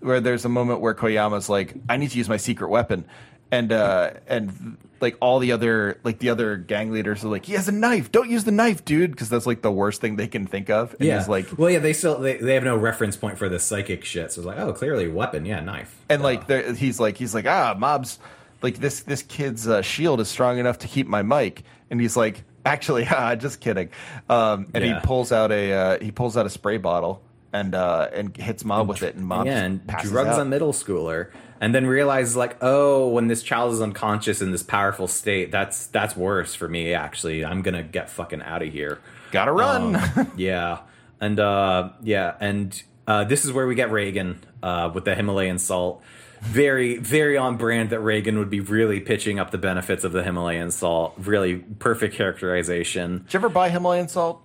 where 0.00 0.20
there's 0.20 0.44
a 0.44 0.48
moment 0.50 0.80
where 0.82 0.92
Koyama's 0.94 1.48
like, 1.48 1.74
I 1.88 1.96
need 1.96 2.10
to 2.10 2.18
use 2.18 2.28
my 2.28 2.36
secret 2.36 2.68
weapon, 2.68 3.06
and 3.50 3.72
uh 3.72 4.10
and 4.26 4.76
like 5.00 5.16
all 5.20 5.38
the 5.38 5.52
other 5.52 5.98
like 6.04 6.18
the 6.18 6.30
other 6.30 6.56
gang 6.56 6.90
leaders 6.90 7.22
are 7.24 7.28
like, 7.28 7.44
he 7.44 7.52
has 7.52 7.68
a 7.68 7.72
knife. 7.72 8.10
Don't 8.10 8.30
use 8.30 8.44
the 8.44 8.50
knife, 8.50 8.84
dude, 8.84 9.10
because 9.10 9.28
that's 9.28 9.46
like 9.46 9.60
the 9.62 9.70
worst 9.70 10.00
thing 10.00 10.16
they 10.16 10.26
can 10.26 10.46
think 10.46 10.70
of. 10.70 10.92
And 10.98 11.02
yeah, 11.08 11.18
he's 11.18 11.28
like, 11.28 11.46
well, 11.58 11.68
yeah, 11.70 11.78
they 11.80 11.92
still 11.92 12.18
they, 12.18 12.38
they 12.38 12.54
have 12.54 12.64
no 12.64 12.76
reference 12.76 13.16
point 13.16 13.36
for 13.38 13.48
the 13.48 13.58
psychic 13.58 14.04
shit. 14.04 14.32
So 14.32 14.40
it's 14.40 14.46
like, 14.46 14.58
oh, 14.58 14.72
clearly 14.72 15.08
weapon, 15.08 15.44
yeah, 15.44 15.60
knife. 15.60 15.94
and 16.08 16.22
like 16.22 16.48
he's 16.76 16.98
like 16.98 17.16
he's 17.18 17.34
like 17.34 17.46
ah 17.46 17.74
mobs 17.78 18.18
like 18.62 18.78
this 18.78 19.00
this 19.00 19.22
kid's 19.22 19.68
uh, 19.68 19.82
shield 19.82 20.18
is 20.20 20.28
strong 20.28 20.58
enough 20.58 20.78
to 20.78 20.88
keep 20.88 21.06
my 21.06 21.22
mic 21.22 21.62
and 21.90 22.00
he's 22.00 22.16
like 22.16 22.42
actually 22.64 23.06
ah, 23.10 23.34
just 23.34 23.60
kidding 23.60 23.90
um, 24.30 24.66
and 24.74 24.82
Yeah. 24.82 24.98
he 25.00 25.06
pulls 25.06 25.30
out 25.30 25.52
a 25.52 25.72
uh, 25.72 25.98
he 26.00 26.10
pulls 26.10 26.38
out 26.38 26.46
a 26.46 26.50
spray 26.50 26.78
bottle 26.78 27.22
and 27.52 27.74
uh, 27.74 28.08
and 28.14 28.34
hits 28.34 28.64
mob 28.64 28.88
with 28.88 29.02
it 29.02 29.14
and 29.14 29.26
mob 29.26 29.46
yeah, 29.46 29.62
and 29.62 29.86
drugs 29.86 30.30
out. 30.30 30.40
a 30.40 30.44
middle 30.46 30.72
schooler, 30.72 31.30
and 31.60 31.74
then 31.74 31.86
realizes 31.86 32.36
like, 32.36 32.56
oh, 32.60 33.08
when 33.08 33.28
this 33.28 33.42
child 33.42 33.72
is 33.72 33.80
unconscious 33.80 34.42
in 34.42 34.52
this 34.52 34.62
powerful 34.62 35.08
state, 35.08 35.50
that's 35.50 35.86
that's 35.86 36.16
worse 36.16 36.54
for 36.54 36.68
me. 36.68 36.94
Actually, 36.94 37.44
I'm 37.44 37.62
gonna 37.62 37.82
get 37.82 38.10
fucking 38.10 38.42
out 38.42 38.62
of 38.62 38.72
here. 38.72 38.98
gotta 39.32 39.52
run 39.52 39.96
Um, 39.96 40.32
yeah, 40.36 40.80
and 41.20 41.38
uh, 41.40 41.90
yeah, 42.02 42.34
and 42.40 42.82
uh, 43.06 43.24
this 43.24 43.44
is 43.44 43.52
where 43.52 43.66
we 43.66 43.74
get 43.74 43.90
Reigen 43.90 44.36
uh, 44.62 44.90
with 44.92 45.04
the 45.04 45.14
Himalayan 45.14 45.58
salt. 45.58 46.02
Very, 46.42 46.98
very 46.98 47.36
on 47.38 47.56
brand 47.56 47.90
that 47.90 48.00
Reigen 48.00 48.38
would 48.38 48.50
be 48.50 48.60
really 48.60 49.00
pitching 49.00 49.40
up 49.40 49.50
the 49.50 49.58
benefits 49.58 50.04
of 50.04 50.12
the 50.12 50.22
Himalayan 50.22 50.70
salt. 50.70 51.14
Really 51.16 51.56
perfect 51.56 52.14
characterization. 52.14 53.24
did 53.24 53.34
you 53.34 53.38
ever 53.38 53.48
buy 53.48 53.70
himalayan 53.70 54.06
salt 54.06 54.42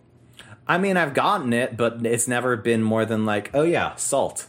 I 0.68 0.78
mean, 0.78 0.96
I've 0.96 1.14
gotten 1.14 1.54
it, 1.54 1.76
but 1.76 2.06
it's 2.06 2.28
never 2.30 2.56
been 2.56 2.82
more 2.82 3.04
than 3.06 3.26
like, 3.26 3.52
oh 3.54 3.64
yeah, 3.64 3.96
salt. 3.96 4.48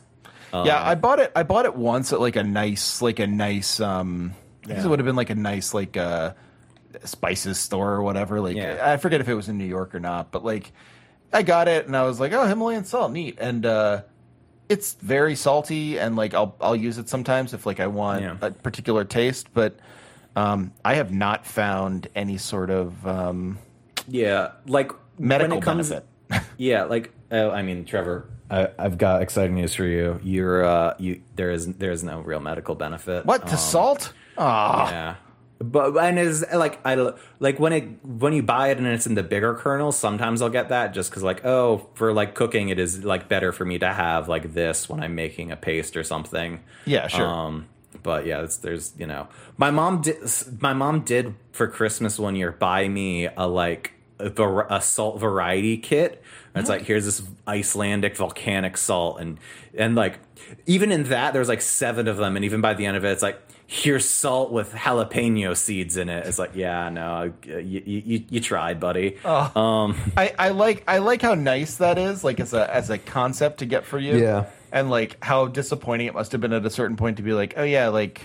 Yeah 0.53 0.83
i 0.83 0.95
bought 0.95 1.19
it 1.19 1.33
i 1.35 1.43
bought 1.43 1.65
it 1.65 1.75
once 1.75 2.13
at 2.13 2.21
like 2.21 2.37
a 2.37 2.43
nice 2.43 3.01
like 3.03 3.19
a 3.19 3.27
nice 3.27 3.81
um 3.81 4.33
I 4.65 4.69
guess 4.75 4.85
it 4.85 4.89
would 4.89 4.99
have 4.99 5.07
been 5.07 5.17
like 5.17 5.31
a 5.31 5.35
nice 5.35 5.73
like 5.75 5.97
uh 5.97 6.35
spices 7.05 7.59
store 7.59 7.93
or 7.93 8.03
whatever 8.03 8.41
like 8.41 8.57
Yeah. 8.57 8.79
i 8.93 8.97
forget 8.99 9.21
if 9.21 9.29
it 9.29 9.35
was 9.35 9.49
in 9.49 9.57
new 9.59 9.65
york 9.67 9.95
or 9.95 10.01
not 10.01 10.31
but 10.31 10.45
like 10.45 10.73
i 11.33 11.43
got 11.43 11.69
it 11.69 11.87
and 11.87 11.97
i 11.97 12.03
was 12.03 12.21
like 12.21 12.33
oh 12.33 12.47
himalayan 12.47 12.85
salt 12.85 13.13
neat 13.13 13.39
and 13.41 13.65
uh 13.65 14.03
it's 14.69 14.95
very 14.95 15.35
salty 15.35 15.99
and 15.99 16.17
like 16.17 16.35
i'll 16.35 16.55
i'll 16.61 16.77
use 16.77 16.99
it 16.99 17.09
sometimes 17.09 17.55
if 17.55 17.65
like 17.67 17.81
i 17.81 17.87
want 17.87 18.23
Yeah. 18.23 18.37
a 18.43 18.51
particular 18.51 19.05
taste 19.05 19.49
but 19.55 19.75
um 20.37 20.73
i 20.85 20.95
have 20.95 21.11
not 21.13 21.47
found 21.47 22.09
any 22.15 22.37
sort 22.39 22.71
of 22.71 23.07
um 23.07 23.59
Yeah, 24.09 24.53
like 24.67 24.93
medical 25.19 25.57
when 25.57 25.59
it 25.59 25.65
comes, 25.65 25.89
benefit 25.91 26.07
Yeah, 26.59 26.85
like 26.85 27.13
uh, 27.31 27.49
I 27.51 27.63
mean, 27.63 27.85
Trevor, 27.87 28.27
I, 28.53 28.69
I've 28.79 28.99
got 28.99 29.23
exciting 29.23 29.55
news 29.55 29.75
for 29.75 29.87
you. 29.87 30.21
You're 30.23 30.65
uh, 30.65 30.95
you 30.99 31.23
there 31.37 31.51
is 31.51 31.67
there 31.75 31.91
is 31.91 32.05
no 32.05 32.21
real 32.21 32.41
medical 32.41 32.75
benefit. 32.75 33.25
what 33.25 33.47
to 33.47 33.55
Um, 33.55 33.59
salt 33.59 34.13
ah 34.37 34.91
Yeah, 34.91 35.15
but 35.59 35.97
and 35.97 36.19
is 36.19 36.45
like 36.53 36.79
I 36.85 37.13
like 37.41 37.59
when 37.59 37.73
it 37.73 37.85
when 38.05 38.35
you 38.35 38.43
buy 38.43 38.69
it 38.69 38.77
and 38.77 38.87
it's 38.87 39.07
in 39.07 39.15
the 39.15 39.23
bigger 39.23 39.55
kernels. 39.55 39.99
Sometimes 39.99 40.43
I'll 40.43 40.51
get 40.51 40.69
that 40.69 40.93
just 40.93 41.11
because 41.11 41.23
like 41.23 41.47
oh 41.47 41.89
for 41.95 42.13
like 42.13 42.35
cooking 42.35 42.69
it 42.69 42.79
is 42.79 43.05
like 43.05 43.27
better 43.27 43.53
for 43.53 43.65
me 43.65 43.79
to 43.79 43.91
have 43.91 44.29
like 44.29 44.53
this 44.53 44.87
when 44.87 45.03
I'm 45.03 45.15
making 45.15 45.51
a 45.51 45.57
paste 45.57 45.97
or 45.97 46.05
something. 46.05 46.61
Yeah, 46.85 47.09
sure. 47.09 47.27
Um, 47.27 47.69
but 48.03 48.27
yeah, 48.27 48.43
it's, 48.43 48.59
there's 48.59 48.93
you 48.99 49.07
know 49.07 49.29
my 49.57 49.71
mom 49.71 50.03
did 50.03 50.19
my 50.61 50.75
mom 50.75 51.01
did 51.01 51.35
for 51.53 51.69
Christmas 51.69 52.19
one 52.19 52.37
year 52.37 52.53
buy 52.53 52.87
me 52.87 53.29
a 53.35 53.47
like 53.47 53.95
a, 54.19 54.67
a 54.69 54.81
salt 54.81 55.21
variety 55.21 55.77
kit. 55.79 56.23
And 56.55 56.61
it's 56.61 56.69
like 56.69 56.83
here's 56.83 57.05
this 57.05 57.23
Icelandic 57.49 58.17
volcanic 58.17 58.77
salt 58.77 59.21
and 59.21 59.39
and 59.77 59.95
like 59.95 60.19
even 60.67 60.93
in 60.93 61.05
that 61.05 61.33
there's 61.33 61.49
like 61.49 61.63
seven 61.63 62.09
of 62.09 62.19
them 62.19 62.37
and 62.37 62.45
even 62.45 62.61
by 62.61 62.75
the 62.75 62.85
end 62.85 62.97
of 62.97 63.05
it 63.05 63.11
it's 63.11 63.23
like 63.23 63.41
here's 63.73 64.07
salt 64.07 64.53
with 64.53 64.71
jalapeno 64.73 65.57
seeds 65.57 65.97
in 65.97 66.11
it. 66.11 66.27
It's 66.27 66.39
like, 66.39 66.55
yeah, 66.55 66.91
no, 66.91 67.33
you 67.47 67.83
you, 67.85 68.25
you 68.29 68.41
tried, 68.41 68.79
buddy. 68.79 69.17
Oh. 69.25 69.61
Um, 69.61 70.13
I, 70.15 70.35
I 70.39 70.49
like 70.51 70.85
I 70.87 70.99
like 70.99 71.23
how 71.23 71.35
nice 71.35 71.77
that 71.77 71.97
is, 71.97 72.23
like 72.23 72.39
as 72.39 72.53
a 72.53 72.73
as 72.73 72.91
a 72.91 72.99
concept 72.99 73.59
to 73.59 73.67
get 73.67 73.87
for 73.87 73.99
you. 73.99 74.19
Yeah. 74.19 74.47
And 74.71 74.91
like 74.91 75.23
how 75.25 75.47
disappointing 75.47 76.07
it 76.07 76.15
must 76.15 76.33
have 76.33 76.41
been 76.41 76.53
at 76.53 76.67
a 76.67 76.71
certain 76.71 76.97
point 76.97 77.17
to 77.17 77.23
be 77.23 77.33
like, 77.33 77.55
oh 77.57 77.63
yeah, 77.63 77.89
like 77.89 78.21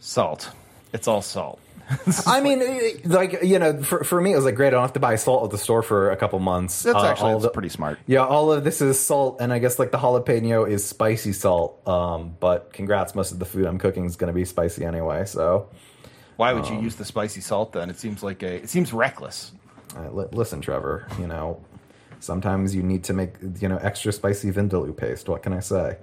salt. 0.00 0.50
It's 0.92 1.06
all 1.06 1.22
salt. 1.22 1.60
I 2.26 2.40
mean, 2.40 2.60
like 3.04 3.42
you 3.42 3.58
know, 3.58 3.82
for, 3.82 4.02
for 4.04 4.20
me, 4.20 4.32
it 4.32 4.36
was 4.36 4.44
like 4.44 4.54
great. 4.56 4.68
I 4.68 4.70
don't 4.70 4.82
have 4.82 4.92
to 4.94 5.00
buy 5.00 5.14
salt 5.16 5.44
at 5.44 5.50
the 5.50 5.58
store 5.58 5.82
for 5.82 6.10
a 6.10 6.16
couple 6.16 6.38
months. 6.40 6.82
That's 6.82 6.96
Uh, 6.96 7.06
actually 7.06 7.32
all 7.32 7.38
that's 7.38 7.44
the- 7.44 7.50
pretty 7.50 7.68
smart. 7.68 7.98
Yeah, 8.06 8.24
all 8.24 8.50
of 8.52 8.64
this 8.64 8.80
is 8.80 8.98
salt, 8.98 9.40
and 9.40 9.52
I 9.52 9.58
guess 9.60 9.78
like 9.78 9.92
the 9.92 9.98
jalapeno 9.98 10.68
is 10.68 10.84
spicy 10.84 11.32
salt. 11.32 11.86
Um, 11.86 12.36
but 12.40 12.72
congrats, 12.72 13.14
most 13.14 13.30
of 13.32 13.38
the 13.38 13.44
food 13.44 13.66
I'm 13.66 13.78
cooking 13.78 14.04
is 14.04 14.16
going 14.16 14.28
to 14.28 14.34
be 14.34 14.44
spicy 14.44 14.84
anyway. 14.84 15.26
So, 15.26 15.68
Why 16.36 16.52
would 16.52 16.64
Um, 16.64 16.74
you 16.74 16.80
use 16.82 16.96
the 16.96 17.04
spicy 17.04 17.40
salt 17.40 17.72
then? 17.72 17.88
It 17.88 17.98
seems 17.98 18.22
like 18.22 18.42
a 18.42 18.56
it 18.64 18.68
seems 18.68 18.92
reckless. 18.92 19.52
uh, 19.96 20.10
li- 20.10 20.26
listen, 20.32 20.60
Trevor, 20.60 21.06
you 21.20 21.26
know, 21.28 21.60
sometimes 22.18 22.74
you 22.74 22.82
need 22.82 23.04
to 23.04 23.12
make 23.12 23.34
you 23.60 23.68
know 23.68 23.78
extra 23.78 24.12
spicy 24.12 24.50
vindaloo 24.50 24.96
paste. 24.96 25.28
What 25.28 25.42
can 25.44 25.52
I 25.52 25.60
say? 25.60 25.98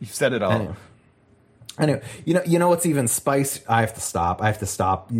You've 0.00 0.14
said 0.14 0.32
it 0.34 0.42
all. 0.42 0.52
Anyway. 0.52 0.74
Anyway, 1.78 2.02
you 2.24 2.34
know, 2.34 2.42
you 2.44 2.58
know 2.58 2.68
what's 2.68 2.86
even 2.86 3.06
spice? 3.08 3.60
I 3.68 3.80
have 3.80 3.94
to 3.94 4.00
stop. 4.00 4.42
I 4.42 4.46
have 4.46 4.58
to 4.58 4.66
stop. 4.66 5.10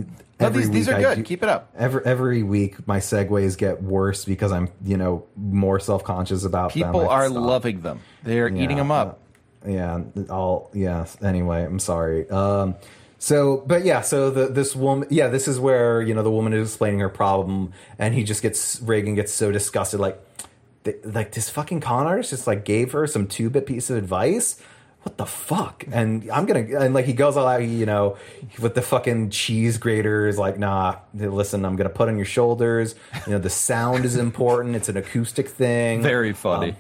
No, 0.40 0.50
these, 0.50 0.70
these 0.70 0.88
are 0.88 1.00
good. 1.00 1.16
do- 1.16 1.22
Keep 1.22 1.42
it 1.42 1.48
up. 1.48 1.70
Every 1.76 2.04
every 2.04 2.42
week, 2.42 2.86
my 2.86 2.98
segues 2.98 3.56
get 3.59 3.82
worse 3.82 4.24
because 4.24 4.52
I'm, 4.52 4.68
you 4.84 4.96
know, 4.96 5.24
more 5.36 5.80
self 5.80 6.04
conscious 6.04 6.44
about 6.44 6.72
People 6.72 7.09
are 7.09 7.28
stop. 7.28 7.42
loving 7.42 7.80
them. 7.80 8.00
They 8.22 8.38
are 8.40 8.48
eating 8.48 8.76
them 8.76 8.90
up. 8.90 9.20
uh, 9.66 9.70
yeah, 9.70 10.00
all 10.30 10.70
yeah. 10.72 11.06
Anyway, 11.22 11.64
I'm 11.64 11.78
sorry. 11.80 12.28
Um, 12.30 12.76
so, 13.20 13.64
but 13.66 13.84
yeah, 13.84 14.00
so 14.02 14.30
the 14.30 14.46
this 14.46 14.76
woman, 14.76 15.09
yeah, 15.11 15.26
this 15.26 15.48
is 15.48 15.59
where 15.59 16.00
you 16.02 16.14
know 16.14 16.22
the 16.22 16.30
woman 16.30 16.52
is 16.52 16.68
explaining 16.68 17.00
her 17.00 17.09
problem, 17.09 17.72
and 17.98 18.14
he 18.14 18.22
just 18.22 18.40
gets 18.42 18.78
Reigen 18.80 19.16
gets 19.16 19.32
so 19.32 19.50
disgusted, 19.50 19.98
like, 19.98 20.20
th- 20.84 20.98
like 21.04 21.32
this 21.32 21.50
fucking 21.50 21.80
con 21.80 22.06
artist 22.06 22.30
just 22.30 22.46
like 22.46 22.64
gave 22.64 22.92
her 22.92 23.09
some 23.09 23.26
two 23.26 23.50
bit 23.50 23.66
piece 23.66 23.90
of 23.90 23.96
advice. 23.96 24.62
What 25.09 25.16
the 25.16 25.24
fuck? 25.24 25.84
And 25.90 26.30
I'm 26.30 26.44
gonna 26.44 26.80
and 26.80 26.92
like 26.92 27.06
he 27.06 27.14
goes 27.14 27.38
all 27.38 27.46
out, 27.48 27.62
you 27.64 27.86
know, 27.86 28.18
with 28.61 28.74
the 28.74 28.82
fucking 28.82 29.30
cheese 29.30 29.78
grater 29.78 30.26
is 30.28 30.36
like, 30.36 30.59
nah. 30.59 30.96
Listen, 31.14 31.64
I'm 31.64 31.76
gonna 31.76 31.88
put 31.88 32.11
on 32.11 32.18
your 32.18 32.26
shoulders. 32.26 32.94
You 33.26 33.32
know, 33.32 33.38
the 33.38 33.48
sound 33.48 34.04
is 34.04 34.16
important. 34.16 34.76
It's 34.76 34.90
an 34.90 34.98
acoustic 34.98 35.48
thing. 35.48 36.02
Very 36.02 36.34
funny. 36.34 36.72
Um, 36.72 36.76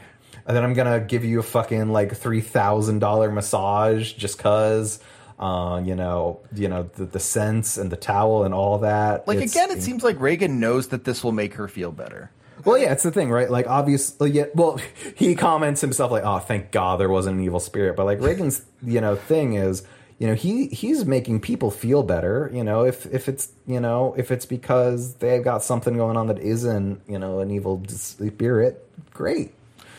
and 0.46 0.54
then 0.54 0.62
I'm 0.62 0.74
gonna 0.74 1.00
give 1.00 1.24
you 1.24 1.40
a 1.40 1.42
fucking 1.42 1.88
like 1.88 2.14
three 2.14 2.42
thousand 2.42 2.98
dollar 2.98 3.32
massage 3.32 4.12
just 4.12 4.38
cause. 4.38 5.00
Uh, 5.38 5.80
you 5.82 5.94
know, 5.94 6.40
you 6.54 6.68
know 6.68 6.82
the, 6.96 7.06
the 7.06 7.20
scents 7.20 7.78
and 7.78 7.90
the 7.90 7.96
towel 7.96 8.44
and 8.44 8.52
all 8.52 8.76
that. 8.80 9.26
Like 9.26 9.36
It's- 9.38 9.52
again, 9.52 9.70
it 9.70 9.82
seems 9.82 10.02
like 10.04 10.18
Reigen 10.18 10.58
knows 10.58 10.88
that 10.88 11.04
this 11.04 11.24
will 11.24 11.32
make 11.32 11.54
her 11.54 11.66
feel 11.66 11.92
better. 11.92 12.30
Well, 12.64 12.78
yeah, 12.78 12.92
it's 12.92 13.02
the 13.02 13.10
thing, 13.10 13.30
right? 13.30 13.50
Like, 13.50 13.66
obviously, 13.66 14.30
yeah. 14.30 14.46
Well, 14.54 14.80
he 15.16 15.34
comments 15.34 15.80
himself 15.80 16.10
like, 16.10 16.24
"Oh, 16.24 16.38
thank 16.38 16.70
God 16.70 16.98
there 17.00 17.08
wasn't 17.08 17.38
an 17.38 17.44
evil 17.44 17.60
spirit." 17.60 17.96
But 17.96 18.04
like 18.06 18.18
Reigen's, 18.20 18.62
you 18.82 19.00
know, 19.00 19.16
thing 19.16 19.54
is, 19.54 19.82
you 20.18 20.26
know, 20.26 20.34
he 20.34 20.66
he's 20.68 21.04
making 21.04 21.40
people 21.40 21.70
feel 21.70 22.02
better. 22.02 22.50
You 22.52 22.64
know, 22.64 22.84
if 22.84 23.06
if 23.06 23.28
it's 23.28 23.50
you 23.66 23.80
know 23.80 24.14
if 24.18 24.30
it's 24.30 24.46
because 24.46 25.14
they've 25.14 25.42
got 25.44 25.62
something 25.62 25.96
going 25.96 26.16
on 26.16 26.26
that 26.26 26.38
isn't 26.40 27.00
you 27.08 27.18
know 27.18 27.40
an 27.40 27.50
evil 27.50 27.82
spirit, 27.88 28.84
great. 29.12 29.52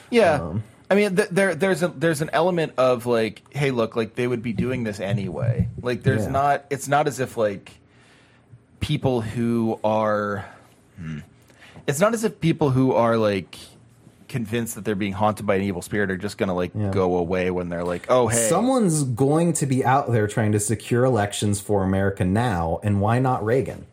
Yeah. 0.09 0.33
Um, 0.41 0.63
I 0.91 0.95
mean, 0.95 1.15
th- 1.15 1.29
there 1.29 1.53
there's 1.53 1.83
a 1.83 1.87
there's 1.89 2.21
an 2.21 2.31
element 2.33 2.73
of 2.77 3.05
like, 3.05 3.43
hey, 3.55 3.69
look, 3.71 3.95
like 3.95 4.15
they 4.15 4.25
would 4.27 4.41
be 4.41 4.53
doing 4.53 4.83
this 4.83 4.99
anyway. 4.99 5.67
Like, 5.81 6.01
there's 6.01 6.23
Yeah. 6.25 6.31
not. 6.31 6.65
It's 6.71 6.87
not 6.87 7.07
as 7.07 7.19
if 7.19 7.37
like 7.37 7.71
people 8.79 9.21
who 9.21 9.79
are. 9.83 10.45
hmm. 10.97 11.19
It's 11.87 11.99
not 11.99 12.13
as 12.13 12.23
if 12.23 12.39
people 12.39 12.69
who 12.71 12.93
are 12.93 13.17
like 13.17 13.57
convinced 14.27 14.75
that 14.75 14.85
they're 14.85 14.93
being 14.95 15.13
haunted 15.13 15.45
by 15.47 15.55
an 15.55 15.63
evil 15.63 15.81
spirit 15.81 16.11
are 16.11 16.17
just 16.17 16.37
gonna 16.37 16.53
like 16.53 16.71
Yeah. 16.75 16.91
go 16.91 17.17
away 17.17 17.49
when 17.49 17.69
they're 17.69 17.83
like, 17.83 18.05
oh 18.09 18.27
hey, 18.27 18.47
Someone's 18.47 19.03
going 19.03 19.53
to 19.53 19.65
be 19.65 19.83
out 19.83 20.11
there 20.11 20.27
trying 20.27 20.51
to 20.51 20.59
secure 20.59 21.03
elections 21.03 21.59
for 21.59 21.83
America 21.83 22.23
now, 22.23 22.79
and 22.83 23.01
why 23.01 23.19
not 23.19 23.43
Reagan? 23.43 23.85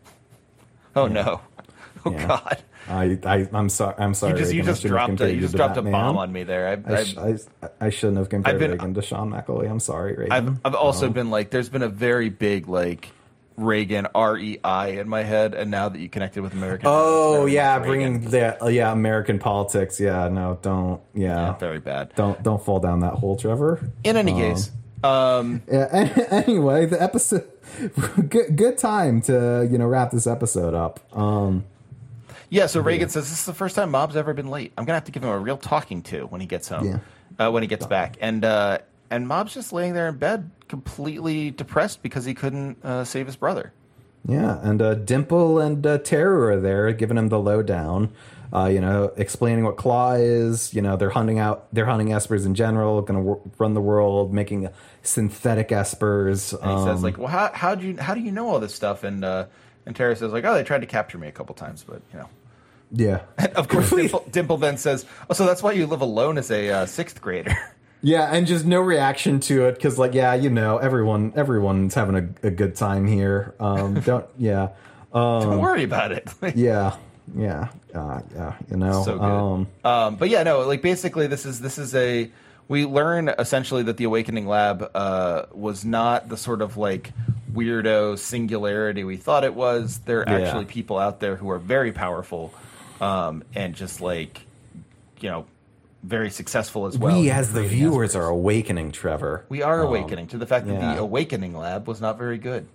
oh 0.95 1.07
no, 1.07 1.41
oh 2.05 2.11
Yeah. 2.11 2.27
god, 2.27 2.57
I, 2.87 3.19
I 3.25 3.47
I'm 3.51 3.69
sorry. 3.69 3.95
I'm 3.97 4.13
sorry. 4.13 4.33
you 4.33 4.37
just 4.37 4.53
you 4.53 4.59
Reagan. 4.61 4.73
Just 4.75 4.83
dropped 4.87 5.21
a 5.21 5.33
you 5.33 5.41
just 5.41 5.55
dropped 5.55 5.77
a 5.77 5.81
bomb 5.81 6.17
on 6.17 6.31
me 6.31 6.43
there. 6.43 6.67
I, 6.87 6.93
I, 6.93 6.97
I, 6.97 7.03
sh- 7.03 7.17
I, 7.17 7.67
I 7.81 7.89
shouldn't 7.89 8.17
have 8.19 8.29
compared 8.29 8.59
been- 8.59 8.71
Reagan 8.71 8.93
to 8.93 9.01
Sean 9.01 9.31
McAuley. 9.31 9.69
I'm 9.69 9.79
sorry, 9.79 10.13
Reagan. 10.15 10.31
I've 10.31 10.59
I've 10.65 10.75
also 10.75 11.09
been 11.09 11.29
like, 11.31 11.49
there's 11.49 11.69
been 11.69 11.81
a 11.83 11.89
very 11.89 12.29
big 12.29 12.67
like 12.67 13.11
Reigen 13.57 14.07
R 14.13 14.37
E 14.37 14.59
I 14.63 14.87
in 14.89 15.09
my 15.09 15.23
head, 15.23 15.53
and 15.55 15.71
now 15.71 15.89
that 15.89 15.99
you 15.99 16.09
connected 16.09 16.43
with 16.43 16.53
American, 16.53 16.87
oh 16.89 17.45
yeah, 17.47 17.79
bringing 17.79 18.21
that. 18.29 18.61
uh, 18.61 18.67
yeah, 18.67 18.91
American 18.91 19.39
politics. 19.39 19.99
Yeah, 19.99 20.27
no, 20.27 20.59
don't. 20.61 21.01
Yeah, 21.15 21.27
Yeah, 21.47 21.57
very 21.57 21.79
bad. 21.79 22.13
don't 22.15 22.41
don't 22.43 22.63
fall 22.63 22.79
down 22.79 22.99
that 22.99 23.13
hole, 23.13 23.35
Trevor. 23.35 23.89
In 24.03 24.15
any 24.15 24.33
case, 24.33 24.71
um, 25.03 25.61
Yeah. 25.71 26.27
Anyway, 26.31 26.85
the 26.85 27.01
episode. 27.01 27.47
Good 28.29 28.55
good 28.55 28.77
time 28.77 29.21
to 29.23 29.67
you 29.69 29.77
know 29.77 29.87
wrap 29.87 30.11
this 30.11 30.25
episode 30.27 30.73
up. 30.73 30.99
Um. 31.15 31.65
yeah. 32.49 32.67
So 32.67 32.81
Reigen 32.81 33.09
says 33.09 33.29
this 33.29 33.39
is 33.39 33.45
the 33.45 33.53
first 33.53 33.75
time 33.75 33.91
Mob's 33.91 34.15
ever 34.15 34.33
been 34.33 34.47
late. 34.49 34.71
I'm 34.77 34.85
gonna 34.85 34.95
have 34.95 35.03
to 35.05 35.11
give 35.11 35.23
him 35.23 35.29
a 35.29 35.37
real 35.37 35.57
talking 35.57 36.01
to 36.03 36.25
when 36.27 36.39
he 36.41 36.47
gets 36.47 36.69
home, 36.69 37.01
uh, 37.39 37.49
when 37.51 37.63
he 37.63 37.67
gets 37.67 37.85
back, 37.85 38.15
and 38.21 38.45
uh, 38.45 38.77
and 39.11 39.27
Mob's 39.27 39.53
just 39.53 39.73
laying 39.73 39.93
there 39.93 40.07
in 40.07 40.15
bed, 40.17 40.49
completely 40.67 41.51
depressed 41.51 42.01
because 42.01 42.25
he 42.25 42.33
couldn't 42.33 42.83
uh, 42.83 43.03
save 43.03 43.25
his 43.25 43.35
brother. 43.35 43.73
Yeah, 44.27 44.59
and 44.61 44.81
uh, 44.81 44.95
Dimple 44.95 45.59
and 45.59 45.85
uh, 45.85 45.99
Teru 45.99 46.43
are 46.43 46.59
there, 46.59 46.91
giving 46.91 47.17
him 47.17 47.29
the 47.29 47.39
lowdown. 47.39 48.11
Uh, 48.53 48.67
you 48.67 48.79
know, 48.79 49.11
explaining 49.17 49.65
what 49.65 49.75
Claw 49.75 50.13
is. 50.13 50.73
You 50.73 50.81
know, 50.81 50.95
they're 50.95 51.09
hunting 51.09 51.37
out, 51.37 51.67
they're 51.73 51.85
hunting 51.85 52.09
espers 52.09 52.45
in 52.45 52.55
general, 52.55 53.01
going 53.01 53.19
to 53.19 53.29
w- 53.29 53.51
run 53.57 53.73
the 53.73 53.81
world, 53.81 54.33
making 54.33 54.69
synthetic 55.03 55.69
espers. 55.69 56.53
And 56.53 56.71
he 56.71 56.77
um, 56.77 56.87
says 56.87 57.03
like, 57.03 57.17
well, 57.17 57.27
how 57.27 57.51
how 57.53 57.75
do 57.75 57.85
you 57.85 57.97
how 57.97 58.13
do 58.13 58.21
you 58.21 58.31
know 58.31 58.47
all 58.49 58.59
this 58.59 58.73
stuff? 58.73 59.03
And 59.03 59.25
uh, 59.25 59.47
and 59.85 59.95
Teru 59.95 60.15
says 60.15 60.31
like, 60.31 60.45
oh, 60.45 60.53
they 60.53 60.63
tried 60.63 60.81
to 60.81 60.87
capture 60.87 61.17
me 61.17 61.27
a 61.27 61.31
couple 61.31 61.55
times, 61.55 61.83
but 61.83 62.01
you 62.13 62.19
know. 62.19 62.29
yeah, 62.91 63.21
Of 63.55 63.67
course, 63.67 63.89
Dimple, 63.95 64.25
Dimple 64.31 64.57
then 64.57 64.77
says, 64.77 65.05
"Oh, 65.29 65.33
so 65.33 65.45
that's 65.45 65.61
why 65.61 65.73
you 65.73 65.85
live 65.85 66.01
alone 66.01 66.37
as 66.37 66.49
a 66.49 66.69
uh, 66.69 66.85
sixth 66.85 67.21
grader." 67.21 67.55
Yeah, 68.01 68.29
and 68.33 68.45
just 68.47 68.65
no 68.65 68.79
reaction 68.81 69.39
to 69.41 69.65
it 69.67 69.75
because, 69.75 69.97
like, 69.97 70.13
yeah, 70.13 70.33
you 70.33 70.49
know, 70.49 70.77
everyone, 70.77 71.33
everyone's 71.35 71.93
having 71.95 72.15
a, 72.43 72.47
a 72.47 72.51
good 72.51 72.75
time 72.75 73.07
here. 73.07 73.53
Um, 73.59 73.99
don't, 74.05 74.25
yeah, 74.37 74.69
um, 75.13 75.41
Don't 75.41 75.59
worry 75.59 75.83
about 75.83 76.11
it. 76.11 76.29
yeah, 76.55 76.95
yeah, 77.35 77.69
uh, 77.95 78.21
yeah, 78.33 78.55
you 78.69 78.77
know, 78.77 79.03
so 79.03 79.17
good. 79.17 79.23
um, 79.23 79.67
Um, 79.83 80.15
but 80.15 80.29
yeah, 80.29 80.43
no, 80.43 80.61
like 80.61 80.81
basically, 80.81 81.27
this 81.27 81.45
is 81.45 81.59
this 81.59 81.77
is 81.77 81.93
a. 81.95 82.29
We 82.69 82.85
learn 82.85 83.29
essentially 83.29 83.83
that 83.83 83.95
the 83.95 84.03
Awakening 84.03 84.45
Lab 84.45 84.91
uh, 84.93 85.43
was 85.53 85.85
not 85.85 86.27
the 86.27 86.35
sort 86.35 86.61
of 86.61 86.75
like 86.75 87.13
weirdo 87.53 88.19
singularity 88.19 89.05
we 89.05 89.15
thought 89.15 89.45
it 89.45 89.55
was. 89.55 89.99
There 89.99 90.27
are 90.27 90.37
Yeah. 90.39 90.45
actually 90.47 90.65
people 90.65 90.97
out 90.97 91.21
there 91.21 91.37
who 91.37 91.49
are 91.49 91.59
very 91.59 91.93
powerful 91.93 92.53
um, 92.99 93.43
and 93.55 93.73
just 93.73 94.01
like 94.01 94.41
you 95.21 95.29
know 95.29 95.45
very 96.03 96.29
successful 96.29 96.85
as 96.85 96.97
well. 96.97 97.19
we 97.19 97.29
as 97.31 97.53
the 97.53 97.63
viewers 97.63 98.11
aspects. 98.11 98.15
are 98.15 98.29
awakening, 98.29 98.91
Trevor. 98.91 99.45
we 99.49 99.61
are 99.63 99.81
Um, 99.81 99.87
awakening 99.87 100.27
to 100.27 100.37
the 100.37 100.45
fact 100.45 100.67
that 100.67 100.73
yeah. 100.73 100.95
the 100.95 101.01
Awakening 101.01 101.55
Lab 101.57 101.87
was 101.87 101.99
not 102.01 102.17
very 102.17 102.37
good. 102.37 102.67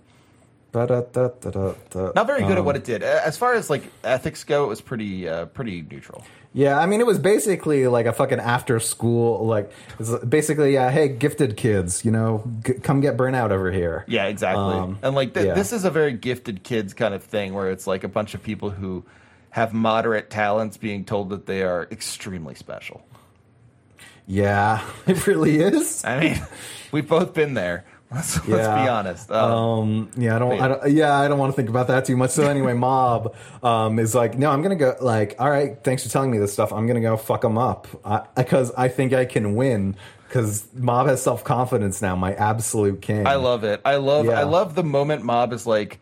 Not 0.73 0.87
very 2.27 2.41
good 2.41 2.51
at 2.53 2.57
Um, 2.57 2.65
what 2.65 2.75
it 2.75 2.83
did. 2.83 3.03
As 3.03 3.37
far 3.37 3.53
as 3.53 3.69
like 3.69 3.83
ethics 4.03 4.43
go, 4.43 4.65
it 4.65 4.67
was 4.67 4.81
pretty 4.81 5.29
uh, 5.29 5.45
pretty 5.45 5.81
neutral. 5.89 6.23
Yeah, 6.55 6.77
I 6.79 6.85
mean, 6.85 6.99
it 6.99 7.07
was 7.07 7.17
basically 7.17 7.87
like 7.87 8.05
a 8.05 8.13
fucking 8.13 8.39
after 8.39 8.79
school, 8.79 9.43
like, 9.47 9.71
basically, 10.27 10.73
yeah, 10.75 10.91
hey, 10.91 11.07
gifted 11.07 11.57
kids, 11.57 12.05
you 12.05 12.11
know, 12.11 12.43
g- 12.63 12.73
come 12.73 13.01
get 13.01 13.17
burnout 13.17 13.49
over 13.49 13.71
here. 13.71 14.05
Yeah, 14.07 14.25
exactly. 14.27 14.61
Um, 14.63 14.99
and 15.01 15.15
like 15.15 15.33
th- 15.33 15.47
yeah. 15.47 15.53
this 15.55 15.73
is 15.73 15.83
a 15.83 15.89
very 15.89 16.13
gifted 16.13 16.61
kids 16.61 16.93
kind 16.93 17.15
of 17.15 17.23
thing 17.23 17.55
where 17.55 17.71
it's 17.71 17.87
like 17.87 18.03
a 18.03 18.07
bunch 18.07 18.35
of 18.35 18.43
people 18.43 18.69
who 18.69 19.03
have 19.49 19.73
moderate 19.73 20.29
talents 20.29 20.77
being 20.77 21.05
told 21.05 21.29
that 21.29 21.47
they 21.47 21.63
are 21.63 21.87
extremely 21.91 22.53
special. 22.55 23.03
Yeah, 24.27 24.83
it 25.07 25.27
really 25.27 25.57
is. 25.59 26.03
I 26.05 26.19
mean, 26.19 26.41
we've 26.91 27.07
both 27.07 27.33
been 27.33 27.53
there. 27.53 27.85
Let's, 28.13 28.47
let's 28.47 28.67
be 28.67 28.87
honest. 28.89 29.31
Um, 29.31 29.51
Um, 29.51 30.11
yeah, 30.15 30.35
I 30.35 30.39
don't, 30.39 30.55
yeah. 30.55 30.63
I 30.63 30.67
don't, 30.67 30.91
yeah, 30.91 31.17
I 31.19 31.27
don't 31.27 31.39
want 31.39 31.51
to 31.51 31.55
think 31.55 31.67
about 31.69 31.87
that 31.87 32.05
too 32.05 32.15
much. 32.15 32.29
So 32.29 32.43
anyway, 32.47 32.73
Mob, 32.75 33.35
um, 33.63 33.97
is 33.97 34.13
like, 34.13 34.37
no, 34.37 34.51
I'm 34.51 34.61
gonna 34.61 34.75
go. 34.75 34.95
Like, 35.01 35.35
all 35.39 35.49
right, 35.49 35.83
thanks 35.83 36.03
for 36.03 36.09
telling 36.09 36.29
me 36.29 36.37
this 36.37 36.53
stuff. 36.53 36.71
I'm 36.71 36.85
gonna 36.85 37.01
go 37.01 37.17
fuck 37.17 37.41
them 37.41 37.57
up 37.57 37.87
because 38.35 38.71
I, 38.75 38.87
think 38.89 39.13
I 39.13 39.25
can 39.25 39.55
win. 39.55 39.95
Because 40.27 40.67
Mob 40.75 41.07
has 41.07 41.23
self 41.23 41.43
confidence 41.43 42.03
now, 42.03 42.15
my 42.15 42.35
absolute 42.35 43.01
king. 43.01 43.25
I 43.25 43.35
love 43.35 43.63
it. 43.63 43.81
I 43.83 43.95
love 43.95 44.25
Yeah. 44.25 44.39
I 44.39 44.43
love 44.43 44.75
the 44.75 44.83
moment 44.83 45.23
Mob 45.23 45.51
is 45.51 45.65
like, 45.65 45.99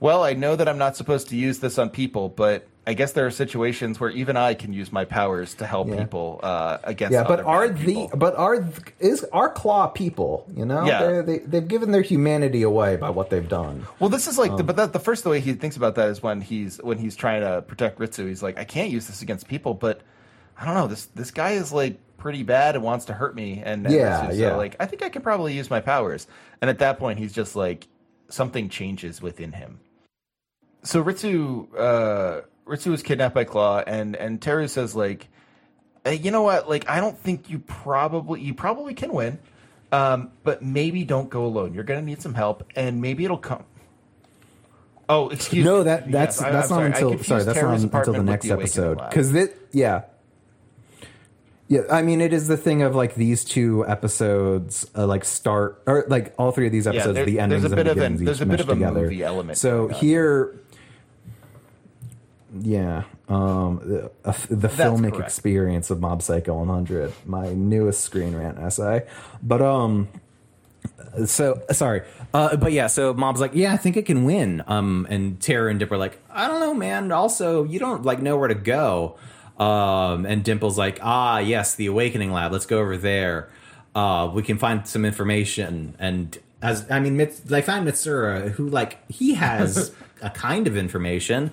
well, 0.00 0.22
I 0.24 0.34
know 0.34 0.56
that 0.56 0.68
I'm 0.68 0.78
not 0.78 0.96
supposed 0.96 1.28
to 1.28 1.36
use 1.36 1.58
this 1.60 1.78
on 1.78 1.90
people, 1.90 2.28
but 2.28 2.66
I 2.88 2.94
guess 2.94 3.12
there 3.12 3.26
are 3.26 3.30
situations 3.32 3.98
where 3.98 4.10
even 4.10 4.36
I 4.36 4.54
can 4.54 4.72
use 4.72 4.92
my 4.92 5.04
powers 5.04 5.54
to 5.54 5.66
help 5.66 5.88
Yeah. 5.88 5.96
people 6.04 6.38
uh, 6.42 6.78
against. 6.84 7.14
Yeah, 7.14 7.24
but 7.24 7.40
are 7.40 7.68
the 7.68 8.08
but 8.14 8.36
are 8.36 8.64
is 9.00 9.24
our 9.32 9.48
claw 9.50 9.88
people? 9.88 10.46
You 10.54 10.64
know, 10.66 10.84
Yeah. 10.86 11.22
They 11.22 11.38
they've 11.38 11.66
given 11.66 11.90
their 11.90 12.02
humanity 12.02 12.62
away 12.62 12.94
by 12.96 13.10
what 13.10 13.30
they've 13.30 13.48
done. 13.48 13.86
Well, 13.98 14.08
this 14.10 14.28
is 14.28 14.38
like, 14.38 14.52
Um, 14.52 14.56
the, 14.58 14.62
but 14.64 14.76
that, 14.76 14.92
the 14.92 15.00
first 15.00 15.24
the 15.24 15.30
way 15.30 15.40
he 15.40 15.54
thinks 15.54 15.76
about 15.76 15.96
that 15.96 16.08
is 16.10 16.22
when 16.22 16.40
he's 16.40 16.78
when 16.78 16.98
he's 16.98 17.16
trying 17.16 17.40
to 17.42 17.62
protect 17.62 17.98
Ritsu. 17.98 18.28
He's 18.28 18.42
like, 18.42 18.56
I 18.58 18.64
can't 18.64 18.90
use 18.90 19.08
this 19.08 19.20
against 19.22 19.48
people, 19.48 19.74
but 19.74 20.02
I 20.56 20.64
don't 20.64 20.74
know. 20.74 20.86
This 20.86 21.06
this 21.06 21.32
guy 21.32 21.52
is 21.52 21.72
like 21.72 21.98
pretty 22.18 22.44
bad 22.44 22.76
and 22.76 22.84
wants 22.84 23.06
to 23.06 23.12
hurt 23.14 23.34
me. 23.34 23.62
And, 23.64 23.84
and 23.86 23.94
Yeah, 23.94 24.26
Ritsu's, 24.28 24.38
uh, 24.40 24.42
yeah. 24.44 24.54
like 24.56 24.76
I 24.78 24.86
think 24.86 25.02
I 25.02 25.08
can 25.08 25.22
probably 25.22 25.54
use 25.54 25.70
my 25.70 25.80
powers. 25.80 26.28
And 26.60 26.70
at 26.70 26.78
that 26.78 27.00
point, 27.00 27.18
he's 27.18 27.32
just 27.32 27.56
like 27.56 27.88
something 28.28 28.68
changes 28.68 29.20
within 29.20 29.52
him. 29.52 29.80
So 30.86 31.02
Ritsu, 31.02 31.66
uh, 31.76 32.40
Ritsu 32.66 32.92
was 32.92 33.02
kidnapped 33.02 33.34
by 33.34 33.44
Claw, 33.44 33.82
and 33.86 34.14
and 34.16 34.40
Teru 34.40 34.68
says 34.68 34.94
like, 34.94 35.28
hey, 36.04 36.14
you 36.14 36.30
know 36.30 36.42
what? 36.42 36.68
Like, 36.68 36.88
I 36.88 37.00
don't 37.00 37.18
think 37.18 37.50
you 37.50 37.58
probably 37.58 38.40
you 38.40 38.54
probably 38.54 38.94
can 38.94 39.12
win. 39.12 39.38
Um, 39.92 40.30
but 40.42 40.62
maybe 40.62 41.04
don't 41.04 41.28
go 41.30 41.44
alone. 41.44 41.74
You're 41.74 41.84
gonna 41.84 42.02
need 42.02 42.22
some 42.22 42.34
help, 42.34 42.64
and 42.76 43.00
maybe 43.00 43.24
it'll 43.24 43.36
come. 43.38 43.64
Oh, 45.08 45.28
excuse 45.28 45.64
No, 45.64 45.78
me. 45.78 45.84
that 45.84 46.10
that's 46.10 46.40
Yes, 46.40 46.42
I- 46.46 46.50
that's 46.52 46.70
I'm 46.70 46.90
not 46.90 46.96
sorry. 46.96 47.06
Until 47.08 47.24
sorry 47.24 47.42
that's 47.44 47.60
not 47.62 47.94
until 47.94 48.12
the 48.14 48.22
next 48.22 48.46
the 48.46 48.52
episode 48.52 48.98
because 49.08 49.32
it 49.34 49.56
yeah 49.72 50.02
yeah 51.68 51.82
I 51.90 52.02
mean 52.02 52.20
it 52.20 52.32
is 52.32 52.48
the 52.48 52.56
thing 52.56 52.82
of 52.82 52.96
like 52.96 53.14
these 53.14 53.44
two 53.44 53.86
episodes 53.86 54.84
uh, 54.96 55.06
like 55.06 55.24
start 55.24 55.80
or 55.86 56.04
like 56.08 56.34
all 56.38 56.50
three 56.50 56.66
of 56.66 56.72
these 56.72 56.88
episodes 56.88 57.14
there- 57.14 57.24
the 57.24 57.38
endings 57.38 57.62
there's 57.62 57.72
a 57.72 57.76
bit 57.76 57.86
of 57.86 57.98
an- 57.98 58.24
there's 58.24 58.40
a 58.40 58.46
bit 58.46 58.58
of 58.60 58.68
a 58.68 58.74
together. 58.74 59.02
movie 59.02 59.22
element 59.22 59.58
so 59.58 59.86
here 59.88 60.58
yeah 62.62 63.04
um 63.28 63.80
the, 63.84 64.10
uh, 64.24 64.32
the 64.48 64.68
filmic 64.68 65.12
correct. 65.12 65.28
experience 65.28 65.90
of 65.90 66.00
Mob 66.00 66.22
Psycho 66.22 66.54
100 66.54 67.12
my 67.24 67.52
newest 67.52 68.02
screen 68.02 68.34
rant 68.36 68.58
essay. 68.58 69.06
But 69.42 69.62
um 69.62 70.08
so 71.26 71.62
sorry 71.72 72.02
uh, 72.34 72.56
but 72.56 72.72
yeah 72.72 72.86
so 72.86 73.14
Mob's 73.14 73.40
like 73.40 73.52
yeah 73.54 73.72
i 73.72 73.76
think 73.76 73.96
it 73.96 74.06
can 74.06 74.24
win 74.24 74.62
um 74.66 75.06
and 75.10 75.40
teru 75.40 75.70
and 75.70 75.82
are 75.82 75.96
like 75.96 76.18
i 76.30 76.46
don't 76.46 76.60
know 76.60 76.74
man 76.74 77.10
also 77.10 77.64
you 77.64 77.78
don't 77.78 78.04
like 78.04 78.20
know 78.20 78.36
where 78.36 78.48
to 78.48 78.54
go. 78.54 79.16
Um 79.58 80.26
and 80.26 80.44
dimple's 80.44 80.76
like 80.76 80.98
ah 81.02 81.38
yes 81.38 81.74
the 81.74 81.86
awakening 81.86 82.32
lab 82.32 82.52
let's 82.52 82.66
go 82.66 82.78
over 82.78 82.96
there. 82.96 83.48
Uh 83.94 84.30
we 84.32 84.42
can 84.42 84.58
find 84.58 84.86
some 84.86 85.04
information 85.04 85.96
and 85.98 86.38
as 86.62 86.90
i 86.90 86.98
mean 87.00 87.16
they 87.16 87.62
find 87.62 87.86
mitsuura 87.86 88.50
who 88.52 88.68
like 88.68 88.98
he 89.10 89.34
has 89.34 89.92
a 90.22 90.30
kind 90.30 90.66
of 90.66 90.76
information 90.76 91.50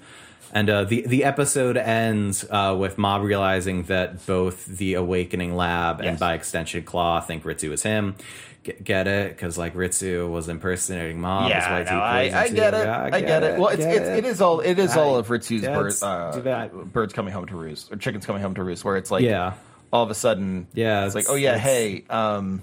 and 0.54 0.70
uh, 0.70 0.84
the 0.86 1.02
the 1.06 1.26
episode 1.26 1.76
ends 1.76 2.46
uh, 2.50 2.76
with 2.80 2.98
Mob 2.98 3.24
realizing 3.24 3.84
that 3.84 4.26
both 4.26 4.66
the 4.66 4.94
Awakening 4.94 5.56
Lab 5.56 5.98
and 6.00 6.06
Yes. 6.12 6.20
by 6.20 6.36
extension 6.36 6.84
Claw 6.84 7.20
think 7.20 7.44
Ritsu 7.44 7.72
is 7.74 7.84
him. 7.84 8.16
Get, 8.64 8.82
get 8.82 9.08
it? 9.10 9.32
Because 9.36 9.58
like 9.58 9.74
Ritsu 9.74 10.32
was 10.32 10.48
impersonating 10.48 11.20
Mob. 11.20 11.50
that's 11.52 11.66
why 11.66 11.80
Yeah, 11.82 11.90
he 11.90 11.96
no, 11.96 12.02
I, 12.02 12.22
poisoned 12.24 12.36
I 12.38 12.46
you. 12.46 12.54
get 12.56 12.74
it. 12.74 12.86
Yeah, 12.86 13.10
I 13.12 13.22
get 13.22 13.44
it. 13.44 13.60
Well, 13.60 13.68
it's, 13.70 13.84
get 13.84 13.96
it's 13.96 14.08
it 14.08 14.26
is 14.26 14.40
all 14.42 14.60
it 14.62 14.80
is 14.80 14.96
all 14.96 15.18
of 15.18 15.28
Ritsu's 15.28 15.64
that's 15.64 16.00
bird, 16.00 16.48
uh, 16.48 16.68
birds 16.68 17.12
coming 17.12 17.34
home 17.34 17.46
to 17.48 17.56
roost 17.58 17.92
or 17.92 17.98
chickens 17.98 18.26
coming 18.26 18.42
home 18.42 18.56
to 18.56 18.64
roost, 18.64 18.86
where 18.86 18.96
it's 18.96 19.12
like 19.12 19.24
Yeah. 19.24 19.56
all 19.92 20.04
of 20.04 20.10
a 20.12 20.16
sudden 20.16 20.68
Yeah, 20.74 21.06
it's 21.06 21.16
like 21.16 21.26
oh 21.28 21.36
yeah 21.36 21.58
hey 21.58 22.06
um, 22.10 22.62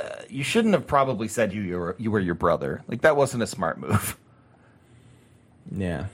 uh, 0.00 0.04
you 0.30 0.42
shouldn't 0.44 0.72
have 0.72 0.86
probably 0.86 1.28
said 1.28 1.52
you 1.52 1.60
you 1.62 1.78
were 1.78 1.96
you 1.98 2.10
were 2.10 2.20
your 2.20 2.34
brother 2.34 2.82
like 2.88 3.02
that 3.02 3.16
wasn't 3.16 3.42
a 3.42 3.46
smart 3.46 3.78
move. 3.78 4.16
Yeah. 5.74 6.06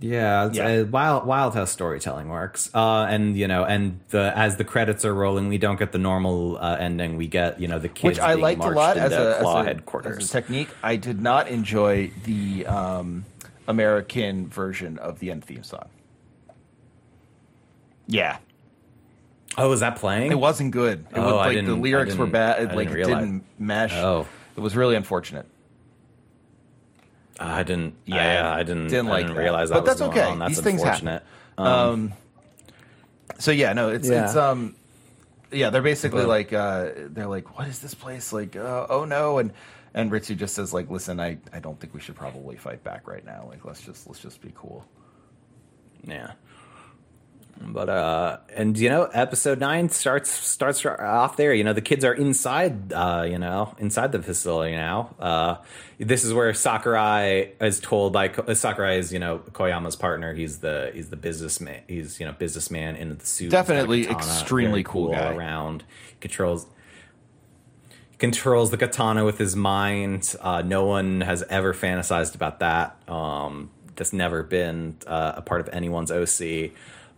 Yeah, 0.00 0.46
it's, 0.46 0.56
Yeah. 0.56 0.80
Uh, 0.80 0.84
wild, 0.84 1.26
wild 1.26 1.54
how 1.54 1.64
storytelling 1.64 2.28
works. 2.28 2.70
Uh, 2.72 3.06
and 3.10 3.36
you 3.36 3.48
know, 3.48 3.64
and 3.64 3.98
the 4.10 4.32
as 4.36 4.56
the 4.56 4.64
credits 4.64 5.04
are 5.04 5.14
rolling, 5.14 5.48
we 5.48 5.58
don't 5.58 5.78
get 5.78 5.90
the 5.92 5.98
normal 5.98 6.56
uh, 6.58 6.76
ending. 6.78 7.16
We 7.16 7.26
get 7.26 7.60
you 7.60 7.66
know 7.66 7.78
the 7.78 7.88
kids 7.88 8.18
which 8.18 8.20
I 8.20 8.34
liked 8.34 8.62
a 8.62 8.70
lot 8.70 8.96
as 8.96 9.12
a, 9.12 9.38
claw 9.40 9.60
as, 9.60 9.66
a, 9.66 9.68
headquarters. 9.68 10.18
as 10.18 10.30
a 10.30 10.32
technique. 10.32 10.68
I 10.82 10.96
did 10.96 11.20
not 11.20 11.48
enjoy 11.48 12.12
the 12.24 12.66
um, 12.66 13.24
American 13.66 14.48
version 14.48 14.98
of 14.98 15.18
the 15.18 15.32
end 15.32 15.44
theme 15.44 15.64
song. 15.64 15.88
Yeah, 18.06 18.38
oh, 19.58 19.72
is 19.72 19.80
that 19.80 19.96
playing? 19.96 20.30
it 20.30 20.38
wasn't 20.38 20.70
good. 20.70 21.00
It 21.10 21.18
Oh, 21.18 21.24
was, 21.24 21.32
I 21.32 21.54
like 21.54 21.66
the 21.66 21.74
lyrics 21.74 22.14
were 22.14 22.26
bad. 22.26 22.62
It, 22.62 22.74
like 22.74 22.88
didn't 22.88 23.00
it 23.00 23.06
didn't 23.06 23.44
mesh. 23.58 23.94
Oh. 23.94 24.26
it 24.56 24.60
was 24.60 24.76
really 24.76 24.94
unfortunate. 24.94 25.46
I 27.38 27.62
didn't. 27.62 27.94
Yeah, 28.04 28.50
I, 28.52 28.60
I 28.60 28.62
didn't. 28.62 28.88
didn't 28.88 29.06
I 29.08 29.10
like 29.10 29.22
didn't 29.26 29.36
that. 29.36 29.42
realize 29.42 29.68
that. 29.68 29.74
But 29.76 29.82
was 29.84 29.88
that's 29.90 30.00
going 30.00 30.10
okay. 30.12 30.22
on. 30.22 30.38
That's 30.40 30.56
These 30.56 30.60
things 30.64 30.82
happen. 30.82 31.08
unfortunate. 31.08 31.22
Um, 31.58 32.12
so 33.38 33.50
yeah, 33.50 33.72
no, 33.72 33.90
it's 33.90 34.08
Yeah. 34.08 34.24
it's 34.24 34.36
um, 34.36 34.74
yeah, 35.52 35.70
they're 35.70 35.82
basically 35.82 36.22
But- 36.22 36.28
like 36.28 36.52
uh, 36.52 36.90
they're 36.96 37.26
like, 37.26 37.56
what 37.58 37.68
is 37.68 37.78
this 37.80 37.94
place 37.94 38.32
like? 38.32 38.56
Uh, 38.56 38.86
oh 38.90 39.04
no, 39.04 39.38
and 39.38 39.52
and 39.94 40.10
Ritsu 40.10 40.36
just 40.36 40.54
says 40.54 40.72
like, 40.74 40.90
listen, 40.90 41.20
I 41.20 41.38
I 41.52 41.60
don't 41.60 41.78
think 41.80 41.94
we 41.94 42.00
should 42.00 42.16
probably 42.16 42.56
fight 42.56 42.82
back 42.84 43.06
right 43.08 43.24
now. 43.24 43.46
Like 43.48 43.64
let's 43.64 43.80
just 43.82 44.06
let's 44.06 44.20
just 44.20 44.40
be 44.40 44.52
cool. 44.54 44.84
Yeah. 46.04 46.32
But 47.60 47.88
uh 47.88 48.38
and 48.54 48.78
you 48.78 48.88
know 48.88 49.04
episode 49.04 49.58
9 49.58 49.88
starts 49.88 50.30
starts 50.30 50.84
off 50.86 51.36
there 51.36 51.52
you 51.52 51.64
know 51.64 51.72
the 51.72 51.80
kids 51.80 52.04
are 52.04 52.14
inside 52.14 52.92
uh 52.92 53.26
you 53.28 53.38
know 53.38 53.74
inside 53.78 54.12
the 54.12 54.22
facility 54.22 54.74
now 54.74 55.14
uh 55.18 55.56
this 55.98 56.24
is 56.24 56.32
where 56.32 56.54
Sakurai 56.54 57.52
is 57.60 57.80
told 57.80 58.12
by 58.12 58.28
uh, 58.28 58.54
Sakurai 58.54 58.98
is 58.98 59.12
you 59.12 59.18
know 59.18 59.38
Koyama's 59.52 59.96
partner 59.96 60.34
he's 60.34 60.58
the 60.58 60.92
he's 60.94 61.10
the 61.10 61.16
businessman 61.16 61.82
he's 61.88 62.20
you 62.20 62.26
know 62.26 62.32
businessman 62.32 62.96
in 62.96 63.16
the 63.16 63.26
suit 63.26 63.46
He's 63.46 63.52
got 63.52 63.64
a 63.64 63.68
Definitely 63.68 64.04
katana, 64.04 64.20
extremely 64.22 64.70
very 64.70 64.84
cool 64.84 65.10
guy. 65.12 65.34
around 65.34 65.84
controls 66.20 66.66
controls 68.18 68.70
the 68.70 68.76
katana 68.76 69.24
with 69.24 69.38
his 69.38 69.54
mind. 69.54 70.34
Uh, 70.40 70.62
no 70.62 70.84
one 70.84 71.20
has 71.20 71.42
ever 71.44 71.72
fantasized 71.72 72.34
about 72.34 72.60
that. 72.60 72.96
Um, 73.08 73.70
that's 73.96 74.12
never 74.12 74.42
been 74.42 74.96
uh, 75.06 75.34
a 75.36 75.42
part 75.42 75.60
of 75.60 75.68
anyone's 75.72 76.10
OC. 76.10 76.72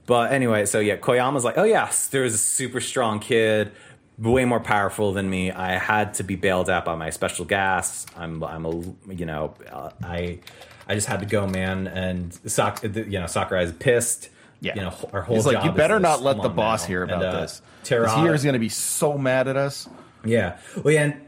But 0.06 0.32
anyway, 0.32 0.66
so 0.66 0.80
yeah, 0.80 0.96
Koyama's 0.96 1.44
like, 1.44 1.56
oh 1.58 1.64
yes, 1.64 2.08
there's 2.08 2.34
a 2.34 2.38
super 2.38 2.80
strong 2.80 3.20
kid, 3.20 3.72
way 4.18 4.44
more 4.44 4.60
powerful 4.60 5.12
than 5.12 5.30
me. 5.30 5.50
I 5.52 5.78
had 5.78 6.14
to 6.14 6.22
be 6.24 6.36
bailed 6.36 6.68
out 6.68 6.84
by 6.84 6.96
my 6.96 7.10
special 7.10 7.44
gas. 7.44 8.06
I'm, 8.16 8.42
I'm 8.42 8.64
a, 8.66 8.80
you 9.12 9.26
know, 9.26 9.54
uh, 9.70 9.90
I, 10.02 10.40
I 10.88 10.94
just 10.94 11.06
had 11.06 11.20
to 11.20 11.26
go, 11.26 11.46
man. 11.46 11.86
And 11.86 12.34
Sak, 12.50 12.82
you 12.82 13.18
know, 13.20 13.26
Sakurai 13.26 13.64
is 13.64 13.72
pissed. 13.72 14.30
Yeah, 14.62 14.74
you 14.74 14.82
know, 14.82 14.92
our 15.14 15.22
whole 15.22 15.36
He's 15.36 15.46
like, 15.46 15.64
you 15.64 15.70
better 15.72 15.98
not 16.00 16.20
let 16.22 16.42
the 16.42 16.50
boss 16.50 16.82
now." 16.82 16.88
hear 16.88 17.02
about 17.04 17.22
And, 17.22 17.34
uh, 17.36 17.40
this. 17.42 17.62
Terada- 17.84 18.22
He 18.26 18.34
is 18.34 18.42
going 18.42 18.52
to 18.52 18.58
be 18.58 18.68
so 18.68 19.16
mad 19.16 19.48
at 19.48 19.56
us. 19.56 19.88
yeah. 20.24 20.58
Well, 20.84 20.92
yeah. 20.92 21.04
And, 21.04 21.26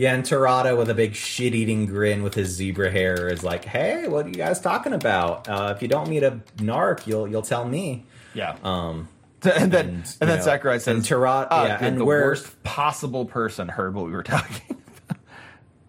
yeah, 0.00 0.14
and 0.14 0.24
Terada 0.24 0.78
with 0.78 0.88
a 0.88 0.94
big 0.94 1.14
shit 1.14 1.54
eating 1.54 1.84
grin 1.84 2.22
with 2.22 2.32
his 2.32 2.48
zebra 2.48 2.90
hair 2.90 3.28
is 3.28 3.44
like, 3.44 3.66
"Hey, 3.66 4.08
what 4.08 4.24
are 4.24 4.28
you 4.30 4.34
guys 4.34 4.58
talking 4.58 4.94
about? 4.94 5.46
Uh, 5.46 5.74
if 5.76 5.82
you 5.82 5.88
don't 5.88 6.08
meet 6.08 6.22
a 6.22 6.40
narc, 6.56 7.06
you'll 7.06 7.28
you'll 7.28 7.42
tell 7.42 7.68
me." 7.68 8.06
Yeah. 8.32 8.56
Um, 8.64 9.10
and 9.42 9.70
then 9.70 9.86
and, 9.88 10.06
you 10.06 10.26
then 10.26 10.38
know, 10.38 10.42
Sakurai 10.42 10.78
says, 10.78 10.96
and 10.96 11.04
Tara- 11.04 11.48
"Ah, 11.50 11.66
yeah, 11.66 11.78
and 11.82 12.00
the 12.00 12.06
where- 12.06 12.24
worst 12.24 12.62
possible 12.62 13.26
person 13.26 13.68
heard 13.68 13.94
what 13.94 14.06
we 14.06 14.12
were 14.12 14.22
talking." 14.22 14.82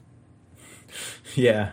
yeah. 1.35 1.71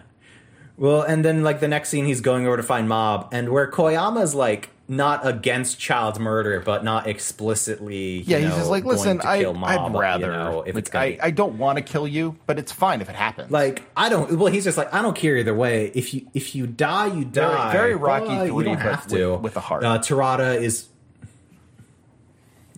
Well, 0.77 1.03
and 1.03 1.25
then 1.25 1.43
like 1.43 1.59
the 1.59 1.67
next 1.67 1.89
scene, 1.89 2.05
he's 2.05 2.21
going 2.21 2.47
over 2.47 2.57
to 2.57 2.63
find 2.63 2.89
Mob, 2.89 3.31
and 3.33 3.49
where 3.49 3.69
Koyama's 3.69 4.37
like 4.37 4.71
not 4.91 5.27
against 5.27 5.79
child 5.79 6.19
murder, 6.19 6.61
but 6.61 6.83
not 6.83 7.07
explicitly. 7.07 8.19
you 8.19 8.25
Yeah, 8.27 8.39
he's 8.39 8.49
know, 8.49 8.57
just 8.57 8.71
like, 8.71 8.85
listen, 8.85 9.21
I, 9.23 9.43
Mob, 9.45 9.65
I'd 9.65 9.93
you 9.93 9.99
rather. 10.01 10.33
know, 10.33 10.63
if 10.63 10.75
like, 10.75 10.87
it's 10.87 10.95
I, 10.95 11.11
be- 11.11 11.21
I 11.21 11.31
don't 11.31 11.59
want 11.59 11.77
to 11.77 11.83
kill 11.85 12.09
you, 12.09 12.37
but 12.47 12.59
it's 12.59 12.73
fine 12.73 13.03
if 13.03 13.09
it 13.11 13.15
happens. 13.15 13.51
Like 13.51 13.83
I 13.97 14.09
don't. 14.09 14.39
Well, 14.39 14.51
he's 14.53 14.65
just 14.65 14.79
like 14.79 14.93
I 14.95 15.03
don't 15.03 15.15
care 15.17 15.37
either 15.37 15.55
way. 15.55 15.93
If 15.95 16.15
you 16.15 16.27
if 16.33 16.55
you 16.55 16.67
die, 16.67 17.07
you 17.15 17.25
die. 17.27 17.71
very 17.73 17.95
Rocky 17.95 18.27
But 18.29 18.47
you 18.47 18.59
III, 18.59 18.65
don't 18.65 18.79
have 18.81 19.05
with- 19.11 19.21
to 19.21 19.37
with 19.37 19.57
a 19.57 19.61
heart. 19.61 19.85
Uh, 19.85 19.99
Terada 19.99 20.59
is. 20.61 20.87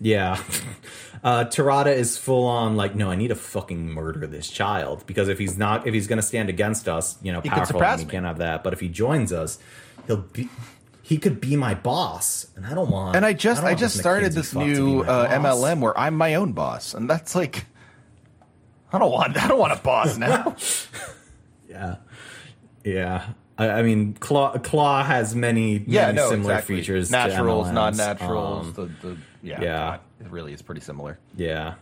Yeah, 0.03 0.41
uh, 1.23 1.45
Terada 1.45 1.95
is 1.95 2.17
full 2.17 2.45
on 2.45 2.75
like 2.75 2.95
no. 2.95 3.11
I 3.11 3.15
need 3.15 3.27
to 3.27 3.35
fucking 3.35 3.87
murder 3.89 4.25
this 4.25 4.49
child 4.49 5.05
because 5.05 5.29
if 5.29 5.37
he's 5.37 5.57
not, 5.57 5.85
if 5.87 5.93
he's 5.93 6.07
going 6.07 6.17
to 6.17 6.23
stand 6.25 6.49
against 6.49 6.89
us, 6.89 7.17
you 7.21 7.31
know, 7.31 7.39
could 7.41 7.51
powerful, 7.51 7.79
he 7.97 8.05
can't 8.05 8.25
have 8.25 8.39
that. 8.39 8.63
But 8.63 8.73
if 8.73 8.79
he 8.79 8.87
joins 8.89 9.31
us, 9.31 9.59
he'll 10.07 10.17
be. 10.17 10.49
He 11.11 11.17
could 11.17 11.41
be 11.41 11.57
my 11.57 11.73
boss, 11.73 12.47
and 12.55 12.65
I 12.65 12.73
don't 12.73 12.89
want. 12.89 13.17
and 13.17 13.25
I 13.25 13.33
just 13.33 13.59
don't 13.59 13.69
I 13.69 13.75
just 13.75 13.97
started 13.97 14.31
this 14.31 14.53
fuck 14.53 14.63
to 14.63 14.65
be 14.65 14.73
new 14.73 15.01
uh. 15.01 15.27
MLM 15.27 15.81
where 15.81 15.97
I'm 15.99 16.15
my 16.15 16.35
own 16.35 16.53
boss, 16.53 16.93
and 16.93 17.09
that's 17.09 17.35
like, 17.35 17.65
I 18.93 18.97
don't 18.97 19.11
want 19.11 19.35
I 19.35 19.49
don't 19.49 19.59
want 19.59 19.73
a 19.73 19.81
boss 19.83 20.15
now. 20.17 20.55
Yeah, 21.69 21.95
yeah. 22.85 23.27
I, 23.57 23.69
I 23.71 23.81
mean, 23.81 24.13
Claw 24.13 24.57
Claw 24.59 25.03
has 25.03 25.35
many, 25.35 25.83
yeah, 25.85 26.05
many 26.05 26.15
no, 26.15 26.29
similar 26.29 26.53
exactly. 26.53 26.77
features. 26.77 27.11
naturals, 27.11 27.69
non-naturals. 27.71 28.67
Um, 28.67 28.73
the, 29.01 29.07
the 29.07 29.17
yeah, 29.43 29.61
yeah. 29.61 29.97
It 30.21 30.31
really 30.31 30.53
is 30.53 30.61
pretty 30.61 30.81
similar. 30.81 31.19
yeah, 31.35 31.73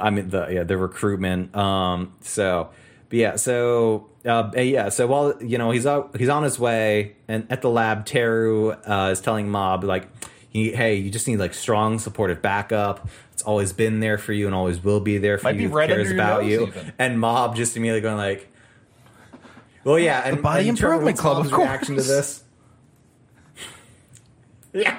I 0.00 0.08
mean 0.08 0.30
the 0.30 0.48
yeah 0.48 0.62
the 0.62 0.78
recruitment. 0.78 1.54
Um, 1.54 2.14
so 2.22 2.70
but 3.10 3.18
yeah, 3.18 3.36
so 3.36 4.08
uh, 4.24 4.50
yeah, 4.56 4.88
so 4.88 5.06
while 5.06 5.34
you 5.42 5.58
know 5.58 5.70
he's 5.70 5.86
out, 5.86 6.16
he's 6.16 6.28
on 6.28 6.42
his 6.42 6.58
way, 6.58 7.16
and 7.26 7.46
at 7.50 7.62
the 7.62 7.68
lab, 7.68 8.06
Teru 8.06 8.70
uh, 8.70 9.10
is 9.10 9.20
telling 9.20 9.48
Mob 9.48 9.82
like, 9.84 10.08
he, 10.50 10.72
"Hey, 10.72 10.94
you 10.96 11.10
just 11.10 11.26
need 11.26 11.38
like 11.38 11.54
strong, 11.54 11.98
supportive 11.98 12.40
backup. 12.40 13.08
It's 13.32 13.42
always 13.42 13.72
been 13.72 14.00
there 14.00 14.18
for 14.18 14.32
you, 14.32 14.46
and 14.46 14.54
always 14.54 14.82
will 14.82 15.00
be 15.00 15.18
there 15.18 15.38
for 15.38 15.44
Might 15.44 15.56
be 15.56 15.64
you. 15.64 15.68
right 15.70 15.88
cares 15.88 16.10
about 16.10 16.44
you." 16.44 16.68
even. 16.68 16.92
And 16.98 17.18
Mob 17.18 17.56
just 17.56 17.76
immediately 17.76 18.00
going 18.00 18.16
like, 18.16 18.48
"Well, 19.82 19.98
yeah." 19.98 20.20
And 20.24 20.40
Body 20.40 20.68
and 20.68 20.78
Improvement 20.78 21.04
what's 21.04 21.20
Club, 21.20 21.38
Mob's 21.38 21.52
of 21.52 21.58
reaction 21.58 21.96
to 21.96 22.02
this. 22.02 22.44
Yeah, 24.74 24.98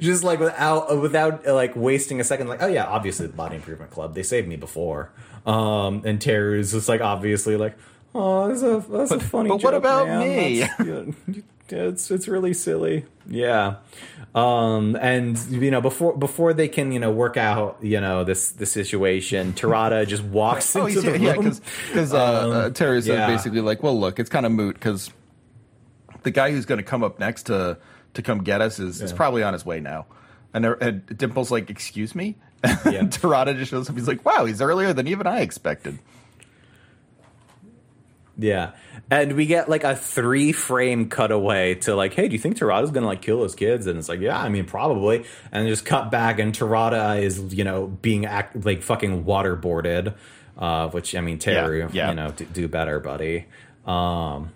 just 0.00 0.24
like 0.24 0.40
without 0.40 0.98
without 1.00 1.46
uh, 1.46 1.54
like 1.54 1.76
wasting 1.76 2.18
a 2.20 2.24
second, 2.24 2.48
like 2.48 2.60
oh 2.60 2.66
yeah, 2.66 2.86
obviously 2.86 3.28
the 3.28 3.32
Body 3.32 3.54
Improvement 3.54 3.92
Club, 3.92 4.14
they 4.16 4.24
saved 4.24 4.48
me 4.48 4.56
before. 4.56 5.12
Um, 5.46 6.02
and 6.04 6.20
Teru's 6.20 6.72
just 6.72 6.88
like 6.88 7.00
obviously 7.00 7.56
like, 7.56 7.76
oh, 8.14 8.48
that's 8.48 8.62
a 8.62 8.84
that's 8.90 9.10
a 9.10 9.20
funny. 9.20 9.48
but 9.48 9.62
what 9.62 9.74
about 9.74 10.06
man. 10.08 10.20
me?" 10.86 11.04
Yeah, 11.70 11.84
it's 11.84 12.10
it's 12.10 12.28
really 12.28 12.52
silly. 12.52 13.06
Yeah, 13.26 13.76
um, 14.34 14.94
and 15.00 15.38
you 15.48 15.70
know 15.70 15.80
before 15.80 16.14
before 16.14 16.52
they 16.52 16.68
can 16.68 16.92
you 16.92 16.98
know 16.98 17.10
work 17.10 17.38
out 17.38 17.78
you 17.80 17.98
know 17.98 18.24
this 18.24 18.50
the 18.50 18.66
situation, 18.66 19.54
Terada 19.54 20.06
just 20.06 20.22
walks 20.22 20.76
Oh, 20.76 20.84
into 20.84 21.00
the 21.00 21.18
yeah, 21.18 21.32
room. 21.32 21.58
because 21.88 22.12
uh, 22.12 22.18
uh, 22.18 22.70
Teru 22.70 22.98
yeah. 23.00 23.26
basically 23.26 23.62
like, 23.62 23.82
well, 23.82 23.98
look, 23.98 24.18
it's 24.18 24.28
kind 24.28 24.44
of 24.44 24.52
moot 24.52 24.74
because 24.74 25.10
the 26.24 26.30
guy 26.30 26.50
who's 26.50 26.66
going 26.66 26.78
to 26.78 26.84
come 26.84 27.02
up 27.02 27.18
next 27.18 27.44
to 27.44 27.78
to 28.14 28.20
come 28.22 28.42
get 28.44 28.60
us 28.60 28.78
is, 28.78 29.00
is 29.00 29.10
probably 29.12 29.42
on 29.42 29.54
his 29.54 29.64
way 29.64 29.80
now. 29.80 30.04
And, 30.52 30.66
and 30.66 31.06
Dimple's 31.06 31.50
like, 31.50 31.70
excuse 31.70 32.14
me? 32.14 32.36
Yeah. 32.84 32.98
and 33.00 33.10
Terada 33.10 33.56
just 33.56 33.70
shows 33.70 33.88
up. 33.88 33.96
He's 33.96 34.06
like, 34.06 34.24
wow, 34.26 34.44
he's 34.44 34.60
earlier 34.60 34.92
than 34.92 35.08
even 35.08 35.26
I 35.26 35.40
expected. 35.40 35.98
Yeah. 38.38 38.72
And 39.10 39.34
we 39.34 39.46
get 39.46 39.68
like 39.68 39.84
a 39.84 39.94
three 39.94 40.52
frame 40.52 41.08
cutaway 41.10 41.74
to 41.76 41.94
like, 41.94 42.14
hey, 42.14 42.28
do 42.28 42.32
you 42.32 42.38
think 42.38 42.56
Terada's 42.56 42.90
gonna 42.90 43.06
like 43.06 43.22
kill 43.22 43.42
his 43.42 43.54
kids? 43.54 43.86
And 43.86 43.98
it's 43.98 44.08
like, 44.08 44.20
yeah, 44.20 44.40
I 44.40 44.48
mean, 44.48 44.64
probably. 44.64 45.24
And 45.50 45.68
just 45.68 45.84
cut 45.84 46.10
back, 46.10 46.38
and 46.38 46.52
Terada 46.54 47.20
is, 47.20 47.54
you 47.54 47.64
know, 47.64 47.86
being 47.86 48.24
act 48.26 48.64
like 48.64 48.82
fucking 48.82 49.24
waterboarded, 49.24 50.14
uh, 50.56 50.88
which 50.88 51.14
I 51.14 51.20
mean, 51.20 51.38
Teru, 51.38 51.80
Yeah, 51.80 51.88
yeah. 51.92 52.08
you 52.10 52.14
know, 52.16 52.30
do, 52.30 52.44
do 52.46 52.68
better, 52.68 53.00
buddy. 53.00 53.46
Um, 53.86 54.52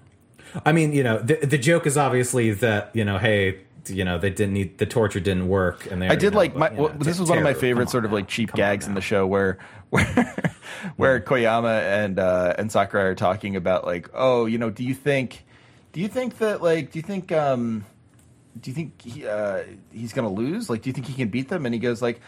I 0.64 0.72
mean, 0.72 0.92
you 0.92 1.02
know, 1.02 1.18
the, 1.18 1.34
the 1.44 1.58
joke 1.58 1.86
is 1.86 1.98
obviously 1.98 2.52
that, 2.52 2.90
you 2.94 3.04
know, 3.04 3.18
hey, 3.18 3.60
you 3.88 4.04
know, 4.04 4.18
they 4.18 4.30
didn't 4.30 4.54
need 4.54 4.78
the 4.78 4.86
torture 4.86 5.20
didn't 5.20 5.48
work, 5.48 5.86
and 5.90 6.00
they 6.00 6.08
I 6.08 6.16
did 6.16 6.32
know, 6.32 6.38
like 6.38 6.54
but, 6.54 6.58
my. 6.58 6.70
you 6.70 6.76
know, 6.76 6.82
well, 6.84 6.94
this 6.98 7.18
was 7.20 7.28
one 7.28 7.38
of 7.38 7.44
my 7.44 7.54
favorite 7.54 7.90
sort 7.90 8.04
of 8.04 8.12
like 8.12 8.26
cheap 8.26 8.50
come 8.50 8.56
gags 8.56 8.86
in 8.86 8.94
the 8.94 9.00
show 9.00 9.26
where 9.26 9.58
where 9.90 10.04
where 10.96 11.20
Koyama 11.20 11.80
and 11.82 12.18
uh, 12.18 12.54
and 12.58 12.70
Sakurai 12.70 13.04
are 13.04 13.14
talking 13.14 13.56
about 13.56 13.84
like, 13.84 14.10
oh, 14.14 14.46
you 14.46 14.58
know, 14.58 14.70
do 14.70 14.84
you 14.84 14.94
think 14.94 15.44
do 15.92 16.00
you 16.00 16.08
think 16.08 16.38
that 16.38 16.62
like 16.62 16.92
do 16.92 16.98
you 16.98 17.02
think 17.02 17.32
um 17.32 17.84
do 18.60 18.70
you 18.70 18.74
think 18.74 19.00
he, 19.02 19.26
uh, 19.26 19.62
he's 19.92 20.12
gonna 20.12 20.32
lose? 20.32 20.70
Like, 20.70 20.82
do 20.82 20.88
you 20.88 20.92
think 20.92 21.06
he 21.06 21.14
can 21.14 21.28
beat 21.28 21.48
them? 21.48 21.66
And 21.66 21.74
he 21.74 21.78
goes 21.78 22.00
like, 22.00 22.20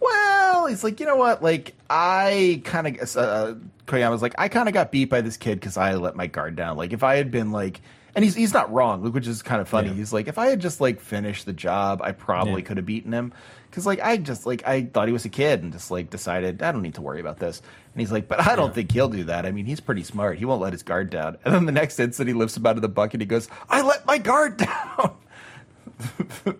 well, 0.00 0.66
he's 0.66 0.84
like, 0.84 1.00
you 1.00 1.06
know 1.06 1.16
what? 1.16 1.42
Like, 1.42 1.74
I 1.88 2.60
kind 2.64 2.86
of 2.86 3.16
uh, 3.16 3.54
Koyama's 3.86 4.22
like, 4.22 4.34
I 4.38 4.48
kind 4.48 4.68
of 4.68 4.74
got 4.74 4.92
beat 4.92 5.06
by 5.06 5.20
this 5.20 5.36
kid 5.36 5.60
because 5.60 5.76
I 5.76 5.94
let 5.94 6.16
my 6.16 6.26
guard 6.26 6.56
down. 6.56 6.76
Like, 6.76 6.92
if 6.92 7.02
I 7.02 7.16
had 7.16 7.30
been 7.30 7.52
like. 7.52 7.80
And 8.14 8.24
he's 8.24 8.34
he's 8.34 8.52
not 8.52 8.70
wrong, 8.72 9.02
look 9.02 9.14
which 9.14 9.26
is 9.26 9.40
kind 9.42 9.60
of 9.60 9.68
funny. 9.68 9.88
Yeah. 9.88 9.94
He's 9.94 10.12
like, 10.12 10.28
if 10.28 10.36
I 10.38 10.46
had 10.48 10.60
just 10.60 10.80
like 10.80 11.00
finished 11.00 11.46
the 11.46 11.52
job, 11.52 12.02
I 12.02 12.12
probably 12.12 12.60
Yeah. 12.60 12.66
could 12.68 12.76
have 12.76 12.84
beaten 12.86 13.12
him. 13.12 13.32
Because 13.70 13.86
like 13.86 14.00
I 14.00 14.18
just 14.18 14.44
like 14.44 14.66
I 14.66 14.82
thought 14.84 15.06
he 15.08 15.12
was 15.14 15.24
a 15.24 15.30
kid 15.30 15.62
and 15.62 15.72
just 15.72 15.90
like 15.90 16.10
decided 16.10 16.62
I 16.62 16.72
don't 16.72 16.82
need 16.82 16.96
to 16.96 17.00
worry 17.00 17.20
about 17.20 17.38
this. 17.38 17.62
And 17.94 18.00
he's 18.00 18.12
like, 18.12 18.28
but 18.28 18.46
I 18.46 18.54
don't 18.54 18.74
think 18.74 18.92
he'll 18.92 19.08
do 19.08 19.24
that. 19.24 19.46
I 19.46 19.50
mean, 19.52 19.64
he's 19.64 19.80
pretty 19.80 20.02
smart. 20.02 20.38
He 20.38 20.44
won't 20.44 20.60
let 20.60 20.72
his 20.74 20.82
guard 20.82 21.08
down. 21.08 21.38
And 21.44 21.54
then 21.54 21.64
the 21.64 21.72
next 21.72 21.98
instant, 21.98 22.28
he 22.28 22.34
lifts 22.34 22.56
him 22.56 22.66
out 22.66 22.76
of 22.76 22.82
the 22.82 22.88
bucket. 22.88 23.20
He 23.20 23.26
goes, 23.26 23.48
I 23.70 23.80
let 23.82 24.04
my 24.06 24.18
guard 24.18 24.56
down. 24.58 25.16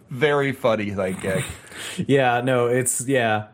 Very 0.08 0.52
funny 0.52 0.92
like 0.92 1.20
gag. 1.20 1.44
yeah 2.06 2.40
no 2.42 2.66
it's 2.68 3.06
yeah 3.08 3.46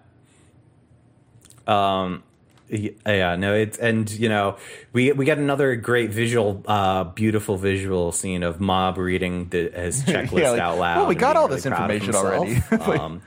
um 1.67 2.23
yeah 2.71 3.37
no 3.37 3.55
it's 3.55 3.79
and 3.79 4.11
you 4.11 4.29
know 4.29 4.57
we 4.93 5.13
we 5.13 5.25
get 5.25 5.39
another 5.39 5.75
great 5.77 6.11
visual 6.11 6.63
uh 6.67 7.05
beautiful 7.05 7.57
visual 7.57 8.13
scene 8.13 8.43
of 8.43 8.61
mob 8.61 8.99
reading 8.99 9.49
the, 9.49 9.71
his 9.71 10.03
checklist 10.03 10.39
Yeah, 10.43 10.51
like, 10.51 10.61
out 10.61 10.79
loud 10.79 10.97
well, 10.99 11.07
we 11.07 11.15
got 11.15 11.37
all 11.37 11.49
this 11.49 11.65
information 11.67 12.15
already. 12.15 12.63
Um 12.71 13.23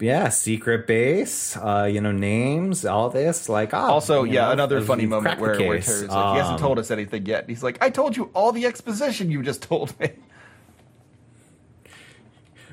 yeah 0.00 0.30
secret 0.30 0.86
base 0.88 1.56
uh 1.56 1.88
you 1.90 2.00
know 2.00 2.10
names 2.10 2.84
all 2.84 3.08
this 3.10 3.48
like 3.48 3.72
oh, 3.72 3.76
Also, 3.76 4.24
yeah, 4.24 4.46
know, 4.46 4.50
another 4.52 4.80
funny 4.80 5.06
moment 5.06 5.38
where, 5.38 5.56
where. 5.56 5.78
Teru's 5.78 6.08
like, 6.08 6.32
he 6.32 6.38
hasn't 6.38 6.54
Um, 6.56 6.58
told 6.60 6.78
us 6.80 6.90
anything 6.90 7.24
yet. 7.26 7.42
And 7.42 7.50
he's 7.50 7.62
like, 7.62 7.80
I 7.80 7.90
told 7.90 8.16
you 8.16 8.30
all 8.34 8.50
the 8.50 8.66
exposition 8.66 9.30
you 9.30 9.42
just 9.42 9.62
told 9.62 9.98
me. 10.00 10.10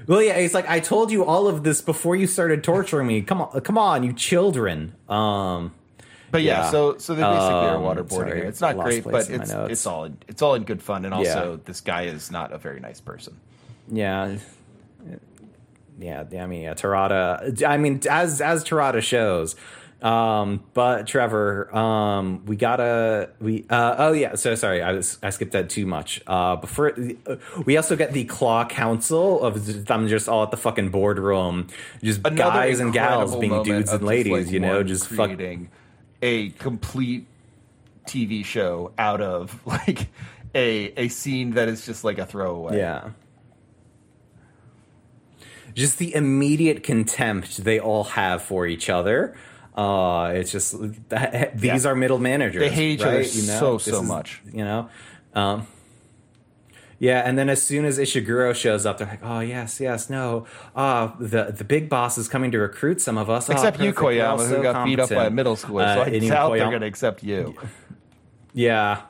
Well, 0.09 0.23
yeah, 0.23 0.37
it's 0.37 0.55
like 0.55 0.67
I 0.67 0.79
told 0.79 1.11
you 1.11 1.23
all 1.23 1.47
of 1.47 1.63
this 1.63 1.81
before 1.81 2.15
you 2.15 2.25
started 2.25 2.63
torturing 2.63 3.05
me. 3.05 3.21
Come 3.21 3.43
on, 3.43 3.61
come 3.61 3.77
on, 3.77 4.01
you 4.03 4.11
children. 4.11 4.95
Um, 5.07 5.71
But 6.31 6.41
yeah, 6.41 6.63
Yeah. 6.63 6.71
so 6.71 6.97
so 6.97 7.13
they 7.13 7.21
basically 7.21 7.67
are 7.69 7.75
Um, 7.77 7.83
waterboarding 7.83 8.09
sorry, 8.11 8.39
her. 8.39 8.45
It's 8.45 8.59
not 8.59 8.75
great, 8.77 9.03
but 9.03 9.29
it's 9.29 9.51
it's 9.51 9.85
all 9.85 10.05
in, 10.05 10.17
it's 10.27 10.41
all 10.41 10.55
in 10.55 10.63
good 10.63 10.81
fun. 10.81 11.05
And 11.05 11.13
also, 11.13 11.51
Yeah. 11.51 11.57
this 11.65 11.79
guy 11.81 12.03
is 12.15 12.31
not 12.31 12.51
a 12.51 12.57
very 12.57 12.79
nice 12.79 12.99
person. 12.99 13.33
yeah, 13.91 14.37
yeah. 15.99 16.23
I 16.41 16.45
mean, 16.47 16.61
yeah, 16.63 16.73
Terada. 16.73 17.63
I 17.63 17.77
mean, 17.77 18.01
as 18.09 18.41
as 18.41 18.63
Terada 18.63 19.01
shows. 19.03 19.55
Um, 20.01 20.63
but 20.73 21.07
Trevor, 21.07 21.75
um, 21.75 22.45
we 22.45 22.55
gotta 22.55 23.31
we. 23.41 23.65
Uh, 23.69 23.95
oh 23.97 24.11
yeah, 24.13 24.35
so 24.35 24.55
sorry, 24.55 24.81
I 24.81 24.93
was 24.93 25.17
I 25.21 25.29
skipped 25.29 25.51
that 25.51 25.69
too 25.69 25.85
much. 25.85 26.21
Uh, 26.25 26.55
before 26.55 26.93
uh, 27.27 27.35
we 27.65 27.75
also 27.75 27.97
get 27.97 28.13
the 28.13 28.23
Claw 28.23 28.65
Council 28.65 29.41
of 29.43 29.85
them 29.85 30.07
just 30.07 30.29
all 30.29 30.43
at 30.43 30.51
the 30.51 30.57
fucking 30.57 30.89
boardroom, 30.89 31.67
just 32.01 32.19
Another 32.19 32.37
guys 32.37 32.79
and 32.79 32.93
gals 32.93 33.35
being 33.35 33.61
dudes 33.63 33.91
and 33.91 33.99
just, 33.99 34.03
ladies, 34.03 34.45
like, 34.45 34.53
you 34.53 34.61
know, 34.61 34.83
just 34.83 35.07
fuck. 35.07 35.31
a 36.21 36.49
complete 36.51 37.27
TV 38.07 38.45
show 38.45 38.93
out 38.97 39.19
of 39.19 39.59
like 39.65 40.07
a 40.55 40.93
a 40.95 41.09
scene 41.09 41.51
that 41.51 41.67
is 41.67 41.85
just 41.85 42.05
like 42.05 42.19
a 42.19 42.25
throwaway. 42.25 42.77
Yeah. 42.77 43.09
Just 45.75 45.97
the 45.97 46.15
immediate 46.15 46.83
contempt 46.83 47.63
they 47.63 47.79
all 47.79 48.03
have 48.05 48.41
for 48.41 48.65
each 48.65 48.89
other. 48.89 49.35
Uh, 49.79 50.31
it's 50.35 50.51
just 50.51 50.75
that, 51.09 51.51
these 51.57 51.85
Yeah. 51.85 51.91
are 51.91 51.95
middle 51.95 52.19
managers. 52.19 52.59
They 52.59 52.69
hate 52.69 52.91
each 52.95 53.01
other 53.01 53.17
right? 53.17 53.25
so, 53.25 53.77
so 53.77 54.01
is- 54.01 54.07
much. 54.07 54.41
You 54.51 54.65
know, 54.65 54.89
um, 55.33 55.67
yeah. 56.99 57.21
And 57.25 57.37
then 57.37 57.47
as 57.49 57.61
soon 57.61 57.85
as 57.85 57.97
Ishiguro 57.97 58.53
shows 58.53 58.85
up, 58.85 58.97
they're 58.97 59.07
like, 59.07 59.23
"Oh 59.23 59.39
yes, 59.39 59.79
yes, 59.79 60.09
no. 60.09 60.45
Uh, 60.75 61.11
the 61.19 61.53
the 61.57 61.63
big 61.63 61.87
boss 61.87 62.17
is 62.17 62.27
coming 62.27 62.51
to 62.51 62.59
recruit 62.59 62.99
some 62.99 63.17
of 63.17 63.29
us. 63.29 63.49
Oh, 63.49 63.53
Except 63.53 63.77
you, 63.79 63.93
perfect. 63.93 64.03
We're 64.03 64.11
Koyama, 64.15 64.39
so 64.39 64.55
who 64.57 64.63
got 64.63 64.85
beat 64.85 64.99
up 64.99 65.09
by 65.09 65.25
a 65.27 65.29
middle 65.29 65.55
schooler. 65.55 65.85
Uh, 65.85 65.95
so 65.95 66.01
I 66.11 66.19
doubt 66.19 66.53
they're 66.55 66.69
going 66.69 66.81
to 66.81 66.87
accept 66.87 67.23
you. 67.23 67.55
yeah. 68.53 69.03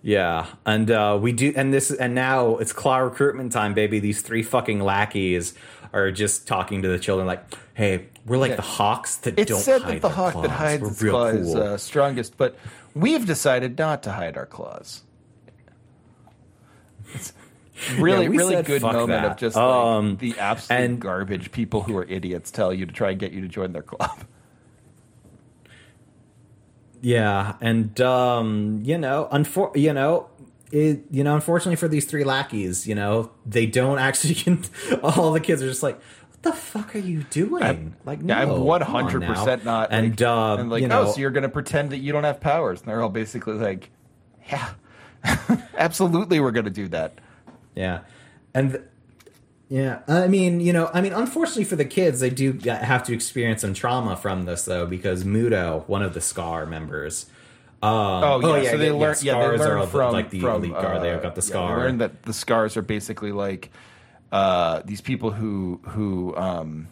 Yeah, 0.00 0.46
and 0.64 0.88
uh, 0.92 1.18
we 1.20 1.32
do, 1.32 1.52
and 1.56 1.74
this, 1.74 1.90
and 1.90 2.14
now 2.14 2.56
it's 2.58 2.72
claw 2.72 2.98
recruitment 2.98 3.50
time, 3.52 3.74
baby. 3.74 3.98
These 3.98 4.22
three 4.22 4.44
fucking 4.44 4.78
lackeys 4.80 5.54
are 5.92 6.10
just 6.10 6.46
talking 6.46 6.82
to 6.82 6.88
the 6.88 6.98
children, 6.98 7.26
like, 7.26 7.42
"Hey, 7.74 8.06
we're 8.26 8.38
like 8.38 8.50
Yeah. 8.50 8.56
the 8.56 8.62
hawks 8.62 9.16
that 9.16 9.38
It's 9.38 9.50
don't 9.50 9.60
said 9.60 9.82
hide 9.82 9.94
that 9.94 10.02
the 10.02 10.08
hawk 10.10 10.34
that 10.42 10.50
hides 10.50 10.82
We're 10.82 10.88
its 10.88 11.00
claws 11.00 11.10
claw 11.10 11.26
is 11.40 11.54
cool." 11.54 11.62
uh, 11.62 11.76
strongest, 11.78 12.36
but 12.36 12.56
we've 12.94 13.26
decided 13.26 13.78
not 13.78 14.02
to 14.04 14.12
hide 14.12 14.36
our 14.36 14.46
claws. 14.46 15.02
It's 17.14 17.32
really, 17.98 18.24
Yeah, 18.24 18.30
really 18.30 18.54
said 18.56 18.66
good 18.66 18.82
moment 18.82 19.08
that. 19.08 19.24
of 19.32 19.36
just 19.38 19.56
like 19.56 19.64
Um, 19.64 20.16
the 20.18 20.38
absolute 20.38 20.80
and- 20.80 21.00
garbage 21.00 21.52
people 21.52 21.82
who 21.82 21.96
are 21.96 22.04
idiots 22.04 22.50
tell 22.50 22.72
you 22.74 22.84
to 22.86 22.92
try 22.92 23.10
and 23.10 23.18
get 23.20 23.32
you 23.32 23.40
to 23.40 23.48
join 23.48 23.72
their 23.72 23.82
club. 23.82 24.10
Yeah, 27.00 27.54
and 27.60 28.00
um, 28.00 28.80
you 28.84 28.98
know, 28.98 29.28
unfor- 29.32 29.76
you 29.76 29.92
know, 29.92 30.26
it, 30.70 31.04
you 31.10 31.24
know, 31.24 31.34
unfortunately 31.34 31.76
for 31.76 31.88
these 31.88 32.04
three 32.04 32.24
lackeys, 32.24 32.86
you 32.86 32.94
know, 32.94 33.30
they 33.46 33.66
don't 33.66 33.98
actually. 34.08 34.34
Can- 34.34 34.64
all 35.02 35.32
the 35.32 35.40
kids 35.40 35.62
are 35.62 35.68
just 35.68 35.82
like, 35.82 35.96
"What 36.30 36.42
the 36.42 36.52
fuck 36.52 36.94
are 36.94 36.98
you 37.00 37.22
doing?" 37.30 37.94
like, 38.04 38.20
Yeah, 38.20 38.44
no, 38.44 38.56
I'm 38.56 38.60
one 38.62 38.82
come 38.82 38.96
on 38.96 39.04
hundred 39.04 39.26
percent 39.26 39.64
not. 39.64 39.88
And 39.90 40.10
like, 40.10 40.22
uh, 40.22 40.56
and 40.60 40.70
like, 40.70 40.82
you 40.82 40.88
know, 40.88 41.02
oh, 41.02 41.12
so 41.12 41.20
you're 41.20 41.30
going 41.30 41.42
to 41.42 41.48
pretend 41.48 41.90
that 41.90 41.98
you 41.98 42.12
don't 42.12 42.24
have 42.24 42.40
powers? 42.40 42.80
And 42.80 42.88
they're 42.88 43.02
all 43.02 43.08
basically 43.08 43.54
like, 43.54 43.90
yeah, 44.48 44.70
absolutely, 45.76 46.40
we're 46.40 46.52
going 46.52 46.66
to 46.66 46.70
do 46.70 46.88
that. 46.88 47.18
Yeah, 47.74 48.00
and 48.54 48.72
th- 48.72 48.84
yeah, 49.68 50.00
I 50.08 50.28
mean, 50.28 50.60
you 50.60 50.72
know, 50.72 50.90
I 50.94 51.00
mean, 51.02 51.12
unfortunately 51.12 51.64
for 51.64 51.76
the 51.76 51.84
kids, 51.84 52.20
they 52.20 52.30
do 52.30 52.58
have 52.64 53.04
to 53.04 53.12
experience 53.12 53.60
some 53.60 53.74
trauma 53.74 54.16
from 54.16 54.44
this 54.46 54.64
though, 54.64 54.86
because 54.86 55.24
Mudo, 55.24 55.86
one 55.88 56.02
of 56.02 56.14
the 56.14 56.20
Scar 56.20 56.64
members. 56.66 57.26
Um, 57.80 57.90
Oh, 58.44 58.56
yeah, 58.56 58.70
so 58.72 58.76
they 58.78 58.90
learn. 58.90 59.14
Yeah, 59.22 59.34
they 59.34 59.40
scars 59.56 59.60
learn 59.60 59.78
are 59.78 59.86
from 59.86 60.12
like 60.12 60.30
the 60.30 60.40
from, 60.40 60.56
elite 60.64 60.72
guard. 60.72 61.02
they 61.02 61.12
uh, 61.12 61.18
got 61.18 61.34
the 61.36 61.40
yeah, 61.42 61.46
scar. 61.46 61.76
they 61.76 61.82
learn 61.84 61.98
that 61.98 62.22
the 62.24 62.32
scars 62.32 62.76
are 62.76 62.82
basically 62.82 63.30
like 63.32 63.70
uh, 64.32 64.82
these 64.84 65.00
people 65.00 65.30
who 65.30 65.80
who 65.84 66.34
um, 66.36 66.88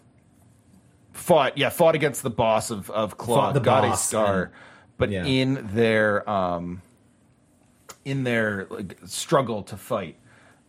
fought. 1.12 1.58
Yeah, 1.58 1.70
fought 1.70 1.94
against 1.96 2.22
the 2.22 2.30
boss 2.30 2.70
of 2.70 2.88
of 2.90 3.18
Claw. 3.18 3.52
The 3.52 3.60
got 3.60 3.84
a 3.84 3.96
scar, 3.96 4.42
and- 4.44 4.52
but 4.96 5.10
Yeah. 5.10 5.24
in 5.24 5.68
their 5.74 6.28
um, 6.30 6.82
in 8.04 8.22
their 8.22 8.66
like, 8.70 8.96
struggle 9.06 9.64
to 9.64 9.76
fight, 9.76 10.16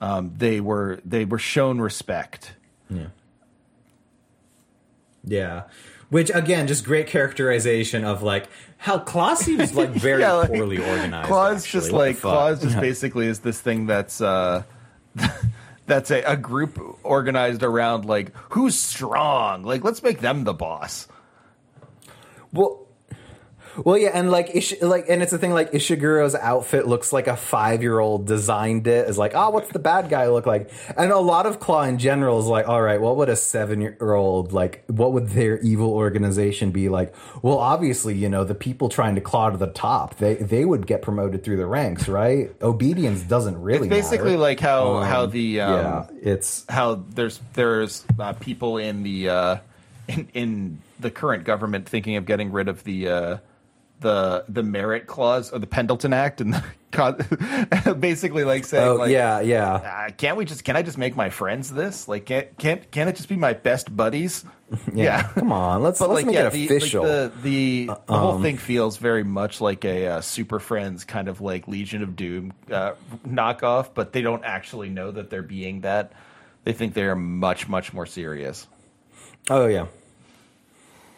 um, 0.02 0.34
they 0.36 0.60
were 0.60 1.00
they 1.06 1.26
were 1.26 1.38
shown 1.40 1.80
respect. 1.80 2.54
Yeah. 2.90 3.08
Yeah. 5.24 5.64
Which 6.10 6.32
again, 6.34 6.68
just 6.68 6.86
great 6.86 7.08
characterization 7.08 8.06
of 8.06 8.24
like 8.24 8.48
how 8.78 9.00
Claw 9.00 9.34
seems 9.36 9.74
like 9.76 9.90
very 9.92 10.22
Yeah, 10.22 10.34
like, 10.34 10.50
poorly 10.50 10.78
organized. 10.78 11.28
Claw's 11.28 11.64
actually. 11.64 11.80
just 11.80 11.92
What 11.92 12.00
like 12.00 12.16
fuck? 12.18 12.32
Claw's 12.32 12.62
just 12.62 12.80
basically 12.80 13.28
is 13.28 13.40
this 13.40 13.60
thing 13.60 13.86
that's 13.88 14.22
uh 14.22 14.64
that's 15.86 16.12
a, 16.12 16.22
a 16.24 16.38
group 16.38 16.80
organized 17.04 17.64
around 17.64 18.06
like 18.06 18.36
who's 18.50 18.80
strong. 18.80 19.64
Like 19.64 19.84
let's 19.84 20.04
make 20.04 20.20
them 20.20 20.44
the 20.44 20.54
boss. 20.54 21.08
Well, 22.54 22.87
well, 23.86 23.98
yeah, 23.98 24.10
and 24.14 24.30
like, 24.32 24.56
Ish- 24.56 24.82
like, 24.82 25.06
and 25.10 25.22
it's 25.22 25.34
a 25.34 25.38
thing. 25.38 25.52
Like 25.52 25.72
Ishiguro's 25.72 26.36
outfit 26.36 26.88
looks 26.88 27.14
like 27.14 27.28
a 27.28 27.36
five-year-old 27.38 28.26
designed 28.26 28.88
it. 28.88 29.08
Is 29.10 29.18
like, 29.18 29.34
oh, 29.36 29.50
what's 29.52 29.70
the 29.70 29.80
bad 29.80 30.10
guy 30.10 30.28
look 30.28 30.46
like? 30.46 30.72
And 30.98 31.12
a 31.12 31.20
lot 31.20 31.46
of 31.46 31.60
Claw 31.60 31.84
in 31.84 31.98
general 31.98 32.40
is 32.40 32.48
like, 32.48 32.68
all 32.68 32.82
right, 32.82 33.00
what 33.00 33.18
would 33.18 33.30
a 33.30 33.36
seven-year-old 33.36 34.54
like? 34.54 34.84
What 34.88 35.14
would 35.14 35.30
their 35.30 35.60
evil 35.60 35.92
organization 35.92 36.72
be 36.72 36.90
like? 36.90 37.14
Well, 37.42 37.58
obviously, 37.58 38.16
you 38.16 38.30
know, 38.30 38.44
the 38.44 38.56
people 38.56 38.90
trying 38.90 39.16
to 39.16 39.22
claw 39.22 39.50
to 39.50 39.58
the 39.58 39.68
top, 39.68 40.16
they 40.18 40.36
they 40.36 40.66
would 40.66 40.88
get 40.88 41.02
promoted 41.02 41.44
through 41.44 41.58
the 41.58 41.66
ranks, 41.66 42.08
right? 42.08 42.52
Obedience 42.62 43.22
doesn't 43.22 43.62
really. 43.62 43.88
It's 43.88 43.96
basically 43.96 44.32
matter. 44.32 44.38
like 44.38 44.60
how 44.60 44.98
Um, 44.98 45.04
how 45.06 45.26
the 45.26 45.62
um, 45.62 45.74
yeah, 45.74 46.06
it's 46.22 46.66
how 46.70 47.04
there's 47.10 47.40
there's 47.54 48.06
uh, 48.20 48.34
people 48.34 48.78
in 48.78 49.04
the 49.04 49.30
uh, 49.30 49.58
in 50.08 50.28
in 50.34 50.80
the 51.00 51.12
current 51.12 51.44
government 51.44 51.88
thinking 51.88 52.16
of 52.16 52.26
getting 52.26 52.52
rid 52.52 52.68
of 52.68 52.84
the 52.84 53.10
uh, 53.10 53.38
the 54.00 54.46
the 54.48 54.64
merit 54.64 55.08
clause 55.08 55.52
or 55.52 55.60
the 55.60 55.68
Pendleton 55.68 56.14
Act 56.14 56.42
and 56.42 56.54
the, 56.54 56.64
basically 58.00 58.44
like 58.44 58.66
saying 58.66 58.88
oh 58.88 58.96
like 58.96 59.12
yeah, 59.12 59.40
yeah. 59.40 59.74
uh, 59.74 60.12
can't 60.12 60.38
we 60.38 60.46
just 60.46 60.64
can 60.64 60.76
I 60.76 60.82
just 60.82 60.98
make 60.98 61.16
my 61.16 61.30
friends 61.30 61.72
this 61.72 62.08
like 62.08 62.26
can't 62.26 62.58
can't 62.58 62.90
can't 62.92 63.10
it 63.10 63.16
just 63.16 63.30
be 63.30 63.36
my 63.36 63.54
best 63.54 63.96
buddies 63.96 64.46
yeah, 64.94 65.24
Come 65.30 65.54
on, 65.54 65.82
let's 65.82 66.00
but 66.00 66.10
let's 66.10 66.18
like 66.18 66.26
make 66.26 66.36
yeah 66.36 66.48
it 66.48 66.54
the, 66.54 66.66
official. 66.66 67.04
like, 67.04 67.34
the 67.36 67.42
the, 67.42 67.86
the 67.86 68.14
um, 68.14 68.20
whole 68.20 68.42
thing 68.42 68.58
feels 68.58 68.98
very 68.98 69.24
much 69.24 69.62
like 69.62 69.86
a 69.86 70.08
uh, 70.08 70.22
Super 70.22 70.60
Friends 70.60 71.06
kind 71.06 71.30
of 71.30 71.40
like 71.40 71.68
Legion 71.68 72.04
of 72.04 72.16
Doom 72.16 72.54
uh, 72.72 72.94
knockoff 73.26 73.90
but 73.94 74.12
they 74.14 74.22
don't 74.22 74.44
actually 74.44 74.90
know 74.90 75.12
that 75.12 75.30
they're 75.30 75.42
being 75.42 75.82
that 75.82 76.12
they 76.66 76.74
think 76.74 76.94
they 76.94 77.04
are 77.04 77.16
much 77.16 77.68
much 77.70 77.94
more 77.94 78.06
serious 78.06 78.68
Oh 79.50 79.68
yeah. 79.68 79.88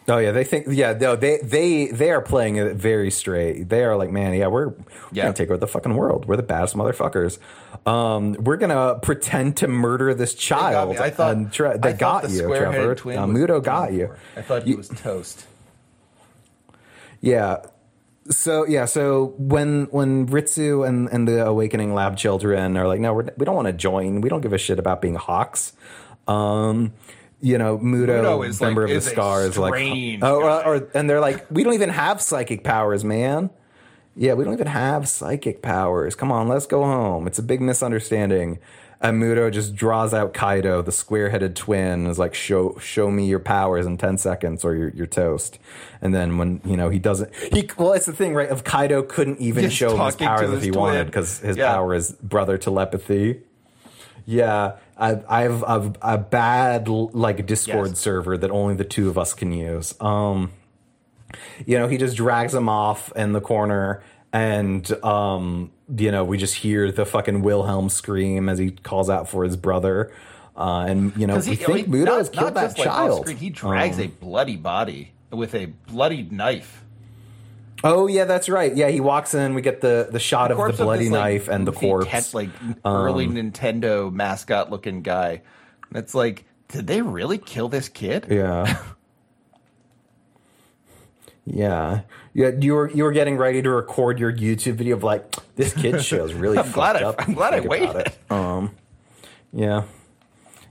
Oh 0.08 0.18
yeah, 0.18 0.32
they 0.32 0.44
think 0.44 0.66
yeah, 0.68 0.92
no, 0.98 1.14
they 1.14 1.38
they 1.42 1.86
they 1.88 2.10
are 2.10 2.20
playing 2.22 2.56
it 2.56 2.74
very 2.74 3.10
straight. 3.10 3.68
They 3.68 3.84
are 3.84 3.96
like, 3.96 4.10
man, 4.10 4.34
yeah, 4.34 4.46
we're, 4.48 4.68
we're 4.68 4.74
Yeah. 5.12 5.24
gonna 5.24 5.34
take 5.34 5.50
over 5.50 5.58
the 5.58 5.66
fucking 5.68 5.94
world. 5.94 6.24
We're 6.26 6.36
the 6.36 6.42
baddest 6.42 6.74
motherfuckers. 6.74 7.38
Um, 7.86 8.32
we're 8.40 8.56
gonna 8.56 8.98
pretend 9.00 9.58
to 9.58 9.68
murder 9.68 10.12
this 10.14 10.34
child. 10.34 10.96
I 10.96 11.10
thought 11.10 11.36
and 11.36 11.52
Tre- 11.52 11.70
I 11.70 11.78
thought 11.78 11.98
got 11.98 12.22
the 12.24 12.30
you, 12.30 12.42
Trevor. 12.48 12.92
Uh, 12.92 13.26
Mudo 13.26 13.62
got 13.62 13.92
you. 13.92 14.12
I 14.36 14.42
thought 14.42 14.64
he 14.64 14.74
was 14.74 14.88
toast. 14.88 15.46
Yeah. 17.20 17.58
So 18.30 18.66
yeah, 18.66 18.84
so 18.84 19.34
when 19.38 19.84
when 19.90 20.26
Ritsu 20.28 20.86
and, 20.88 21.08
and 21.10 21.26
the 21.26 21.44
Awakening 21.46 21.94
Lab 21.94 22.16
children 22.16 22.76
are 22.76 22.86
like, 22.86 23.00
no, 23.00 23.12
we're, 23.14 23.28
we 23.36 23.44
don't 23.44 23.56
want 23.56 23.66
to 23.66 23.72
join. 23.72 24.20
We 24.20 24.28
don't 24.28 24.40
give 24.40 24.52
a 24.52 24.58
shit 24.58 24.78
about 24.78 25.00
being 25.02 25.14
hawks. 25.16 25.72
Um, 26.28 26.92
you 27.40 27.56
know, 27.58 27.78
Mudo, 27.78 28.22
Mudo 28.22 28.46
is, 28.46 28.60
member 28.60 28.82
like- 28.82 28.90
of 28.90 28.96
is 28.98 29.04
the 29.06 29.10
Scar, 29.12 29.44
is 29.44 29.56
like, 29.58 29.72
oh, 30.22 30.40
or, 30.42 30.64
or 30.66 30.88
and 30.94 31.08
they're 31.08 31.20
like, 31.20 31.46
we 31.50 31.62
don't 31.64 31.74
even 31.74 31.90
have 31.90 32.20
psychic 32.20 32.64
powers, 32.64 33.04
man. 33.04 33.50
Yeah, 34.16 34.34
we 34.34 34.44
don't 34.44 34.52
even 34.54 34.66
have 34.66 35.08
psychic 35.08 35.62
powers. 35.62 36.14
Come 36.14 36.30
on, 36.32 36.48
let's 36.48 36.66
go 36.66 36.82
home. 36.82 37.26
It's 37.26 37.38
a 37.38 37.42
big 37.42 37.60
misunderstanding. 37.60 38.58
And 39.02 39.22
Mudo 39.22 39.50
just 39.50 39.74
draws 39.74 40.12
out 40.12 40.34
Kaido, 40.34 40.82
the 40.82 40.92
square-headed 40.92 41.56
twin, 41.56 42.06
is 42.06 42.18
like, 42.18 42.34
"Show, 42.34 42.76
show 42.78 43.10
me 43.10 43.26
your 43.26 43.38
powers 43.38 43.86
in 43.86 43.96
ten 43.96 44.18
seconds, 44.18 44.62
or 44.62 44.74
you're, 44.74 44.90
you're 44.90 45.06
toast." 45.06 45.58
And 46.02 46.14
then 46.14 46.36
when 46.36 46.60
you 46.66 46.76
know 46.76 46.90
he 46.90 46.98
doesn't, 46.98 47.34
he 47.34 47.66
well, 47.78 47.94
it's 47.94 48.04
the 48.04 48.12
thing, 48.12 48.34
right? 48.34 48.50
Of 48.50 48.62
Kaido 48.64 49.02
couldn't 49.02 49.40
even 49.40 49.64
Just 49.64 49.76
show 49.76 49.96
him 49.96 50.04
his 50.04 50.16
powers 50.16 50.50
if 50.52 50.62
he 50.62 50.68
twin. 50.70 50.80
wanted 50.80 51.06
because 51.06 51.38
his 51.38 51.56
Yeah. 51.56 51.72
power 51.72 51.94
is 51.94 52.12
brother 52.12 52.58
telepathy. 52.58 53.40
Yeah, 54.26 54.72
I, 55.00 55.22
I've, 55.28 55.64
I've 55.64 55.96
a 56.02 56.18
bad 56.18 56.88
like 56.88 57.46
Discord 57.46 57.88
Yes. 57.90 57.98
server 57.98 58.36
that 58.38 58.50
only 58.50 58.74
the 58.74 58.84
two 58.84 59.08
of 59.08 59.16
us 59.18 59.32
can 59.34 59.52
use. 59.52 59.94
Um, 60.00 60.52
you 61.66 61.78
know, 61.78 61.88
he 61.88 61.96
just 61.96 62.16
drags 62.16 62.54
him 62.54 62.68
off 62.68 63.12
in 63.16 63.32
the 63.32 63.40
corner, 63.40 64.02
and 64.32 64.90
um, 65.04 65.70
you 65.96 66.10
know, 66.10 66.24
we 66.24 66.38
just 66.38 66.54
hear 66.56 66.90
the 66.92 67.06
fucking 67.06 67.42
Wilhelm 67.42 67.88
scream 67.88 68.48
as 68.48 68.58
he 68.58 68.70
calls 68.72 69.08
out 69.08 69.28
for 69.28 69.44
his 69.44 69.56
brother. 69.56 70.12
Uh, 70.56 70.84
and 70.88 71.16
you 71.16 71.26
know, 71.26 71.36
we 71.38 71.42
he, 71.42 71.56
think 71.56 71.88
I 71.88 71.90
mean, 71.90 72.04
not- 72.04 72.18
has 72.18 72.28
killed 72.28 72.54
that 72.54 72.62
just, 72.66 72.78
like, 72.78 72.86
child. 72.88 73.20
screen, 73.22 73.36
he 73.38 73.50
drags 73.50 73.98
Um, 73.98 74.04
a 74.04 74.08
bloody 74.08 74.56
body 74.56 75.12
with 75.30 75.54
a 75.54 75.66
bloody 75.66 76.22
knife. 76.24 76.79
Oh 77.82 78.06
yeah, 78.06 78.24
that's 78.24 78.48
right. 78.48 78.74
Yeah, 78.74 78.88
he 78.88 79.00
walks 79.00 79.34
in. 79.34 79.54
We 79.54 79.62
get 79.62 79.80
the 79.80 80.08
the 80.10 80.18
shot 80.20 80.50
of 80.50 80.58
the 80.58 80.84
bloody 80.84 81.04
this, 81.04 81.12
like, 81.12 81.20
knife 81.20 81.48
and 81.48 81.66
the 81.66 81.72
corpse. 81.72 82.34
Um, 82.34 82.40
like 82.40 82.50
early 82.84 83.26
Nintendo 83.26 84.12
mascot 84.12 84.70
looking 84.70 85.02
guy. 85.02 85.42
And 85.88 85.98
it's 85.98 86.14
like, 86.14 86.44
did 86.68 86.86
they 86.86 87.02
really 87.02 87.38
kill 87.38 87.68
this 87.68 87.88
kid? 87.88 88.26
Yeah. 88.30 88.78
Yeah, 91.46 92.02
yeah. 92.32 92.50
You 92.60 92.74
were 92.74 92.90
you 92.90 93.02
were 93.02 93.12
getting 93.12 93.36
ready 93.36 93.60
to 93.62 93.70
record 93.70 94.20
your 94.20 94.32
YouTube 94.32 94.74
video 94.74 94.94
of 94.94 95.02
like 95.02 95.34
this 95.56 95.72
kid 95.72 96.04
show's 96.04 96.32
really. 96.32 96.58
I'm 96.58 96.70
glad 96.70 97.02
I-. 97.02 97.14
I'm 97.18 97.34
glad 97.34 97.54
I 97.54 97.60
waited. 97.60 97.96
it. 97.96 98.18
Um, 98.30 98.76
yeah, 99.52 99.84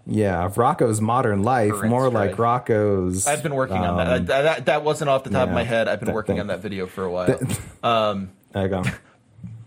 yeah. 0.09 0.49
Rocko's 0.49 0.99
modern 1.01 1.43
life, 1.43 1.71
Current 1.71 1.89
more 1.89 2.07
strike. 2.09 2.37
like 2.37 2.65
Rocko's. 2.65 3.27
I've 3.27 3.43
been 3.43 3.55
working 3.55 3.77
on 3.77 3.85
um, 3.85 3.97
that. 3.97 4.25
that. 4.27 4.41
That 4.43 4.65
that 4.65 4.83
wasn't 4.83 5.09
off 5.09 5.23
the 5.23 5.29
top 5.29 5.47
of 5.47 5.53
my 5.53 5.63
head. 5.63 5.87
I've 5.87 5.99
been 5.99 6.13
working 6.13 6.35
thing. 6.35 6.41
on 6.41 6.47
that 6.47 6.59
video 6.61 6.87
for 6.87 7.03
a 7.05 7.11
while. 7.11 7.39
um, 7.83 8.31
There 8.51 8.63
you 8.63 8.69
go. 8.69 8.83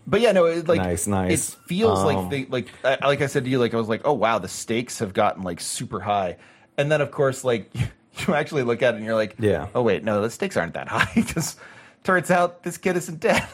but 0.05 0.21
yeah, 0.21 0.31
no, 0.33 0.45
it, 0.45 0.67
like 0.67 0.79
Nice, 0.79 1.07
nice. 1.07 1.49
It 1.49 1.55
feels 1.67 1.99
Um, 1.99 2.05
like 2.05 2.29
they 2.29 2.45
like 2.45 2.67
I, 2.83 3.07
like 3.07 3.21
I 3.21 3.27
said 3.27 3.45
to 3.45 3.49
you, 3.49 3.59
like 3.59 3.73
I 3.73 3.77
was 3.77 3.87
like, 3.89 4.01
oh 4.05 4.13
wow, 4.13 4.39
the 4.39 4.47
stakes 4.49 4.99
have 4.99 5.13
gotten 5.13 5.43
like 5.43 5.59
super 5.61 5.99
high, 6.01 6.37
and 6.77 6.91
then 6.91 7.01
of 7.01 7.11
course 7.11 7.43
like 7.43 7.71
you 8.27 8.33
actually 8.35 8.63
look 8.63 8.81
at 8.83 8.93
it 8.93 8.97
and 8.97 9.05
you're 9.05 9.15
like, 9.15 9.35
Yeah. 9.39 9.67
oh 9.73 9.81
wait, 9.81 10.03
no, 10.03 10.21
the 10.21 10.29
stakes 10.29 10.57
aren't 10.57 10.73
that 10.73 10.87
high 10.87 11.09
because 11.15 11.55
turns 12.03 12.29
out 12.29 12.63
this 12.63 12.77
kid 12.77 12.97
isn't 12.97 13.19
dead. 13.19 13.47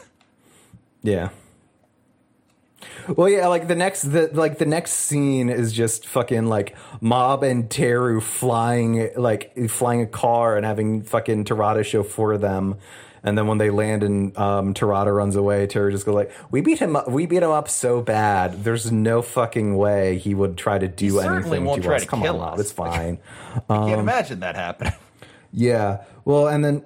Yeah. 1.02 1.28
Well, 3.16 3.28
yeah, 3.28 3.46
like 3.48 3.68
the 3.68 3.74
next, 3.74 4.02
the 4.02 4.30
like 4.32 4.58
the 4.58 4.66
next 4.66 4.92
scene 4.92 5.48
is 5.48 5.72
just 5.72 6.06
fucking 6.06 6.46
like 6.46 6.76
Mob 7.00 7.42
and 7.42 7.68
Teru 7.70 8.20
flying, 8.20 9.10
like 9.16 9.56
flying 9.68 10.02
a 10.02 10.06
car 10.06 10.56
and 10.56 10.64
having 10.64 11.02
fucking 11.02 11.44
Terada 11.44 11.84
chauffeur 11.84 12.36
them, 12.38 12.76
and 13.22 13.36
then 13.36 13.46
when 13.46 13.58
they 13.58 13.70
land 13.70 14.02
and 14.02 14.36
um, 14.38 14.74
Terada 14.74 15.14
runs 15.14 15.36
away, 15.36 15.66
Teru 15.66 15.90
just 15.90 16.06
goes 16.06 16.14
like, 16.14 16.32
"We 16.50 16.60
beat 16.60 16.78
him 16.78 16.96
up. 16.96 17.10
We 17.10 17.26
beat 17.26 17.42
him 17.42 17.50
up 17.50 17.68
so 17.68 18.00
bad. 18.00 18.64
There's 18.64 18.90
no 18.92 19.22
fucking 19.22 19.76
way 19.76 20.18
he 20.18 20.34
would 20.34 20.56
try 20.56 20.78
to 20.78 20.88
do 20.88 21.10
certainly 21.10 21.36
anything 21.40 21.64
won't 21.64 21.82
to 21.82 21.88
try 21.88 21.96
us. 21.96 22.02
to 22.02 22.08
Come 22.08 22.22
kill 22.22 22.34
on, 22.40 22.50
Mob, 22.50 22.54
us." 22.54 22.60
it's 22.60 22.72
fine." 22.86 23.18
I 23.68 23.74
Um, 23.76 23.88
can't 23.88 24.00
imagine 24.00 24.40
that 24.40 24.54
happening. 24.56 24.92
Yeah. 25.52 26.04
Well, 26.24 26.46
and 26.48 26.64
then 26.64 26.84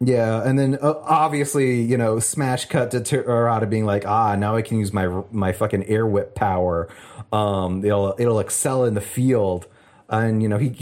yeah, 0.00 0.42
and 0.46 0.58
then 0.58 0.78
uh, 0.80 0.94
obviously, 1.04 1.80
you 1.80 1.96
know, 1.96 2.18
smash 2.18 2.66
cut 2.66 2.90
to 2.90 3.00
Terada 3.00 3.68
being 3.68 3.84
like, 3.86 4.06
"Ah, 4.06 4.34
now 4.36 4.54
I 4.56 4.62
can 4.62 4.78
use 4.78 4.92
my 4.92 5.22
my 5.32 5.52
fucking 5.52 5.84
air 5.84 6.06
whip 6.06 6.34
power. 6.34 6.88
Um, 7.32 7.84
it'll 7.84 8.14
it'll 8.18 8.40
excel 8.40 8.84
in 8.84 8.94
the 8.94 9.00
field." 9.00 9.66
And 10.08 10.40
you 10.42 10.48
know 10.48 10.58
he, 10.58 10.76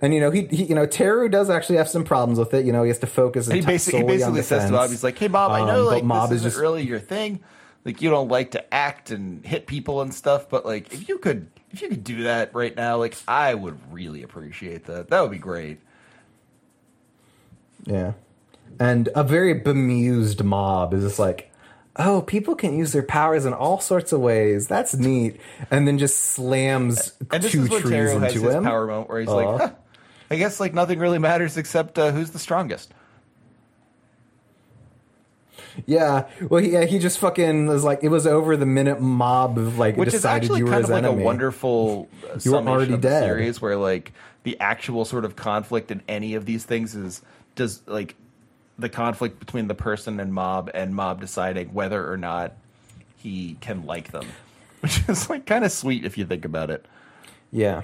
and 0.00 0.14
you 0.14 0.20
know 0.20 0.30
he, 0.30 0.46
he 0.46 0.64
you 0.64 0.74
know 0.74 0.86
Teru 0.86 1.28
does 1.28 1.50
actually 1.50 1.76
have 1.76 1.88
some 1.88 2.04
problems 2.04 2.38
with 2.38 2.54
it. 2.54 2.64
You 2.64 2.72
know 2.72 2.82
he 2.84 2.88
has 2.88 3.00
to 3.00 3.06
focus. 3.06 3.46
he 3.48 3.60
basically, 3.60 4.00
he 4.00 4.06
basically 4.06 4.42
says 4.42 4.66
to. 4.66 4.72
Bob, 4.72 4.88
he's 4.90 5.04
like, 5.04 5.18
"Hey, 5.18 5.28
Bob, 5.28 5.50
I 5.50 5.60
Um, 5.60 5.66
know 5.66 5.84
but 5.86 5.92
like 5.94 6.04
Mob 6.04 6.30
this 6.30 6.36
is 6.36 6.40
isn't 6.46 6.50
just- 6.52 6.60
really 6.60 6.82
your 6.82 6.98
thing. 7.00 7.40
Like, 7.84 8.00
you 8.00 8.10
don't 8.10 8.28
like 8.28 8.52
to 8.52 8.72
act 8.72 9.10
and 9.10 9.44
hit 9.44 9.66
people 9.66 10.02
and 10.02 10.14
stuff. 10.14 10.48
But 10.48 10.64
like, 10.64 10.92
if 10.94 11.08
you 11.08 11.18
could, 11.18 11.48
if 11.72 11.82
you 11.82 11.88
could 11.88 12.04
do 12.04 12.22
that 12.22 12.54
right 12.54 12.74
now, 12.76 12.96
like, 12.96 13.16
I 13.26 13.54
would 13.54 13.76
really 13.92 14.22
appreciate 14.22 14.84
that. 14.86 15.10
That 15.10 15.20
would 15.20 15.32
be 15.32 15.38
great." 15.38 15.80
Yeah. 17.84 18.12
And 18.80 19.08
a 19.14 19.22
very 19.24 19.54
bemused 19.54 20.42
mob 20.44 20.94
is 20.94 21.04
just 21.04 21.18
like, 21.18 21.50
oh, 21.96 22.22
people 22.22 22.54
can 22.54 22.76
use 22.78 22.92
their 22.92 23.02
powers 23.02 23.44
in 23.44 23.52
all 23.52 23.80
sorts 23.80 24.12
of 24.12 24.20
ways. 24.20 24.66
That's 24.66 24.94
neat. 24.94 25.40
And 25.70 25.86
then 25.86 25.98
just 25.98 26.18
slams 26.18 27.12
And 27.30 27.42
this 27.42 27.52
two 27.52 27.62
is 27.64 27.68
trees 27.68 27.90
Taro 27.90 28.18
has 28.20 28.34
into 28.34 28.46
his 28.46 28.54
him. 28.54 28.64
power 28.64 28.86
moment 28.86 29.08
where 29.08 29.20
he's 29.20 29.28
Aw. 29.28 29.34
like, 29.34 29.60
huh, 29.60 29.70
"I 30.30 30.36
guess 30.36 30.58
like 30.60 30.74
nothing 30.74 30.98
really 30.98 31.18
matters 31.18 31.56
except 31.56 31.98
uh, 31.98 32.10
who's 32.12 32.30
the 32.30 32.38
strongest." 32.38 32.92
Yeah. 35.86 36.28
Well, 36.50 36.62
he, 36.62 36.70
yeah, 36.72 36.84
he 36.84 36.98
just 36.98 37.18
fucking 37.18 37.66
was 37.66 37.82
like, 37.84 38.00
it 38.02 38.08
was 38.08 38.26
over 38.26 38.56
the 38.56 38.66
minute 38.66 39.00
mob 39.00 39.56
of 39.58 39.78
like 39.78 39.96
which 39.96 40.08
is 40.08 40.14
decided 40.14 40.44
actually 40.44 40.58
you 40.60 40.66
were 40.66 40.70
kind 40.72 40.82
his 40.82 40.90
of 40.90 40.94
like 40.94 41.04
enemy. 41.04 41.22
a 41.22 41.24
wonderful 41.24 42.08
uh, 42.30 42.38
You 42.42 42.52
were 42.52 42.58
already 42.58 42.96
dead. 42.98 43.24
series 43.24 43.60
where 43.60 43.76
like 43.76 44.12
the 44.42 44.58
actual 44.60 45.04
sort 45.04 45.24
of 45.24 45.34
conflict 45.36 45.90
in 45.90 46.02
any 46.08 46.34
of 46.34 46.44
these 46.44 46.64
things 46.64 46.94
is 46.94 47.22
does 47.54 47.80
like 47.86 48.16
the 48.78 48.88
conflict 48.88 49.38
between 49.38 49.68
the 49.68 49.74
person 49.74 50.20
and 50.20 50.32
mob, 50.32 50.70
and 50.74 50.94
mob 50.94 51.20
deciding 51.20 51.72
whether 51.72 52.10
or 52.10 52.16
not 52.16 52.52
he 53.16 53.56
can 53.60 53.84
like 53.86 54.10
them, 54.12 54.26
which 54.80 55.08
is 55.08 55.30
like 55.30 55.46
kind 55.46 55.64
of 55.64 55.72
sweet 55.72 56.04
if 56.04 56.18
you 56.18 56.24
think 56.24 56.44
about 56.44 56.70
it. 56.70 56.84
Yeah. 57.50 57.82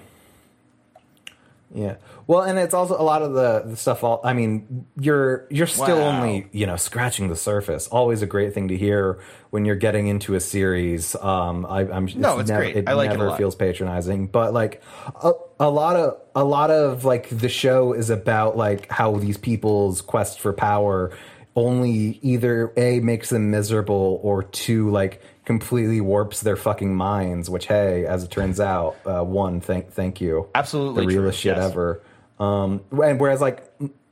Yeah. 1.74 1.96
Well, 2.26 2.42
and 2.42 2.58
it's 2.58 2.72
also 2.72 2.98
a 2.98 3.02
lot 3.02 3.20
of 3.22 3.34
the, 3.34 3.62
the 3.66 3.76
stuff. 3.76 4.02
All 4.02 4.20
I 4.24 4.32
mean, 4.32 4.86
you're 4.98 5.46
you're 5.50 5.66
still 5.66 5.98
Wow. 5.98 6.16
only 6.22 6.48
you 6.52 6.66
know 6.66 6.76
scratching 6.76 7.28
the 7.28 7.36
surface. 7.36 7.86
Always 7.88 8.22
a 8.22 8.26
great 8.26 8.54
thing 8.54 8.68
to 8.68 8.76
hear 8.76 9.18
when 9.50 9.64
you're 9.66 9.76
getting 9.76 10.06
into 10.08 10.34
a 10.34 10.40
series. 10.40 11.14
Um, 11.16 11.66
I, 11.66 11.80
I'm 11.80 12.08
No, 12.16 12.38
it's 12.38 12.48
never, 12.48 12.62
great. 12.72 12.88
I 12.88 12.94
like 12.94 13.08
it 13.10 13.14
never 13.18 13.28
lot. 13.28 13.38
feels 13.38 13.54
patronizing, 13.54 14.28
but 14.28 14.54
like 14.54 14.82
a, 15.22 15.32
a 15.60 15.68
lot 15.70 15.96
of 15.96 16.18
a 16.34 16.44
lot 16.44 16.70
of 16.70 17.04
like 17.04 17.28
the 17.28 17.48
show 17.50 17.92
is 17.92 18.08
about 18.08 18.56
like 18.56 18.90
how 18.90 19.16
these 19.16 19.36
people's 19.36 20.00
quest 20.00 20.40
for 20.40 20.52
power 20.54 21.12
only 21.54 22.18
either 22.22 22.72
a 22.76 23.00
makes 23.00 23.30
them 23.30 23.50
miserable 23.50 24.20
or 24.22 24.42
two 24.44 24.90
like 24.90 25.20
completely 25.48 26.00
warps 26.00 26.42
their 26.42 26.54
fucking 26.56 26.94
minds. 26.94 27.50
Which 27.50 27.66
hey, 27.66 28.06
as 28.06 28.22
it 28.22 28.30
turns 28.30 28.60
out, 28.60 28.96
uh, 29.04 29.24
one 29.24 29.60
thank 29.60 29.90
thank 29.90 30.20
you 30.20 30.48
Absolutely 30.54 31.06
the 31.06 31.12
true, 31.12 31.20
realest 31.22 31.40
shit 31.40 31.56
yes. 31.56 31.72
ever. 31.72 32.00
Um, 32.38 32.82
and 32.92 33.18
whereas 33.18 33.40
like, 33.40 33.64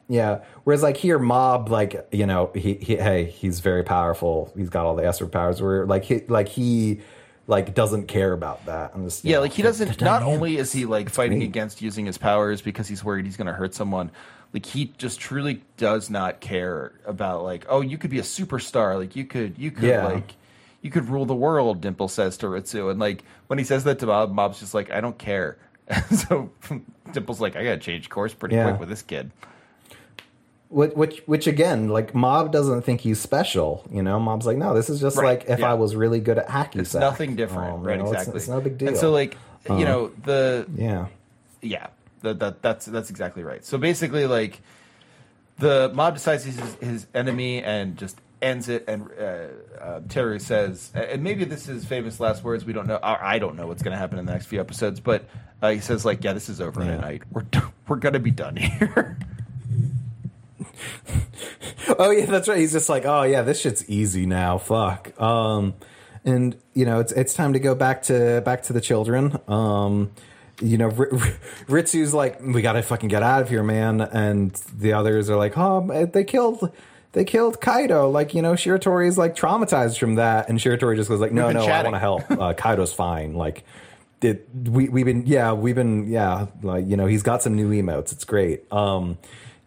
yeah, 0.09 0.41
whereas 0.65 0.83
like 0.83 0.97
here, 0.97 1.19
Mob, 1.21 1.69
like 1.69 2.09
you 2.11 2.27
know, 2.27 2.51
he, 2.55 2.75
he 2.75 2.97
hey, 2.97 3.27
he's 3.27 3.61
very 3.61 3.85
powerful. 3.85 4.51
He's 4.57 4.71
got 4.71 4.87
all 4.87 4.97
the 4.97 5.07
Esper 5.07 5.27
powers. 5.27 5.63
Where 5.63 5.87
like 5.87 6.05
he 6.05 6.23
like 6.27 6.49
he 6.49 7.01
like 7.47 7.75
doesn't 7.75 8.09
care 8.09 8.33
about 8.33 8.67
that. 8.67 8.91
I'm 8.95 9.05
just 9.05 9.25
Yeah, 9.25 9.37
know, 9.37 9.43
like 9.43 9.53
he 9.53 9.63
doesn't. 9.63 10.01
Not 10.01 10.23
only 10.23 10.57
is 10.57 10.73
he 10.73 10.87
like 10.87 11.11
fighting 11.11 11.39
great. 11.39 11.51
against 11.51 11.81
using 11.83 12.07
his 12.07 12.19
powers 12.19 12.63
because 12.63 12.89
he's 12.89 13.05
worried 13.05 13.25
he's 13.27 13.37
going 13.37 13.47
to 13.47 13.53
hurt 13.53 13.75
someone, 13.75 14.11
like 14.53 14.67
he 14.67 14.93
just 14.99 15.21
truly 15.21 15.63
does 15.77 16.11
not 16.11 16.41
care 16.41 16.93
about 17.05 17.45
like, 17.45 17.67
oh, 17.69 17.83
you 17.83 17.99
could 17.99 18.11
be 18.11 18.19
a 18.19 18.23
superstar, 18.23 18.97
like 18.97 19.15
you 19.15 19.25
could, 19.25 19.59
you 19.59 19.71
could 19.71 19.85
Yeah. 19.85 20.07
like, 20.07 20.35
you 20.87 20.91
could 20.93 21.09
rule 21.09 21.27
the 21.27 21.35
world. 21.35 21.81
Dimple 21.83 22.09
says 22.09 22.37
to 22.39 22.47
Ritsu, 22.47 22.91
and 22.91 22.99
like 22.99 23.23
when 23.49 23.59
he 23.59 23.65
says 23.65 23.85
that 23.85 23.99
to 23.99 24.07
Mob, 24.07 24.33
Mob's 24.33 24.61
just 24.61 24.73
like, 24.73 24.91
I 24.91 25.01
don't 25.01 25.19
care. 25.19 25.59
so 26.11 26.51
Dimple's 27.13 27.41
like, 27.41 27.57
I 27.57 27.63
got 27.65 27.71
to 27.73 27.79
change 27.79 28.09
course 28.09 28.33
pretty 28.35 28.55
Yeah. 28.57 28.65
quick 28.69 28.81
with 28.81 28.89
this 28.89 29.03
kid. 29.03 29.31
Which, 30.69 30.95
which, 30.95 31.19
which 31.27 31.47
again, 31.47 31.89
like 31.89 32.13
Mob 32.15 32.51
doesn't 32.51 32.83
think 32.83 33.01
he's 33.01 33.21
special. 33.21 33.85
You 33.93 34.03
know, 34.03 34.19
Mob's 34.19 34.47
like, 34.47 34.57
no, 34.57 34.75
this 34.75 34.91
is 34.91 35.01
just 35.01 35.17
Right, 35.17 35.39
like 35.41 35.49
if 35.49 35.61
yeah. 35.61 35.71
I 35.71 35.75
was 35.75 35.95
really 35.95 36.19
good 36.19 36.39
at 36.39 36.49
hacky 36.49 36.77
It's 36.81 36.91
sack. 36.91 37.01
nothing 37.01 37.37
different, 37.37 37.75
Um, 37.75 37.83
you 37.83 37.89
right? 37.89 37.99
know, 37.99 38.07
it's- 38.07 38.23
exactly. 38.23 38.39
It's, 38.39 38.49
no 38.49 38.61
big 38.61 38.79
deal. 38.79 38.89
And 38.89 38.97
so 38.97 39.13
like, 39.13 39.37
you 39.69 39.85
know, 39.85 40.11
the 40.25 40.67
yeah, 40.77 41.07
yeah, 41.63 41.87
that, 42.23 42.39
that 42.41 42.63
that's 42.63 42.87
that's 42.87 43.11
exactly 43.11 43.43
right. 43.45 43.65
So 43.65 43.79
basically, 43.79 44.27
like 44.27 44.61
the 45.59 45.91
mob 45.95 46.15
decides 46.15 46.45
he's 46.45 46.59
his, 46.59 46.75
his 46.77 47.07
enemy 47.15 47.63
and 47.65 47.97
just 47.97 48.17
ends 48.43 48.69
it. 48.69 48.85
And 48.89 49.09
uh, 49.19 49.23
uh, 49.81 50.01
Teru 50.09 50.39
says, 50.39 50.91
and 50.95 51.23
maybe 51.23 51.45
this 51.45 51.69
is 51.69 51.85
famous 51.85 52.21
last 52.21 52.45
words. 52.45 52.65
We 52.65 52.73
don't 52.73 52.87
know. 52.87 52.97
Or 52.97 53.23
I 53.23 53.39
don't 53.39 53.57
know 53.57 53.67
what's 53.67 53.83
going 53.83 53.93
to 53.93 53.99
happen 53.99 54.19
in 54.19 54.27
the 54.27 54.33
next 54.33 54.47
few 54.47 54.61
episodes. 54.61 55.01
But 55.01 55.25
uh, 55.63 55.71
he 55.71 55.81
says, 55.81 56.05
like, 56.05 56.23
yeah, 56.25 56.33
this 56.33 56.49
is 56.49 56.61
over 56.61 56.83
Yeah. 56.85 56.93
a 56.93 57.01
night. 57.01 57.23
We're 57.31 57.45
we're 57.89 57.97
gonna 57.97 58.19
be 58.21 58.31
done 58.33 58.57
here. 58.57 59.19
Oh 61.99 62.11
yeah, 62.11 62.27
that's 62.27 62.49
right. 62.49 62.59
He's 62.59 62.73
just 62.73 62.89
like, 62.89 63.05
oh 63.05 63.23
yeah, 63.23 63.43
this 63.43 63.61
shit's 63.61 63.89
easy 63.89 64.27
now. 64.27 64.59
Fuck. 64.59 65.19
Um, 65.21 65.75
and 66.25 66.57
you 66.75 66.85
know, 66.85 66.99
it's 67.01 67.13
it's 67.13 67.33
time 67.33 67.53
to 67.53 67.61
go 67.61 67.75
back 67.77 68.03
to 68.05 68.43
back 68.45 68.65
to 68.65 68.73
the 68.73 68.81
children. 68.81 69.39
Um, 69.47 70.11
you 70.61 70.79
know, 70.79 70.91
R- 70.91 71.09
R- 71.13 71.39
Ritsu's 71.69 72.13
like, 72.13 72.41
we 72.43 72.61
gotta 72.61 72.83
fucking 72.83 73.09
get 73.09 73.23
out 73.23 73.43
of 73.43 73.49
here, 73.49 73.63
man. 73.63 74.01
And 74.01 74.51
the 74.77 74.95
others 74.95 75.31
are 75.31 75.37
like, 75.37 75.57
oh, 75.57 76.07
they 76.13 76.25
killed. 76.25 76.73
They 77.17 77.25
killed 77.25 77.63
Kaido. 77.63 78.11
Like, 78.11 78.35
you 78.35 78.43
know, 78.43 78.53
Shiratori 78.53 79.09
is 79.09 79.17
like 79.17 79.35
traumatized 79.35 79.99
from 79.99 80.17
that. 80.17 80.51
And 80.51 80.59
Shiratori 80.59 80.97
just 80.97 81.09
goes 81.09 81.19
like, 81.19 81.33
no, 81.33 81.51
no, 81.51 81.65
I 81.65 81.83
want 81.83 81.95
to 81.95 81.99
help. 81.99 82.31
Uh, 82.31 82.53
Kaido's 82.53 82.93
fine. 82.93 83.33
Like, 83.33 83.65
it, 84.21 84.47
we, 84.53 84.91
we've 84.91 85.07
been, 85.07 85.27
yeah, 85.27 85.55
we've 85.55 85.75
been, 85.75 86.09
yeah, 86.09 86.49
like, 86.63 86.87
you 86.87 86.95
know, 86.95 87.07
he's 87.07 87.23
got 87.23 87.43
some 87.43 87.55
new 87.55 87.71
emotes. 87.71 88.13
It's 88.13 88.25
great. 88.25 88.71
Um, 88.71 89.17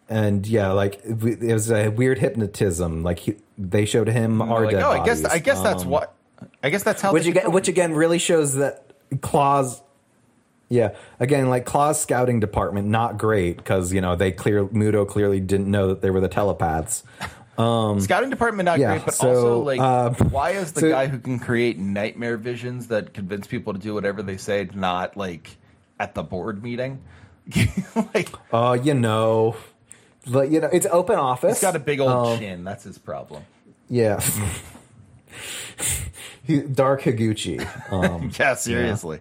and 0.07 0.45
yeah, 0.45 0.73
like 0.73 1.01
it 1.03 1.51
was 1.51 1.71
a 1.71 1.89
weird 1.89 2.19
hypnotism. 2.19 3.01
Like 3.01 3.17
he, 3.17 3.37
they 3.57 3.85
showed 3.85 4.09
him 4.09 4.43
our 4.43 4.65
like, 4.65 4.75
dead 4.75 4.83
oh, 4.83 4.91
I 4.91 5.03
guess 5.03 5.21
bodies. 5.21 5.35
I 5.35 5.39
guess 5.39 5.61
that's 5.61 5.83
Um, 5.83 5.89
what. 5.89 6.15
I 6.61 6.69
guess 6.69 6.83
that's 6.83 7.01
how. 7.01 7.13
which 7.13 7.25
again, 7.25 7.51
which 7.51 7.67
again 7.67 7.93
really 7.93 8.19
shows 8.19 8.55
that 8.55 8.91
Claws 9.21 9.81
Yeah, 10.69 10.95
again, 11.19 11.49
like 11.49 11.65
Claw's 11.65 11.99
scouting 11.99 12.39
department, 12.39 12.87
not 12.87 13.17
great 13.17 13.57
because 13.57 13.91
you 13.91 14.01
know 14.01 14.15
they 14.15 14.31
clear 14.31 14.65
Mudo 14.65 15.07
clearly 15.07 15.39
didn't 15.39 15.69
know 15.69 15.87
that 15.87 16.01
they 16.01 16.11
were 16.11 16.21
the 16.21 16.27
telepaths. 16.27 17.03
Scouting 17.59 18.29
department 18.29 18.65
not 18.65 18.79
Yeah, 18.79 18.91
great, 18.93 19.05
but 19.05 19.13
so, 19.13 19.27
also 19.29 19.59
like, 19.63 19.79
uh, 19.81 20.11
why 20.29 20.51
is 20.51 20.71
the 20.71 20.81
so- 20.81 20.89
guy 20.89 21.07
who 21.07 21.19
can 21.19 21.39
create 21.39 21.77
nightmare 21.77 22.37
visions 22.37 22.87
that 22.87 23.13
convince 23.13 23.47
people 23.47 23.73
to 23.73 23.79
do 23.79 23.93
whatever 23.93 24.23
they 24.23 24.37
say 24.37 24.69
not 24.73 25.17
like 25.17 25.57
at 25.99 26.15
the 26.15 26.23
board 26.23 26.63
meeting? 26.63 27.01
like, 28.13 28.29
Uh, 28.53 28.77
you 28.81 28.93
know, 28.93 29.57
but 30.27 30.51
you 30.51 30.61
know, 30.61 30.69
it's 30.71 30.85
open 30.89 31.17
office. 31.17 31.57
he's 31.57 31.61
got 31.61 31.75
a 31.75 31.79
big 31.79 31.99
old 31.99 32.11
Um, 32.33 32.39
chin. 32.39 32.63
That's 32.63 32.83
his 32.85 32.97
problem. 32.97 33.43
Yeah. 33.89 34.21
Dark 36.73 37.01
Higuchi. 37.01 37.59
Um, 37.91 38.31
Yeah, 38.39 38.55
seriously. 38.55 39.19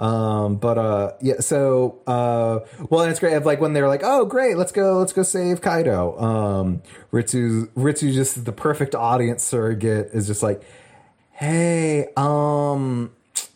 Um, 0.00 0.56
but 0.56 0.78
uh, 0.78 1.12
yeah. 1.20 1.40
So 1.40 2.00
uh, 2.06 2.60
well, 2.88 3.02
and 3.02 3.10
it's 3.10 3.20
great. 3.20 3.38
Like 3.44 3.60
when 3.60 3.74
they're 3.74 3.86
like, 3.88 4.00
"Oh, 4.02 4.24
great, 4.24 4.56
let's 4.56 4.72
go, 4.72 4.98
let's 4.98 5.12
go 5.12 5.22
save 5.22 5.60
Kaido." 5.60 6.18
Um, 6.18 6.82
Ritsu, 7.12 7.68
Ritsu, 7.76 8.12
just 8.12 8.44
the 8.46 8.52
perfect 8.52 8.94
audience 8.94 9.44
surrogate, 9.44 10.08
is 10.14 10.26
just 10.26 10.42
like, 10.42 10.62
"Hey, 11.32 12.08
um, 12.16 13.10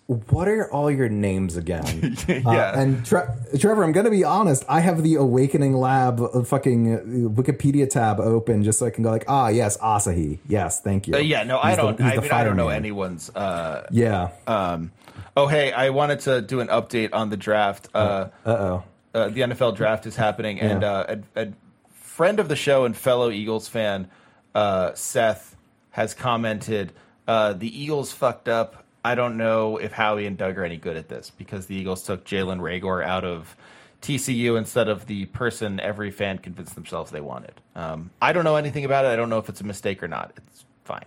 what 0.06 0.48
are 0.48 0.70
all 0.70 0.90
your 0.90 1.08
names 1.08 1.56
again?" 1.56 2.16
Yeah. 2.28 2.42
Uh, 2.44 2.72
and 2.76 3.06
Tre- 3.06 3.26
Trevor, 3.58 3.82
I'm 3.82 3.92
gonna 3.92 4.10
be 4.10 4.22
honest. 4.24 4.64
I 4.68 4.80
have 4.80 5.02
the 5.02 5.14
Awakening 5.14 5.74
Lab 5.74 6.20
uh, 6.20 6.42
fucking 6.42 7.30
Wikipedia 7.34 7.88
tab 7.88 8.20
open 8.20 8.62
just 8.62 8.78
so 8.78 8.86
I 8.86 8.90
can 8.90 9.02
go 9.02 9.10
like, 9.10 9.24
"Ah, 9.28 9.48
yes, 9.48 9.78
Asahi. 9.78 10.40
Yes, 10.46 10.80
thank 10.82 11.08
you." 11.08 11.14
Uh, 11.14 11.18
yeah, 11.18 11.42
no, 11.44 11.58
I 11.58 11.68
He's 11.70 11.76
the- 11.76 11.82
don't. 11.82 12.00
he's 12.00 12.18
I 12.18 12.20
mean, 12.22 12.32
I 12.32 12.44
don't 12.44 12.56
know 12.56 12.64
fireman. 12.66 12.76
anyone's. 12.84 13.30
Uh, 13.34 13.86
Yeah. 13.90 14.28
um, 14.46 14.92
oh, 15.36 15.47
hey, 15.47 15.73
I 15.73 15.90
wanted 15.90 16.20
to 16.20 16.40
do 16.43 16.61
an 16.61 16.69
update 16.69 17.11
on 17.12 17.31
the 17.31 17.36
draft. 17.36 17.89
Uh, 17.94 18.28
oh. 18.47 18.82
uh, 19.15 19.28
the 19.28 19.40
NFL 19.43 19.77
draft 19.77 20.06
is 20.06 20.16
happening, 20.16 20.61
and 20.61 20.82
Yeah. 20.82 20.90
uh, 20.93 21.16
a, 21.36 21.43
a 21.43 21.52
friend 21.93 22.39
of 22.40 22.48
the 22.48 22.56
show 22.56 22.85
and 22.85 22.97
fellow 22.97 23.31
Eagles 23.31 23.69
fan, 23.69 24.09
uh, 24.55 24.93
Seth, 24.94 25.56
has 25.90 26.15
commented, 26.15 26.93
uh, 27.28 27.52
"The 27.52 27.69
Eagles 27.82 28.12
fucked 28.12 28.48
up. 28.48 28.85
I 29.05 29.15
don't 29.15 29.36
know 29.36 29.77
if 29.77 29.93
Howie 29.93 30.27
and 30.27 30.36
Doug 30.36 30.56
are 30.59 30.65
any 30.65 30.77
good 30.78 30.97
at 30.97 31.09
this 31.09 31.31
because 31.31 31.66
the 31.66 31.77
Eagles 31.77 32.02
took 32.05 32.24
Jalen 32.24 32.61
Reagor 32.61 33.05
out 33.05 33.24
of 33.24 33.55
TCU 34.01 34.56
instead 34.56 34.89
of 34.89 35.06
the 35.06 35.27
person 35.27 35.78
every 35.81 36.11
fan 36.11 36.39
convinced 36.39 36.74
themselves 36.74 37.11
they 37.11 37.20
wanted. 37.20 37.52
Um, 37.74 38.11
I 38.23 38.32
don't 38.32 38.44
know 38.44 38.56
anything 38.56 38.85
about 38.85 39.05
it. 39.05 39.09
I 39.09 39.16
don't 39.16 39.28
know 39.31 39.39
if 39.39 39.48
it's 39.48 39.61
a 39.61 39.65
mistake 39.65 40.02
or 40.02 40.09
not. 40.09 40.32
It's 40.36 40.65
fine. 40.85 41.05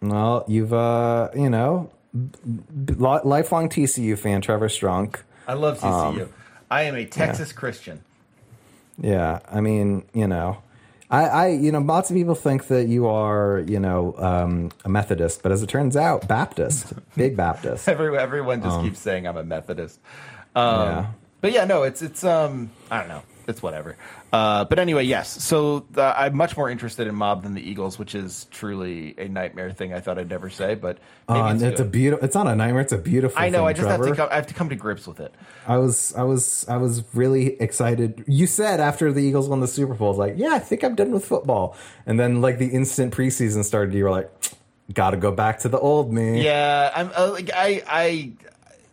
Well, 0.00 0.44
you've 0.48 0.72
uh, 0.72 1.28
you 1.34 1.50
know, 1.50 1.90
lifelong 2.96 3.68
TCU 3.68 4.18
fan, 4.18 4.40
Trevor 4.40 4.68
Strunk. 4.68 5.20
I 5.46 5.54
love 5.54 5.78
TCU. 5.80 6.22
Um, 6.22 6.28
I 6.70 6.82
am 6.82 6.94
a 6.94 7.04
Texas 7.04 7.52
Christian. 7.52 8.02
Yeah, 9.00 9.40
I 9.50 9.60
mean, 9.60 10.04
you 10.12 10.26
know, 10.26 10.58
I, 11.10 11.24
I, 11.24 11.48
you 11.48 11.72
know, 11.72 11.80
lots 11.80 12.10
of 12.10 12.16
people 12.16 12.34
think 12.34 12.68
that 12.68 12.86
you 12.86 13.06
are, 13.06 13.64
you 13.66 13.80
know, 13.80 14.14
um, 14.18 14.70
a 14.84 14.88
Methodist, 14.88 15.42
but 15.42 15.50
as 15.50 15.62
it 15.62 15.68
turns 15.68 15.96
out, 15.96 16.28
Baptist, 16.28 16.92
big 17.16 17.36
Baptist. 17.36 17.88
Every, 17.88 18.16
everyone 18.16 18.62
just 18.62 18.80
keeps 18.82 19.00
saying 19.00 19.26
I'm 19.26 19.36
a 19.36 19.42
Methodist. 19.44 19.98
Um, 20.54 20.64
Yeah. 20.64 21.06
But 21.40 21.52
yeah, 21.52 21.64
no, 21.64 21.84
it's 21.84 22.02
it's 22.02 22.22
um 22.22 22.70
I 22.90 22.98
don't 22.98 23.08
know, 23.08 23.22
it's 23.48 23.62
whatever. 23.62 23.96
Uh, 24.32 24.64
but 24.64 24.78
anyway, 24.78 25.04
yes. 25.04 25.42
So 25.42 25.86
uh, 25.96 26.14
I'm 26.16 26.36
much 26.36 26.56
more 26.56 26.70
interested 26.70 27.06
in 27.06 27.14
Mob 27.14 27.42
than 27.42 27.54
the 27.54 27.60
Eagles, 27.60 27.98
which 27.98 28.14
is 28.14 28.46
truly 28.50 29.14
a 29.18 29.28
nightmare 29.28 29.72
thing. 29.72 29.92
I 29.92 30.00
thought 30.00 30.18
I'd 30.18 30.28
never 30.28 30.48
say, 30.50 30.74
but 30.74 30.98
maybe 31.28 31.40
Uh, 31.40 31.54
it's, 31.54 31.62
it's 31.62 31.80
a 31.80 31.84
beautiful. 31.84 32.24
It's 32.24 32.34
not 32.34 32.46
a 32.46 32.54
nightmare. 32.54 32.82
It's 32.82 32.92
a 32.92 32.98
beautiful. 32.98 33.36
Thing. 33.36 33.46
I 33.46 33.48
know. 33.48 33.58
thing, 33.58 33.66
I 33.66 33.72
just 33.72 33.88
have 33.88 34.02
to 34.02 34.14
come. 34.14 34.28
I 34.30 34.36
have 34.36 34.46
to 34.46 34.54
come 34.54 34.68
to 34.68 34.76
grips 34.76 35.06
with 35.06 35.20
it. 35.20 35.34
I 35.66 35.78
was, 35.78 36.14
I 36.14 36.22
was, 36.22 36.64
I 36.68 36.76
was 36.76 37.02
really 37.14 37.60
excited. 37.60 38.24
You 38.26 38.46
said 38.46 38.78
after 38.78 39.12
the 39.12 39.20
Eagles 39.20 39.48
won 39.48 39.60
the 39.60 39.68
Super 39.68 39.94
Bowl, 39.94 40.14
like, 40.14 40.34
yeah, 40.36 40.50
I 40.54 40.58
think 40.58 40.84
I'm 40.84 40.94
done 40.94 41.10
with 41.10 41.24
football. 41.24 41.76
And 42.06 42.18
then, 42.20 42.40
like 42.40 42.58
the 42.58 42.68
instant 42.68 43.14
preseason 43.14 43.64
started, 43.64 43.94
you 43.94 44.04
were 44.04 44.10
like, 44.10 44.30
got 44.92 45.10
to 45.10 45.16
go 45.16 45.32
back 45.32 45.60
to 45.60 45.68
the 45.68 45.78
old 45.78 46.12
me. 46.12 46.42
Yeah, 46.42 46.90
I'm 46.94 47.10
uh, 47.16 47.32
like 47.32 47.50
I 47.54 47.82
I 47.86 48.32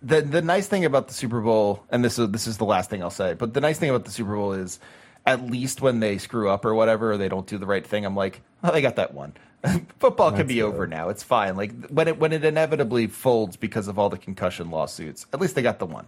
the 0.01 0.22
the 0.22 0.41
nice 0.41 0.68
thing 0.68 0.85
about 0.85 1.07
the 1.07 1.14
Super 1.14 1.41
Bowl, 1.41 1.84
and 1.89 2.03
this 2.03 2.19
is 2.19 2.30
this 2.31 2.47
is 2.47 2.57
the 2.57 2.65
last 2.65 2.89
thing 2.89 3.01
I'll 3.01 3.09
say, 3.09 3.34
but 3.34 3.53
the 3.53 3.61
nice 3.61 3.80
thing 3.80 3.89
about 3.89 4.05
the 4.05 4.11
Super 4.11 4.35
Bowl 4.35 4.53
is 4.53 4.80
at 5.27 5.45
least 5.45 5.81
when 5.81 5.99
they 5.99 6.17
screw 6.17 6.49
up 6.49 6.65
or 6.65 6.73
whatever, 6.73 7.11
or 7.11 7.17
they 7.17 7.27
don't 7.27 7.45
do 7.45 7.57
the 7.57 7.65
right 7.67 7.85
thing, 7.85 8.05
I'm 8.05 8.15
like, 8.15 8.41
oh, 8.63 8.71
they 8.71 8.81
got 8.81 8.95
that 8.95 9.13
one. 9.13 9.33
Football 9.99 10.29
can 10.31 10.39
That's 10.39 10.47
be 10.47 10.55
good. 10.55 10.63
over 10.63 10.87
now. 10.87 11.09
It's 11.09 11.21
fine. 11.23 11.57
Like 11.57 11.89
when 11.89 12.07
it 12.07 12.17
when 12.17 12.31
it 12.31 12.45
inevitably 12.45 13.07
folds 13.07 13.57
because 13.57 13.87
of 13.87 13.99
all 13.99 14.09
the 14.09 14.17
concussion 14.17 14.71
lawsuits, 14.71 15.25
at 15.33 15.41
least 15.41 15.55
they 15.55 15.61
got 15.61 15.79
the 15.79 15.85
one. 15.85 16.07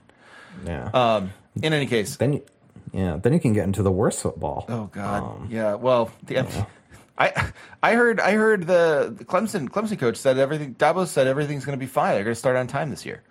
Yeah. 0.66 0.90
Um, 0.94 1.34
in 1.62 1.74
any 1.74 1.86
case, 1.86 2.16
then, 2.16 2.34
you, 2.34 2.46
Yeah, 2.94 3.18
then 3.22 3.34
you 3.34 3.40
can 3.40 3.54
get 3.54 3.66
into 3.66 3.84
the 3.84 3.92
worst 3.92 4.22
football. 4.22 4.66
Oh 4.70 4.86
God, 4.92 5.52
yeah. 5.52 5.74
Well, 5.76 6.12
the, 6.26 6.48
I 7.18 7.52
I 7.84 7.94
heard 7.96 8.20
I 8.22 8.32
heard 8.34 8.68
the, 8.68 9.14
the 9.16 9.26
Clemson 9.26 9.68
Clemson 9.68 10.00
coach 10.00 10.16
said 10.16 10.38
everything. 10.38 10.76
Dabo 10.76 11.06
said 11.06 11.28
everything's 11.28 11.66
going 11.66 11.78
to 11.78 11.84
be 11.86 11.90
fine. 11.92 12.16
They're 12.16 12.24
going 12.24 12.32
to 12.34 12.40
start 12.40 12.56
on 12.56 12.68
time 12.68 12.90
this 12.90 13.06
year. 13.06 13.22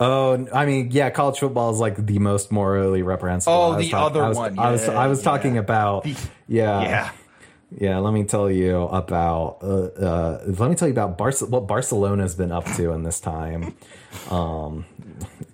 Oh, 0.00 0.46
I 0.54 0.64
mean, 0.64 0.90
yeah, 0.92 1.10
college 1.10 1.38
football 1.40 1.72
is 1.72 1.80
like 1.80 1.96
the 2.06 2.18
most 2.20 2.52
morally 2.52 3.02
reprehensible. 3.02 3.52
Oh, 3.56 3.76
the 3.76 3.88
talk- 3.90 4.10
other 4.12 4.22
I 4.24 4.28
was, 4.28 4.36
one. 4.36 4.58
I 4.58 4.70
was, 4.70 4.88
I 4.88 5.06
was 5.08 5.18
yeah. 5.18 5.24
talking 5.24 5.58
about. 5.58 6.04
The- 6.04 6.14
yeah, 6.46 6.82
Yeah. 6.82 7.10
yeah. 7.76 7.98
Let 7.98 8.14
me 8.14 8.22
tell 8.24 8.48
you 8.50 8.76
about. 8.82 9.58
Uh, 9.60 9.66
uh, 10.00 10.42
let 10.46 10.70
me 10.70 10.76
tell 10.76 10.86
you 10.86 10.92
about 10.94 11.18
Bar- 11.18 11.32
what 11.48 11.66
Barcelona's 11.66 12.36
been 12.36 12.52
up 12.52 12.64
to 12.76 12.92
in 12.92 13.02
this 13.02 13.20
time. 13.20 13.74
Um, 14.30 14.86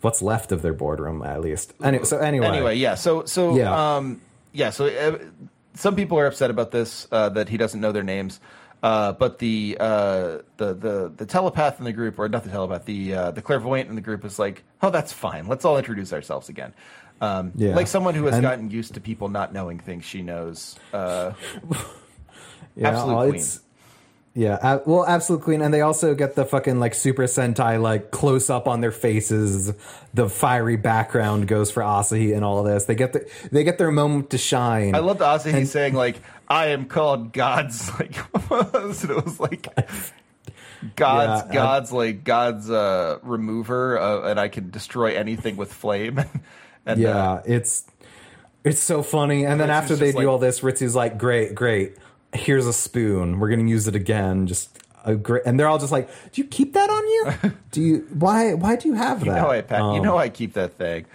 what's 0.01 0.23
left 0.23 0.53
of 0.53 0.62
their 0.62 0.73
boardroom, 0.73 1.23
at 1.23 1.41
least. 1.41 1.74
Anyway, 1.82 2.05
so 2.05 2.19
anyway, 2.19 2.47
Anyway, 2.47 2.77
yeah. 2.77 2.95
So 2.95 3.24
so 3.24 3.57
Yeah. 3.57 3.97
um 3.97 4.20
yeah. 4.53 4.70
So 4.70 4.86
uh, 4.86 5.19
some 5.74 5.97
people 5.97 6.19
are 6.19 6.27
upset 6.27 6.51
about 6.51 6.70
this 6.70 7.09
uh, 7.11 7.28
that 7.31 7.49
he 7.49 7.57
doesn't 7.57 7.81
know 7.81 7.91
their 7.93 8.05
names. 8.05 8.39
Uh, 8.85 9.12
but 9.12 9.39
the 9.39 9.78
uh, 9.81 10.39
the 10.59 10.74
the 10.74 11.12
the 11.16 11.24
telepath 11.24 11.78
in 11.78 11.86
the 11.86 11.93
group, 11.93 12.19
or 12.19 12.28
not 12.28 12.44
the 12.44 12.51
telepath, 12.51 12.85
the 12.85 13.15
uh, 13.15 13.31
the 13.31 13.40
clairvoyant 13.40 13.89
in 13.89 13.94
the 13.94 14.02
group 14.02 14.27
is 14.27 14.39
like, 14.39 14.62
oh, 14.82 14.90
that's 14.90 15.11
fine. 15.11 15.47
Let's 15.47 15.65
all 15.65 15.78
introduce 15.78 16.12
ourselves 16.12 16.51
again. 16.51 16.74
Um, 17.23 17.52
Yeah. 17.55 17.74
Like 17.74 17.86
someone 17.86 18.15
who 18.15 18.27
has 18.27 18.35
And- 18.35 18.43
gotten 18.43 18.70
used 18.70 18.93
to 18.94 19.01
people 19.01 19.31
not 19.31 19.55
knowing 19.55 19.78
things 19.78 20.05
she 20.05 20.20
knows. 20.20 20.77
Uh, 20.93 21.32
Yeah, 22.77 22.89
Absolute 22.90 23.15
queen. 23.16 23.28
it's- 23.36 23.61
Yeah, 24.36 24.55
uh, 24.61 24.81
well, 24.85 25.06
absolute 25.06 25.43
queen, 25.43 25.62
and 25.62 25.73
they 25.73 25.81
also 25.81 26.12
get 26.16 26.35
the 26.35 26.44
fucking 26.44 26.81
like 26.81 26.93
Super 26.94 27.23
Sentai 27.23 27.81
like 27.81 28.11
close 28.11 28.51
up 28.51 28.66
on 28.66 28.81
their 28.81 28.90
faces. 28.90 29.73
The 30.12 30.28
fiery 30.28 30.74
background 30.77 31.47
goes 31.47 31.70
for 31.70 31.85
Asahi 31.85 32.35
and 32.35 32.44
all 32.44 32.59
of 32.59 32.66
this. 32.66 32.85
They 32.86 32.97
get 32.97 33.12
the 33.12 33.31
they 33.52 33.62
get 33.62 33.78
their 33.78 33.93
moment 33.93 34.31
to 34.31 34.39
shine. 34.39 34.97
I 34.97 34.98
love 34.98 35.19
the 35.19 35.24
Asahi 35.24 35.66
saying 35.69 35.94
like, 35.94 36.16
"I 36.49 36.66
am 36.69 36.87
called 36.87 37.33
God's 37.33 37.91
like," 37.99 38.16
it 38.35 39.25
was 39.25 39.41
like 39.41 39.69
God's 40.97 41.43
Yeah, 41.43 41.51
I- 41.51 41.53
God's 41.55 41.93
like 41.93 42.25
God's 42.25 42.71
uh, 42.71 43.19
remover, 43.23 43.99
uh, 43.99 44.23
and 44.31 44.39
I 44.39 44.49
can 44.49 44.71
destroy 44.71 45.16
anything 45.16 45.57
with 45.57 45.73
flame. 45.73 46.23
and 46.87 47.01
yeah, 47.01 47.33
uh, 47.33 47.43
it's 47.47 47.85
it's 48.65 48.81
so 48.81 49.03
funny. 49.03 49.45
And 49.47 49.61
then 49.61 49.71
after 49.71 49.97
they 49.97 50.12
do 50.12 50.19
like- 50.19 50.27
all 50.27 50.39
this, 50.39 50.61
Ritsu's 50.61 50.95
like, 50.95 51.19
"Great, 51.19 51.55
great. 51.55 51.97
Here's 52.33 52.66
a 52.66 52.73
spoon. 52.73 53.39
We're 53.41 53.49
gonna 53.51 53.69
use 53.69 53.89
it 53.89 53.95
again." 53.95 54.47
Just 54.47 54.79
a 55.07 55.15
great, 55.15 55.43
and 55.47 55.59
they're 55.61 55.69
all 55.69 55.79
just 55.79 55.93
like, 55.93 56.09
"Do 56.33 56.43
you 56.43 56.49
keep 56.49 56.73
that 56.75 56.91
on 56.91 57.07
you? 57.09 57.53
do 57.71 57.81
you? 57.83 58.07
Why? 58.12 58.55
Why 58.55 58.77
do 58.77 58.89
you 58.89 58.95
have 58.95 59.25
you 59.25 59.33
that? 59.33 59.41
know 59.43 59.51
I 59.51 59.61
pack, 59.62 59.79
you 59.81 59.85
Um, 59.87 60.03
know 60.03 60.16
I 60.19 60.29
keep 60.29 60.55
that 60.55 60.75
thing. 60.75 61.07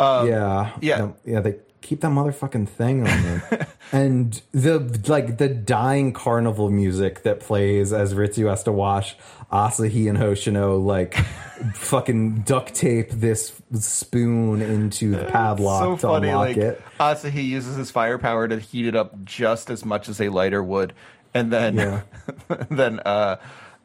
yeah, 0.00 0.70
yeah. 0.80 0.98
the- 0.98 1.14
yeah. 1.24 1.40
They 1.40 1.56
keep 1.82 2.00
that 2.00 2.10
motherfucking 2.10 2.68
thing 2.68 3.06
on 3.06 3.22
you, 3.24 3.42
and 3.92 4.40
the 4.52 4.78
like 5.08 5.38
the 5.38 5.48
dying 5.48 6.12
carnival 6.12 6.70
music 6.70 7.22
that 7.24 7.40
plays 7.40 7.92
as 7.92 8.14
Ritsu 8.14 8.48
has 8.48 8.62
to 8.64 8.72
watch 8.72 9.16
Asahi 9.52 10.08
and 10.08 10.16
Hoshino 10.16 10.82
like 10.82 11.14
fucking 11.74 12.42
duct 12.42 12.74
tape 12.74 13.10
this 13.10 13.52
spoon 13.78 14.62
into 14.62 15.10
the 15.10 15.24
padlock 15.24 15.82
so 15.82 15.96
to 15.96 16.00
funny, 16.14 16.28
unlock 16.28 16.48
like 16.48 16.56
it. 16.56 16.82
Asahi 16.98 17.44
uses 17.44 17.76
his 17.76 17.90
firepower 17.90 18.48
to 18.48 18.58
heat 18.58 18.86
it 18.86 18.96
up 18.96 19.24
just 19.24 19.68
as 19.70 19.84
much 19.84 20.08
as 20.08 20.20
a 20.20 20.28
lighter 20.28 20.62
would, 20.62 20.92
and 21.34 21.52
then 21.52 21.76
Yeah. 21.76 22.02
then 22.70 23.00
uh, 23.00 23.36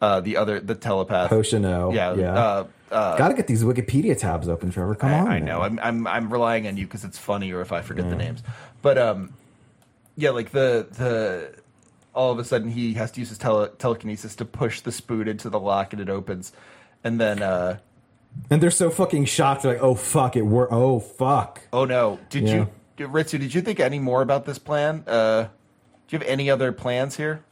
uh, 0.01 0.19
the 0.21 0.37
other 0.37 0.59
the 0.59 0.75
telepath. 0.75 1.31
Hoshino, 1.31 1.93
yeah, 1.93 2.13
yeah. 2.15 2.33
Uh, 2.33 2.67
uh, 2.91 3.17
Got 3.17 3.29
to 3.29 3.33
get 3.33 3.47
these 3.47 3.63
Wikipedia 3.63 4.17
tabs 4.17 4.47
open, 4.47 4.71
Trevor. 4.71 4.95
Come 4.95 5.09
I, 5.11 5.19
on, 5.19 5.27
I 5.27 5.39
know. 5.39 5.61
I'm 5.61 5.79
I'm 5.79 6.07
I'm 6.07 6.31
relying 6.31 6.67
on 6.67 6.77
you 6.77 6.85
because 6.85 7.03
it's 7.03 7.17
funnier 7.17 7.61
if 7.61 7.71
I 7.71 7.81
forget 7.81 8.09
the 8.09 8.15
names. 8.15 8.41
But 8.81 8.97
um, 8.97 9.33
yeah, 10.15 10.29
like 10.29 10.51
the 10.51 10.87
the 10.91 11.55
all 12.13 12.31
of 12.31 12.39
a 12.39 12.43
sudden 12.43 12.69
he 12.69 12.93
has 12.95 13.11
to 13.11 13.19
use 13.19 13.29
his 13.29 13.37
tele, 13.37 13.69
telekinesis 13.77 14.35
to 14.37 14.45
push 14.45 14.81
the 14.81 14.91
spoon 14.91 15.27
into 15.27 15.49
the 15.49 15.59
lock, 15.59 15.93
and 15.93 16.01
it 16.01 16.09
opens, 16.09 16.51
and 17.03 17.19
then 17.19 17.41
uh, 17.43 17.77
And 18.49 18.61
they're 18.61 18.71
so 18.71 18.89
fucking 18.89 19.25
shocked. 19.25 19.63
They're 19.63 19.73
like, 19.73 19.83
"Oh 19.83 19.95
fuck, 19.95 20.35
it 20.35 20.43
worked. 20.43 20.71
Oh 20.71 20.99
fuck." 20.99 21.61
oh 21.73 21.85
no! 21.85 22.19
Did 22.29 22.43
Yeah. 22.47 22.53
you, 22.55 22.69
did- 22.95 23.09
Ritsu? 23.09 23.39
Did 23.39 23.53
you 23.53 23.61
think 23.61 23.79
any 23.79 23.99
more 23.99 24.21
about 24.21 24.45
this 24.45 24.57
plan? 24.59 25.03
Uh, 25.05 25.43
do 26.07 26.15
you 26.15 26.19
have 26.19 26.27
any 26.27 26.49
other 26.49 26.71
plans 26.71 27.17
here? 27.17 27.43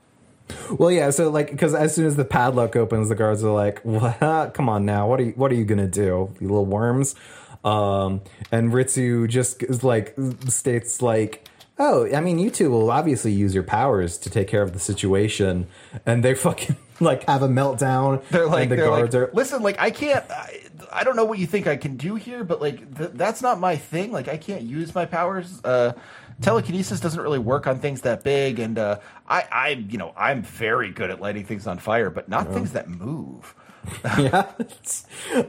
Well, 0.72 0.92
yeah. 0.92 1.10
So 1.10 1.30
like, 1.30 1.52
because 1.52 1.74
as 1.74 1.96
soon 1.96 2.06
as 2.06 2.16
the 2.16 2.26
padlock 2.26 2.76
opens, 2.76 3.10
the 3.10 3.16
guards 3.16 3.44
are 3.44 3.52
like, 3.52 3.80
"What? 3.82 4.54
Come 4.54 4.70
on 4.70 4.86
now. 4.86 5.08
What 5.08 5.20
are 5.20 5.24
you? 5.24 5.32
What 5.32 5.52
are 5.52 5.56
you 5.56 5.66
gonna 5.66 5.88
do? 5.88 6.34
You 6.40 6.48
little 6.48 6.66
worms?" 6.66 7.16
Um, 7.64 8.22
and 8.52 8.72
Ritsu 8.72 9.28
just 9.28 9.64
is 9.64 9.84
like 9.84 10.16
states 10.48 11.02
like, 11.02 11.48
"Oh, 11.80 12.08
I 12.14 12.22
mean, 12.22 12.38
you 12.40 12.50
two 12.52 12.70
will 12.70 12.92
obviously 12.92 13.32
use 13.32 13.54
your 13.54 13.64
powers 13.64 14.18
to 14.20 14.30
take 14.30 14.48
care 14.48 14.62
of 14.62 14.74
the 14.74 14.80
situation." 14.80 15.68
And 16.06 16.24
they 16.24 16.34
fucking 16.36 16.76
like 17.00 17.24
have 17.26 17.42
a 17.42 17.48
meltdown. 17.48 18.24
They're 18.30 18.48
like, 18.48 18.70
the 18.70 18.76
they're 18.76 18.90
like, 18.90 19.00
guards 19.00 19.16
are 19.16 19.32
listen, 19.34 19.64
like 19.64 19.80
I 19.80 19.92
can't. 19.92 20.24
I, 20.30 20.62
I 20.92 21.04
don't 21.04 21.16
know 21.16 21.26
what 21.26 21.40
you 21.40 21.48
think 21.48 21.68
I 21.68 21.76
can 21.76 21.98
do 21.98 22.16
here, 22.16 22.44
but 22.44 22.62
like 22.62 22.98
th- 22.98 23.12
that's 23.14 23.42
not 23.42 23.60
my 23.60 23.76
thing. 23.76 24.12
Like 24.12 24.28
I 24.28 24.38
can't 24.38 24.62
use 24.62 24.94
my 24.96 25.06
powers. 25.06 25.60
Uh, 25.64 25.94
telekinesis 26.42 27.00
doesn't 27.00 27.22
really 27.22 27.40
work 27.40 27.68
on 27.68 27.80
things 27.80 28.02
that 28.02 28.24
big, 28.24 28.60
and 28.60 28.78
uh, 28.78 29.00
I, 29.28 29.46
I, 29.52 29.70
you 29.70 29.98
know, 29.98 30.14
I'm 30.18 30.44
very 30.44 30.92
good 30.92 31.10
at 31.10 31.22
lighting 31.22 31.46
things 31.46 31.68
on 31.68 31.78
fire, 31.80 32.10
but 32.10 32.30
not 32.30 32.52
things 32.54 32.72
that 32.72 32.90
move. 32.90 33.56
yeah. 34.18 34.52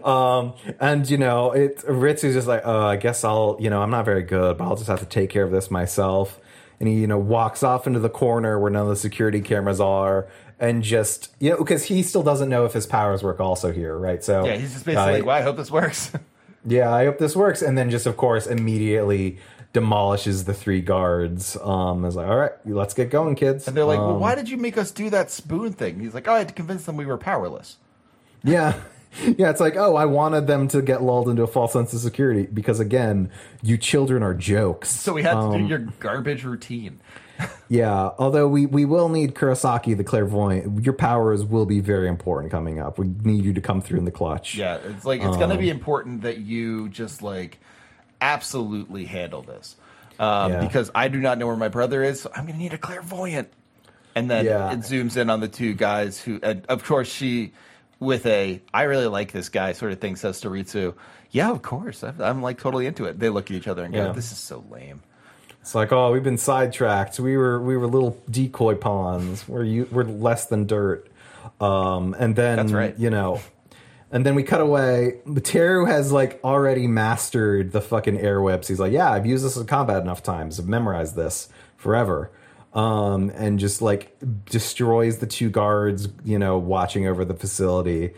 um, 0.04 0.52
and 0.78 1.08
you 1.08 1.16
know, 1.16 1.52
it 1.52 1.78
Ritsu 1.78 2.24
is 2.24 2.34
just 2.34 2.46
like, 2.46 2.62
oh, 2.64 2.86
I 2.86 2.96
guess 2.96 3.24
I'll, 3.24 3.56
you 3.58 3.70
know, 3.70 3.82
I'm 3.82 3.90
not 3.90 4.04
very 4.04 4.22
good, 4.22 4.58
but 4.58 4.64
I'll 4.64 4.76
just 4.76 4.88
have 4.88 5.00
to 5.00 5.06
take 5.06 5.30
care 5.30 5.44
of 5.44 5.50
this 5.50 5.70
myself. 5.70 6.38
And 6.78 6.88
he, 6.88 6.96
you 6.96 7.06
know, 7.06 7.18
walks 7.18 7.62
off 7.62 7.86
into 7.86 8.00
the 8.00 8.10
corner 8.10 8.58
where 8.58 8.70
none 8.70 8.82
of 8.82 8.88
the 8.88 8.96
security 8.96 9.40
cameras 9.40 9.80
are, 9.80 10.28
and 10.58 10.82
just, 10.82 11.34
you 11.38 11.50
know, 11.50 11.58
because 11.58 11.84
he 11.84 12.02
still 12.02 12.22
doesn't 12.22 12.48
know 12.48 12.64
if 12.64 12.74
his 12.74 12.86
powers 12.86 13.22
work 13.22 13.40
also 13.40 13.72
here, 13.72 13.96
right? 13.96 14.22
So 14.22 14.44
Yeah, 14.44 14.56
he's 14.56 14.72
just 14.72 14.84
basically 14.84 15.08
uh, 15.08 15.12
like, 15.12 15.24
well, 15.24 15.36
I 15.36 15.42
hope 15.42 15.56
this 15.56 15.70
works. 15.70 16.12
yeah, 16.66 16.92
I 16.92 17.06
hope 17.06 17.18
this 17.18 17.34
works. 17.34 17.62
And 17.62 17.76
then 17.76 17.90
just, 17.90 18.06
of 18.06 18.16
course, 18.16 18.46
immediately 18.46 19.38
demolishes 19.76 20.44
the 20.44 20.54
three 20.54 20.80
guards. 20.80 21.54
Um, 21.62 22.04
is 22.06 22.16
like, 22.16 22.26
all 22.28 22.36
right, 22.38 22.52
let's 22.64 22.94
get 22.94 23.10
going, 23.10 23.34
kids. 23.36 23.68
and 23.68 23.76
they're 23.76 23.84
like, 23.84 23.98
well, 23.98 24.12
Um, 24.14 24.20
why 24.20 24.34
did 24.34 24.48
you 24.48 24.56
make 24.56 24.78
us 24.78 24.90
do 24.90 25.10
that 25.10 25.30
spoon 25.30 25.72
thing? 25.74 26.00
He's 26.00 26.14
like, 26.14 26.26
oh, 26.26 26.32
I 26.32 26.38
had 26.38 26.48
to 26.48 26.54
convince 26.54 26.84
them 26.86 26.96
we 26.96 27.04
were 27.06 27.18
powerless. 27.18 27.76
Yeah. 28.42 28.74
Yeah, 29.38 29.48
it's 29.48 29.60
like, 29.60 29.76
oh, 29.76 29.96
I 29.96 30.04
wanted 30.04 30.46
them 30.46 30.68
to 30.68 30.82
get 30.82 31.00
lulled 31.02 31.30
into 31.30 31.42
a 31.42 31.46
false 31.46 31.72
sense 31.72 31.94
of 31.94 32.00
security 32.00 32.42
because, 32.52 32.80
again, 32.80 33.30
you 33.62 33.78
children 33.78 34.22
are 34.22 34.34
jokes. 34.34 34.90
So 34.90 35.14
we 35.14 35.22
had 35.22 35.32
to 35.32 35.38
Um, 35.38 35.52
do 35.62 35.66
your 35.66 35.78
garbage 36.00 36.44
routine. 36.44 37.00
Yeah, 37.68 38.10
although 38.18 38.46
we, 38.46 38.66
we 38.66 38.84
will 38.84 39.08
need 39.08 39.34
Kurosaki, 39.34 39.96
the 39.96 40.04
clairvoyant. 40.04 40.84
Your 40.84 40.92
powers 40.94 41.44
will 41.44 41.64
be 41.66 41.80
very 41.80 42.08
important 42.08 42.50
coming 42.52 42.78
up. 42.78 42.98
We 42.98 43.06
need 43.24 43.44
you 43.44 43.52
to 43.54 43.60
come 43.60 43.80
through 43.80 43.98
in 44.00 44.04
the 44.04 44.10
clutch. 44.10 44.54
Yeah, 44.54 44.76
it's 44.84 45.04
like 45.06 45.20
it's 45.22 45.36
going 45.36 45.50
Um, 45.50 45.56
to 45.56 45.62
be 45.62 45.70
important 45.70 46.20
that 46.22 46.38
you 46.38 46.88
just 46.90 47.22
like 47.22 47.58
absolutely 48.20 49.04
handle 49.04 49.42
this 49.42 49.76
um, 50.18 50.52
Yeah. 50.52 50.60
because 50.60 50.90
I 50.94 51.08
do 51.08 51.18
not 51.20 51.38
know 51.38 51.46
where 51.46 51.56
my 51.56 51.68
brother 51.68 52.02
is. 52.02 52.20
So 52.22 52.30
I'm 52.34 52.44
going 52.44 52.54
to 52.56 52.62
need 52.62 52.72
a 52.74 52.78
clairvoyant. 52.78 53.48
And 54.14 54.30
then 54.30 54.46
Yeah. 54.46 54.72
it 54.72 54.80
zooms 54.80 55.16
in 55.16 55.28
on 55.30 55.40
the 55.40 55.48
two 55.48 55.74
guys 55.74 56.18
who, 56.20 56.40
and 56.42 56.64
of 56.66 56.84
course, 56.84 57.08
she 57.08 57.52
with 57.98 58.26
a 58.26 58.60
"I 58.74 58.82
really 58.84 59.06
like 59.06 59.32
this 59.32 59.48
guy" 59.48 59.72
sort 59.72 59.92
of 59.92 60.00
thing 60.00 60.16
says 60.16 60.40
to 60.40 60.48
Ritsu, 60.50 60.94
"Yeah, 61.30 61.50
of 61.50 61.62
course, 61.62 62.02
I'm, 62.02 62.20
I'm 62.20 62.42
like 62.42 62.58
totally 62.58 62.86
into 62.86 63.04
it." 63.06 63.18
They 63.18 63.28
look 63.28 63.50
at 63.50 63.56
each 63.56 63.68
other 63.68 63.84
and 63.84 63.92
go, 63.94 64.06
Yeah. 64.06 64.12
"This 64.12 64.32
is 64.32 64.38
so 64.38 64.64
lame." 64.70 65.00
It's 65.60 65.74
like, 65.74 65.92
oh, 65.92 66.12
we've 66.12 66.22
been 66.22 66.38
sidetracked. 66.38 67.18
We 67.20 67.36
were 67.36 67.60
we 67.60 67.76
were 67.76 67.86
little 67.86 68.16
decoy 68.30 68.74
pawns. 68.76 69.46
We're 69.48 69.64
you 69.64 69.88
we're 69.90 70.04
less 70.04 70.46
than 70.46 70.66
dirt. 70.66 71.08
Um, 71.60 72.14
and 72.18 72.36
then 72.36 72.56
That's 72.56 72.72
right. 72.72 72.98
you 72.98 73.10
know, 73.10 73.40
and 74.10 74.24
then 74.24 74.34
we 74.34 74.42
cut 74.42 74.60
away. 74.60 75.20
Teru 75.42 75.86
has 75.86 76.12
like 76.12 76.40
already 76.44 76.86
mastered 76.86 77.72
the 77.72 77.80
fucking 77.80 78.18
airwebs. 78.18 78.68
He's 78.68 78.78
like, 78.78 78.92
yeah, 78.92 79.10
I've 79.10 79.26
used 79.26 79.44
this 79.44 79.56
in 79.56 79.66
combat 79.66 80.02
enough 80.02 80.22
times. 80.22 80.60
I've 80.60 80.68
memorized 80.68 81.16
this 81.16 81.48
forever. 81.76 82.30
Um, 82.72 83.30
and 83.30 83.58
just 83.58 83.80
like 83.80 84.16
destroys 84.44 85.18
the 85.18 85.26
two 85.26 85.48
guards, 85.48 86.08
you 86.24 86.38
know, 86.38 86.58
watching 86.58 87.06
over 87.06 87.24
the 87.24 87.34
facility. 87.34 88.12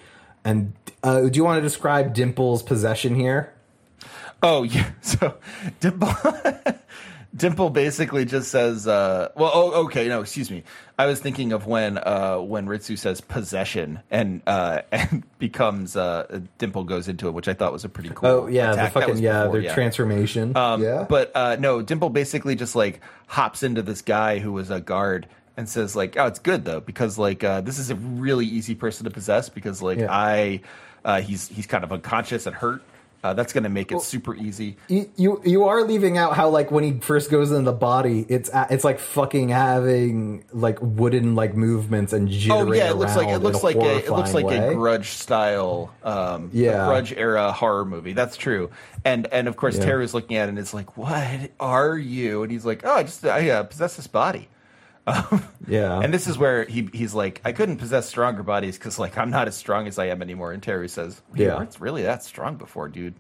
And 0.44 0.72
uh, 1.02 1.22
do 1.22 1.36
you 1.36 1.44
want 1.44 1.58
to 1.58 1.62
describe 1.62 2.12
Dimple's 2.12 2.62
possession 2.62 3.14
here? 3.14 3.54
Oh 4.42 4.62
yeah. 4.64 4.90
So 5.02 5.36
Dimple 5.80 6.14
Dimple 7.38 7.70
basically 7.70 8.24
just 8.24 8.50
says 8.50 8.86
uh 8.86 9.28
well 9.36 9.50
oh 9.54 9.84
okay, 9.84 10.08
no, 10.08 10.20
excuse 10.20 10.50
me. 10.50 10.64
I 10.98 11.06
was 11.06 11.20
thinking 11.20 11.52
of 11.52 11.66
when 11.66 11.96
uh 11.96 12.36
when 12.38 12.66
Ritsu 12.66 12.98
says 12.98 13.20
possession 13.20 14.00
and 14.10 14.42
uh 14.46 14.82
and 14.92 15.22
becomes 15.38 15.96
uh 15.96 16.40
Dimple 16.58 16.84
goes 16.84 17.08
into 17.08 17.28
it, 17.28 17.30
which 17.32 17.48
I 17.48 17.54
thought 17.54 17.72
was 17.72 17.84
a 17.84 17.88
pretty 17.88 18.10
cool 18.14 18.28
Oh 18.28 18.46
yeah, 18.48 18.72
attack. 18.72 18.92
the 18.92 19.00
fucking 19.00 19.18
yeah, 19.22 19.44
before, 19.44 19.60
their 19.60 19.72
transformation. 19.74 20.56
um, 20.56 20.82
yeah, 20.82 21.06
But 21.08 21.32
uh, 21.34 21.56
no, 21.58 21.80
Dimple 21.80 22.10
basically 22.10 22.56
just 22.56 22.74
like 22.76 23.00
hops 23.28 23.62
into 23.62 23.82
this 23.82 24.02
guy 24.02 24.38
who 24.40 24.52
was 24.52 24.70
a 24.70 24.80
guard 24.80 25.26
and 25.56 25.68
says 25.68 25.94
like, 25.96 26.16
"Oh, 26.16 26.26
it's 26.26 26.38
good 26.40 26.64
though 26.64 26.80
because 26.80 27.18
like 27.18 27.42
uh, 27.44 27.60
this 27.62 27.78
is 27.78 27.90
a 27.90 27.94
really 27.96 28.46
easy 28.46 28.74
person 28.74 29.04
to 29.04 29.10
possess 29.10 29.48
because 29.48 29.80
like 29.80 29.98
Yeah. 29.98 30.08
I 30.10 30.60
uh, 31.04 31.20
he's 31.20 31.48
he's 31.48 31.66
kind 31.66 31.84
of 31.84 31.92
unconscious 31.92 32.46
and 32.46 32.54
hurt." 32.56 32.82
Uh, 33.22 33.34
that's 33.34 33.52
going 33.52 33.64
to 33.64 33.68
make 33.68 33.90
it 33.90 34.00
super 34.00 34.32
easy. 34.36 34.76
You, 34.86 35.10
you 35.16 35.42
you 35.44 35.64
are 35.64 35.82
leaving 35.82 36.16
out 36.16 36.36
how 36.36 36.50
like 36.50 36.70
when 36.70 36.84
he 36.84 37.00
first 37.00 37.30
goes 37.30 37.50
in 37.50 37.64
the 37.64 37.72
body, 37.72 38.24
it's 38.28 38.48
it's 38.70 38.84
like 38.84 39.00
fucking 39.00 39.48
having 39.48 40.44
like 40.52 40.78
wooden 40.80 41.34
like 41.34 41.54
movements 41.54 42.12
and 42.12 42.28
jittering 42.28 42.68
Oh 42.68 42.72
yeah, 42.72 42.90
it 42.90 42.96
looks 42.96 43.16
like 43.16 43.28
it 43.28 43.38
looks 43.38 43.64
like 43.64 43.74
a, 43.76 43.96
it 43.98 44.10
looks 44.10 44.34
like 44.34 44.46
a. 44.46 44.74
Grudge 44.74 45.08
style, 45.08 45.92
um, 46.04 46.50
Yeah. 46.52 46.86
Grudge 46.86 47.12
era 47.12 47.50
horror 47.50 47.84
movie. 47.84 48.12
That's 48.12 48.36
true. 48.36 48.70
And 49.04 49.26
and 49.32 49.48
of 49.48 49.56
course 49.56 49.76
Yeah. 49.78 49.86
Teru's 49.86 50.14
looking 50.14 50.36
at 50.36 50.44
it 50.44 50.50
and 50.50 50.58
is 50.58 50.72
like, 50.72 50.96
"What 50.96 51.50
are 51.58 51.98
you?" 51.98 52.44
And 52.44 52.52
he's 52.52 52.64
like, 52.64 52.82
"Oh, 52.84 52.94
I 52.94 53.02
just 53.02 53.24
I 53.24 53.50
uh, 53.50 53.62
possess 53.64 53.96
this 53.96 54.06
body." 54.06 54.48
Um, 55.30 55.44
yeah, 55.66 56.00
And 56.00 56.12
this 56.14 56.26
is 56.26 56.38
where 56.38 56.64
he 56.64 56.88
he's 56.92 57.14
like, 57.14 57.40
"I 57.44 57.52
couldn't 57.52 57.76
possess 57.78 58.08
stronger 58.08 58.42
bodies 58.42 58.78
because 58.78 58.98
like 58.98 59.16
I'm 59.18 59.30
not 59.30 59.48
as 59.48 59.56
strong 59.56 59.86
as 59.86 59.98
I 59.98 60.06
am 60.06 60.22
anymore." 60.22 60.52
And 60.52 60.62
Teru 60.62 60.88
says, 60.88 61.20
"You 61.34 61.46
Yeah. 61.46 61.56
weren't 61.56 61.76
really 61.80 62.02
that 62.02 62.22
strong 62.24 62.56
before, 62.56 62.88
dude." 62.88 63.14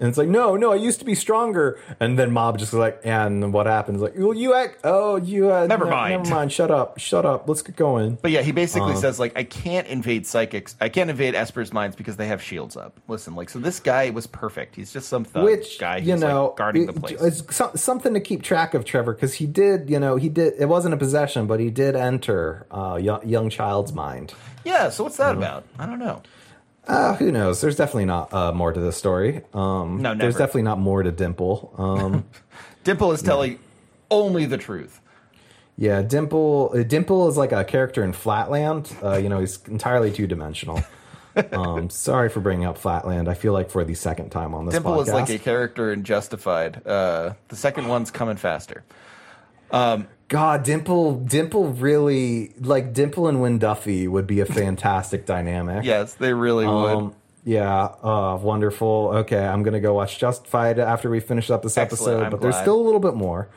And 0.00 0.08
it's 0.08 0.16
like, 0.16 0.28
no, 0.28 0.56
no, 0.56 0.72
I 0.72 0.76
used 0.76 0.98
to 1.00 1.04
be 1.04 1.14
stronger. 1.14 1.78
And 2.00 2.18
then 2.18 2.32
Mob 2.32 2.58
just 2.58 2.72
like, 2.72 3.00
and 3.04 3.52
what 3.52 3.66
happens? 3.66 4.00
Like, 4.00 4.14
well, 4.16 4.32
you 4.32 4.54
act. 4.54 4.78
Oh, 4.82 5.16
you. 5.16 5.52
Uh, 5.52 5.66
Never 5.66 5.84
no- 5.84 5.90
mind. 5.90 6.22
Never 6.24 6.34
mind. 6.34 6.52
Shut 6.52 6.70
up. 6.70 6.98
Shut 6.98 7.26
up. 7.26 7.46
Let's 7.46 7.60
get 7.60 7.76
going. 7.76 8.16
But 8.22 8.30
yeah, 8.30 8.40
he 8.40 8.52
basically 8.52 8.92
Uh-huh. 8.92 9.00
says 9.00 9.20
like, 9.20 9.36
"I 9.36 9.44
can't 9.44 9.86
invade 9.88 10.26
psychics. 10.26 10.74
I 10.80 10.88
can't 10.88 11.10
invade 11.10 11.34
Esper's 11.34 11.72
minds 11.72 11.96
because 11.96 12.16
they 12.16 12.26
have 12.28 12.42
shields 12.42 12.76
up." 12.78 12.98
Listen, 13.08 13.34
like, 13.34 13.50
so 13.50 13.58
this 13.58 13.78
guy 13.78 14.08
was 14.10 14.26
perfect. 14.26 14.74
He's 14.76 14.90
just 14.92 15.08
some 15.08 15.24
thug 15.24 15.44
Which 15.44 15.78
guy. 15.78 15.98
you 15.98 16.16
know, 16.16 16.46
like, 16.46 16.56
guarding 16.56 16.86
the 16.86 16.94
place. 16.94 17.20
it's 17.20 17.54
so- 17.54 17.72
something 17.74 18.14
to 18.14 18.20
keep 18.20 18.42
track 18.42 18.72
of, 18.72 18.86
Trevor, 18.86 19.12
because 19.12 19.34
he 19.34 19.46
did. 19.46 19.90
You 19.90 20.00
know, 20.00 20.16
he 20.16 20.30
did. 20.30 20.54
It 20.58 20.66
wasn't 20.70 20.94
a 20.94 20.96
possession, 20.96 21.46
but 21.46 21.60
he 21.60 21.68
did 21.70 21.94
enter 21.94 22.66
uh, 22.70 22.98
young, 23.00 23.28
young 23.28 23.50
child's 23.50 23.92
mind. 23.92 24.32
Yeah, 24.64 24.88
so 24.88 25.04
what's 25.04 25.18
that 25.18 25.36
about? 25.36 25.64
I 25.78 25.84
don't 25.84 25.98
know. 25.98 26.22
Uh, 26.86 27.14
who 27.16 27.30
knows? 27.30 27.60
There's 27.60 27.76
definitely 27.76 28.06
not 28.06 28.32
uh, 28.32 28.52
more 28.52 28.72
to 28.72 28.80
this 28.80 28.96
story. 28.96 29.42
Um, 29.54 30.02
No, 30.02 30.14
There's 30.14 30.36
definitely 30.36 30.62
not 30.62 30.78
more 30.78 31.02
to 31.02 31.12
Dimple. 31.12 31.72
Um, 31.78 32.24
Dimple 32.84 33.12
is 33.12 33.22
telling 33.22 33.58
only 34.10 34.46
the 34.46 34.56
truth. 34.58 35.00
yeah, 35.76 36.02
Dimple. 36.02 36.72
uh, 36.74 36.82
Dimple 36.82 37.28
is 37.28 37.36
like 37.36 37.52
a 37.52 37.64
character 37.64 38.02
in 38.02 38.12
Flatland. 38.12 38.92
Uh, 39.02 39.16
you 39.18 39.28
know, 39.28 39.38
he's 39.40 39.60
entirely 39.68 40.10
two 40.10 40.26
dimensional. 40.26 40.82
um, 41.52 41.90
sorry 41.90 42.28
for 42.28 42.40
bringing 42.40 42.64
up 42.64 42.76
Flatland. 42.76 43.28
I 43.28 43.34
feel 43.34 43.52
like 43.52 43.70
for 43.70 43.84
the 43.84 43.94
second 43.94 44.30
time 44.30 44.54
on 44.54 44.64
this 44.64 44.74
Dimple 44.74 44.96
podcast. 44.96 45.02
is 45.02 45.08
like 45.10 45.30
a 45.30 45.38
character 45.38 45.92
in 45.92 46.02
Justified. 46.02 46.84
Uh, 46.86 47.34
the 47.48 47.56
second 47.56 47.86
one's 47.88 48.10
coming 48.10 48.36
faster. 48.36 48.82
God, 50.30 50.62
Dimple, 50.62 51.16
Dimple 51.16 51.72
really 51.72 52.54
like 52.60 52.92
Dimple 52.94 53.26
and 53.26 53.42
Wynn 53.42 53.58
Duffy 53.58 54.06
would 54.06 54.28
be 54.28 54.38
a 54.38 54.46
fantastic 54.60 55.26
dynamic. 55.26 55.84
Yes, 55.84 56.14
they 56.14 56.32
really 56.32 56.68
would. 56.68 56.96
Um, 56.96 57.14
yeah, 57.44 57.82
uh, 57.84 58.38
wonderful. 58.40 59.10
Okay, 59.16 59.44
I'm 59.44 59.64
gonna 59.64 59.80
go 59.80 59.92
watch 59.92 60.18
Justified 60.18 60.78
after 60.78 61.10
we 61.10 61.18
finish 61.18 61.50
up 61.50 61.62
this 61.62 61.76
Excellent, 61.76 62.00
episode, 62.00 62.24
I'm 62.26 62.30
but 62.30 62.40
there's 62.40 62.56
still 62.56 62.80
a 62.80 62.84
little 62.84 63.00
bit 63.00 63.14
more. 63.14 63.48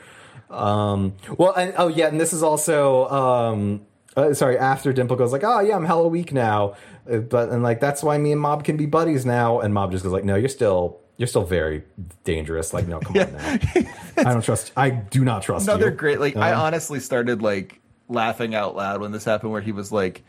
Um, 0.49 1.13
well, 1.37 1.53
and 1.53 1.75
oh 1.77 1.89
yeah, 1.89 2.07
and 2.07 2.19
this 2.19 2.33
is 2.33 2.41
also 2.41 3.07
um, 3.07 3.85
uh, 4.17 4.33
sorry. 4.33 4.57
After 4.57 4.91
Dimple 4.93 5.15
goes 5.15 5.31
like, 5.31 5.43
oh 5.43 5.59
yeah, 5.59 5.75
I'm 5.75 5.85
hella 5.85 6.07
weak 6.07 6.33
now, 6.33 6.73
uh, 7.07 7.17
but 7.17 7.49
and 7.49 7.61
like 7.61 7.81
that's 7.81 8.01
why 8.01 8.17
me 8.17 8.31
and 8.31 8.41
Mob 8.41 8.63
can 8.63 8.77
be 8.77 8.87
buddies 8.87 9.27
now, 9.27 9.59
and 9.59 9.75
Mob 9.75 9.91
just 9.91 10.03
goes 10.03 10.13
like, 10.13 10.25
no, 10.25 10.35
you're 10.35 10.49
still. 10.49 11.01
You're 11.17 11.27
still 11.27 11.43
very 11.45 11.83
dangerous. 12.23 12.73
Like, 12.73 12.87
no, 12.87 12.99
come 12.99 13.17
on 13.17 13.33
now. 13.33 13.57
I 14.17 14.23
don't 14.33 14.41
trust. 14.43 14.71
I 14.75 14.89
do 14.89 15.23
not 15.23 15.43
trust 15.43 15.67
Another 15.67 15.89
you. 15.89 15.95
great. 15.95 16.19
Like, 16.19 16.35
I 16.35 16.53
Um, 16.53 16.61
honestly 16.61 16.99
started 16.99 17.41
like 17.41 17.79
laughing 18.09 18.55
out 18.55 18.75
loud 18.75 19.01
when 19.01 19.11
this 19.11 19.23
happened. 19.23 19.51
Where 19.51 19.61
he 19.61 19.71
was 19.71 19.91
like, 19.91 20.23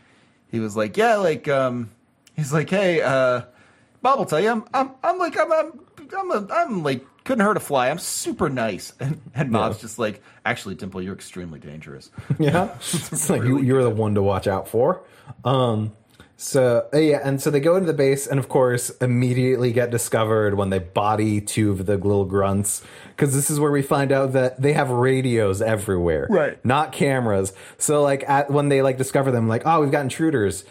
he 0.51 0.59
was 0.59 0.75
like, 0.77 0.95
yeah, 0.97 1.15
like, 1.17 1.47
um, 1.47 1.89
he's 2.35 2.53
like, 2.53 2.69
hey, 2.69 3.01
uh, 3.01 3.41
Mob 4.03 4.19
will 4.19 4.25
tell 4.25 4.39
you, 4.39 4.49
I'm, 4.49 4.63
I'm, 4.73 4.91
I'm 5.03 5.17
like, 5.17 5.35
I'm, 5.39 5.51
I'm, 5.51 5.71
I'm, 6.17 6.31
a, 6.31 6.53
I'm 6.53 6.83
like, 6.83 7.03
couldn't 7.23 7.43
hurt 7.43 7.57
a 7.57 7.59
fly. 7.61 7.89
I'm 7.89 7.97
super 7.97 8.47
nice. 8.49 8.93
And, 8.99 9.19
and 9.33 9.49
Mob's 9.49 9.81
just 9.81 9.97
like, 9.97 10.21
actually, 10.45 10.75
Dimple, 10.75 11.01
you're 11.01 11.15
extremely 11.15 11.59
dangerous. 11.59 12.11
Yeah, 12.37 12.75
it's 12.79 13.29
like 13.29 13.41
you, 13.43 13.59
you're 13.59 13.81
the 13.83 13.89
one 13.89 14.13
to 14.15 14.21
watch 14.21 14.45
out 14.47 14.67
for. 14.67 15.01
Um, 15.43 15.93
so 16.37 16.87
uh, 16.93 16.97
yeah, 16.97 17.21
and 17.23 17.41
so 17.41 17.49
they 17.49 17.61
go 17.61 17.75
into 17.75 17.87
the 17.87 17.93
base, 17.93 18.27
and 18.27 18.39
of 18.39 18.49
course, 18.49 18.89
immediately 19.01 19.71
get 19.71 19.89
discovered 19.89 20.55
when 20.55 20.69
they 20.69 20.79
body 20.79 21.39
two 21.39 21.71
of 21.71 21.85
the 21.85 21.97
little 21.97 22.25
grunts. 22.25 22.83
Because 23.09 23.33
this 23.33 23.49
is 23.49 23.59
where 23.59 23.71
we 23.71 23.81
find 23.81 24.11
out 24.11 24.33
that 24.33 24.61
they 24.61 24.73
have 24.73 24.89
radios 24.89 25.61
everywhere, 25.61 26.27
Right. 26.29 26.63
Not 26.65 26.91
cameras. 26.91 27.53
So 27.77 28.01
like 28.01 28.27
at, 28.27 28.51
when 28.51 28.67
they 28.67 28.81
like 28.81 28.97
discover 28.97 29.31
them, 29.31 29.47
like 29.47 29.63
oh, 29.65 29.81
we've 29.81 29.91
got 29.91 30.01
intruders. 30.01 30.65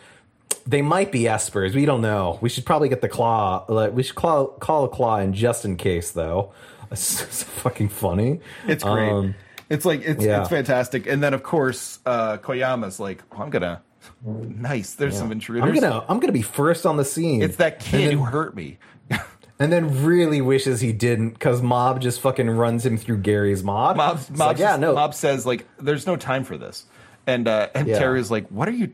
They 0.66 0.80
might 0.80 1.12
be 1.12 1.22
espers. 1.22 1.74
We 1.74 1.84
don't 1.84 2.00
know. 2.00 2.38
We 2.40 2.48
should 2.48 2.64
probably 2.64 2.88
get 2.88 3.00
the 3.00 3.08
claw. 3.08 3.64
Like 3.68 3.94
we 3.94 4.02
should 4.02 4.16
call 4.16 4.48
call 4.48 4.84
a 4.84 4.88
claw 4.88 5.18
in 5.18 5.32
just 5.32 5.64
in 5.64 5.76
case, 5.76 6.10
though. 6.10 6.52
It's, 6.92 7.22
it's 7.22 7.42
fucking 7.42 7.88
funny. 7.88 8.40
It's 8.68 8.84
great. 8.84 9.10
Um, 9.10 9.34
it's 9.68 9.84
like 9.84 10.02
it's 10.02 10.22
yeah. 10.22 10.42
it's 10.42 10.50
fantastic. 10.50 11.08
And 11.08 11.22
then 11.22 11.34
of 11.34 11.42
course, 11.42 11.98
uh, 12.06 12.36
Koyama's 12.36 13.00
like, 13.00 13.22
oh, 13.32 13.42
I'm 13.42 13.50
gonna 13.50 13.82
nice. 14.24 14.94
There's 14.94 15.16
some 15.16 15.32
intruders. 15.32 15.68
I'm 15.68 15.74
gonna 15.74 16.04
I'm 16.08 16.20
gonna 16.20 16.32
be 16.32 16.42
first 16.42 16.86
on 16.86 16.96
the 16.96 17.04
scene. 17.04 17.42
It's 17.42 17.56
that 17.56 17.78
kid 17.80 18.10
then- 18.10 18.18
who 18.18 18.24
hurt 18.24 18.54
me. 18.56 18.78
And 19.56 19.72
then 19.72 20.04
really 20.04 20.40
wishes 20.40 20.80
he 20.80 20.92
didn't 20.92 21.30
because 21.30 21.62
Mob 21.62 22.00
just 22.00 22.20
fucking 22.20 22.50
runs 22.50 22.84
him 22.84 22.98
through 22.98 23.18
Gary's. 23.18 23.62
Mob, 23.62 23.96
Mob, 23.96 24.18
like, 24.34 24.58
yeah, 24.58 24.74
no. 24.76 24.94
Mob 24.94 25.14
says 25.14 25.46
like, 25.46 25.64
"There's 25.78 26.08
no 26.08 26.16
time 26.16 26.42
for 26.42 26.58
this," 26.58 26.86
and 27.24 27.46
uh, 27.46 27.68
and 27.72 27.86
Yeah. 27.86 28.00
Teru's 28.02 28.32
like, 28.32 28.48
"What 28.48 28.66
are 28.66 28.72
you? 28.72 28.92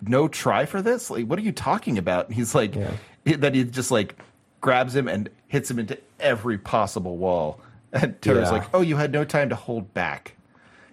No 0.00 0.26
try 0.26 0.64
for 0.64 0.80
this? 0.80 1.10
Like, 1.10 1.26
what 1.26 1.38
are 1.38 1.42
you 1.42 1.52
talking 1.52 1.98
about?" 1.98 2.28
And 2.28 2.34
he's 2.34 2.54
like, 2.54 2.74
Yeah. 2.74 2.92
he, 3.26 3.34
then 3.34 3.52
he 3.52 3.64
just 3.64 3.90
like 3.90 4.16
grabs 4.62 4.96
him 4.96 5.08
and 5.08 5.28
hits 5.46 5.70
him 5.70 5.78
into 5.78 5.98
every 6.18 6.56
possible 6.56 7.18
wall. 7.18 7.60
And 7.92 8.18
Teru's 8.22 8.44
Yeah. 8.48 8.50
like, 8.50 8.68
"Oh, 8.72 8.80
you 8.80 8.96
had 8.96 9.12
no 9.12 9.26
time 9.26 9.50
to 9.50 9.56
hold 9.56 9.92
back." 9.92 10.36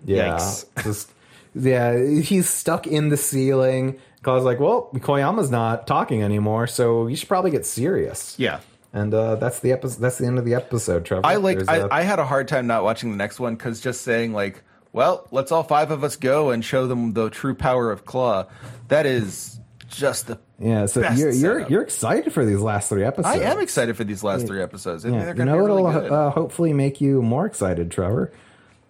yeah, 0.06 0.36
Yikes. 0.38 0.66
just 0.84 1.10
yeah, 1.56 1.98
he's 2.22 2.50
stuck 2.50 2.86
in 2.88 3.10
the 3.10 3.18
ceiling. 3.18 4.00
Cause 4.24 4.44
like, 4.44 4.60
well, 4.60 4.90
Koyama's 4.96 5.52
not 5.52 5.86
talking 5.86 6.24
anymore, 6.24 6.66
so 6.66 7.06
you 7.08 7.16
should 7.16 7.30
probably 7.30 7.52
get 7.52 7.66
serious. 7.66 8.34
Yeah. 8.40 8.60
And 8.92 9.14
uh, 9.14 9.36
that's 9.36 9.60
the 9.60 9.72
episode. 9.72 10.02
That's 10.02 10.18
the 10.18 10.26
end 10.26 10.40
of 10.40 10.46
the 10.46 10.56
episode, 10.56 11.06
Trevor. 11.06 11.26
I 11.26 11.36
like. 11.36 11.60
I, 11.68 11.76
a- 11.78 11.88
I 11.92 12.02
had 12.02 12.18
a 12.18 12.26
hard 12.26 12.48
time 12.48 12.66
not 12.66 12.84
watching 12.84 13.12
the 13.12 13.18
next 13.18 13.40
one 13.40 13.56
because 13.56 13.82
just 13.82 14.02
saying 14.02 14.32
like, 14.34 14.64
"Well, 14.94 15.28
let's 15.32 15.52
all 15.52 15.64
five 15.64 15.92
of 15.92 16.04
us 16.04 16.16
go 16.16 16.50
and 16.52 16.64
show 16.64 16.88
them 16.88 17.12
the 17.14 17.30
true 17.30 17.54
power 17.56 17.92
of 17.92 18.06
Claw." 18.06 18.46
That 18.88 19.06
is 19.06 19.60
just 19.90 20.28
the 20.28 20.40
yeah. 20.60 20.86
So 20.86 21.02
you're 21.02 21.30
you're 21.32 21.34
setup. 21.34 21.70
you're 21.70 21.82
excited 21.84 22.32
for 22.34 22.46
these 22.46 22.62
last 22.62 22.88
three 22.88 23.04
episodes. 23.04 23.28
I 23.36 23.40
am 23.44 23.60
excited 23.60 23.98
for 23.98 24.06
these 24.06 24.24
last 24.24 24.48
three 24.48 24.64
episodes. 24.64 25.06
I 25.06 25.10
think 25.10 25.24
they're 25.26 25.34
going 25.34 25.48
to 25.48 25.54
know 25.54 25.60
be 25.60 25.66
really 25.66 25.90
it'll 25.90 26.02
good. 26.02 26.12
uh, 26.12 26.30
hopefully 26.32 26.72
make 26.72 27.02
you 27.02 27.22
more 27.22 27.46
excited, 27.46 27.92
Trevor. 27.92 28.32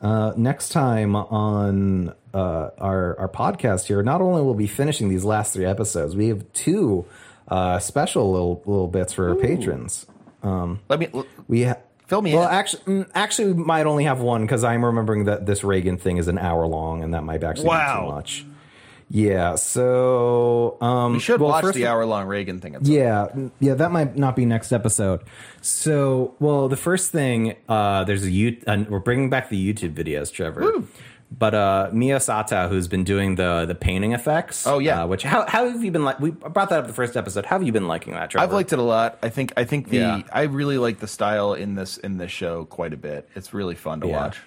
Uh, 0.02 0.34
next 0.38 0.70
time 0.70 1.16
on 1.16 2.14
uh, 2.36 2.70
our 2.80 3.18
our 3.20 3.30
podcast 3.30 3.86
here, 3.88 4.04
not 4.04 4.22
only 4.22 4.42
will 4.42 4.54
we 4.54 4.66
be 4.66 4.68
finishing 4.68 5.10
these 5.10 5.24
last 5.24 5.54
three 5.54 5.66
episodes, 5.66 6.16
we 6.16 6.28
have 6.28 6.44
two 6.54 7.06
uh, 7.48 7.80
special 7.80 8.32
little 8.32 8.62
little 8.66 8.88
bits 8.88 9.14
for 9.14 9.30
our 9.30 9.36
patrons. 9.36 10.06
Let 10.44 11.00
me. 11.00 11.08
l- 11.14 11.26
We 11.48 11.64
ha- 11.64 11.78
Fill 12.08 12.22
me 12.22 12.36
well, 12.36 12.48
in. 12.48 12.54
actually, 12.54 12.84
mm, 12.84 13.10
actually, 13.16 13.54
we 13.54 13.64
might 13.64 13.88
only 13.88 14.04
have 14.04 14.20
one 14.22 14.42
because 14.44 14.64
I'm 14.64 14.86
remembering 14.86 15.26
that 15.26 15.48
this 15.48 15.62
Reigen 15.62 16.00
thing 16.00 16.18
is 16.18 16.28
an 16.28 16.38
hour 16.38 16.68
long, 16.68 17.04
and 17.04 17.16
that 17.16 17.24
might 17.24 17.44
actually 17.44 17.68
Wow. 17.70 18.02
be 18.02 18.06
too 18.10 18.12
much. 18.16 18.46
Yeah. 19.10 19.56
So 19.56 20.78
um, 20.82 21.14
We 21.14 21.20
should 21.20 21.40
well, 21.40 21.50
watch 21.50 21.74
the 21.74 21.88
hour-long 21.88 22.28
Reigen 22.28 22.62
thing. 22.62 22.76
At 22.76 22.86
yeah, 22.86 23.28
mm, 23.36 23.52
yeah, 23.60 23.74
that 23.76 23.92
might 23.92 24.16
not 24.18 24.36
be 24.36 24.46
next 24.46 24.72
episode. 24.72 25.22
So, 25.62 26.36
well, 26.40 26.68
the 26.70 26.78
first 26.78 27.12
thing, 27.12 27.56
uh, 27.70 28.04
there's 28.04 28.24
a 28.24 28.32
you, 28.32 28.58
uh, 28.68 28.84
we're 28.90 29.00
bringing 29.00 29.30
back 29.30 29.50
the 29.50 29.74
YouTube 29.74 29.94
videos, 29.96 30.32
Trevor. 30.32 30.84
But 31.38 31.54
uh, 31.54 31.90
Miyo 31.92 32.22
Sato, 32.22 32.70
who's 32.70 32.88
been 32.88 33.04
doing 33.04 33.36
the 33.36 33.66
the 33.66 33.76
painting 33.76 34.14
effects. 34.14 34.66
Oh, 34.66 34.80
yeah. 34.80 35.04
uh, 35.04 35.08
which 35.08 35.24
how 35.24 35.46
how 35.48 35.70
have 35.70 35.84
you 35.84 35.92
been 35.92 36.06
like? 36.06 36.20
We 36.20 36.32
brought 36.32 36.70
that 36.70 36.80
up 36.80 36.88
the 36.88 36.94
first 36.94 37.18
episode. 37.18 37.46
How 37.46 37.58
have 37.58 37.66
you 37.66 37.74
been 37.74 37.88
liking 37.88 38.14
that, 38.14 38.30
Trevor? 38.30 38.44
I've 38.48 38.54
liked 38.54 38.72
it 38.72 38.80
a 38.80 38.84
lot. 38.84 39.18
I 39.22 39.30
think. 39.30 39.52
I 39.58 39.66
think 39.66 39.90
the. 39.90 39.98
Yeah. 39.98 40.22
I 40.32 40.44
really 40.44 40.78
like 40.78 41.00
the 41.00 41.08
style 41.08 41.54
in 41.54 41.76
this 41.76 41.98
in 41.98 42.18
this 42.18 42.32
show 42.32 42.66
quite 42.66 42.94
a 42.94 42.98
bit. 42.98 43.30
It's 43.36 43.54
really 43.54 43.76
fun 43.76 44.00
to 44.02 44.08
Yeah. 44.08 44.18
watch. 44.18 44.42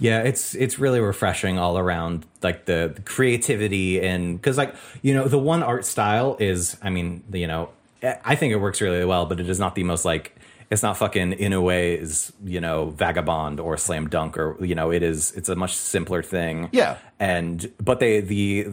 Yeah, 0.00 0.22
it's 0.22 0.56
it's 0.56 0.80
really 0.80 0.98
refreshing 0.98 1.56
all 1.56 1.78
around, 1.78 2.26
like 2.42 2.64
the, 2.64 2.90
the 2.96 3.00
creativity 3.02 4.00
and 4.00 4.36
because 4.36 4.58
like 4.58 4.74
you 5.02 5.14
know 5.14 5.28
the 5.28 5.38
one 5.38 5.62
art 5.62 5.84
style 5.84 6.36
is, 6.40 6.76
I 6.82 6.90
mean, 6.90 7.22
you 7.32 7.46
know, 7.46 7.68
I 8.02 8.34
think 8.34 8.52
it 8.52 8.56
works 8.56 8.80
really 8.80 9.04
well, 9.04 9.24
but 9.26 9.38
it 9.38 9.48
is 9.48 9.60
not 9.60 9.76
the 9.76 9.84
most 9.84 10.04
like 10.04 10.34
it's 10.70 10.82
not 10.82 10.96
fucking 10.96 11.32
in 11.34 11.52
a 11.52 11.60
way 11.60 11.94
is 11.94 12.32
you 12.44 12.60
know 12.60 12.90
vagabond 12.90 13.60
or 13.60 13.76
slam 13.76 14.08
dunk 14.08 14.36
or 14.38 14.56
you 14.64 14.74
know 14.74 14.90
it 14.90 15.02
is 15.02 15.32
it's 15.32 15.48
a 15.48 15.54
much 15.56 15.74
simpler 15.76 16.22
thing. 16.22 16.68
Yeah. 16.72 16.96
and 17.20 17.70
but 17.80 18.00
they 18.00 18.20
the 18.20 18.68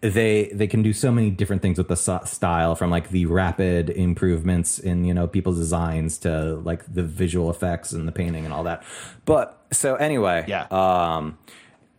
they 0.00 0.50
they 0.52 0.66
can 0.66 0.82
do 0.82 0.92
so 0.92 1.10
many 1.10 1.30
different 1.30 1.62
things 1.62 1.78
with 1.78 1.88
the 1.88 1.96
style 1.96 2.74
from 2.76 2.90
like 2.90 3.10
the 3.10 3.26
rapid 3.26 3.90
improvements 3.90 4.78
in 4.78 5.04
you 5.04 5.14
know 5.14 5.26
people's 5.26 5.58
designs 5.58 6.18
to 6.18 6.56
like 6.56 6.84
the 6.92 7.02
visual 7.02 7.50
effects 7.50 7.92
and 7.92 8.06
the 8.06 8.12
painting 8.12 8.44
and 8.44 8.52
all 8.54 8.64
that. 8.64 8.82
But 9.24 9.58
so 9.72 9.94
anyway, 9.96 10.44
Yeah. 10.46 10.66
um, 10.70 11.38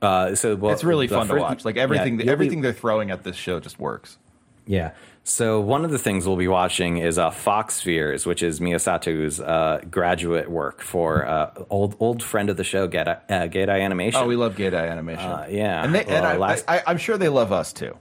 uh, 0.02 0.36
so 0.36 0.56
well, 0.56 0.74
It's 0.74 0.84
really 0.84 1.08
fun 1.08 1.28
to 1.28 1.36
watch. 1.36 1.66
Like 1.66 1.78
everything. 1.78 2.14
yeah, 2.14 2.20
you'll 2.20 2.26
be- 2.28 2.32
everything 2.32 2.62
they're 2.62 2.74
throwing 2.74 3.10
at 3.12 3.24
this 3.24 3.36
show 3.36 3.60
just 3.60 3.80
works. 3.80 4.18
Yeah. 4.66 4.92
So 5.26 5.62
one 5.62 5.86
of 5.86 5.92
the 5.92 5.98
things 5.98 6.28
we'll 6.28 6.36
be 6.36 6.50
watching 6.50 6.98
is 6.98 7.18
uh, 7.18 7.32
Fox 7.32 7.76
Spheres, 7.76 8.26
which 8.26 8.44
is 8.44 8.60
Miyo 8.60 8.76
Sato's 8.76 9.40
uh, 9.40 9.80
graduate 9.90 10.52
work 10.52 10.82
for 10.82 11.26
uh, 11.26 11.52
old 11.70 11.96
old 12.00 12.22
friend 12.22 12.50
of 12.50 12.58
the 12.58 12.66
show, 12.66 12.90
Geidai, 12.90 13.20
uh, 13.30 13.72
Animation. 13.72 14.22
Oh, 14.22 14.28
we 14.28 14.36
love 14.36 14.56
Geidai 14.56 14.90
animation. 14.90 15.24
Uh, 15.26 15.48
yeah. 15.50 15.84
and, 15.84 15.96
they, 15.96 16.04
and 16.04 16.26
I, 16.26 16.36
last- 16.36 16.66
I, 16.68 16.84
I'm 16.86 16.98
sure 16.98 17.18
they 17.18 17.30
love 17.30 17.54
us 17.54 17.72
too. 17.72 17.98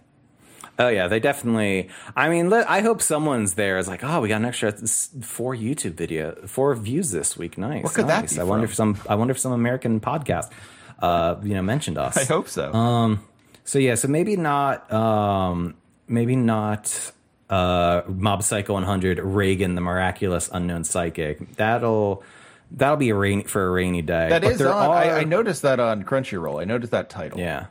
Oh 0.78 0.88
yeah, 0.88 1.06
they 1.06 1.20
definitely. 1.20 1.90
I 2.16 2.28
mean, 2.28 2.52
I 2.52 2.80
hope 2.80 3.00
someone's 3.02 3.54
there 3.54 3.78
is 3.78 3.86
like, 3.86 4.02
oh, 4.02 4.20
we 4.20 4.28
got 4.28 4.36
an 4.40 4.46
extra 4.46 4.72
four 4.72 5.54
YouTube 5.54 5.94
video, 5.94 6.34
four 6.46 6.74
views 6.74 7.12
this 7.12 7.36
week. 7.36 7.56
Nice. 7.56 7.84
What 7.84 7.94
could 7.94 8.08
that 8.08 8.30
be 8.30 8.40
I 8.40 8.42
wonder 8.42 8.64
if 8.64 8.74
some. 8.74 8.98
I 9.08 9.14
wonder 9.14 9.30
if 9.32 9.38
some 9.38 9.52
American 9.52 10.00
podcast, 10.00 10.50
uh, 10.98 11.36
you 11.42 11.54
know, 11.54 11.62
mentioned 11.62 11.98
us. 11.98 12.16
I 12.16 12.24
hope 12.24 12.48
so. 12.48 12.72
Um, 12.72 13.24
so 13.64 13.78
yeah, 13.78 13.94
so 13.94 14.08
maybe 14.08 14.34
not. 14.36 14.90
Um, 14.92 15.74
maybe 16.12 16.36
not. 16.36 17.12
Uh, 17.50 18.02
Mob 18.08 18.42
Psycho 18.42 18.72
100, 18.74 19.18
Reigen, 19.18 19.74
the 19.74 19.80
miraculous 19.82 20.48
unknown 20.52 20.84
psychic. 20.84 21.56
That'll 21.56 22.22
that'll 22.70 22.96
be 22.96 23.10
a 23.10 23.14
rainy 23.14 23.42
for 23.44 23.66
a 23.66 23.70
rainy 23.70 24.00
day. 24.00 24.30
that 24.30 24.42
But 24.42 24.52
is 24.52 24.62
on. 24.62 24.90
I, 24.90 25.08
are- 25.10 25.18
I 25.18 25.24
noticed 25.24 25.62
that 25.62 25.78
on 25.80 26.04
Crunchyroll. 26.04 26.60
I 26.60 26.64
noticed 26.64 26.92
that 26.92 27.10
title. 27.10 27.38
yeah. 27.38 27.66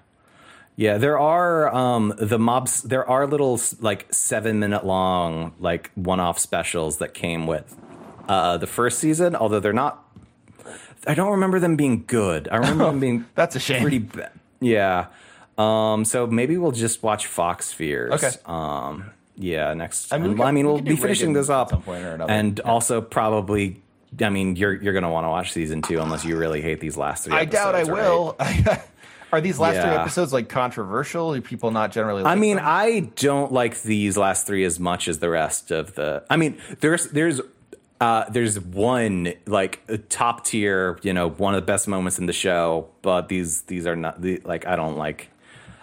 Yeah, 0.77 0.97
there 0.97 1.19
are 1.19 1.73
um 1.75 2.13
the 2.17 2.39
mobs 2.39 2.81
there 2.83 3.07
are 3.07 3.27
little 3.27 3.59
like 3.81 4.11
7 4.13 4.57
minute 4.59 4.85
long 4.85 5.53
like 5.59 5.91
one-off 5.95 6.39
specials 6.39 6.97
that 6.99 7.13
came 7.13 7.45
with 7.45 7.75
uh 8.29 8.57
the 8.57 8.67
first 8.67 8.97
season, 8.99 9.35
although 9.35 9.59
they're 9.59 9.73
not 9.73 10.03
I 11.05 11.13
don't 11.13 11.31
remember 11.31 11.59
them 11.59 11.75
being 11.75 12.03
good. 12.07 12.47
I 12.51 12.57
remember 12.57 12.85
them 12.91 12.99
being 12.99 13.25
That's 13.35 13.55
a 13.55 13.59
shame. 13.59 13.81
pretty 13.81 13.99
bad. 13.99 14.31
Yeah. 14.59 15.07
Um 15.61 16.05
so 16.05 16.27
maybe 16.27 16.57
we'll 16.57 16.71
just 16.71 17.03
watch 17.03 17.27
Fox 17.27 17.67
Spheres. 17.67 18.13
Okay. 18.13 18.31
Um 18.45 19.11
yeah, 19.37 19.73
next 19.73 20.11
I 20.11 20.17
I 20.17 20.19
mean, 20.19 20.37
we 20.37 20.43
I 20.43 20.51
mean 20.51 20.65
we 20.65 20.71
we'll 20.71 20.81
can 20.81 20.85
be 20.85 20.95
finishing 20.95 21.33
this 21.33 21.49
up 21.49 21.67
at 21.67 21.71
some 21.71 21.81
point 21.83 22.03
or 22.03 22.15
another. 22.15 22.31
and 22.31 22.59
also 22.61 23.01
probably 23.01 23.81
I 24.21 24.29
mean, 24.29 24.55
you're 24.57 24.73
you're 24.73 24.93
gonna 24.93 25.11
want 25.11 25.25
to 25.25 25.29
watch 25.29 25.53
season 25.53 25.81
two 25.81 25.99
unless 25.99 26.25
you 26.25 26.37
really 26.37 26.61
hate 26.61 26.79
these 26.79 26.97
last 26.97 27.25
three. 27.25 27.33
I 27.33 27.45
doubt 27.45 27.75
I 27.75 27.83
right? 27.83 27.91
will. 27.91 28.35
Are 29.31 29.39
these 29.39 29.57
last 29.57 29.75
three 29.75 29.95
episodes 29.95 30.33
like 30.33 30.49
controversial? 30.49 31.33
Do 31.33 31.41
people 31.41 31.71
not 31.71 31.93
generally? 31.93 32.23
Like 32.23 32.31
I 32.31 32.35
mean, 32.35 32.57
them? 32.57 32.65
I 32.67 33.11
don't 33.15 33.53
like 33.53 33.81
these 33.81 34.17
last 34.17 34.45
three 34.45 34.65
as 34.65 34.79
much 34.79 35.07
as 35.07 35.19
the 35.19 35.29
rest 35.29 35.71
of 35.71 35.95
the. 35.95 36.23
I 36.29 36.35
mean, 36.35 36.57
there's 36.81 37.09
there's 37.11 37.39
uh, 38.01 38.25
there's 38.29 38.59
one 38.59 39.33
like 39.45 39.79
top 40.09 40.43
tier, 40.43 40.99
you 41.01 41.13
know, 41.13 41.29
one 41.29 41.53
of 41.53 41.61
the 41.61 41.65
best 41.65 41.87
moments 41.87 42.19
in 42.19 42.25
the 42.25 42.33
show, 42.33 42.89
but 43.01 43.29
these 43.29 43.61
these 43.63 43.87
are 43.87 43.95
not 43.95 44.21
the 44.21 44.41
like 44.43 44.67
I 44.67 44.75
don't 44.75 44.97
like 44.97 45.29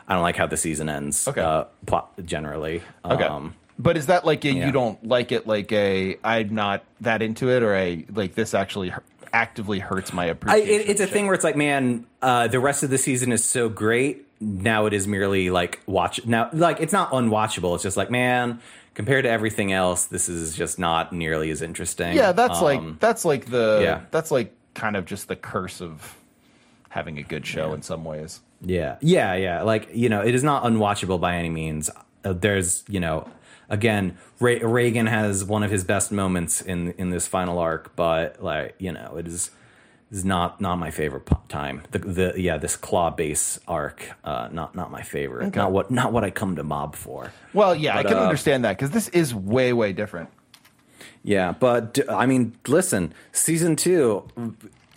I 0.08 0.14
don't 0.14 0.22
like 0.22 0.36
how 0.36 0.46
the 0.46 0.56
season 0.56 0.88
ends. 0.88 1.28
Okay. 1.28 1.40
uh, 1.40 1.64
plot 1.86 2.12
generally. 2.24 2.82
okay. 3.04 3.24
Um, 3.24 3.54
but 3.78 3.96
is 3.96 4.06
that 4.06 4.24
like 4.24 4.44
a, 4.44 4.52
yeah. 4.52 4.66
you 4.66 4.72
don't 4.72 5.06
like 5.06 5.30
it? 5.30 5.46
Like 5.46 5.70
a 5.70 6.16
I'm 6.24 6.54
not 6.54 6.82
that 7.02 7.22
into 7.22 7.50
it, 7.50 7.62
or 7.62 7.74
a 7.74 8.04
like 8.12 8.34
this 8.34 8.54
actually 8.54 8.92
actively 9.32 9.78
hurts 9.78 10.12
my 10.12 10.24
I, 10.24 10.26
appreciation. 10.28 10.80
it, 10.80 10.88
it's 10.88 11.00
a 11.00 11.06
thing 11.06 11.26
where 11.26 11.34
it's 11.34 11.44
like, 11.44 11.56
man, 11.56 12.06
uh, 12.22 12.48
the 12.48 12.58
rest 12.58 12.82
of 12.82 12.90
the 12.90 12.98
season 12.98 13.30
is 13.30 13.44
so 13.44 13.68
great. 13.68 14.26
Now 14.40 14.86
it 14.86 14.92
is 14.92 15.06
merely 15.06 15.50
like 15.50 15.80
watch. 15.86 16.24
Now, 16.26 16.48
like 16.52 16.80
it's 16.80 16.92
not 16.92 17.10
unwatchable. 17.12 17.74
It's 17.74 17.82
just 17.82 17.96
like, 17.96 18.10
man, 18.10 18.60
compared 18.94 19.24
to 19.24 19.30
everything 19.30 19.72
else, 19.72 20.06
this 20.06 20.28
is 20.28 20.56
just 20.56 20.78
not 20.78 21.12
nearly 21.12 21.50
as 21.50 21.62
interesting. 21.62 22.16
yeah, 22.16 22.32
that's 22.32 22.58
Um, 22.58 22.64
like 22.64 23.00
that's 23.00 23.24
like 23.24 23.46
the 23.46 23.80
yeah. 23.82 24.00
that's 24.10 24.30
like 24.30 24.54
kind 24.74 24.96
of 24.96 25.04
just 25.04 25.28
the 25.28 25.36
curse 25.36 25.80
of 25.80 26.16
having 26.88 27.18
a 27.18 27.22
good 27.22 27.46
show 27.46 27.74
in 27.74 27.82
some 27.82 28.04
ways. 28.04 28.40
Yeah, 28.60 28.96
yeah, 29.00 29.34
yeah. 29.34 29.62
Like 29.62 29.88
you 29.94 30.08
know, 30.08 30.22
it 30.22 30.34
is 30.34 30.42
not 30.42 30.64
unwatchable 30.64 31.20
by 31.20 31.36
any 31.36 31.50
means. 31.50 31.90
Uh, 32.24 32.32
there's 32.32 32.84
you 32.88 33.00
know, 33.00 33.28
again, 33.68 34.18
Re- 34.40 34.60
Reigen 34.60 35.08
has 35.08 35.44
one 35.44 35.62
of 35.62 35.70
his 35.70 35.84
best 35.84 36.10
moments 36.10 36.60
in 36.60 36.92
in 36.92 37.10
this 37.10 37.26
final 37.26 37.58
arc, 37.58 37.94
but 37.96 38.42
like 38.42 38.74
you 38.78 38.92
know, 38.92 39.16
it 39.16 39.26
is 39.26 39.50
is 40.10 40.24
not 40.24 40.60
not 40.60 40.76
my 40.76 40.90
favorite 40.90 41.28
time. 41.48 41.82
The 41.90 41.98
the 41.98 42.34
yeah, 42.36 42.56
this 42.56 42.76
claw 42.76 43.10
base 43.10 43.60
arc, 43.68 44.12
uh, 44.24 44.48
not 44.50 44.74
not 44.74 44.90
my 44.90 45.02
favorite. 45.02 45.54
Not 45.54 45.72
what 45.72 45.90
not 45.90 46.12
what 46.12 46.24
I 46.24 46.30
come 46.30 46.56
to 46.56 46.64
mob 46.64 46.96
for. 46.96 47.32
Well, 47.52 47.74
yeah, 47.74 47.96
I 47.96 48.02
can 48.02 48.16
uh, 48.16 48.22
understand 48.22 48.64
that 48.64 48.76
because 48.76 48.90
this 48.90 49.08
is 49.08 49.34
way 49.34 49.72
way 49.72 49.92
different. 49.92 50.30
Yeah, 51.22 51.52
but 51.52 51.98
I 52.08 52.26
mean, 52.26 52.56
listen, 52.66 53.12
season 53.32 53.76
two. 53.76 54.28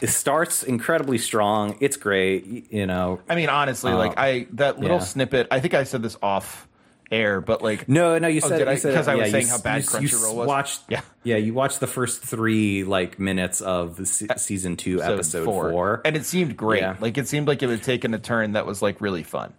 It 0.02 0.10
starts 0.10 0.64
incredibly 0.64 1.18
strong. 1.19 1.78
It's 1.80 1.95
great, 1.98 2.72
you 2.73 2.86
know. 2.88 3.19
I 3.30 3.36
mean, 3.36 3.49
honestly, 3.49 3.94
like 3.94 4.18
I 4.18 4.48
that 4.53 4.80
little 4.80 4.98
yeah. 4.98 5.03
snippet. 5.03 5.48
I 5.52 5.60
think 5.60 5.73
I 5.76 5.84
said 5.84 6.02
this 6.02 6.18
off 6.23 6.68
air, 7.11 7.40
but 7.41 7.61
like 7.61 7.88
No, 7.90 8.18
no, 8.18 8.28
you 8.28 8.41
Oh, 8.44 8.48
said 8.48 8.57
did 8.60 8.68
I? 8.68 8.72
you 8.72 8.78
said- 8.78 8.95
'Cause 8.95 9.07
I 9.07 9.15
was 9.15 9.28
yeah, 9.28 9.32
saying 9.32 9.45
you 9.45 9.52
how 9.52 9.57
bad 9.60 9.76
you 9.84 9.88
s- 9.88 10.02
you 10.02 10.07
Crunchyroll 10.18 10.36
was? 10.36 10.48
Watched, 10.48 10.80
Yeah. 10.90 11.02
yeah, 11.23 11.36
you 11.36 11.53
watched 11.53 11.80
the 11.82 11.88
first 11.88 12.22
three 12.23 12.84
like 12.84 13.19
minutes 13.19 13.60
of 13.61 13.98
the 13.98 14.06
se- 14.06 14.28
season 14.38 14.76
two, 14.78 15.03
episode 15.03 15.45
four, 15.45 16.02
and 16.06 16.15
it 16.15 16.26
seemed 16.26 16.56
great. 16.57 16.82
Yeah. 16.82 16.95
Like 16.99 17.18
it 17.18 17.28
seemed 17.28 17.48
like 17.48 17.61
it 17.61 17.69
had 17.69 17.84
taken 17.84 18.14
a 18.14 18.19
turn 18.19 18.53
that 18.53 18.65
was 18.65 18.82
like 18.82 19.02
really 19.02 19.23
fun, 19.23 19.53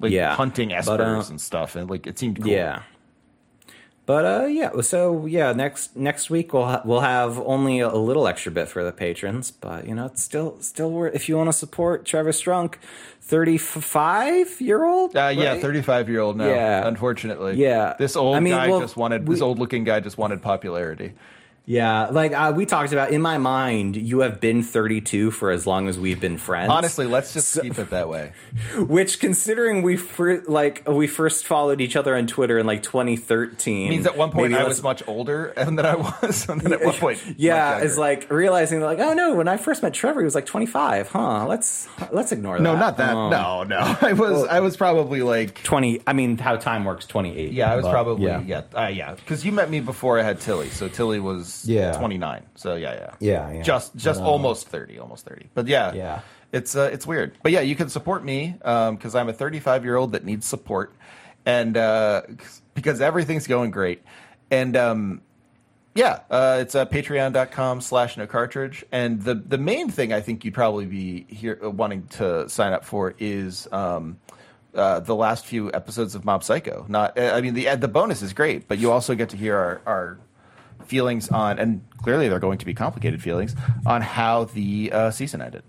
like 0.00 0.12
Yeah. 0.12 0.34
hunting 0.34 0.70
espers 0.70 0.86
But, 0.86 1.00
uh, 1.02 1.22
and 1.28 1.40
stuff, 1.40 1.76
and 1.76 1.88
like 1.90 2.06
it 2.06 2.18
seemed 2.18 2.42
cool. 2.42 2.50
yeah. 2.50 2.80
But 4.08 4.24
uh, 4.24 4.46
yeah. 4.46 4.80
So 4.80 5.26
yeah, 5.26 5.52
next 5.52 5.94
next 5.94 6.30
week 6.30 6.54
we'll 6.54 6.64
ha- 6.64 6.80
we'll 6.82 7.00
have 7.00 7.38
only 7.40 7.80
a, 7.80 7.88
a 7.88 8.00
little 8.00 8.26
extra 8.26 8.50
bit 8.50 8.66
for 8.66 8.82
the 8.82 8.90
patrons, 8.90 9.50
but 9.50 9.86
you 9.86 9.94
know 9.94 10.06
it's 10.06 10.22
still 10.22 10.56
still 10.62 10.90
worth 10.90 11.14
if 11.14 11.28
you 11.28 11.36
want 11.36 11.48
to 11.48 11.52
support 11.52 12.06
Trevor 12.06 12.32
Strunk, 12.32 12.76
thirty 13.20 13.58
five 13.58 14.62
year 14.62 14.82
old. 14.82 15.14
Uh, 15.14 15.28
yeah, 15.36 15.56
thirty-five 15.58 16.08
year 16.08 16.20
old 16.20 16.38
now. 16.38 16.46
Yeah. 16.46 16.88
unfortunately. 16.88 17.56
Yeah. 17.56 17.96
this 17.98 18.16
old 18.16 18.36
I 18.36 18.40
mean, 18.40 18.54
guy 18.54 18.68
well, 18.68 18.80
just 18.80 18.96
wanted 18.96 19.28
we- 19.28 19.34
this 19.34 19.42
old-looking 19.42 19.84
guy 19.84 20.00
just 20.00 20.16
wanted 20.16 20.40
popularity. 20.40 21.12
Yeah, 21.68 22.06
like 22.06 22.32
uh, 22.32 22.54
we 22.56 22.64
talked 22.64 22.94
about 22.94 23.10
in 23.10 23.20
my 23.20 23.36
mind, 23.36 23.94
you 23.94 24.20
have 24.20 24.40
been 24.40 24.62
32 24.62 25.30
for 25.32 25.50
as 25.50 25.66
long 25.66 25.86
as 25.86 25.98
we've 25.98 26.18
been 26.18 26.38
friends. 26.38 26.70
Honestly, 26.70 27.04
let's 27.04 27.34
just 27.34 27.60
keep 27.60 27.78
it 27.78 27.90
that 27.90 28.08
way. 28.08 28.32
which 28.78 29.20
considering 29.20 29.82
we 29.82 29.98
fir- 29.98 30.42
like 30.46 30.88
we 30.88 31.06
first 31.06 31.46
followed 31.46 31.82
each 31.82 31.94
other 31.94 32.16
on 32.16 32.26
Twitter 32.26 32.58
in 32.58 32.64
like 32.64 32.82
2013 32.82 33.90
means 33.90 34.06
at 34.06 34.16
one 34.16 34.30
point 34.30 34.54
I 34.54 34.64
was 34.64 34.82
much 34.82 35.06
older 35.06 35.52
than 35.56 35.78
I 35.78 35.96
was, 35.96 36.48
and 36.48 36.58
then 36.62 36.72
at 36.72 36.82
one 36.82 36.94
point, 36.94 37.22
yeah, 37.36 37.80
it's 37.80 37.98
like 37.98 38.30
realizing 38.30 38.80
like, 38.80 38.98
oh 38.98 39.12
no, 39.12 39.34
when 39.34 39.46
I 39.46 39.58
first 39.58 39.82
met 39.82 39.92
Trevor, 39.92 40.20
he 40.20 40.24
was 40.24 40.34
like 40.34 40.46
25. 40.46 41.10
Huh? 41.10 41.46
Let's 41.46 41.86
let's 42.10 42.32
ignore 42.32 42.56
that. 42.56 42.62
no, 42.62 42.76
not 42.76 42.96
that. 42.96 43.14
Um, 43.14 43.30
no, 43.30 43.64
no, 43.64 43.96
I 44.00 44.14
was 44.14 44.48
I 44.48 44.60
was 44.60 44.78
probably 44.78 45.20
like 45.20 45.62
20. 45.64 46.00
I 46.06 46.14
mean, 46.14 46.38
how 46.38 46.56
time 46.56 46.86
works, 46.86 47.04
28. 47.04 47.52
Yeah, 47.52 47.70
I 47.70 47.76
was 47.76 47.84
but, 47.84 47.92
probably 47.92 48.24
yeah. 48.24 48.40
yeah, 48.40 48.62
uh, 48.74 48.86
yeah, 48.86 49.14
because 49.16 49.44
you 49.44 49.52
met 49.52 49.68
me 49.68 49.80
before 49.80 50.18
I 50.18 50.22
had 50.22 50.40
Tilly, 50.40 50.70
so 50.70 50.88
Tilly 50.88 51.20
was 51.20 51.57
Yeah. 51.66 51.92
twenty 51.92 52.18
nine. 52.18 52.44
So 52.54 52.74
yeah, 52.76 52.94
yeah, 52.94 53.14
Yeah, 53.20 53.52
yeah. 53.52 53.62
just 53.62 53.96
just 53.96 54.20
almost 54.20 54.68
thirty, 54.68 54.98
almost 54.98 55.24
thirty. 55.24 55.48
But 55.54 55.66
yeah, 55.66 55.92
Yeah. 55.92 56.20
it's 56.52 56.76
uh, 56.76 56.90
it's 56.92 57.06
weird. 57.06 57.32
But 57.42 57.52
yeah, 57.52 57.60
you 57.60 57.76
can 57.76 57.88
support 57.88 58.24
me 58.24 58.56
um, 58.62 58.96
because 58.96 59.14
I'm 59.14 59.28
a 59.28 59.32
thirty 59.32 59.60
five 59.60 59.84
year 59.84 59.96
old 59.96 60.12
that 60.12 60.24
needs 60.24 60.46
support, 60.46 60.92
and 61.46 61.76
uh, 61.76 62.22
because 62.74 63.00
everything's 63.00 63.46
going 63.46 63.70
great, 63.70 64.02
and 64.50 64.76
um, 64.76 65.20
yeah, 65.94 66.20
uh, 66.30 66.58
it's 66.60 66.74
uh, 66.76 66.86
patreon.com 66.86 67.80
slash 67.80 68.16
no 68.16 68.26
cartridge. 68.26 68.84
And 68.92 69.20
the, 69.22 69.34
the 69.34 69.58
main 69.58 69.88
thing 69.90 70.12
I 70.12 70.20
think 70.20 70.44
you'd 70.44 70.54
probably 70.54 70.86
be 70.86 71.26
here 71.28 71.58
uh, 71.64 71.70
wanting 71.70 72.06
to 72.18 72.48
sign 72.48 72.72
up 72.72 72.84
for 72.84 73.14
is 73.18 73.66
um, 73.72 74.18
uh, 74.76 75.00
the 75.00 75.16
last 75.16 75.44
few 75.44 75.72
episodes 75.72 76.14
of 76.14 76.24
Mob 76.24 76.44
Psycho. 76.44 76.84
Not, 76.88 77.18
uh, 77.18 77.32
I 77.34 77.40
mean, 77.40 77.54
the, 77.54 77.74
the 77.74 77.88
bonus 77.88 78.22
is 78.22 78.32
great, 78.32 78.68
but 78.68 78.78
you 78.78 78.92
also 78.92 79.16
get 79.16 79.30
to 79.30 79.36
hear 79.36 79.56
our, 79.56 79.80
our 79.86 80.18
feelings 80.84 81.28
on, 81.30 81.58
and 81.58 81.82
clearly 82.02 82.28
they're 82.28 82.38
going 82.38 82.58
to 82.58 82.66
be 82.66 82.74
complicated 82.74 83.22
feelings, 83.22 83.54
on 83.86 84.02
how 84.02 84.44
the 84.44 84.90
uh, 84.92 85.10
season 85.10 85.40
ended. 85.42 85.62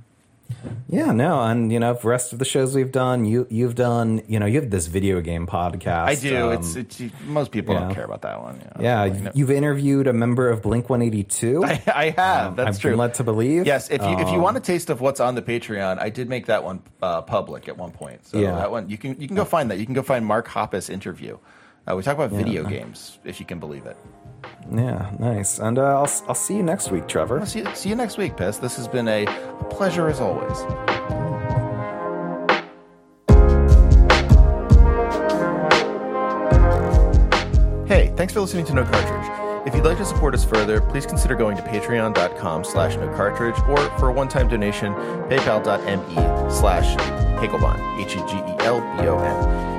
Yeah, 0.90 1.12
no, 1.12 1.42
and 1.44 1.72
you 1.72 1.80
know, 1.80 1.94
the 1.94 2.08
rest 2.08 2.34
of 2.34 2.40
the 2.40 2.44
shows 2.46 2.74
we've 2.76 2.92
done, 2.92 3.24
you 3.24 3.46
you've 3.52 3.76
done, 3.76 4.24
you 4.28 4.40
know, 4.40 4.48
you 4.48 4.60
have 4.60 4.72
this 4.72 4.88
video 4.88 5.22
game 5.22 5.46
podcast. 5.46 6.06
I 6.08 6.16
do. 6.16 6.48
um, 6.48 6.54
it's, 6.54 6.76
it's 6.76 7.02
most 7.28 7.52
people 7.52 7.76
yeah. 7.76 7.82
don't 7.82 7.94
care 7.94 8.04
about 8.04 8.24
that 8.24 8.42
one. 8.42 8.56
you 8.56 8.62
know. 8.66 8.72
yeah, 8.82 9.06
no- 9.06 9.32
you've 9.36 9.52
interviewed 9.52 10.08
a 10.08 10.14
member 10.14 10.50
of 10.50 10.64
Blink 10.64 10.90
182. 10.90 11.64
I, 11.66 11.82
I 11.94 12.10
have. 12.10 12.56
That's 12.56 12.78
I've 12.78 12.82
true. 12.82 12.92
been 12.92 12.98
led 13.00 13.14
to 13.16 13.24
believe. 13.24 13.68
Yes, 13.68 13.90
if 13.92 14.02
you 14.02 14.10
if 14.18 14.28
you 14.30 14.36
Um, 14.38 14.42
want 14.42 14.58
a 14.58 14.60
taste 14.60 14.90
of 14.90 15.02
what's 15.02 15.20
on 15.20 15.36
the 15.36 15.44
Patreon, 15.44 16.00
I 16.02 16.10
did 16.10 16.28
make 16.28 16.48
that 16.48 16.64
one 16.64 16.82
uh, 17.02 17.22
public 17.22 17.70
at 17.70 17.78
one 17.78 17.92
point. 17.92 18.26
So 18.26 18.40
Yeah. 18.40 18.56
that 18.56 18.72
one 18.72 18.90
you 18.90 18.98
can 18.98 19.22
you 19.22 19.28
can 19.28 19.36
go 19.38 19.46
find 19.46 19.70
that. 19.70 19.78
You 19.78 19.86
can 19.86 19.94
go 19.94 20.02
find 20.02 20.26
Mark 20.26 20.48
Hoppus 20.48 20.90
interview. 20.90 21.38
Uh, 21.90 21.96
we 21.96 22.02
talk 22.04 22.16
about 22.16 22.32
video 22.32 22.64
games, 22.64 23.20
if 23.24 23.40
you 23.40 23.46
can 23.46 23.60
believe 23.60 23.86
it. 23.86 23.98
Yeah, 24.72 25.10
nice. 25.18 25.60
And 25.60 25.80
uh, 25.80 26.02
I'll 26.02 26.12
I'll 26.28 26.36
see 26.36 26.56
you 26.56 26.64
next 26.64 26.92
week, 26.92 27.08
Trevor. 27.08 27.38
Well, 27.38 27.46
see, 27.46 27.66
see 27.74 27.90
you 27.90 27.96
next 27.96 28.18
week, 28.18 28.38
Piss. 28.38 28.58
This 28.58 28.76
has 28.78 28.88
been 28.88 29.08
a 29.08 29.26
pleasure 29.70 30.08
as 30.08 30.20
always. 30.20 30.58
Hey, 37.88 38.14
thanks 38.16 38.34
for 38.34 38.42
listening 38.42 38.66
to 38.66 38.74
No 38.74 38.84
Cartridge. 38.84 39.68
If 39.68 39.76
you'd 39.76 39.84
like 39.84 39.98
to 39.98 40.06
support 40.06 40.34
us 40.34 40.46
further, 40.46 40.80
please 40.80 41.06
consider 41.06 41.36
going 41.36 41.58
to 41.58 41.64
patreon.com 41.64 42.64
slash 42.64 42.96
no 42.96 43.10
cartridge 43.14 43.56
or 43.68 43.78
for 44.00 44.10
a 44.10 44.14
one-time 44.14 44.48
donation, 44.48 44.94
paypal.me 44.94 46.16
slash 46.52 46.96
Hegelbon, 47.40 48.02
H-E-G-E-L-B-O-N. 48.02 49.79